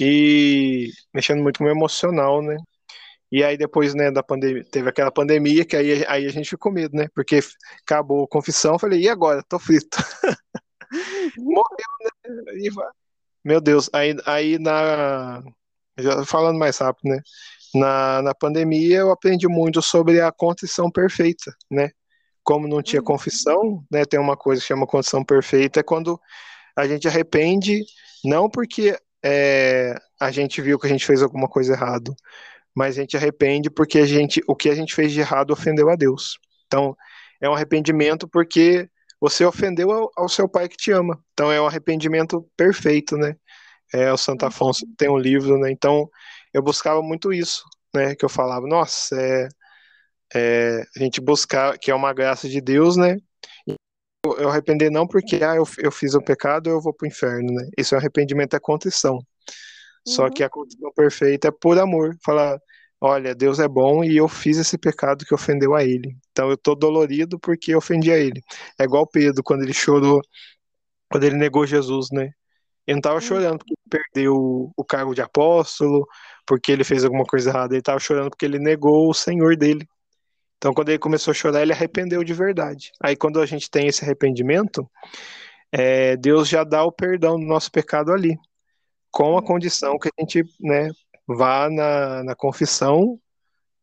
e 0.01 0.91
mexendo 1.13 1.43
muito 1.43 1.59
com 1.59 1.65
o 1.65 1.71
emocional, 1.71 2.43
né? 2.43 2.57
E 3.33 3.43
aí 3.43 3.57
depois, 3.57 3.95
né, 3.95 4.11
da 4.11 4.23
pandemia, 4.23 4.65
teve 4.71 4.89
aquela 4.89 5.11
pandemia 5.11 5.65
que 5.65 5.77
aí, 5.77 6.05
aí 6.07 6.27
a 6.27 6.31
gente 6.31 6.51
ficou 6.51 6.71
com 6.71 6.75
medo, 6.75 6.97
né? 6.97 7.09
Porque 7.15 7.41
acabou 7.83 8.25
a 8.25 8.29
confissão, 8.29 8.79
falei, 8.79 9.01
e 9.03 9.09
agora? 9.09 9.43
Tô 9.49 9.59
frito. 9.59 9.99
Morreu, 11.39 11.87
né? 12.25 12.53
E, 12.59 12.71
meu 13.45 13.61
Deus, 13.61 13.91
aí, 13.93 14.17
aí 14.27 14.59
na. 14.59 15.43
Já 15.99 16.25
falando 16.25 16.59
mais 16.59 16.79
rápido, 16.79 17.11
né? 17.11 17.21
Na, 17.75 18.23
na 18.23 18.35
pandemia 18.35 18.99
eu 18.99 19.11
aprendi 19.11 19.49
muito 19.49 19.83
sobre 19.83 20.21
a 20.21 20.31
contrição 20.31 20.91
perfeita, 20.91 21.53
né? 21.71 21.91
Como 22.43 22.69
não 22.69 22.83
tinha 22.83 23.01
uhum. 23.01 23.07
confissão, 23.07 23.85
né? 23.91 24.05
Tem 24.05 24.21
uma 24.21 24.37
coisa 24.37 24.61
que 24.61 24.69
chama 24.69 24.87
contrição 24.87 25.25
perfeita, 25.25 25.81
é 25.81 25.83
quando 25.83 26.21
a 26.77 26.87
gente 26.87 27.09
arrepende, 27.09 27.85
não 28.25 28.49
porque 28.49 28.97
é, 29.25 29.95
a 30.21 30.31
gente 30.31 30.61
viu 30.61 30.79
que 30.79 30.87
a 30.87 30.91
gente 30.91 31.07
fez 31.07 31.23
alguma 31.23 31.49
coisa 31.49 31.73
errado, 31.73 32.15
mas 32.75 32.97
a 32.97 33.01
gente 33.01 33.17
arrepende 33.17 33.71
porque 33.71 33.99
a 33.99 34.07
gente, 34.07 34.43
o 34.47 34.55
que 34.55 34.69
a 34.69 34.75
gente 34.75 34.95
fez 34.95 35.13
de 35.13 35.21
errado 35.21 35.53
ofendeu 35.53 35.89
a 35.89 35.97
Deus. 35.97 36.39
Então, 36.67 36.97
é 37.41 37.49
um 37.49 37.55
arrependimento 37.55 38.29
porque 38.29 38.89
você 39.21 39.45
ofendeu 39.45 39.91
ao, 39.91 40.11
ao 40.17 40.29
seu 40.29 40.49
pai 40.49 40.69
que 40.69 40.77
te 40.77 40.91
ama. 40.91 41.23
Então, 41.33 41.51
é 41.51 41.61
um 41.61 41.67
arrependimento 41.67 42.47
perfeito, 42.57 43.17
né? 43.17 43.37
É, 43.93 44.13
o 44.13 44.17
Santo 44.17 44.45
Afonso 44.45 44.85
tem 44.99 45.09
um 45.09 45.19
livro, 45.19 45.59
né? 45.59 45.71
Então, 45.71 46.09
eu 46.55 46.63
buscava 46.63 47.03
muito 47.03 47.33
isso, 47.33 47.65
né? 47.95 48.15
Que 48.15 48.25
eu 48.25 48.29
falava, 48.29 48.67
nossa, 48.67 49.17
é, 49.21 49.49
é 50.35 50.83
a 50.97 50.99
gente 50.99 51.21
buscar, 51.21 51.79
que 51.79 51.91
é 51.91 51.95
uma 51.95 52.13
graça 52.15 52.49
de 52.49 52.61
Deus, 52.61 52.97
né? 52.97 53.17
eu 54.39 54.49
arrepender 54.49 54.91
não 54.91 55.07
porque 55.07 55.37
ah, 55.45 55.55
eu, 55.55 55.65
eu 55.79 55.93
fiz 55.93 56.15
um 56.15 56.21
pecado, 56.21 56.71
eu 56.71 56.81
vou 56.81 56.95
pro 56.95 57.07
inferno, 57.07 57.53
né? 57.53 57.69
Isso 57.77 57.95
é 57.95 57.99
arrependimento, 57.99 58.57
é 58.57 58.61
contrição. 58.61 59.17
Uhum. 59.17 59.23
Só 60.07 60.31
que 60.31 60.43
a 60.43 60.49
contrição 60.49 60.91
perfeita 60.95 61.49
é 61.49 61.51
por 61.51 61.79
amor. 61.79 62.17
Falar, 62.25 62.59
olha, 62.99 63.35
Deus 63.35 63.59
é 63.59 63.69
bom 63.69 64.03
e 64.03 64.17
eu 64.17 64.27
fiz 64.27 64.57
esse 64.57 64.79
pecado 64.79 65.27
que 65.27 65.35
ofendeu 65.35 65.75
a 65.75 65.85
ele. 65.85 66.17
Então 66.33 66.49
eu 66.49 66.57
tô 66.57 66.75
dolorido 66.75 67.39
porque 67.39 67.75
eu 67.75 67.79
ofendi 67.79 68.11
a 68.11 68.17
ele. 68.17 68.41
É 68.79 68.85
igual 68.85 69.07
Pedro, 69.07 69.43
quando 69.43 69.63
ele 69.63 69.75
chorou 69.75 70.23
quando 71.11 71.25
ele 71.25 71.37
negou 71.37 71.67
Jesus, 71.67 72.09
né? 72.13 72.31
Ele 72.87 72.97
não 72.97 72.99
estava 72.99 73.21
chorando 73.21 73.59
porque 73.59 73.75
perdeu 73.89 74.73
o 74.77 74.85
cargo 74.85 75.15
de 75.15 75.23
apóstolo, 75.23 76.07
porque 76.47 76.73
ele 76.73 76.85
fez 76.85 77.05
alguma 77.05 77.25
coisa 77.25 77.51
errada. 77.51 77.75
Ele 77.75 77.81
estava 77.81 77.99
chorando 77.99 78.31
porque 78.31 78.45
ele 78.45 78.59
negou 78.59 79.09
o 79.09 79.15
Senhor 79.15 79.57
dele. 79.57 79.87
Então, 80.59 80.73
quando 80.73 80.89
ele 80.89 80.99
começou 80.99 81.33
a 81.33 81.35
chorar, 81.35 81.63
ele 81.63 81.73
arrependeu 81.73 82.25
de 82.25 82.33
verdade. 82.33 82.91
Aí, 83.03 83.17
quando 83.17 83.41
a 83.41 83.47
gente 83.47 83.71
tem 83.71 83.87
esse 83.87 84.05
arrependimento, 84.05 84.89
é, 85.73 86.17
Deus 86.17 86.49
já 86.49 86.65
dá 86.65 86.85
o 86.85 86.93
perdão 86.93 87.39
do 87.39 87.47
nosso 87.47 87.71
pecado 87.71 88.13
ali, 88.13 88.37
com 89.11 89.37
a 89.37 89.43
condição 89.43 89.99
que 89.99 90.09
a 90.09 90.21
gente 90.21 90.43
né, 90.61 90.89
vá 91.27 91.69
na, 91.71 92.25
na 92.25 92.35
confissão 92.35 93.19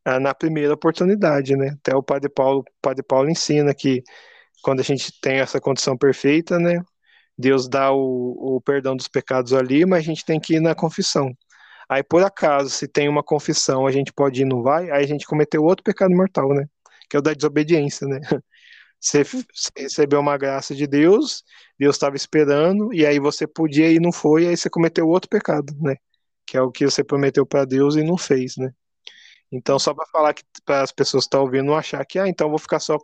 ah, 0.05 0.19
na 0.19 0.33
primeira 0.33 0.73
oportunidade, 0.73 1.55
né? 1.55 1.75
Até 1.79 1.95
o 1.95 2.03
Padre 2.03 2.29
Paulo, 2.29 2.63
Padre 2.81 3.03
Paulo 3.03 3.29
ensina 3.29 3.73
que 3.73 4.03
quando 4.63 4.79
a 4.79 4.83
gente 4.83 5.11
tem 5.21 5.39
essa 5.39 5.59
condição 5.61 5.97
perfeita, 5.97 6.57
né? 6.59 6.81
Deus 7.38 7.67
dá 7.69 7.91
o, 7.91 8.57
o 8.57 8.61
perdão 8.61 8.95
dos 8.95 9.07
pecados 9.07 9.53
ali, 9.53 9.85
mas 9.85 9.99
a 9.99 10.03
gente 10.03 10.25
tem 10.25 10.39
que 10.39 10.55
ir 10.55 10.59
na 10.61 10.75
confissão. 10.75 11.31
Aí, 11.91 12.01
por 12.03 12.23
acaso, 12.23 12.69
se 12.69 12.88
tem 12.88 13.09
uma 13.09 13.22
confissão, 13.22 13.85
a 13.85 13.91
gente 13.91 14.13
pode 14.13 14.41
ir, 14.41 14.45
não 14.45 14.63
vai, 14.63 14.89
aí 14.91 15.03
a 15.03 15.07
gente 15.07 15.26
cometeu 15.27 15.61
outro 15.61 15.84
pecado 15.84 16.15
mortal, 16.15 16.53
né? 16.53 16.65
Que 17.09 17.18
é 17.18 17.19
o 17.19 17.22
da 17.22 17.34
desobediência, 17.34 18.07
né? 18.07 18.22
Você, 18.97 19.23
recebeu 19.77 20.22
uma 20.22 20.38
graça 20.38 20.73
de 20.73 20.88
Deus, 20.88 21.43
Deus 21.77 21.95
estava 21.97 22.15
esperando, 22.15 22.93
e 22.93 23.05
aí 23.05 23.19
você 23.19 23.47
podia 23.47 23.89
ir 23.89 23.95
e 23.95 23.99
não 23.99 24.11
foi, 24.11 24.47
aí 24.47 24.55
você 24.55 24.69
cometeu 24.69 25.07
outro 25.07 25.30
pecado, 25.30 25.73
né? 25.81 25.97
Que 26.45 26.55
é 26.57 26.61
o 26.61 26.72
que 26.72 26.85
você 26.85 27.03
prometeu 27.03 27.45
para 27.45 27.65
Deus 27.65 27.95
e 27.97 28.03
não 28.03 28.18
fez, 28.18 28.55
né? 28.57 28.72
Então, 29.51 29.80
só 29.80 29.93
para 29.93 30.05
falar 30.13 30.34
que 30.34 30.43
para 30.65 30.84
as 30.84 30.91
pessoas 30.93 31.26
que 31.26 31.27
estão 31.27 31.41
ouvindo 31.41 31.65
não 31.65 31.76
achar 31.76 32.05
que, 32.05 32.19
ah, 32.19 32.27
então 32.27 32.49
vou 32.49 32.59
ficar 32.59 32.80
só 32.80 32.97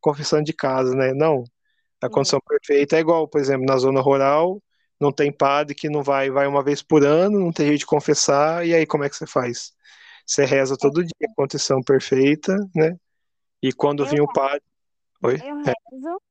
confissando 0.00 0.44
de 0.44 0.54
casa, 0.54 0.94
né? 0.94 1.12
Não. 1.12 1.44
A 2.00 2.08
condição 2.08 2.40
perfeita 2.48 2.96
é 2.96 3.00
igual, 3.00 3.28
por 3.28 3.40
exemplo, 3.40 3.66
na 3.66 3.76
zona 3.78 4.00
rural, 4.00 4.62
não 5.02 5.12
tem 5.12 5.32
padre 5.32 5.74
que 5.74 5.90
não 5.90 6.02
vai, 6.02 6.30
vai 6.30 6.46
uma 6.46 6.62
vez 6.62 6.80
por 6.80 7.04
ano, 7.04 7.40
não 7.40 7.52
tem 7.52 7.66
jeito 7.66 7.80
de 7.80 7.86
confessar, 7.86 8.64
e 8.64 8.72
aí 8.72 8.86
como 8.86 9.02
é 9.02 9.10
que 9.10 9.16
você 9.16 9.26
faz? 9.26 9.74
Você 10.24 10.44
reza 10.44 10.76
todo 10.78 11.02
dia, 11.02 11.34
condição 11.36 11.82
perfeita, 11.82 12.56
né? 12.74 12.96
E 13.60 13.72
quando 13.72 14.06
vinha 14.06 14.22
o 14.22 14.32
padre. 14.32 14.62
Oi? 15.24 15.40
Eu 15.44 15.58
é. 15.58 15.72
rezo, 15.92 16.22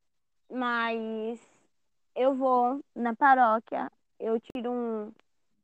mas 0.50 1.40
eu 2.16 2.34
vou 2.34 2.82
na 2.96 3.14
paróquia, 3.14 3.92
eu 4.18 4.40
tiro 4.40 4.72
um, 4.72 5.12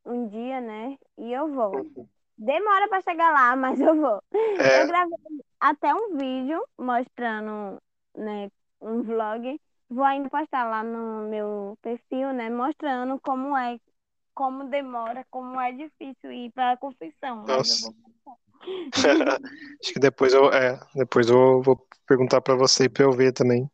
um 0.06 0.28
dia, 0.28 0.60
né? 0.60 0.98
E 1.18 1.32
eu 1.32 1.48
vou. 1.48 1.90
Demora 2.38 2.90
para 2.90 3.02
chegar 3.02 3.32
lá, 3.32 3.56
mas 3.58 3.80
eu 3.80 3.96
vou. 3.96 4.22
É. 4.34 4.84
Eu 4.84 4.88
gravei 4.88 5.18
até 5.62 5.96
um 5.96 6.18
vídeo 6.18 6.62
mostrando, 6.78 7.82
né, 8.16 8.52
um 8.82 9.02
vlog 9.02 9.60
Vou 9.90 10.04
ainda 10.04 10.30
postar 10.30 10.66
lá 10.66 10.84
no 10.84 11.30
meu 11.30 11.78
perfil, 11.82 12.34
né? 12.34 12.50
Mostrando 12.50 13.20
como 13.22 13.58
é, 13.58 13.80
como 14.34 14.70
demora, 14.70 15.26
como 15.32 15.60
é 15.60 15.72
difícil 15.72 16.32
ir 16.32 16.52
para 16.52 16.74
a 16.74 16.78
confissão. 16.78 17.46
Nossa. 17.46 17.94
Acho 19.82 19.94
que 19.94 20.00
depois 20.00 20.34
eu, 20.34 20.52
é, 20.52 20.80
depois 20.96 21.30
eu 21.30 21.62
vou 21.62 21.80
perguntar 22.06 22.42
para 22.42 22.56
você 22.56 22.90
para 22.90 23.04
eu 23.04 23.12
ver 23.12 23.32
também. 23.32 23.70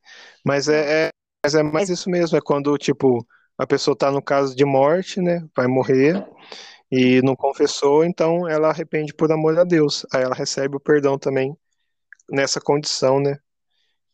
Mas 0.46 0.68
é, 0.68 1.08
é, 1.08 1.10
mas 1.44 1.56
é 1.56 1.64
mais 1.64 1.90
isso 1.90 2.10
mesmo, 2.10 2.38
é 2.38 2.42
quando, 2.42 2.78
tipo, 2.78 3.26
a 3.58 3.66
pessoa 3.66 3.94
está 3.94 4.12
no 4.12 4.22
caso 4.22 4.56
de 4.56 4.66
morte, 4.66 5.20
né? 5.22 5.46
Vai 5.56 5.68
morrer 5.68 6.24
e 6.92 7.22
não 7.24 7.36
confessou, 7.36 8.06
então 8.06 8.48
ela 8.48 8.70
arrepende 8.70 9.14
por 9.14 9.32
amor 9.32 9.58
a 9.58 9.64
Deus. 9.64 10.06
Aí 10.14 10.24
ela 10.24 10.36
recebe 10.36 10.76
o 10.76 10.80
perdão 10.80 11.18
também 11.18 11.58
nessa 12.30 12.62
condição, 12.62 13.20
né? 13.20 13.38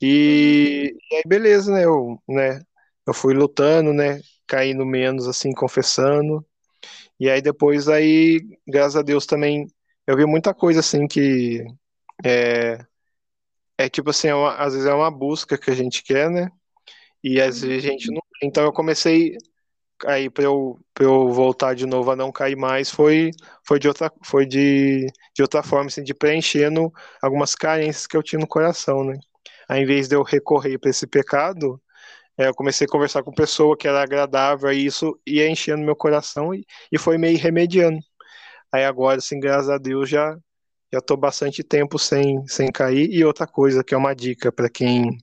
E, 0.01 0.95
e, 1.11 1.15
aí, 1.17 1.23
beleza, 1.26 1.71
né? 1.73 1.84
Eu, 1.85 2.21
né? 2.27 2.61
eu 3.07 3.13
fui 3.13 3.34
lutando, 3.34 3.93
né? 3.93 4.21
Caindo 4.47 4.85
menos, 4.85 5.27
assim, 5.27 5.51
confessando. 5.53 6.45
E 7.19 7.30
aí 7.30 7.41
depois, 7.41 7.89
aí, 7.89 8.41
graças 8.67 8.95
a 8.97 9.01
Deus 9.03 9.26
também, 9.26 9.67
eu 10.07 10.17
vi 10.17 10.26
muita 10.26 10.53
coisa, 10.53 10.80
assim, 10.81 11.07
que 11.07 11.63
é, 12.26 12.80
é 13.77 13.89
tipo 13.89 14.09
assim, 14.09 14.27
é 14.30 14.35
uma, 14.35 14.55
às 14.55 14.73
vezes 14.73 14.88
é 14.88 14.93
uma 14.93 15.11
busca 15.11 15.57
que 15.57 15.71
a 15.71 15.76
gente 15.76 16.03
quer, 16.03 16.30
né? 16.30 16.49
E 17.23 17.41
às 17.41 17.61
vezes 17.61 17.85
a 17.85 17.89
gente 17.91 18.11
não. 18.11 18.21
Então 18.43 18.63
eu 18.65 18.73
comecei 18.73 19.38
aí 20.05 20.30
para 20.30 20.45
eu, 20.45 20.80
eu 20.99 21.30
voltar 21.31 21.76
de 21.76 21.85
novo 21.85 22.11
a 22.11 22.15
não 22.15 22.31
cair 22.31 22.55
mais 22.57 22.89
foi 22.91 23.31
foi 23.65 23.80
de 23.80 23.88
outra 23.88 24.11
foi 24.26 24.45
de, 24.45 25.07
de 25.35 25.41
outra 25.41 25.63
forma 25.63 25.88
assim, 25.88 26.03
de 26.03 26.13
preenchendo 26.13 26.91
algumas 27.21 27.55
carências 27.55 28.07
que 28.07 28.17
eu 28.17 28.23
tinha 28.23 28.39
no 28.39 28.47
coração, 28.47 29.03
né? 29.03 29.19
Ao 29.69 29.77
invés 29.77 30.07
de 30.09 30.15
eu 30.15 30.23
recorrer 30.23 30.79
para 30.79 30.89
esse 30.89 31.07
pecado, 31.07 31.81
é, 32.37 32.47
eu 32.47 32.55
comecei 32.55 32.85
a 32.87 32.89
conversar 32.89 33.23
com 33.23 33.31
pessoa 33.31 33.77
que 33.77 33.87
era 33.87 34.01
agradável, 34.01 34.71
e 34.73 34.85
isso 34.85 35.19
ia 35.27 35.49
enchendo 35.49 35.83
meu 35.83 35.95
coração 35.95 36.53
e, 36.53 36.65
e 36.91 36.97
foi 36.97 37.17
meio 37.17 37.37
remediando. 37.37 37.99
Aí 38.71 38.85
agora, 38.85 39.19
assim, 39.19 39.39
graças 39.39 39.69
a 39.69 39.77
Deus, 39.77 40.09
já 40.09 40.37
já 40.91 40.99
estou 40.99 41.17
bastante 41.17 41.63
tempo 41.63 41.99
sem, 41.99 42.45
sem 42.47 42.71
cair. 42.71 43.09
E 43.11 43.23
outra 43.23 43.45
coisa 43.47 43.83
que 43.83 43.93
é 43.93 43.97
uma 43.97 44.15
dica 44.15 44.51
para 44.51 44.69
quem 44.69 45.17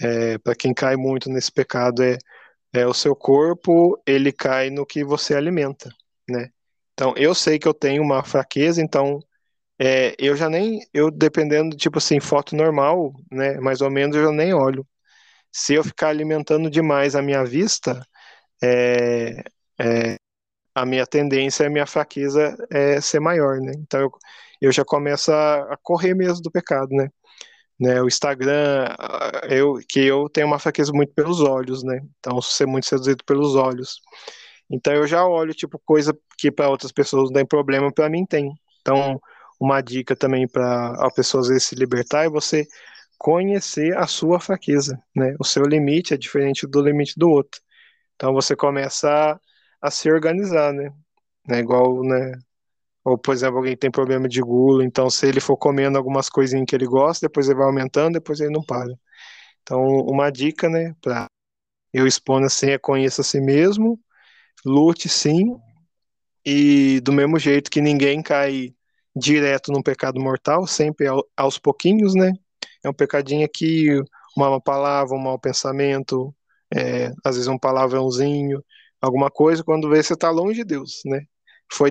é, 0.00 0.38
para 0.38 0.54
quem 0.54 0.74
cai 0.74 0.96
muito 0.96 1.30
nesse 1.30 1.50
pecado 1.50 2.02
é, 2.02 2.18
é 2.72 2.86
o 2.86 2.94
seu 2.94 3.16
corpo 3.16 4.00
ele 4.06 4.32
cai 4.32 4.70
no 4.70 4.86
que 4.86 5.04
você 5.04 5.34
alimenta, 5.34 5.90
né? 6.28 6.50
Então 6.94 7.14
eu 7.16 7.34
sei 7.34 7.58
que 7.58 7.68
eu 7.68 7.74
tenho 7.74 8.02
uma 8.02 8.22
fraqueza, 8.24 8.82
então 8.82 9.20
é, 9.78 10.14
eu 10.18 10.36
já 10.36 10.48
nem, 10.48 10.80
eu 10.92 11.10
dependendo, 11.10 11.76
tipo 11.76 11.98
assim, 11.98 12.20
foto 12.20 12.56
normal, 12.56 13.12
né, 13.30 13.58
mais 13.60 13.80
ou 13.80 13.90
menos, 13.90 14.16
eu 14.16 14.24
já 14.24 14.32
nem 14.32 14.54
olho. 14.54 14.86
Se 15.52 15.74
eu 15.74 15.84
ficar 15.84 16.08
alimentando 16.10 16.70
demais 16.70 17.16
a 17.16 17.22
minha 17.22 17.44
vista, 17.44 18.02
é, 18.62 19.42
é, 19.80 20.18
a 20.74 20.86
minha 20.86 21.06
tendência, 21.06 21.66
a 21.66 21.70
minha 21.70 21.86
fraqueza 21.86 22.56
é 22.70 23.00
ser 23.00 23.20
maior, 23.20 23.60
né? 23.60 23.72
Então 23.78 24.00
eu, 24.00 24.10
eu 24.60 24.72
já 24.72 24.84
começo 24.84 25.32
a, 25.32 25.76
correr 25.82 26.14
mesmo 26.14 26.42
do 26.42 26.50
pecado, 26.50 26.90
né? 26.94 27.08
né? 27.78 28.02
O 28.02 28.06
Instagram, 28.08 28.88
eu 29.50 29.78
que 29.88 30.00
eu 30.00 30.28
tenho 30.30 30.46
uma 30.46 30.58
fraqueza 30.58 30.92
muito 30.92 31.12
pelos 31.14 31.40
olhos, 31.40 31.82
né? 31.84 32.00
Então 32.20 32.40
ser 32.42 32.66
muito 32.66 32.86
seduzido 32.86 33.24
pelos 33.24 33.54
olhos. 33.56 34.00
Então 34.70 34.92
eu 34.94 35.06
já 35.06 35.26
olho 35.26 35.54
tipo 35.54 35.80
coisa 35.84 36.16
que 36.38 36.50
para 36.50 36.68
outras 36.68 36.92
pessoas 36.92 37.30
não 37.30 37.34
tem 37.34 37.46
problema, 37.46 37.92
para 37.92 38.08
mim 38.10 38.26
tem. 38.26 38.52
Então 38.80 39.20
uma 39.60 39.80
dica 39.80 40.16
também 40.16 40.46
para 40.48 40.90
a 41.06 41.10
pessoa 41.10 41.40
às 41.42 41.48
vezes 41.48 41.64
se 41.64 41.74
libertar 41.74 42.24
é 42.24 42.28
você 42.28 42.66
conhecer 43.18 43.96
a 43.96 44.06
sua 44.06 44.40
fraqueza, 44.40 45.00
né? 45.14 45.34
O 45.40 45.44
seu 45.44 45.64
limite 45.64 46.14
é 46.14 46.16
diferente 46.16 46.66
do 46.66 46.82
limite 46.82 47.14
do 47.16 47.30
outro. 47.30 47.60
Então 48.16 48.32
você 48.34 48.56
começa 48.56 49.10
a, 49.10 49.40
a 49.88 49.90
se 49.90 50.10
organizar, 50.10 50.72
né? 50.72 50.90
né? 51.48 51.60
Igual, 51.60 52.02
né? 52.04 52.32
Ou, 53.04 53.18
por 53.18 53.34
exemplo, 53.34 53.58
alguém 53.58 53.76
tem 53.76 53.90
problema 53.90 54.28
de 54.28 54.40
gula, 54.40 54.84
então 54.84 55.08
se 55.10 55.26
ele 55.28 55.40
for 55.40 55.56
comendo 55.56 55.96
algumas 55.98 56.28
coisinhas 56.28 56.66
que 56.68 56.74
ele 56.74 56.86
gosta, 56.86 57.26
depois 57.28 57.48
ele 57.48 57.58
vai 57.58 57.66
aumentando, 57.66 58.14
depois 58.14 58.40
ele 58.40 58.52
não 58.52 58.62
para. 58.64 58.92
Então, 59.62 59.80
uma 60.06 60.30
dica, 60.30 60.68
né, 60.68 60.94
para 61.00 61.28
eu 61.92 62.06
expor 62.06 62.42
assim 62.44 62.70
é 62.70 62.78
conheça 62.78 63.22
a 63.22 63.24
si 63.24 63.40
mesmo, 63.40 64.00
lute 64.64 65.08
sim, 65.08 65.56
e 66.44 67.00
do 67.00 67.12
mesmo 67.12 67.38
jeito 67.38 67.70
que 67.70 67.80
ninguém 67.80 68.22
cai 68.22 68.74
direto 69.16 69.72
num 69.72 69.82
pecado 69.82 70.20
mortal, 70.20 70.66
sempre 70.66 71.06
aos 71.36 71.58
pouquinhos, 71.58 72.14
né? 72.14 72.32
É 72.84 72.88
um 72.90 72.92
pecadinho 72.92 73.48
que 73.48 74.00
uma 74.36 74.60
palavra, 74.60 75.16
um 75.16 75.18
mau 75.18 75.38
pensamento, 75.38 76.34
é, 76.74 77.06
às 77.24 77.36
vezes 77.36 77.48
um 77.48 77.58
palavrãozinho, 77.58 78.62
alguma 79.00 79.30
coisa, 79.30 79.64
quando 79.64 79.88
vê 79.88 80.02
você 80.02 80.12
está 80.14 80.30
longe 80.30 80.56
de 80.58 80.64
Deus, 80.64 81.00
né? 81.06 81.22
Foi 81.72 81.90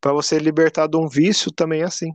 para 0.00 0.12
você 0.12 0.38
libertar 0.38 0.86
de 0.88 0.96
um 0.96 1.08
vício 1.08 1.50
também 1.52 1.82
é 1.82 1.84
assim. 1.84 2.10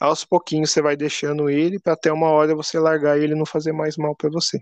Aos 0.00 0.24
pouquinhos 0.24 0.70
você 0.70 0.82
vai 0.82 0.96
deixando 0.96 1.48
ele 1.50 1.78
para 1.80 1.94
até 1.94 2.12
uma 2.12 2.28
hora 2.28 2.54
você 2.54 2.78
largar 2.78 3.18
ele 3.18 3.34
e 3.34 3.38
não 3.38 3.46
fazer 3.46 3.72
mais 3.72 3.96
mal 3.96 4.16
para 4.16 4.30
você. 4.30 4.60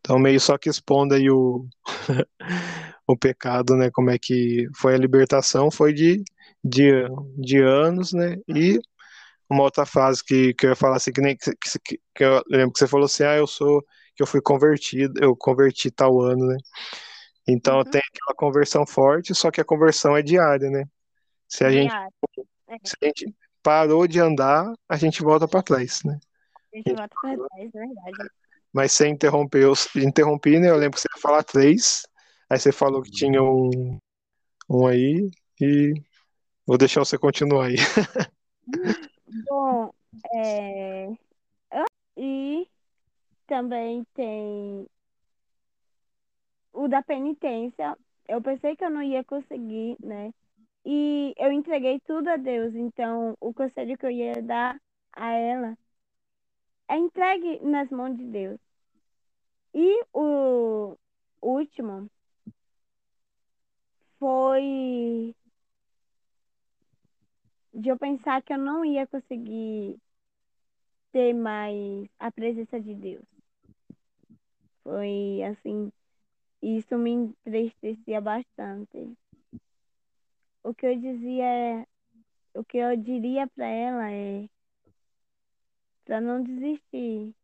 Então 0.00 0.18
meio 0.18 0.40
só 0.40 0.58
que 0.58 0.68
expondo 0.68 1.14
aí 1.14 1.30
o 1.30 1.66
o 3.08 3.16
pecado, 3.16 3.74
né? 3.74 3.90
Como 3.90 4.10
é 4.10 4.18
que 4.18 4.68
foi 4.76 4.94
a 4.94 4.98
libertação? 4.98 5.70
Foi 5.70 5.92
de 5.92 6.22
de, 6.62 6.90
de 7.36 7.58
anos, 7.62 8.12
né? 8.12 8.36
E 8.48 8.78
uma 9.48 9.62
outra 9.62 9.86
fase 9.86 10.22
que, 10.22 10.52
que 10.54 10.66
eu 10.66 10.70
ia 10.70 10.76
falar 10.76 10.96
assim, 10.96 11.12
que 11.12 11.20
nem 11.20 11.36
que, 11.36 11.50
que, 11.84 12.00
que 12.14 12.24
eu 12.24 12.42
lembro 12.48 12.72
que 12.72 12.78
você 12.78 12.86
falou 12.86 13.06
assim, 13.06 13.24
ah, 13.24 13.36
eu 13.36 13.46
sou, 13.46 13.82
que 14.14 14.22
eu 14.22 14.26
fui 14.26 14.40
convertido, 14.40 15.14
eu 15.22 15.34
converti 15.36 15.90
tal 15.90 16.20
ano, 16.20 16.46
né? 16.46 16.56
Então 17.46 17.78
uhum. 17.78 17.84
tem 17.84 18.00
aquela 18.00 18.36
conversão 18.36 18.86
forte, 18.86 19.34
só 19.34 19.50
que 19.50 19.60
a 19.60 19.64
conversão 19.64 20.16
é 20.16 20.22
diária, 20.22 20.68
né? 20.70 20.84
Se 21.48 21.64
a, 21.64 21.70
gente, 21.70 21.94
é. 21.94 22.76
se 22.84 22.94
a 23.00 23.06
gente 23.06 23.34
parou 23.62 24.06
de 24.06 24.20
andar, 24.20 24.70
a 24.88 24.96
gente 24.96 25.22
volta 25.22 25.48
para 25.48 25.62
trás, 25.62 26.02
né? 26.04 26.18
A 26.72 26.76
gente 26.76 26.92
volta 26.92 27.14
para 27.22 27.36
trás, 27.36 27.50
é 27.56 27.68
verdade. 27.68 28.30
Mas 28.70 28.92
você 28.92 29.08
interrompeu, 29.08 29.72
interrompi, 29.96 30.58
né? 30.58 30.68
Eu 30.68 30.76
lembro 30.76 30.96
que 30.96 31.00
você 31.00 31.08
ia 31.16 31.22
falar 31.22 31.42
três, 31.42 32.02
aí 32.50 32.58
você 32.58 32.72
falou 32.72 33.02
que 33.02 33.10
tinha 33.10 33.42
um, 33.42 33.98
um 34.68 34.86
aí, 34.86 35.30
e 35.60 35.94
Vou 36.68 36.76
deixar 36.76 37.00
você 37.00 37.16
continuar 37.16 37.68
aí. 37.68 37.76
Bom, 39.48 39.90
é... 40.34 41.08
e 42.14 42.68
também 43.46 44.04
tem 44.12 44.86
o 46.74 46.86
da 46.86 47.02
penitência, 47.02 47.96
eu 48.28 48.42
pensei 48.42 48.76
que 48.76 48.84
eu 48.84 48.90
não 48.90 49.02
ia 49.02 49.24
conseguir, 49.24 49.96
né? 49.98 50.30
E 50.84 51.32
eu 51.38 51.50
entreguei 51.50 51.98
tudo 52.00 52.28
a 52.28 52.36
Deus. 52.36 52.74
Então, 52.74 53.34
o 53.40 53.54
conselho 53.54 53.96
que 53.96 54.04
eu 54.04 54.10
ia 54.10 54.42
dar 54.42 54.78
a 55.14 55.32
ela 55.32 55.74
é 56.86 56.98
entregue 56.98 57.60
nas 57.64 57.88
mãos 57.88 58.14
de 58.14 58.24
Deus. 58.24 58.60
E 59.72 60.04
o 60.12 60.98
último 61.40 62.10
foi 64.18 65.34
de 67.72 67.88
eu 67.88 67.98
pensar 67.98 68.42
que 68.42 68.52
eu 68.52 68.58
não 68.58 68.84
ia 68.84 69.06
conseguir 69.06 70.00
ter 71.12 71.32
mais 71.34 72.08
a 72.18 72.30
presença 72.30 72.80
de 72.80 72.94
Deus. 72.94 73.24
Foi 74.82 75.42
assim, 75.44 75.92
isso 76.62 76.96
me 76.98 77.10
entristecia 77.10 78.20
bastante. 78.20 79.16
O 80.62 80.74
que 80.74 80.86
eu 80.86 80.98
dizia 80.98 81.44
é, 81.44 81.86
o 82.54 82.64
que 82.64 82.78
eu 82.78 82.96
diria 82.96 83.46
para 83.46 83.66
ela 83.66 84.10
é 84.10 84.48
para 86.04 86.20
não 86.20 86.42
desistir 86.42 87.34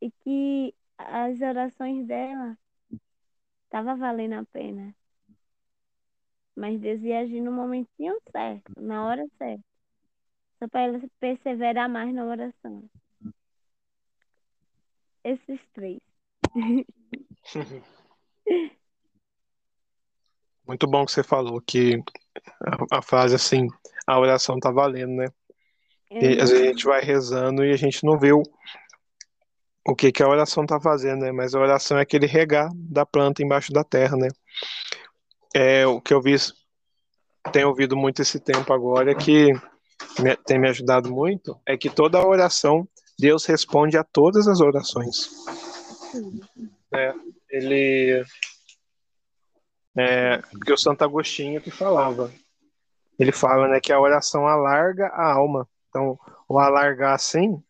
e 0.00 0.10
que 0.10 0.74
as 0.98 1.40
orações 1.40 2.06
dela 2.06 2.58
tava 3.68 3.94
valendo 3.94 4.34
a 4.34 4.44
pena. 4.44 4.94
Mas 6.54 6.80
Deus 6.80 7.00
ia 7.02 7.20
agir 7.20 7.40
no 7.40 7.50
momentinho 7.50 8.16
certo, 8.30 8.72
na 8.76 9.06
hora 9.06 9.26
certa. 9.38 9.64
Só 10.58 10.68
para 10.68 10.82
ela 10.82 11.00
perseverar 11.18 11.88
mais 11.88 12.14
na 12.14 12.24
oração. 12.24 12.84
Esses 15.24 15.60
três. 15.72 16.00
Muito 20.66 20.86
bom 20.86 21.04
que 21.04 21.12
você 21.12 21.22
falou 21.24 21.60
que 21.60 22.02
a, 22.60 22.98
a 22.98 23.02
frase 23.02 23.34
assim, 23.34 23.66
a 24.06 24.18
oração 24.18 24.58
tá 24.58 24.70
valendo, 24.70 25.14
né? 25.14 25.26
E, 26.10 26.40
às 26.40 26.50
vezes 26.50 26.60
a 26.60 26.64
gente 26.68 26.84
vai 26.84 27.00
rezando 27.00 27.64
e 27.64 27.72
a 27.72 27.76
gente 27.76 28.04
não 28.04 28.18
vê 28.18 28.32
o, 28.32 28.42
o 29.86 29.94
que, 29.94 30.12
que 30.12 30.22
a 30.22 30.28
oração 30.28 30.66
tá 30.66 30.78
fazendo, 30.80 31.22
né? 31.22 31.32
Mas 31.32 31.54
a 31.54 31.60
oração 31.60 31.98
é 31.98 32.02
aquele 32.02 32.26
regar 32.26 32.68
da 32.74 33.06
planta 33.06 33.42
embaixo 33.42 33.72
da 33.72 33.82
terra, 33.82 34.16
né? 34.16 34.28
É, 35.54 35.86
o 35.86 36.00
que 36.00 36.14
eu 36.14 36.20
vi, 36.20 36.36
tenho 37.52 37.68
ouvido 37.68 37.96
muito 37.96 38.22
esse 38.22 38.40
tempo 38.40 38.72
agora, 38.72 39.10
é 39.10 39.14
que 39.14 39.52
me, 40.18 40.36
tem 40.36 40.58
me 40.58 40.68
ajudado 40.68 41.10
muito, 41.10 41.60
é 41.66 41.76
que 41.76 41.90
toda 41.90 42.24
oração, 42.26 42.88
Deus 43.18 43.44
responde 43.44 43.96
a 43.96 44.04
todas 44.04 44.48
as 44.48 44.60
orações. 44.60 45.28
É, 46.92 47.14
ele. 47.50 48.24
É, 49.96 50.38
porque 50.38 50.72
o 50.72 50.78
Santo 50.78 51.04
Agostinho 51.04 51.60
que 51.60 51.70
falava. 51.70 52.32
Ele 53.18 53.30
fala 53.30 53.68
né, 53.68 53.78
que 53.78 53.92
a 53.92 54.00
oração 54.00 54.46
alarga 54.46 55.06
a 55.08 55.32
alma. 55.32 55.68
Então, 55.88 56.18
o 56.48 56.58
alargar 56.58 57.14
assim, 57.14 57.62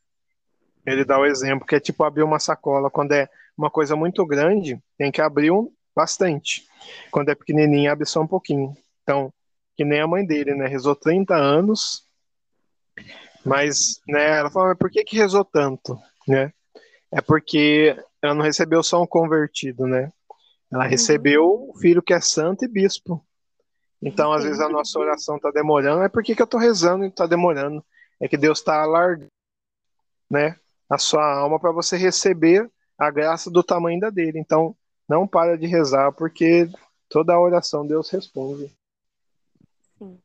ele 0.87 1.05
dá 1.05 1.19
o 1.19 1.27
exemplo 1.27 1.67
que 1.67 1.75
é 1.75 1.81
tipo 1.81 2.05
abrir 2.05 2.23
uma 2.23 2.39
sacola. 2.39 2.91
Quando 2.91 3.13
é 3.13 3.29
uma 3.57 3.71
coisa 3.71 3.97
muito 3.97 4.25
grande, 4.25 4.81
tem 4.97 5.11
que 5.11 5.21
abrir 5.21 5.51
um 5.51 5.71
bastante. 5.95 6.67
Quando 7.11 7.31
é 7.31 7.35
pequenininho, 7.35 7.91
abre 7.91 8.07
só 8.07 8.21
um 8.21 8.27
pouquinho. 8.27 8.77
Então, 9.03 9.33
que 9.77 9.85
nem 9.85 10.01
a 10.01 10.07
mãe 10.07 10.25
dele, 10.25 10.55
né? 10.55 10.67
Rezou 10.67 10.95
30 10.95 11.35
anos, 11.35 12.07
mas, 13.45 14.01
né, 14.07 14.39
ela 14.39 14.51
falou, 14.51 14.69
mas 14.69 14.79
por 14.79 14.91
que 14.91 15.05
que 15.05 15.17
rezou 15.17 15.45
tanto, 15.45 15.99
né? 16.27 16.53
É 17.11 17.21
porque 17.21 17.97
ela 18.23 18.35
não 18.35 18.43
recebeu 18.43 18.83
só 18.83 19.03
um 19.03 19.07
convertido, 19.07 19.87
né? 19.87 20.13
Ela 20.73 20.85
uhum. 20.85 20.91
recebeu 20.91 21.45
o 21.45 21.79
filho 21.79 22.03
que 22.03 22.15
é 22.15 22.21
santo 22.21 22.65
e 22.65 22.69
bispo. 22.69 23.25
Então, 24.01 24.33
às 24.33 24.45
vezes 24.45 24.61
a 24.61 24.69
nossa 24.69 24.99
oração 24.99 25.37
está 25.37 25.51
demorando, 25.51 26.03
é 26.03 26.09
porque 26.09 26.35
que 26.35 26.43
eu 26.43 26.45
estou 26.45 26.59
rezando 26.59 27.05
e 27.05 27.09
está 27.09 27.27
demorando. 27.27 27.85
É 28.21 28.29
que 28.29 28.37
Deus 28.37 28.59
está 28.59 28.83
alargando, 28.83 29.29
né, 30.31 30.57
a 30.89 30.99
sua 30.99 31.25
alma 31.39 31.59
para 31.59 31.73
você 31.73 31.97
receber 31.97 32.71
a 32.97 33.11
graça 33.11 33.51
do 33.51 33.63
tamanho 33.63 34.01
da 34.01 34.11
dele. 34.11 34.39
Então, 34.39 34.77
não 35.13 35.29
para 35.29 35.59
de 35.59 35.67
rezar, 35.67 36.11
porque 36.11 36.71
toda 37.07 37.35
a 37.35 37.41
oração 37.41 37.87
Deus 37.87 38.09
responde. 38.09 38.73
Sim. 39.99 40.19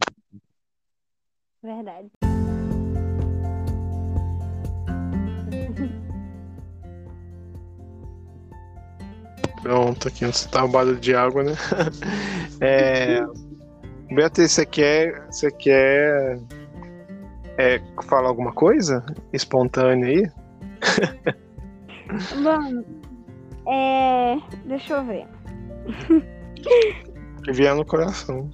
Verdade. 1.62 2.10
Pronto, 9.62 10.08
aqui 10.08 10.26
você 10.26 10.48
tá 10.48 10.64
um 10.64 10.72
barulho 10.72 10.98
de 10.98 11.14
água, 11.14 11.44
né? 11.44 11.52
é, 12.62 13.20
Beatriz, 14.16 14.54
você 14.54 14.66
quer, 14.66 15.22
você 15.26 15.52
quer 15.52 16.40
é, 17.58 17.82
falar 18.08 18.30
alguma 18.30 18.54
coisa 18.54 19.06
espontânea 19.34 20.08
aí? 20.08 20.32
Bom, 22.42 23.07
é, 23.68 24.38
deixa 24.66 24.94
eu 24.94 25.04
ver. 25.04 25.28
Vier 27.54 27.76
no 27.76 27.86
coração. 27.86 28.50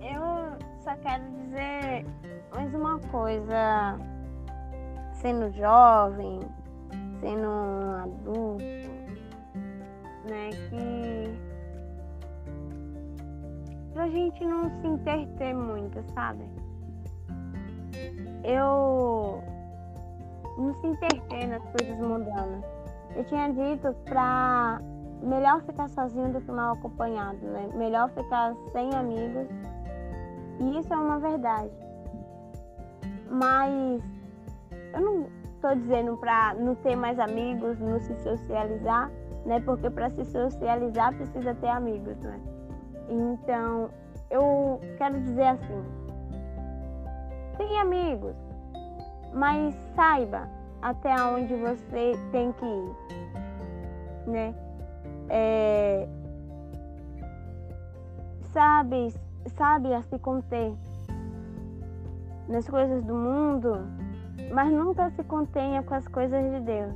Eu 0.00 0.58
só 0.82 0.94
quero 1.02 1.24
dizer 1.30 2.04
mais 2.52 2.74
uma 2.74 2.98
coisa. 2.98 3.98
Sendo 5.14 5.52
jovem, 5.52 6.40
sendo 7.20 7.46
um 7.46 7.92
adulto, 7.92 8.64
né? 10.28 10.48
Que 10.70 11.50
pra 13.92 14.08
gente 14.08 14.44
não 14.46 14.70
se 14.80 14.86
interter 14.86 15.54
muito, 15.54 16.02
sabe? 16.14 16.44
Eu 18.42 19.42
não 20.56 20.74
se 20.80 20.86
interter 20.86 21.48
nas 21.48 21.62
coisas 21.64 21.98
mundanas. 21.98 22.79
Eu 23.16 23.24
tinha 23.24 23.48
dito 23.48 23.94
pra 24.04 24.80
melhor 25.22 25.62
ficar 25.62 25.88
sozinho 25.88 26.32
do 26.32 26.40
que 26.40 26.50
mal 26.50 26.74
acompanhado, 26.74 27.38
né? 27.46 27.68
Melhor 27.74 28.08
ficar 28.10 28.54
sem 28.72 28.94
amigos. 28.94 29.48
E 30.60 30.78
isso 30.78 30.92
é 30.92 30.96
uma 30.96 31.18
verdade. 31.18 31.70
Mas 33.30 34.02
eu 34.94 35.00
não 35.00 35.26
estou 35.54 35.74
dizendo 35.74 36.16
para 36.16 36.54
não 36.54 36.74
ter 36.76 36.96
mais 36.96 37.18
amigos, 37.18 37.78
não 37.78 38.00
se 38.00 38.14
socializar, 38.22 39.10
né? 39.44 39.60
Porque 39.60 39.90
para 39.90 40.10
se 40.10 40.24
socializar 40.24 41.14
precisa 41.14 41.54
ter 41.54 41.68
amigos, 41.68 42.16
né? 42.18 42.40
Então, 43.08 43.90
eu 44.30 44.80
quero 44.96 45.20
dizer 45.20 45.48
assim: 45.48 45.84
tem 47.56 47.80
amigos, 47.80 48.34
mas 49.34 49.74
saiba 49.94 50.48
até 50.82 51.14
onde 51.22 51.54
você 51.54 52.12
tem 52.32 52.52
que 52.52 52.64
ir, 52.64 52.96
né? 54.26 54.54
É, 55.28 56.08
sabe, 58.52 59.14
sabe 59.56 59.94
a 59.94 60.02
se 60.02 60.18
conter 60.18 60.74
nas 62.48 62.68
coisas 62.68 63.04
do 63.04 63.14
mundo, 63.14 63.86
mas 64.52 64.72
nunca 64.72 65.10
se 65.10 65.22
contenha 65.24 65.82
com 65.82 65.94
as 65.94 66.06
coisas 66.08 66.42
de 66.50 66.60
Deus. 66.60 66.94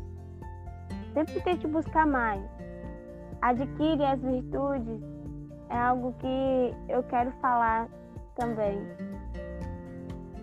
Sempre 1.12 1.40
tente 1.43 1.66
buscar 1.69 2.06
mais. 2.06 2.43
Adquire 3.40 4.05
as 4.05 4.20
virtudes 4.20 5.01
é 5.69 5.78
algo 5.78 6.12
que 6.19 6.74
eu 6.89 7.02
quero 7.05 7.31
falar 7.40 7.89
também. 8.35 8.78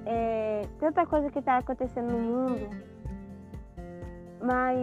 É, 0.06 0.66
tanta 0.80 1.06
coisa 1.06 1.30
que 1.30 1.40
está 1.40 1.58
acontecendo 1.58 2.12
no 2.12 2.20
mundo, 2.20 2.70
mas 4.42 4.78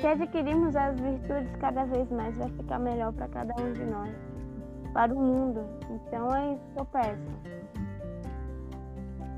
se 0.00 0.06
adquirirmos 0.06 0.76
as 0.76 0.98
virtudes 1.00 1.56
cada 1.56 1.84
vez 1.84 2.08
mais, 2.10 2.36
vai 2.36 2.48
ficar 2.50 2.78
melhor 2.78 3.12
para 3.12 3.28
cada 3.28 3.54
um 3.60 3.72
de 3.72 3.84
nós, 3.84 4.14
para 4.92 5.12
o 5.12 5.18
mundo. 5.18 5.60
Então 5.90 6.34
é 6.34 6.54
isso 6.54 6.64
que 6.72 6.80
eu 6.80 6.84
peço. 6.84 7.58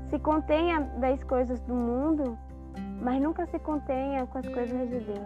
Se 0.09 0.19
contenha 0.19 0.81
das 0.99 1.23
coisas 1.23 1.59
do 1.61 1.73
mundo, 1.73 2.37
mas 3.01 3.21
nunca 3.21 3.45
se 3.47 3.57
contenha 3.59 4.27
com 4.27 4.37
as 4.37 4.47
coisas 4.47 4.89
de 4.89 4.99
Deus. 4.99 5.19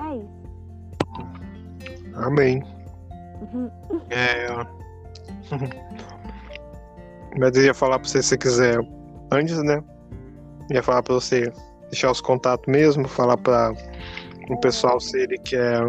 É 0.00 0.16
isso. 0.16 0.44
Amém. 2.16 2.62
É. 4.10 4.46
Mas 7.38 7.56
eu 7.56 7.64
ia 7.64 7.74
falar 7.74 7.98
pra 7.98 8.08
você 8.08 8.22
se 8.22 8.28
você 8.30 8.38
quiser 8.38 8.78
antes, 9.32 9.62
né? 9.62 9.82
Ia 10.70 10.82
falar 10.82 11.02
pra 11.02 11.14
você 11.14 11.52
deixar 11.90 12.10
os 12.10 12.20
contatos 12.20 12.66
mesmo, 12.66 13.06
falar 13.08 13.36
pra 13.36 13.72
o 14.50 14.56
pessoal 14.58 15.00
se 15.00 15.18
ele 15.18 15.38
quer 15.38 15.80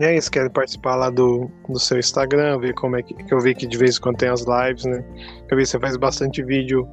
E 0.00 0.04
é 0.04 0.16
isso, 0.16 0.30
querem 0.30 0.50
participar 0.50 0.96
lá 0.96 1.10
do, 1.10 1.50
do 1.68 1.78
seu 1.78 1.98
Instagram, 1.98 2.58
ver 2.58 2.74
como 2.74 2.96
é 2.96 3.02
que, 3.02 3.14
que 3.14 3.32
eu 3.32 3.40
vi 3.40 3.54
que 3.54 3.66
de 3.66 3.78
vez 3.78 3.96
em 3.96 4.00
quando 4.00 4.18
tem 4.18 4.28
as 4.28 4.44
lives, 4.44 4.84
né? 4.84 5.04
Eu 5.50 5.56
vi 5.56 5.62
que 5.62 5.66
você 5.66 5.78
faz 5.78 5.96
bastante 5.96 6.42
vídeo. 6.42 6.88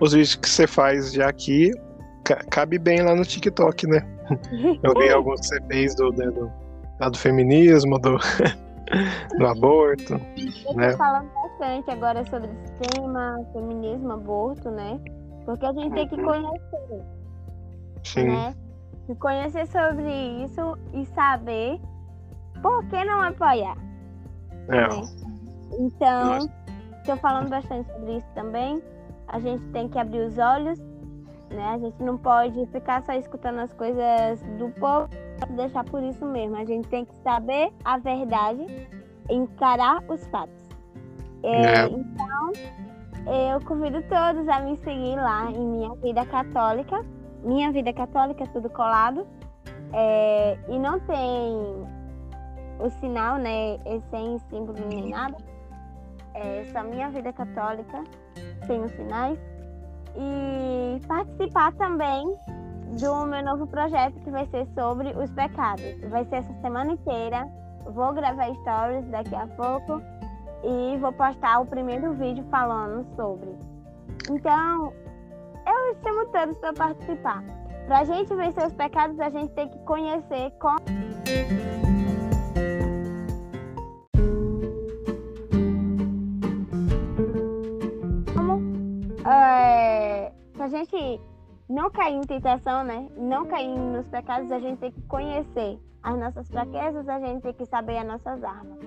Os 0.00 0.12
vídeos 0.12 0.36
que 0.36 0.48
você 0.48 0.66
faz 0.66 1.12
já 1.12 1.28
aqui 1.28 1.72
cabe 2.50 2.78
bem 2.78 3.02
lá 3.02 3.14
no 3.14 3.24
TikTok, 3.24 3.86
né? 3.86 4.06
Eu 4.82 4.92
vi 4.94 5.10
alguns 5.10 5.40
que 5.40 5.46
você 5.46 5.60
fez 5.68 5.94
do, 5.94 6.12
né, 6.12 6.26
do, 6.26 6.50
lá 7.00 7.08
do 7.08 7.16
feminismo, 7.16 7.98
do, 7.98 8.18
do 9.36 9.46
aborto. 9.46 10.14
Eu 10.66 10.74
né? 10.74 10.96
falando 10.96 11.30
bastante 11.32 11.90
agora 11.90 12.24
sobre 12.26 12.50
esse 12.50 12.92
tema, 12.92 13.38
feminismo, 13.52 14.12
aborto, 14.12 14.70
né? 14.70 15.00
Porque 15.44 15.66
a 15.66 15.72
gente 15.72 15.94
tem 15.94 16.08
que 16.08 16.22
conhecer, 16.22 17.04
Sim. 18.02 18.28
né? 18.28 18.54
E 19.08 19.14
conhecer 19.14 19.66
sobre 19.66 20.44
isso 20.44 20.76
e 20.92 21.06
saber 21.06 21.80
por 22.62 22.84
que 22.88 23.04
não 23.04 23.20
apoiar. 23.20 23.76
É. 24.68 24.88
né? 24.88 25.02
Então, 25.78 26.50
estou 26.98 27.16
falando 27.16 27.48
bastante 27.48 27.90
sobre 27.92 28.18
isso 28.18 28.28
também. 28.34 28.82
A 29.28 29.38
gente 29.38 29.62
tem 29.72 29.88
que 29.88 29.98
abrir 29.98 30.20
os 30.20 30.38
olhos, 30.38 30.78
né? 31.50 31.74
A 31.74 31.78
gente 31.78 32.02
não 32.02 32.16
pode 32.16 32.66
ficar 32.66 33.02
só 33.02 33.12
escutando 33.12 33.58
as 33.60 33.72
coisas 33.72 34.40
do 34.58 34.68
povo 34.78 35.08
e 35.48 35.52
deixar 35.52 35.84
por 35.84 36.02
isso 36.02 36.24
mesmo. 36.24 36.56
A 36.56 36.64
gente 36.64 36.88
tem 36.88 37.04
que 37.04 37.14
saber 37.16 37.72
a 37.84 37.98
verdade, 37.98 38.66
encarar 39.28 40.02
os 40.08 40.26
fatos. 40.28 40.68
É, 41.42 41.62
É. 41.62 41.86
Então, 41.86 42.52
eu 43.52 43.60
convido 43.64 44.02
todos 44.02 44.48
a 44.48 44.60
me 44.60 44.76
seguir 44.78 45.16
lá 45.16 45.50
em 45.50 45.66
Minha 45.66 45.94
Vida 45.96 46.24
Católica. 46.24 47.04
Minha 47.42 47.70
Vida 47.70 47.92
Católica, 47.92 48.46
tudo 48.52 48.68
colado. 48.70 49.26
É, 49.92 50.58
e 50.68 50.78
não 50.78 50.98
tem 51.00 51.56
o 52.80 52.90
sinal, 53.00 53.38
né? 53.38 53.74
é 53.84 54.00
Sem 54.10 54.38
símbolo 54.50 54.78
nem 54.88 55.10
nada. 55.10 55.36
É 56.34 56.64
só 56.72 56.82
Minha 56.82 57.10
Vida 57.10 57.32
Católica, 57.32 58.02
sem 58.66 58.82
os 58.82 58.92
sinais. 58.92 59.38
E 60.20 61.00
participar 61.06 61.72
também 61.74 62.36
do 63.00 63.26
meu 63.26 63.44
novo 63.44 63.66
projeto 63.66 64.14
que 64.20 64.30
vai 64.30 64.46
ser 64.46 64.66
sobre 64.74 65.10
os 65.10 65.30
pecados. 65.30 65.84
Vai 66.10 66.24
ser 66.24 66.36
essa 66.36 66.52
semana 66.60 66.92
inteira. 66.92 67.48
Vou 67.84 68.12
gravar 68.12 68.52
stories 68.54 69.06
daqui 69.10 69.34
a 69.34 69.46
pouco 69.46 70.02
e 70.64 70.98
vou 70.98 71.12
postar 71.12 71.60
o 71.60 71.66
primeiro 71.66 72.12
vídeo 72.14 72.44
falando 72.50 73.06
sobre. 73.14 73.56
Então, 74.30 74.92
eu 75.66 75.96
chamo 76.02 76.26
todos 76.26 76.58
para 76.58 76.72
participar. 76.72 77.44
Para 77.86 78.00
a 78.00 78.04
gente 78.04 78.34
vencer 78.34 78.66
os 78.66 78.74
pecados, 78.74 79.18
a 79.20 79.30
gente 79.30 79.52
tem 79.54 79.68
que 79.68 79.78
conhecer 79.84 80.50
como. 80.58 80.78
Gente 90.90 91.20
não 91.68 91.90
cair 91.90 92.14
em 92.14 92.20
tentação, 92.22 92.84
né? 92.84 93.08
Não 93.16 93.46
cair 93.46 93.68
nos 93.68 94.06
pecados, 94.08 94.50
a 94.50 94.58
gente 94.58 94.78
tem 94.78 94.92
que 94.92 95.02
conhecer 95.02 95.78
as 96.02 96.18
nossas 96.18 96.48
fraquezas, 96.48 97.08
a 97.08 97.20
gente 97.20 97.42
tem 97.42 97.52
que 97.52 97.66
saber 97.66 97.98
as 97.98 98.06
nossas 98.06 98.42
armas. 98.42 98.78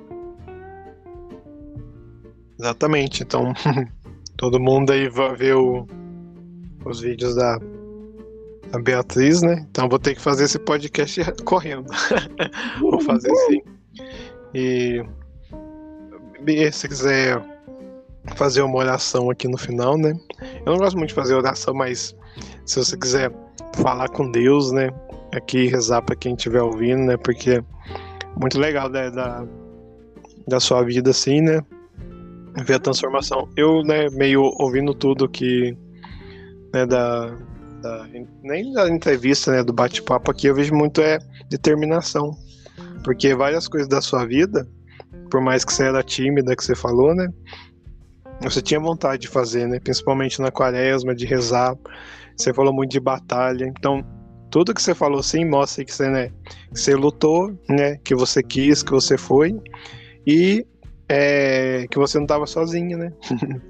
Exatamente. 2.60 3.23
Então, 3.23 3.53
todo 4.38 4.60
mundo 4.60 4.91
aí 4.91 5.10
vai 5.10 5.36
ver 5.36 5.56
o- 5.56 5.86
os 6.86 7.02
vídeos 7.02 7.36
da, 7.36 7.60
da 8.72 8.80
Beatriz, 8.80 9.41
né? 9.41 9.65
Então, 9.69 9.88
vou 9.88 9.99
ter 9.99 10.15
que 10.15 10.22
fazer 10.22 10.45
esse 10.45 10.60
podcast 10.60 11.22
correndo. 11.44 11.88
vou 12.80 13.02
fazer 13.02 13.34
sim. 13.48 13.61
E, 14.53 15.03
e 16.48 16.72
se 16.72 16.88
quiser 16.88 17.51
fazer 18.35 18.61
uma 18.61 18.77
oração 18.77 19.30
aqui 19.30 19.48
no 19.48 19.57
final, 19.57 19.98
né? 19.98 20.14
Eu 20.65 20.73
não 20.73 20.77
gosto 20.77 20.98
muito 20.98 21.10
de 21.10 21.15
fazer 21.15 21.34
oração, 21.35 21.73
mas 21.73 22.15
se 22.65 22.77
você 22.84 22.98
quiser 22.98 23.31
falar 23.76 24.10
com 24.10 24.30
Deus, 24.31 24.72
né? 24.72 24.89
Aqui 25.34 25.68
rezar 25.68 26.02
para 26.02 26.15
quem 26.15 26.35
estiver 26.35 26.61
ouvindo, 26.61 27.03
né? 27.03 27.18
Porque 27.18 27.52
é 27.52 27.64
muito 28.39 28.60
legal 28.60 28.89
né, 28.89 29.10
da, 29.10 29.45
da 30.48 30.60
sua 30.60 30.84
vida, 30.84 31.11
assim, 31.11 31.41
né? 31.41 31.61
ver 32.65 32.76
a 32.76 32.80
transformação. 32.80 33.49
Eu, 33.56 33.81
né, 33.84 34.10
meio 34.11 34.41
ouvindo 34.60 34.93
tudo 34.93 35.30
que, 35.30 35.76
né, 36.73 36.85
da, 36.85 37.27
da- 37.81 38.07
nem 38.43 38.73
da 38.73 38.89
entrevista, 38.89 39.52
né, 39.52 39.64
do 39.64 39.73
bate-papo 39.73 40.31
aqui, 40.31 40.48
eu 40.48 40.56
vejo 40.56 40.73
muito 40.76 41.02
é 41.02 41.18
determinação, 41.49 42.35
porque 43.03 43.34
várias 43.34 43.68
coisas 43.68 43.88
da 43.88 44.02
sua 44.02 44.26
vida, 44.26 44.68
por 45.30 45.41
mais 45.41 45.64
que 45.64 45.73
você 45.73 45.85
era 45.85 46.03
tímida, 46.03 46.56
que 46.56 46.64
você 46.64 46.76
falou, 46.76 47.15
né, 47.15 47.30
você 48.49 48.61
tinha 48.61 48.80
vontade 48.80 49.23
de 49.23 49.27
fazer, 49.27 49.68
né, 49.68 49.80
principalmente 49.80 50.41
na 50.41 50.51
quaresma, 50.51 51.13
de 51.13 51.26
rezar, 51.26 51.76
você 52.35 52.53
falou 52.53 52.73
muito 52.73 52.91
de 52.91 52.99
batalha, 52.99 53.65
então 53.65 54.03
tudo 54.49 54.73
que 54.73 54.81
você 54.81 54.93
falou 54.93 55.22
sim 55.23 55.45
mostra 55.45 55.85
que 55.85 55.93
você, 55.93 56.09
né, 56.09 56.31
que 56.73 56.80
você 56.80 56.95
lutou, 56.95 57.57
né, 57.69 57.97
que 58.03 58.15
você 58.15 58.41
quis, 58.43 58.84
que 58.84 58.91
você 58.91 59.18
foi, 59.18 59.59
e 60.26 60.65
é, 61.13 61.88
que 61.91 61.97
você 61.97 62.18
não 62.18 62.23
estava 62.23 62.47
sozinha, 62.47 62.97
né? 62.97 63.13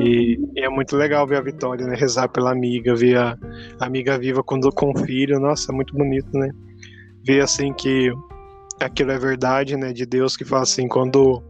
E, 0.00 0.38
e 0.56 0.64
é 0.64 0.68
muito 0.70 0.96
legal 0.96 1.26
ver 1.26 1.36
a 1.36 1.42
Vitória, 1.42 1.86
né? 1.86 1.94
Rezar 1.94 2.26
pela 2.26 2.50
amiga, 2.50 2.94
ver 2.94 3.18
a 3.18 3.36
amiga 3.78 4.18
viva 4.18 4.42
quando 4.42 4.72
com 4.72 4.90
o 4.90 4.98
filho, 4.98 5.38
nossa, 5.38 5.70
é 5.70 5.74
muito 5.74 5.94
bonito, 5.94 6.36
né? 6.36 6.50
Ver 7.24 7.42
assim 7.42 7.72
que 7.74 8.10
aquilo 8.80 9.12
é 9.12 9.18
verdade, 9.18 9.76
né? 9.76 9.92
De 9.92 10.06
Deus 10.06 10.36
que 10.38 10.44
fala 10.44 10.62
assim, 10.62 10.88
quando 10.88 11.42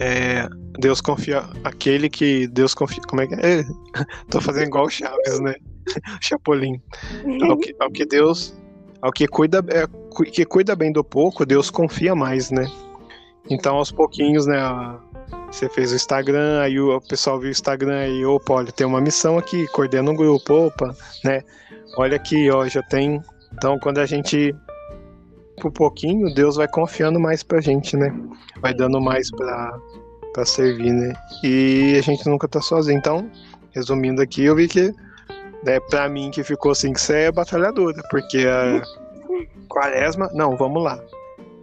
é, 0.00 0.48
Deus 0.78 1.00
confia, 1.00 1.44
aquele 1.62 2.08
que 2.08 2.46
Deus 2.48 2.74
confia, 2.74 3.02
como 3.08 3.22
é 3.22 3.26
que 3.26 3.34
é? 3.34 3.64
Tô 4.30 4.40
fazendo 4.40 4.66
igual 4.66 4.86
o 4.86 4.90
Chaves, 4.90 5.40
né? 5.40 5.54
Chapolin. 6.20 6.80
Ao 7.48 7.56
que, 7.56 7.76
ao 7.78 7.90
que 7.90 8.04
Deus, 8.04 8.54
ao 9.00 9.12
que 9.12 9.26
cuida, 9.28 9.64
é, 9.68 9.86
que 10.30 10.44
cuida 10.44 10.74
bem 10.74 10.92
do 10.92 11.04
pouco, 11.04 11.46
Deus 11.46 11.70
confia 11.70 12.14
mais, 12.14 12.50
né? 12.50 12.66
Então, 13.48 13.76
aos 13.76 13.92
pouquinhos, 13.92 14.46
né? 14.46 14.58
Você 15.50 15.68
fez 15.68 15.92
o 15.92 15.96
Instagram, 15.96 16.60
aí 16.60 16.80
o 16.80 17.00
pessoal 17.00 17.38
viu 17.38 17.48
o 17.48 17.52
Instagram 17.52 17.98
aí, 17.98 18.24
opa, 18.24 18.54
olha, 18.54 18.72
tem 18.72 18.86
uma 18.86 19.00
missão 19.00 19.38
aqui, 19.38 19.66
coordena 19.68 20.10
um 20.10 20.16
grupo, 20.16 20.66
opa, 20.66 20.96
né? 21.24 21.42
Olha 21.96 22.16
aqui, 22.16 22.50
ó, 22.50 22.66
já 22.66 22.82
tem. 22.82 23.22
Então, 23.52 23.78
quando 23.78 23.98
a 23.98 24.06
gente 24.06 24.54
por 25.60 25.70
pouquinho, 25.70 26.34
Deus 26.34 26.56
vai 26.56 26.66
confiando 26.66 27.20
mais 27.20 27.42
pra 27.42 27.60
gente, 27.60 27.96
né? 27.96 28.12
Vai 28.60 28.74
dando 28.74 29.00
mais 29.00 29.30
pra, 29.30 29.78
pra 30.34 30.44
servir, 30.44 30.92
né? 30.92 31.14
E 31.42 31.96
a 31.96 32.02
gente 32.02 32.28
nunca 32.28 32.46
tá 32.46 32.60
sozinho. 32.60 32.98
Então, 32.98 33.30
resumindo 33.70 34.20
aqui, 34.20 34.44
eu 34.44 34.56
vi 34.56 34.68
que, 34.68 34.92
né, 35.62 35.80
pra 35.88 36.08
mim 36.08 36.30
que 36.30 36.42
ficou 36.42 36.72
assim, 36.72 36.92
que 36.92 37.00
você 37.00 37.20
é 37.20 37.32
batalhadora, 37.32 38.02
porque 38.10 38.44
a 38.46 38.82
quaresma, 39.68 40.28
não, 40.34 40.56
vamos 40.56 40.82
lá. 40.82 41.00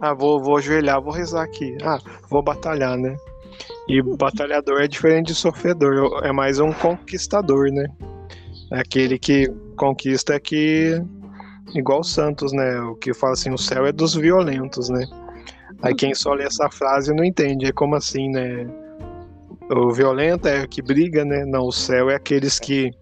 Ah, 0.00 0.14
vou, 0.14 0.42
vou 0.42 0.56
ajoelhar, 0.56 1.00
vou 1.00 1.12
rezar 1.12 1.44
aqui. 1.44 1.76
Ah, 1.84 1.98
vou 2.28 2.42
batalhar, 2.42 2.98
né? 2.98 3.16
E 3.86 4.02
batalhador 4.02 4.80
é 4.80 4.88
diferente 4.88 5.28
de 5.28 5.34
sofredor, 5.34 6.24
é 6.24 6.32
mais 6.32 6.58
um 6.58 6.72
conquistador, 6.72 7.70
né? 7.70 7.86
É 8.72 8.80
aquele 8.80 9.18
que 9.18 9.48
conquista 9.76 10.34
é 10.34 10.40
que 10.40 11.00
igual 11.74 12.02
Santos, 12.02 12.52
né? 12.52 12.80
O 12.80 12.94
que 12.96 13.12
fala 13.12 13.34
assim, 13.34 13.52
o 13.52 13.58
céu 13.58 13.86
é 13.86 13.92
dos 13.92 14.14
violentos, 14.14 14.88
né? 14.88 15.04
Aí 15.82 15.94
quem 15.94 16.14
só 16.14 16.32
lê 16.32 16.44
essa 16.44 16.70
frase 16.70 17.12
não 17.12 17.24
entende, 17.24 17.66
é 17.66 17.72
como 17.72 17.96
assim, 17.96 18.30
né? 18.30 18.66
O 19.70 19.92
violento 19.92 20.46
é 20.46 20.62
o 20.62 20.68
que 20.68 20.82
briga, 20.82 21.24
né? 21.24 21.44
Não, 21.44 21.66
o 21.66 21.72
céu 21.72 22.10
é 22.10 22.14
aqueles 22.14 22.58
que 22.58 22.92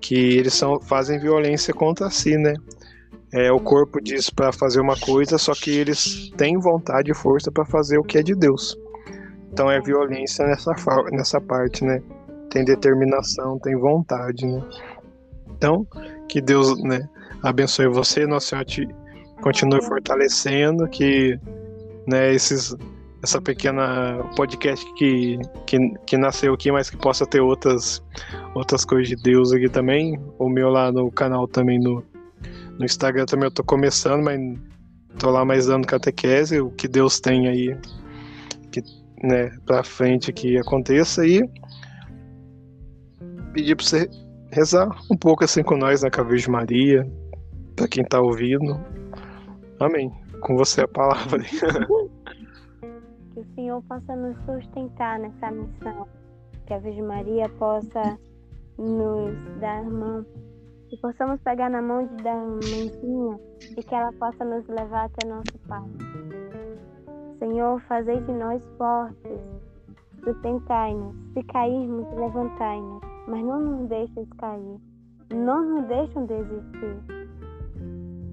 que 0.00 0.36
eles 0.36 0.52
são 0.52 0.78
fazem 0.80 1.18
violência 1.18 1.72
contra 1.72 2.10
si, 2.10 2.36
né? 2.36 2.54
É, 3.32 3.50
o 3.50 3.58
corpo 3.58 4.00
diz 4.00 4.30
para 4.30 4.52
fazer 4.52 4.80
uma 4.80 4.96
coisa, 4.96 5.38
só 5.38 5.54
que 5.54 5.70
eles 5.70 6.30
têm 6.36 6.58
vontade 6.58 7.10
e 7.10 7.14
força 7.14 7.50
para 7.50 7.64
fazer 7.64 7.98
o 7.98 8.04
que 8.04 8.18
é 8.18 8.22
de 8.22 8.34
Deus. 8.34 8.78
Então 9.50 9.70
é 9.70 9.80
violência 9.80 10.46
nessa, 10.46 10.72
nessa 11.10 11.40
parte, 11.40 11.84
né? 11.84 12.02
Tem 12.50 12.64
determinação, 12.64 13.58
tem 13.58 13.74
vontade, 13.76 14.46
né? 14.46 14.62
Então, 15.56 15.86
que 16.28 16.40
Deus, 16.40 16.80
né, 16.82 17.08
abençoe 17.42 17.88
você, 17.88 18.26
Nossa 18.26 18.48
Senhora 18.48 18.66
te 18.66 18.88
continue 19.40 19.82
fortalecendo, 19.82 20.86
que, 20.88 21.38
né, 22.06 22.32
esses, 22.32 22.74
essa 23.22 23.40
pequena 23.40 24.22
podcast 24.36 24.84
que, 24.94 25.38
que, 25.66 25.78
que 26.06 26.16
nasceu 26.16 26.54
aqui, 26.54 26.70
mas 26.70 26.90
que 26.90 26.96
possa 26.96 27.26
ter 27.26 27.40
outras, 27.40 28.02
outras 28.54 28.84
coisas 28.84 29.08
de 29.08 29.16
Deus 29.16 29.52
aqui 29.52 29.68
também. 29.68 30.18
O 30.38 30.48
meu 30.48 30.68
lá 30.68 30.92
no 30.92 31.10
canal 31.10 31.48
também, 31.48 31.78
no, 31.78 32.04
no 32.78 32.84
Instagram 32.84 33.24
também 33.24 33.46
eu 33.46 33.54
tô 33.54 33.64
começando, 33.64 34.22
mas 34.22 34.38
tô 35.18 35.30
lá 35.30 35.44
mais 35.44 35.66
dando 35.66 35.86
catequese, 35.86 36.60
o 36.60 36.70
que 36.70 36.88
Deus 36.88 37.20
tem 37.20 37.48
aí, 37.48 37.76
que, 38.70 38.82
né, 39.22 39.50
pra 39.64 39.82
frente 39.82 40.32
que 40.32 40.58
aconteça 40.58 41.26
e 41.26 41.42
pedir 43.52 43.76
pra 43.76 43.86
você 43.86 44.10
rezar 44.50 44.88
um 45.10 45.16
pouco 45.16 45.44
assim 45.44 45.62
com 45.62 45.76
nós, 45.76 46.02
né, 46.02 46.10
com 46.10 46.20
a 46.20 46.24
Virgem 46.24 46.50
Maria, 46.50 47.10
pra 47.74 47.88
quem 47.88 48.04
tá 48.04 48.20
ouvindo. 48.20 48.78
Amém. 49.80 50.23
Com 50.44 50.56
você 50.56 50.82
a 50.82 50.88
palavra. 50.88 51.42
que 53.32 53.40
o 53.40 53.44
Senhor 53.54 53.82
possa 53.82 54.14
nos 54.14 54.36
sustentar 54.44 55.18
nessa 55.18 55.50
missão. 55.50 56.06
Que 56.66 56.74
a 56.74 56.78
Virgem 56.78 57.02
Maria 57.02 57.48
possa 57.58 58.18
nos 58.78 59.34
dar 59.60 59.82
mão. 59.84 60.24
Que 60.88 60.96
possamos 60.98 61.40
pegar 61.40 61.70
na 61.70 61.82
mão 61.82 62.06
de 62.06 62.22
da 62.22 62.34
mãezinha 62.34 63.40
e 63.76 63.82
que 63.82 63.94
ela 63.94 64.12
possa 64.12 64.44
nos 64.44 64.66
levar 64.68 65.06
até 65.06 65.26
nosso 65.26 65.58
Pai. 65.66 65.82
Senhor, 67.38 67.80
fazei 67.88 68.20
de 68.20 68.32
nós 68.32 68.62
fortes, 68.78 69.40
sustentai-nos. 70.22 71.16
Se 71.32 71.42
cairmos, 71.44 72.06
levantai-nos, 72.14 73.02
mas 73.26 73.44
não 73.44 73.60
nos 73.60 73.88
deixes 73.88 74.28
cair. 74.38 74.78
Não 75.32 75.64
nos 75.64 75.88
deixem 75.88 76.26
desistir. 76.26 77.23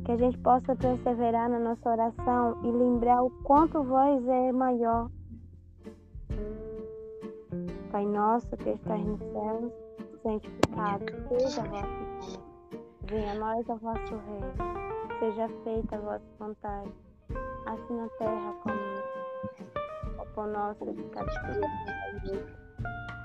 Que 0.06 0.11
a 0.11 0.18
gente 0.18 0.38
possa 0.40 0.76
perseverar 0.76 1.49
na 1.49 1.60
nossa 1.60 1.90
oração 1.90 2.60
e 2.64 2.72
lembrar 2.72 3.23
o 3.23 3.30
quanto 3.44 3.84
vós 3.84 4.28
é 4.28 4.52
maior. 4.52 5.10
Pai 7.91 8.06
nosso 8.06 8.49
que 8.57 8.69
estás 8.69 9.06
nos 9.06 9.19
céus, 9.19 9.72
santificado 10.23 11.06
seja 11.28 11.61
a 11.61 11.65
vossa 11.65 11.84
nome. 11.84 12.40
Venha 13.03 13.32
a 13.32 13.36
nós 13.36 13.69
o 13.69 13.76
vosso 13.78 14.15
reino. 14.15 14.53
Seja 15.19 15.49
feita 15.64 15.95
a 15.95 15.99
vossa 15.99 16.26
vontade, 16.40 16.91
assim 17.65 17.95
na 17.95 18.07
terra 18.18 18.53
como 18.64 18.76
no 18.76 18.95
céu. 18.98 20.28
O 20.38 20.48
nosso 20.48 20.86
de 20.86 21.03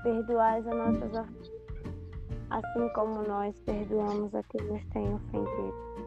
perdoai 0.03 0.59
as 0.59 0.65
nossas 0.65 1.11
ofensas 1.11 1.57
assim 2.49 2.89
como 2.89 3.23
nós 3.23 3.59
perdoamos 3.61 4.33
a 4.33 4.43
quem 4.43 4.61
nos 4.67 4.85
tem 4.87 5.13
ofendido. 5.13 6.06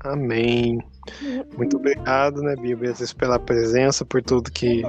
Amém. 0.00 0.78
Muito 1.56 1.76
obrigado, 1.76 2.42
né, 2.42 2.54
Bia 2.56 2.76
Beatriz, 2.76 3.12
pela 3.12 3.38
presença, 3.38 4.04
por 4.04 4.22
tudo 4.22 4.50
que 4.50 4.82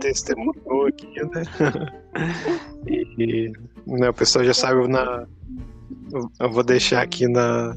testemunhou 0.00 0.86
aqui, 0.86 1.20
né? 1.24 1.42
e 2.86 3.52
né, 3.86 4.08
o 4.08 4.14
pessoal 4.14 4.44
já 4.44 4.54
sabe 4.54 4.86
na. 4.88 5.26
Eu 6.40 6.50
vou 6.50 6.62
deixar 6.62 7.02
aqui 7.02 7.26
na, 7.28 7.76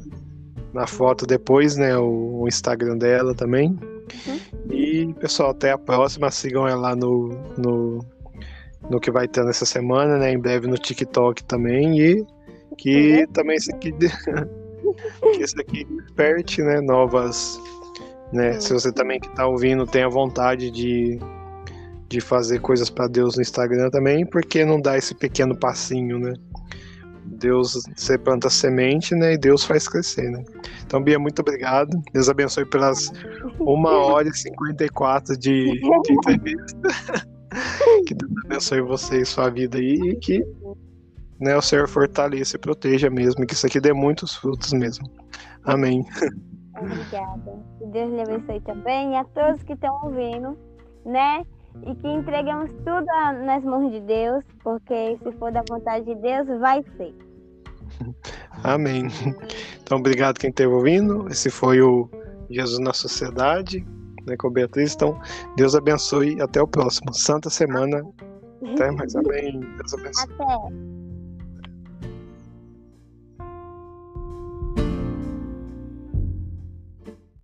na 0.72 0.86
foto 0.86 1.26
depois, 1.26 1.76
né? 1.76 1.96
O, 1.96 2.42
o 2.42 2.48
Instagram 2.48 2.98
dela 2.98 3.34
também. 3.34 3.78
Uhum. 4.26 4.72
E, 4.72 5.14
pessoal, 5.14 5.50
até 5.50 5.72
a 5.72 5.78
próxima. 5.78 6.30
Sigam 6.30 6.66
ela 6.66 6.94
no, 6.94 7.28
no, 7.56 8.04
no 8.90 9.00
que 9.00 9.10
vai 9.10 9.28
ter 9.28 9.44
nessa 9.44 9.64
semana, 9.64 10.18
né? 10.18 10.32
Em 10.32 10.38
breve 10.38 10.66
no 10.66 10.76
TikTok 10.76 11.44
também. 11.44 12.00
E 12.00 12.26
que 12.76 13.20
uhum. 13.20 13.32
também 13.32 13.56
isso 13.56 13.74
aqui. 13.74 13.92
que 14.94 15.42
isso 15.42 15.60
aqui 15.60 15.84
desperte, 15.84 16.62
né, 16.62 16.80
novas, 16.80 17.60
né, 18.32 18.60
se 18.60 18.72
você 18.72 18.92
também 18.92 19.20
que 19.20 19.28
está 19.28 19.46
ouvindo 19.46 19.86
tem 19.86 20.02
a 20.02 20.08
vontade 20.08 20.70
de, 20.70 21.18
de 22.08 22.20
fazer 22.20 22.60
coisas 22.60 22.90
para 22.90 23.06
Deus 23.08 23.36
no 23.36 23.42
Instagram 23.42 23.90
também, 23.90 24.26
porque 24.26 24.64
não 24.64 24.80
dá 24.80 24.96
esse 24.96 25.14
pequeno 25.14 25.56
passinho, 25.56 26.18
né? 26.18 26.34
Deus, 27.24 27.82
você 27.96 28.18
planta 28.18 28.50
semente, 28.50 29.14
né, 29.14 29.34
e 29.34 29.38
Deus 29.38 29.64
faz 29.64 29.88
crescer, 29.88 30.30
né? 30.30 30.44
Então, 30.84 31.02
Bia, 31.02 31.18
muito 31.18 31.40
obrigado. 31.40 32.00
Deus 32.12 32.28
abençoe 32.28 32.66
pelas 32.66 33.10
uma 33.58 33.90
hora 33.90 34.28
e 34.28 34.34
54 34.34 35.36
de, 35.38 35.72
de 35.72 36.12
entrevista. 36.12 36.88
que 38.06 38.14
Deus 38.14 38.32
abençoe 38.44 38.80
você 38.82 39.22
e 39.22 39.24
sua 39.24 39.50
vida 39.50 39.78
aí 39.78 39.94
e 39.94 40.16
que 40.16 40.44
né, 41.42 41.56
o 41.56 41.62
Senhor 41.62 41.88
fortaleça 41.88 42.56
e 42.56 42.58
proteja 42.58 43.10
mesmo, 43.10 43.44
que 43.44 43.52
isso 43.52 43.66
aqui 43.66 43.80
dê 43.80 43.92
muitos 43.92 44.36
frutos 44.36 44.72
mesmo. 44.72 45.10
Amém. 45.64 46.04
Obrigada. 46.78 47.58
Que 47.78 47.86
Deus 47.86 48.10
lhe 48.12 48.20
abençoe 48.22 48.60
também 48.60 49.12
e 49.12 49.16
a 49.16 49.24
todos 49.24 49.62
que 49.64 49.72
estão 49.72 49.92
ouvindo, 50.04 50.56
né? 51.04 51.42
E 51.84 51.94
que 51.96 52.08
entregamos 52.08 52.70
tudo 52.84 53.06
nas 53.44 53.64
mãos 53.64 53.90
de 53.90 54.00
Deus, 54.00 54.44
porque 54.62 55.18
se 55.22 55.32
for 55.38 55.50
da 55.50 55.62
vontade 55.68 56.04
de 56.04 56.14
Deus, 56.14 56.46
vai 56.60 56.82
ser. 56.96 57.14
Amém. 58.62 59.08
Então, 59.82 59.98
obrigado 59.98 60.38
quem 60.38 60.50
esteve 60.50 60.72
ouvindo. 60.72 61.26
Esse 61.28 61.50
foi 61.50 61.80
o 61.80 62.08
Jesus 62.50 62.78
na 62.78 62.92
Sociedade, 62.92 63.84
né, 64.26 64.36
com 64.36 64.50
Beatriz. 64.50 64.94
Então, 64.94 65.18
Deus 65.56 65.74
abençoe 65.74 66.36
e 66.36 66.40
até 66.40 66.62
o 66.62 66.68
próximo. 66.68 67.12
Santa 67.12 67.50
semana. 67.50 68.02
Até 68.74 68.90
mais. 68.92 69.14
Amém. 69.16 69.60
Deus 69.60 69.94
abençoe. 69.94 70.32
Até. 70.34 71.01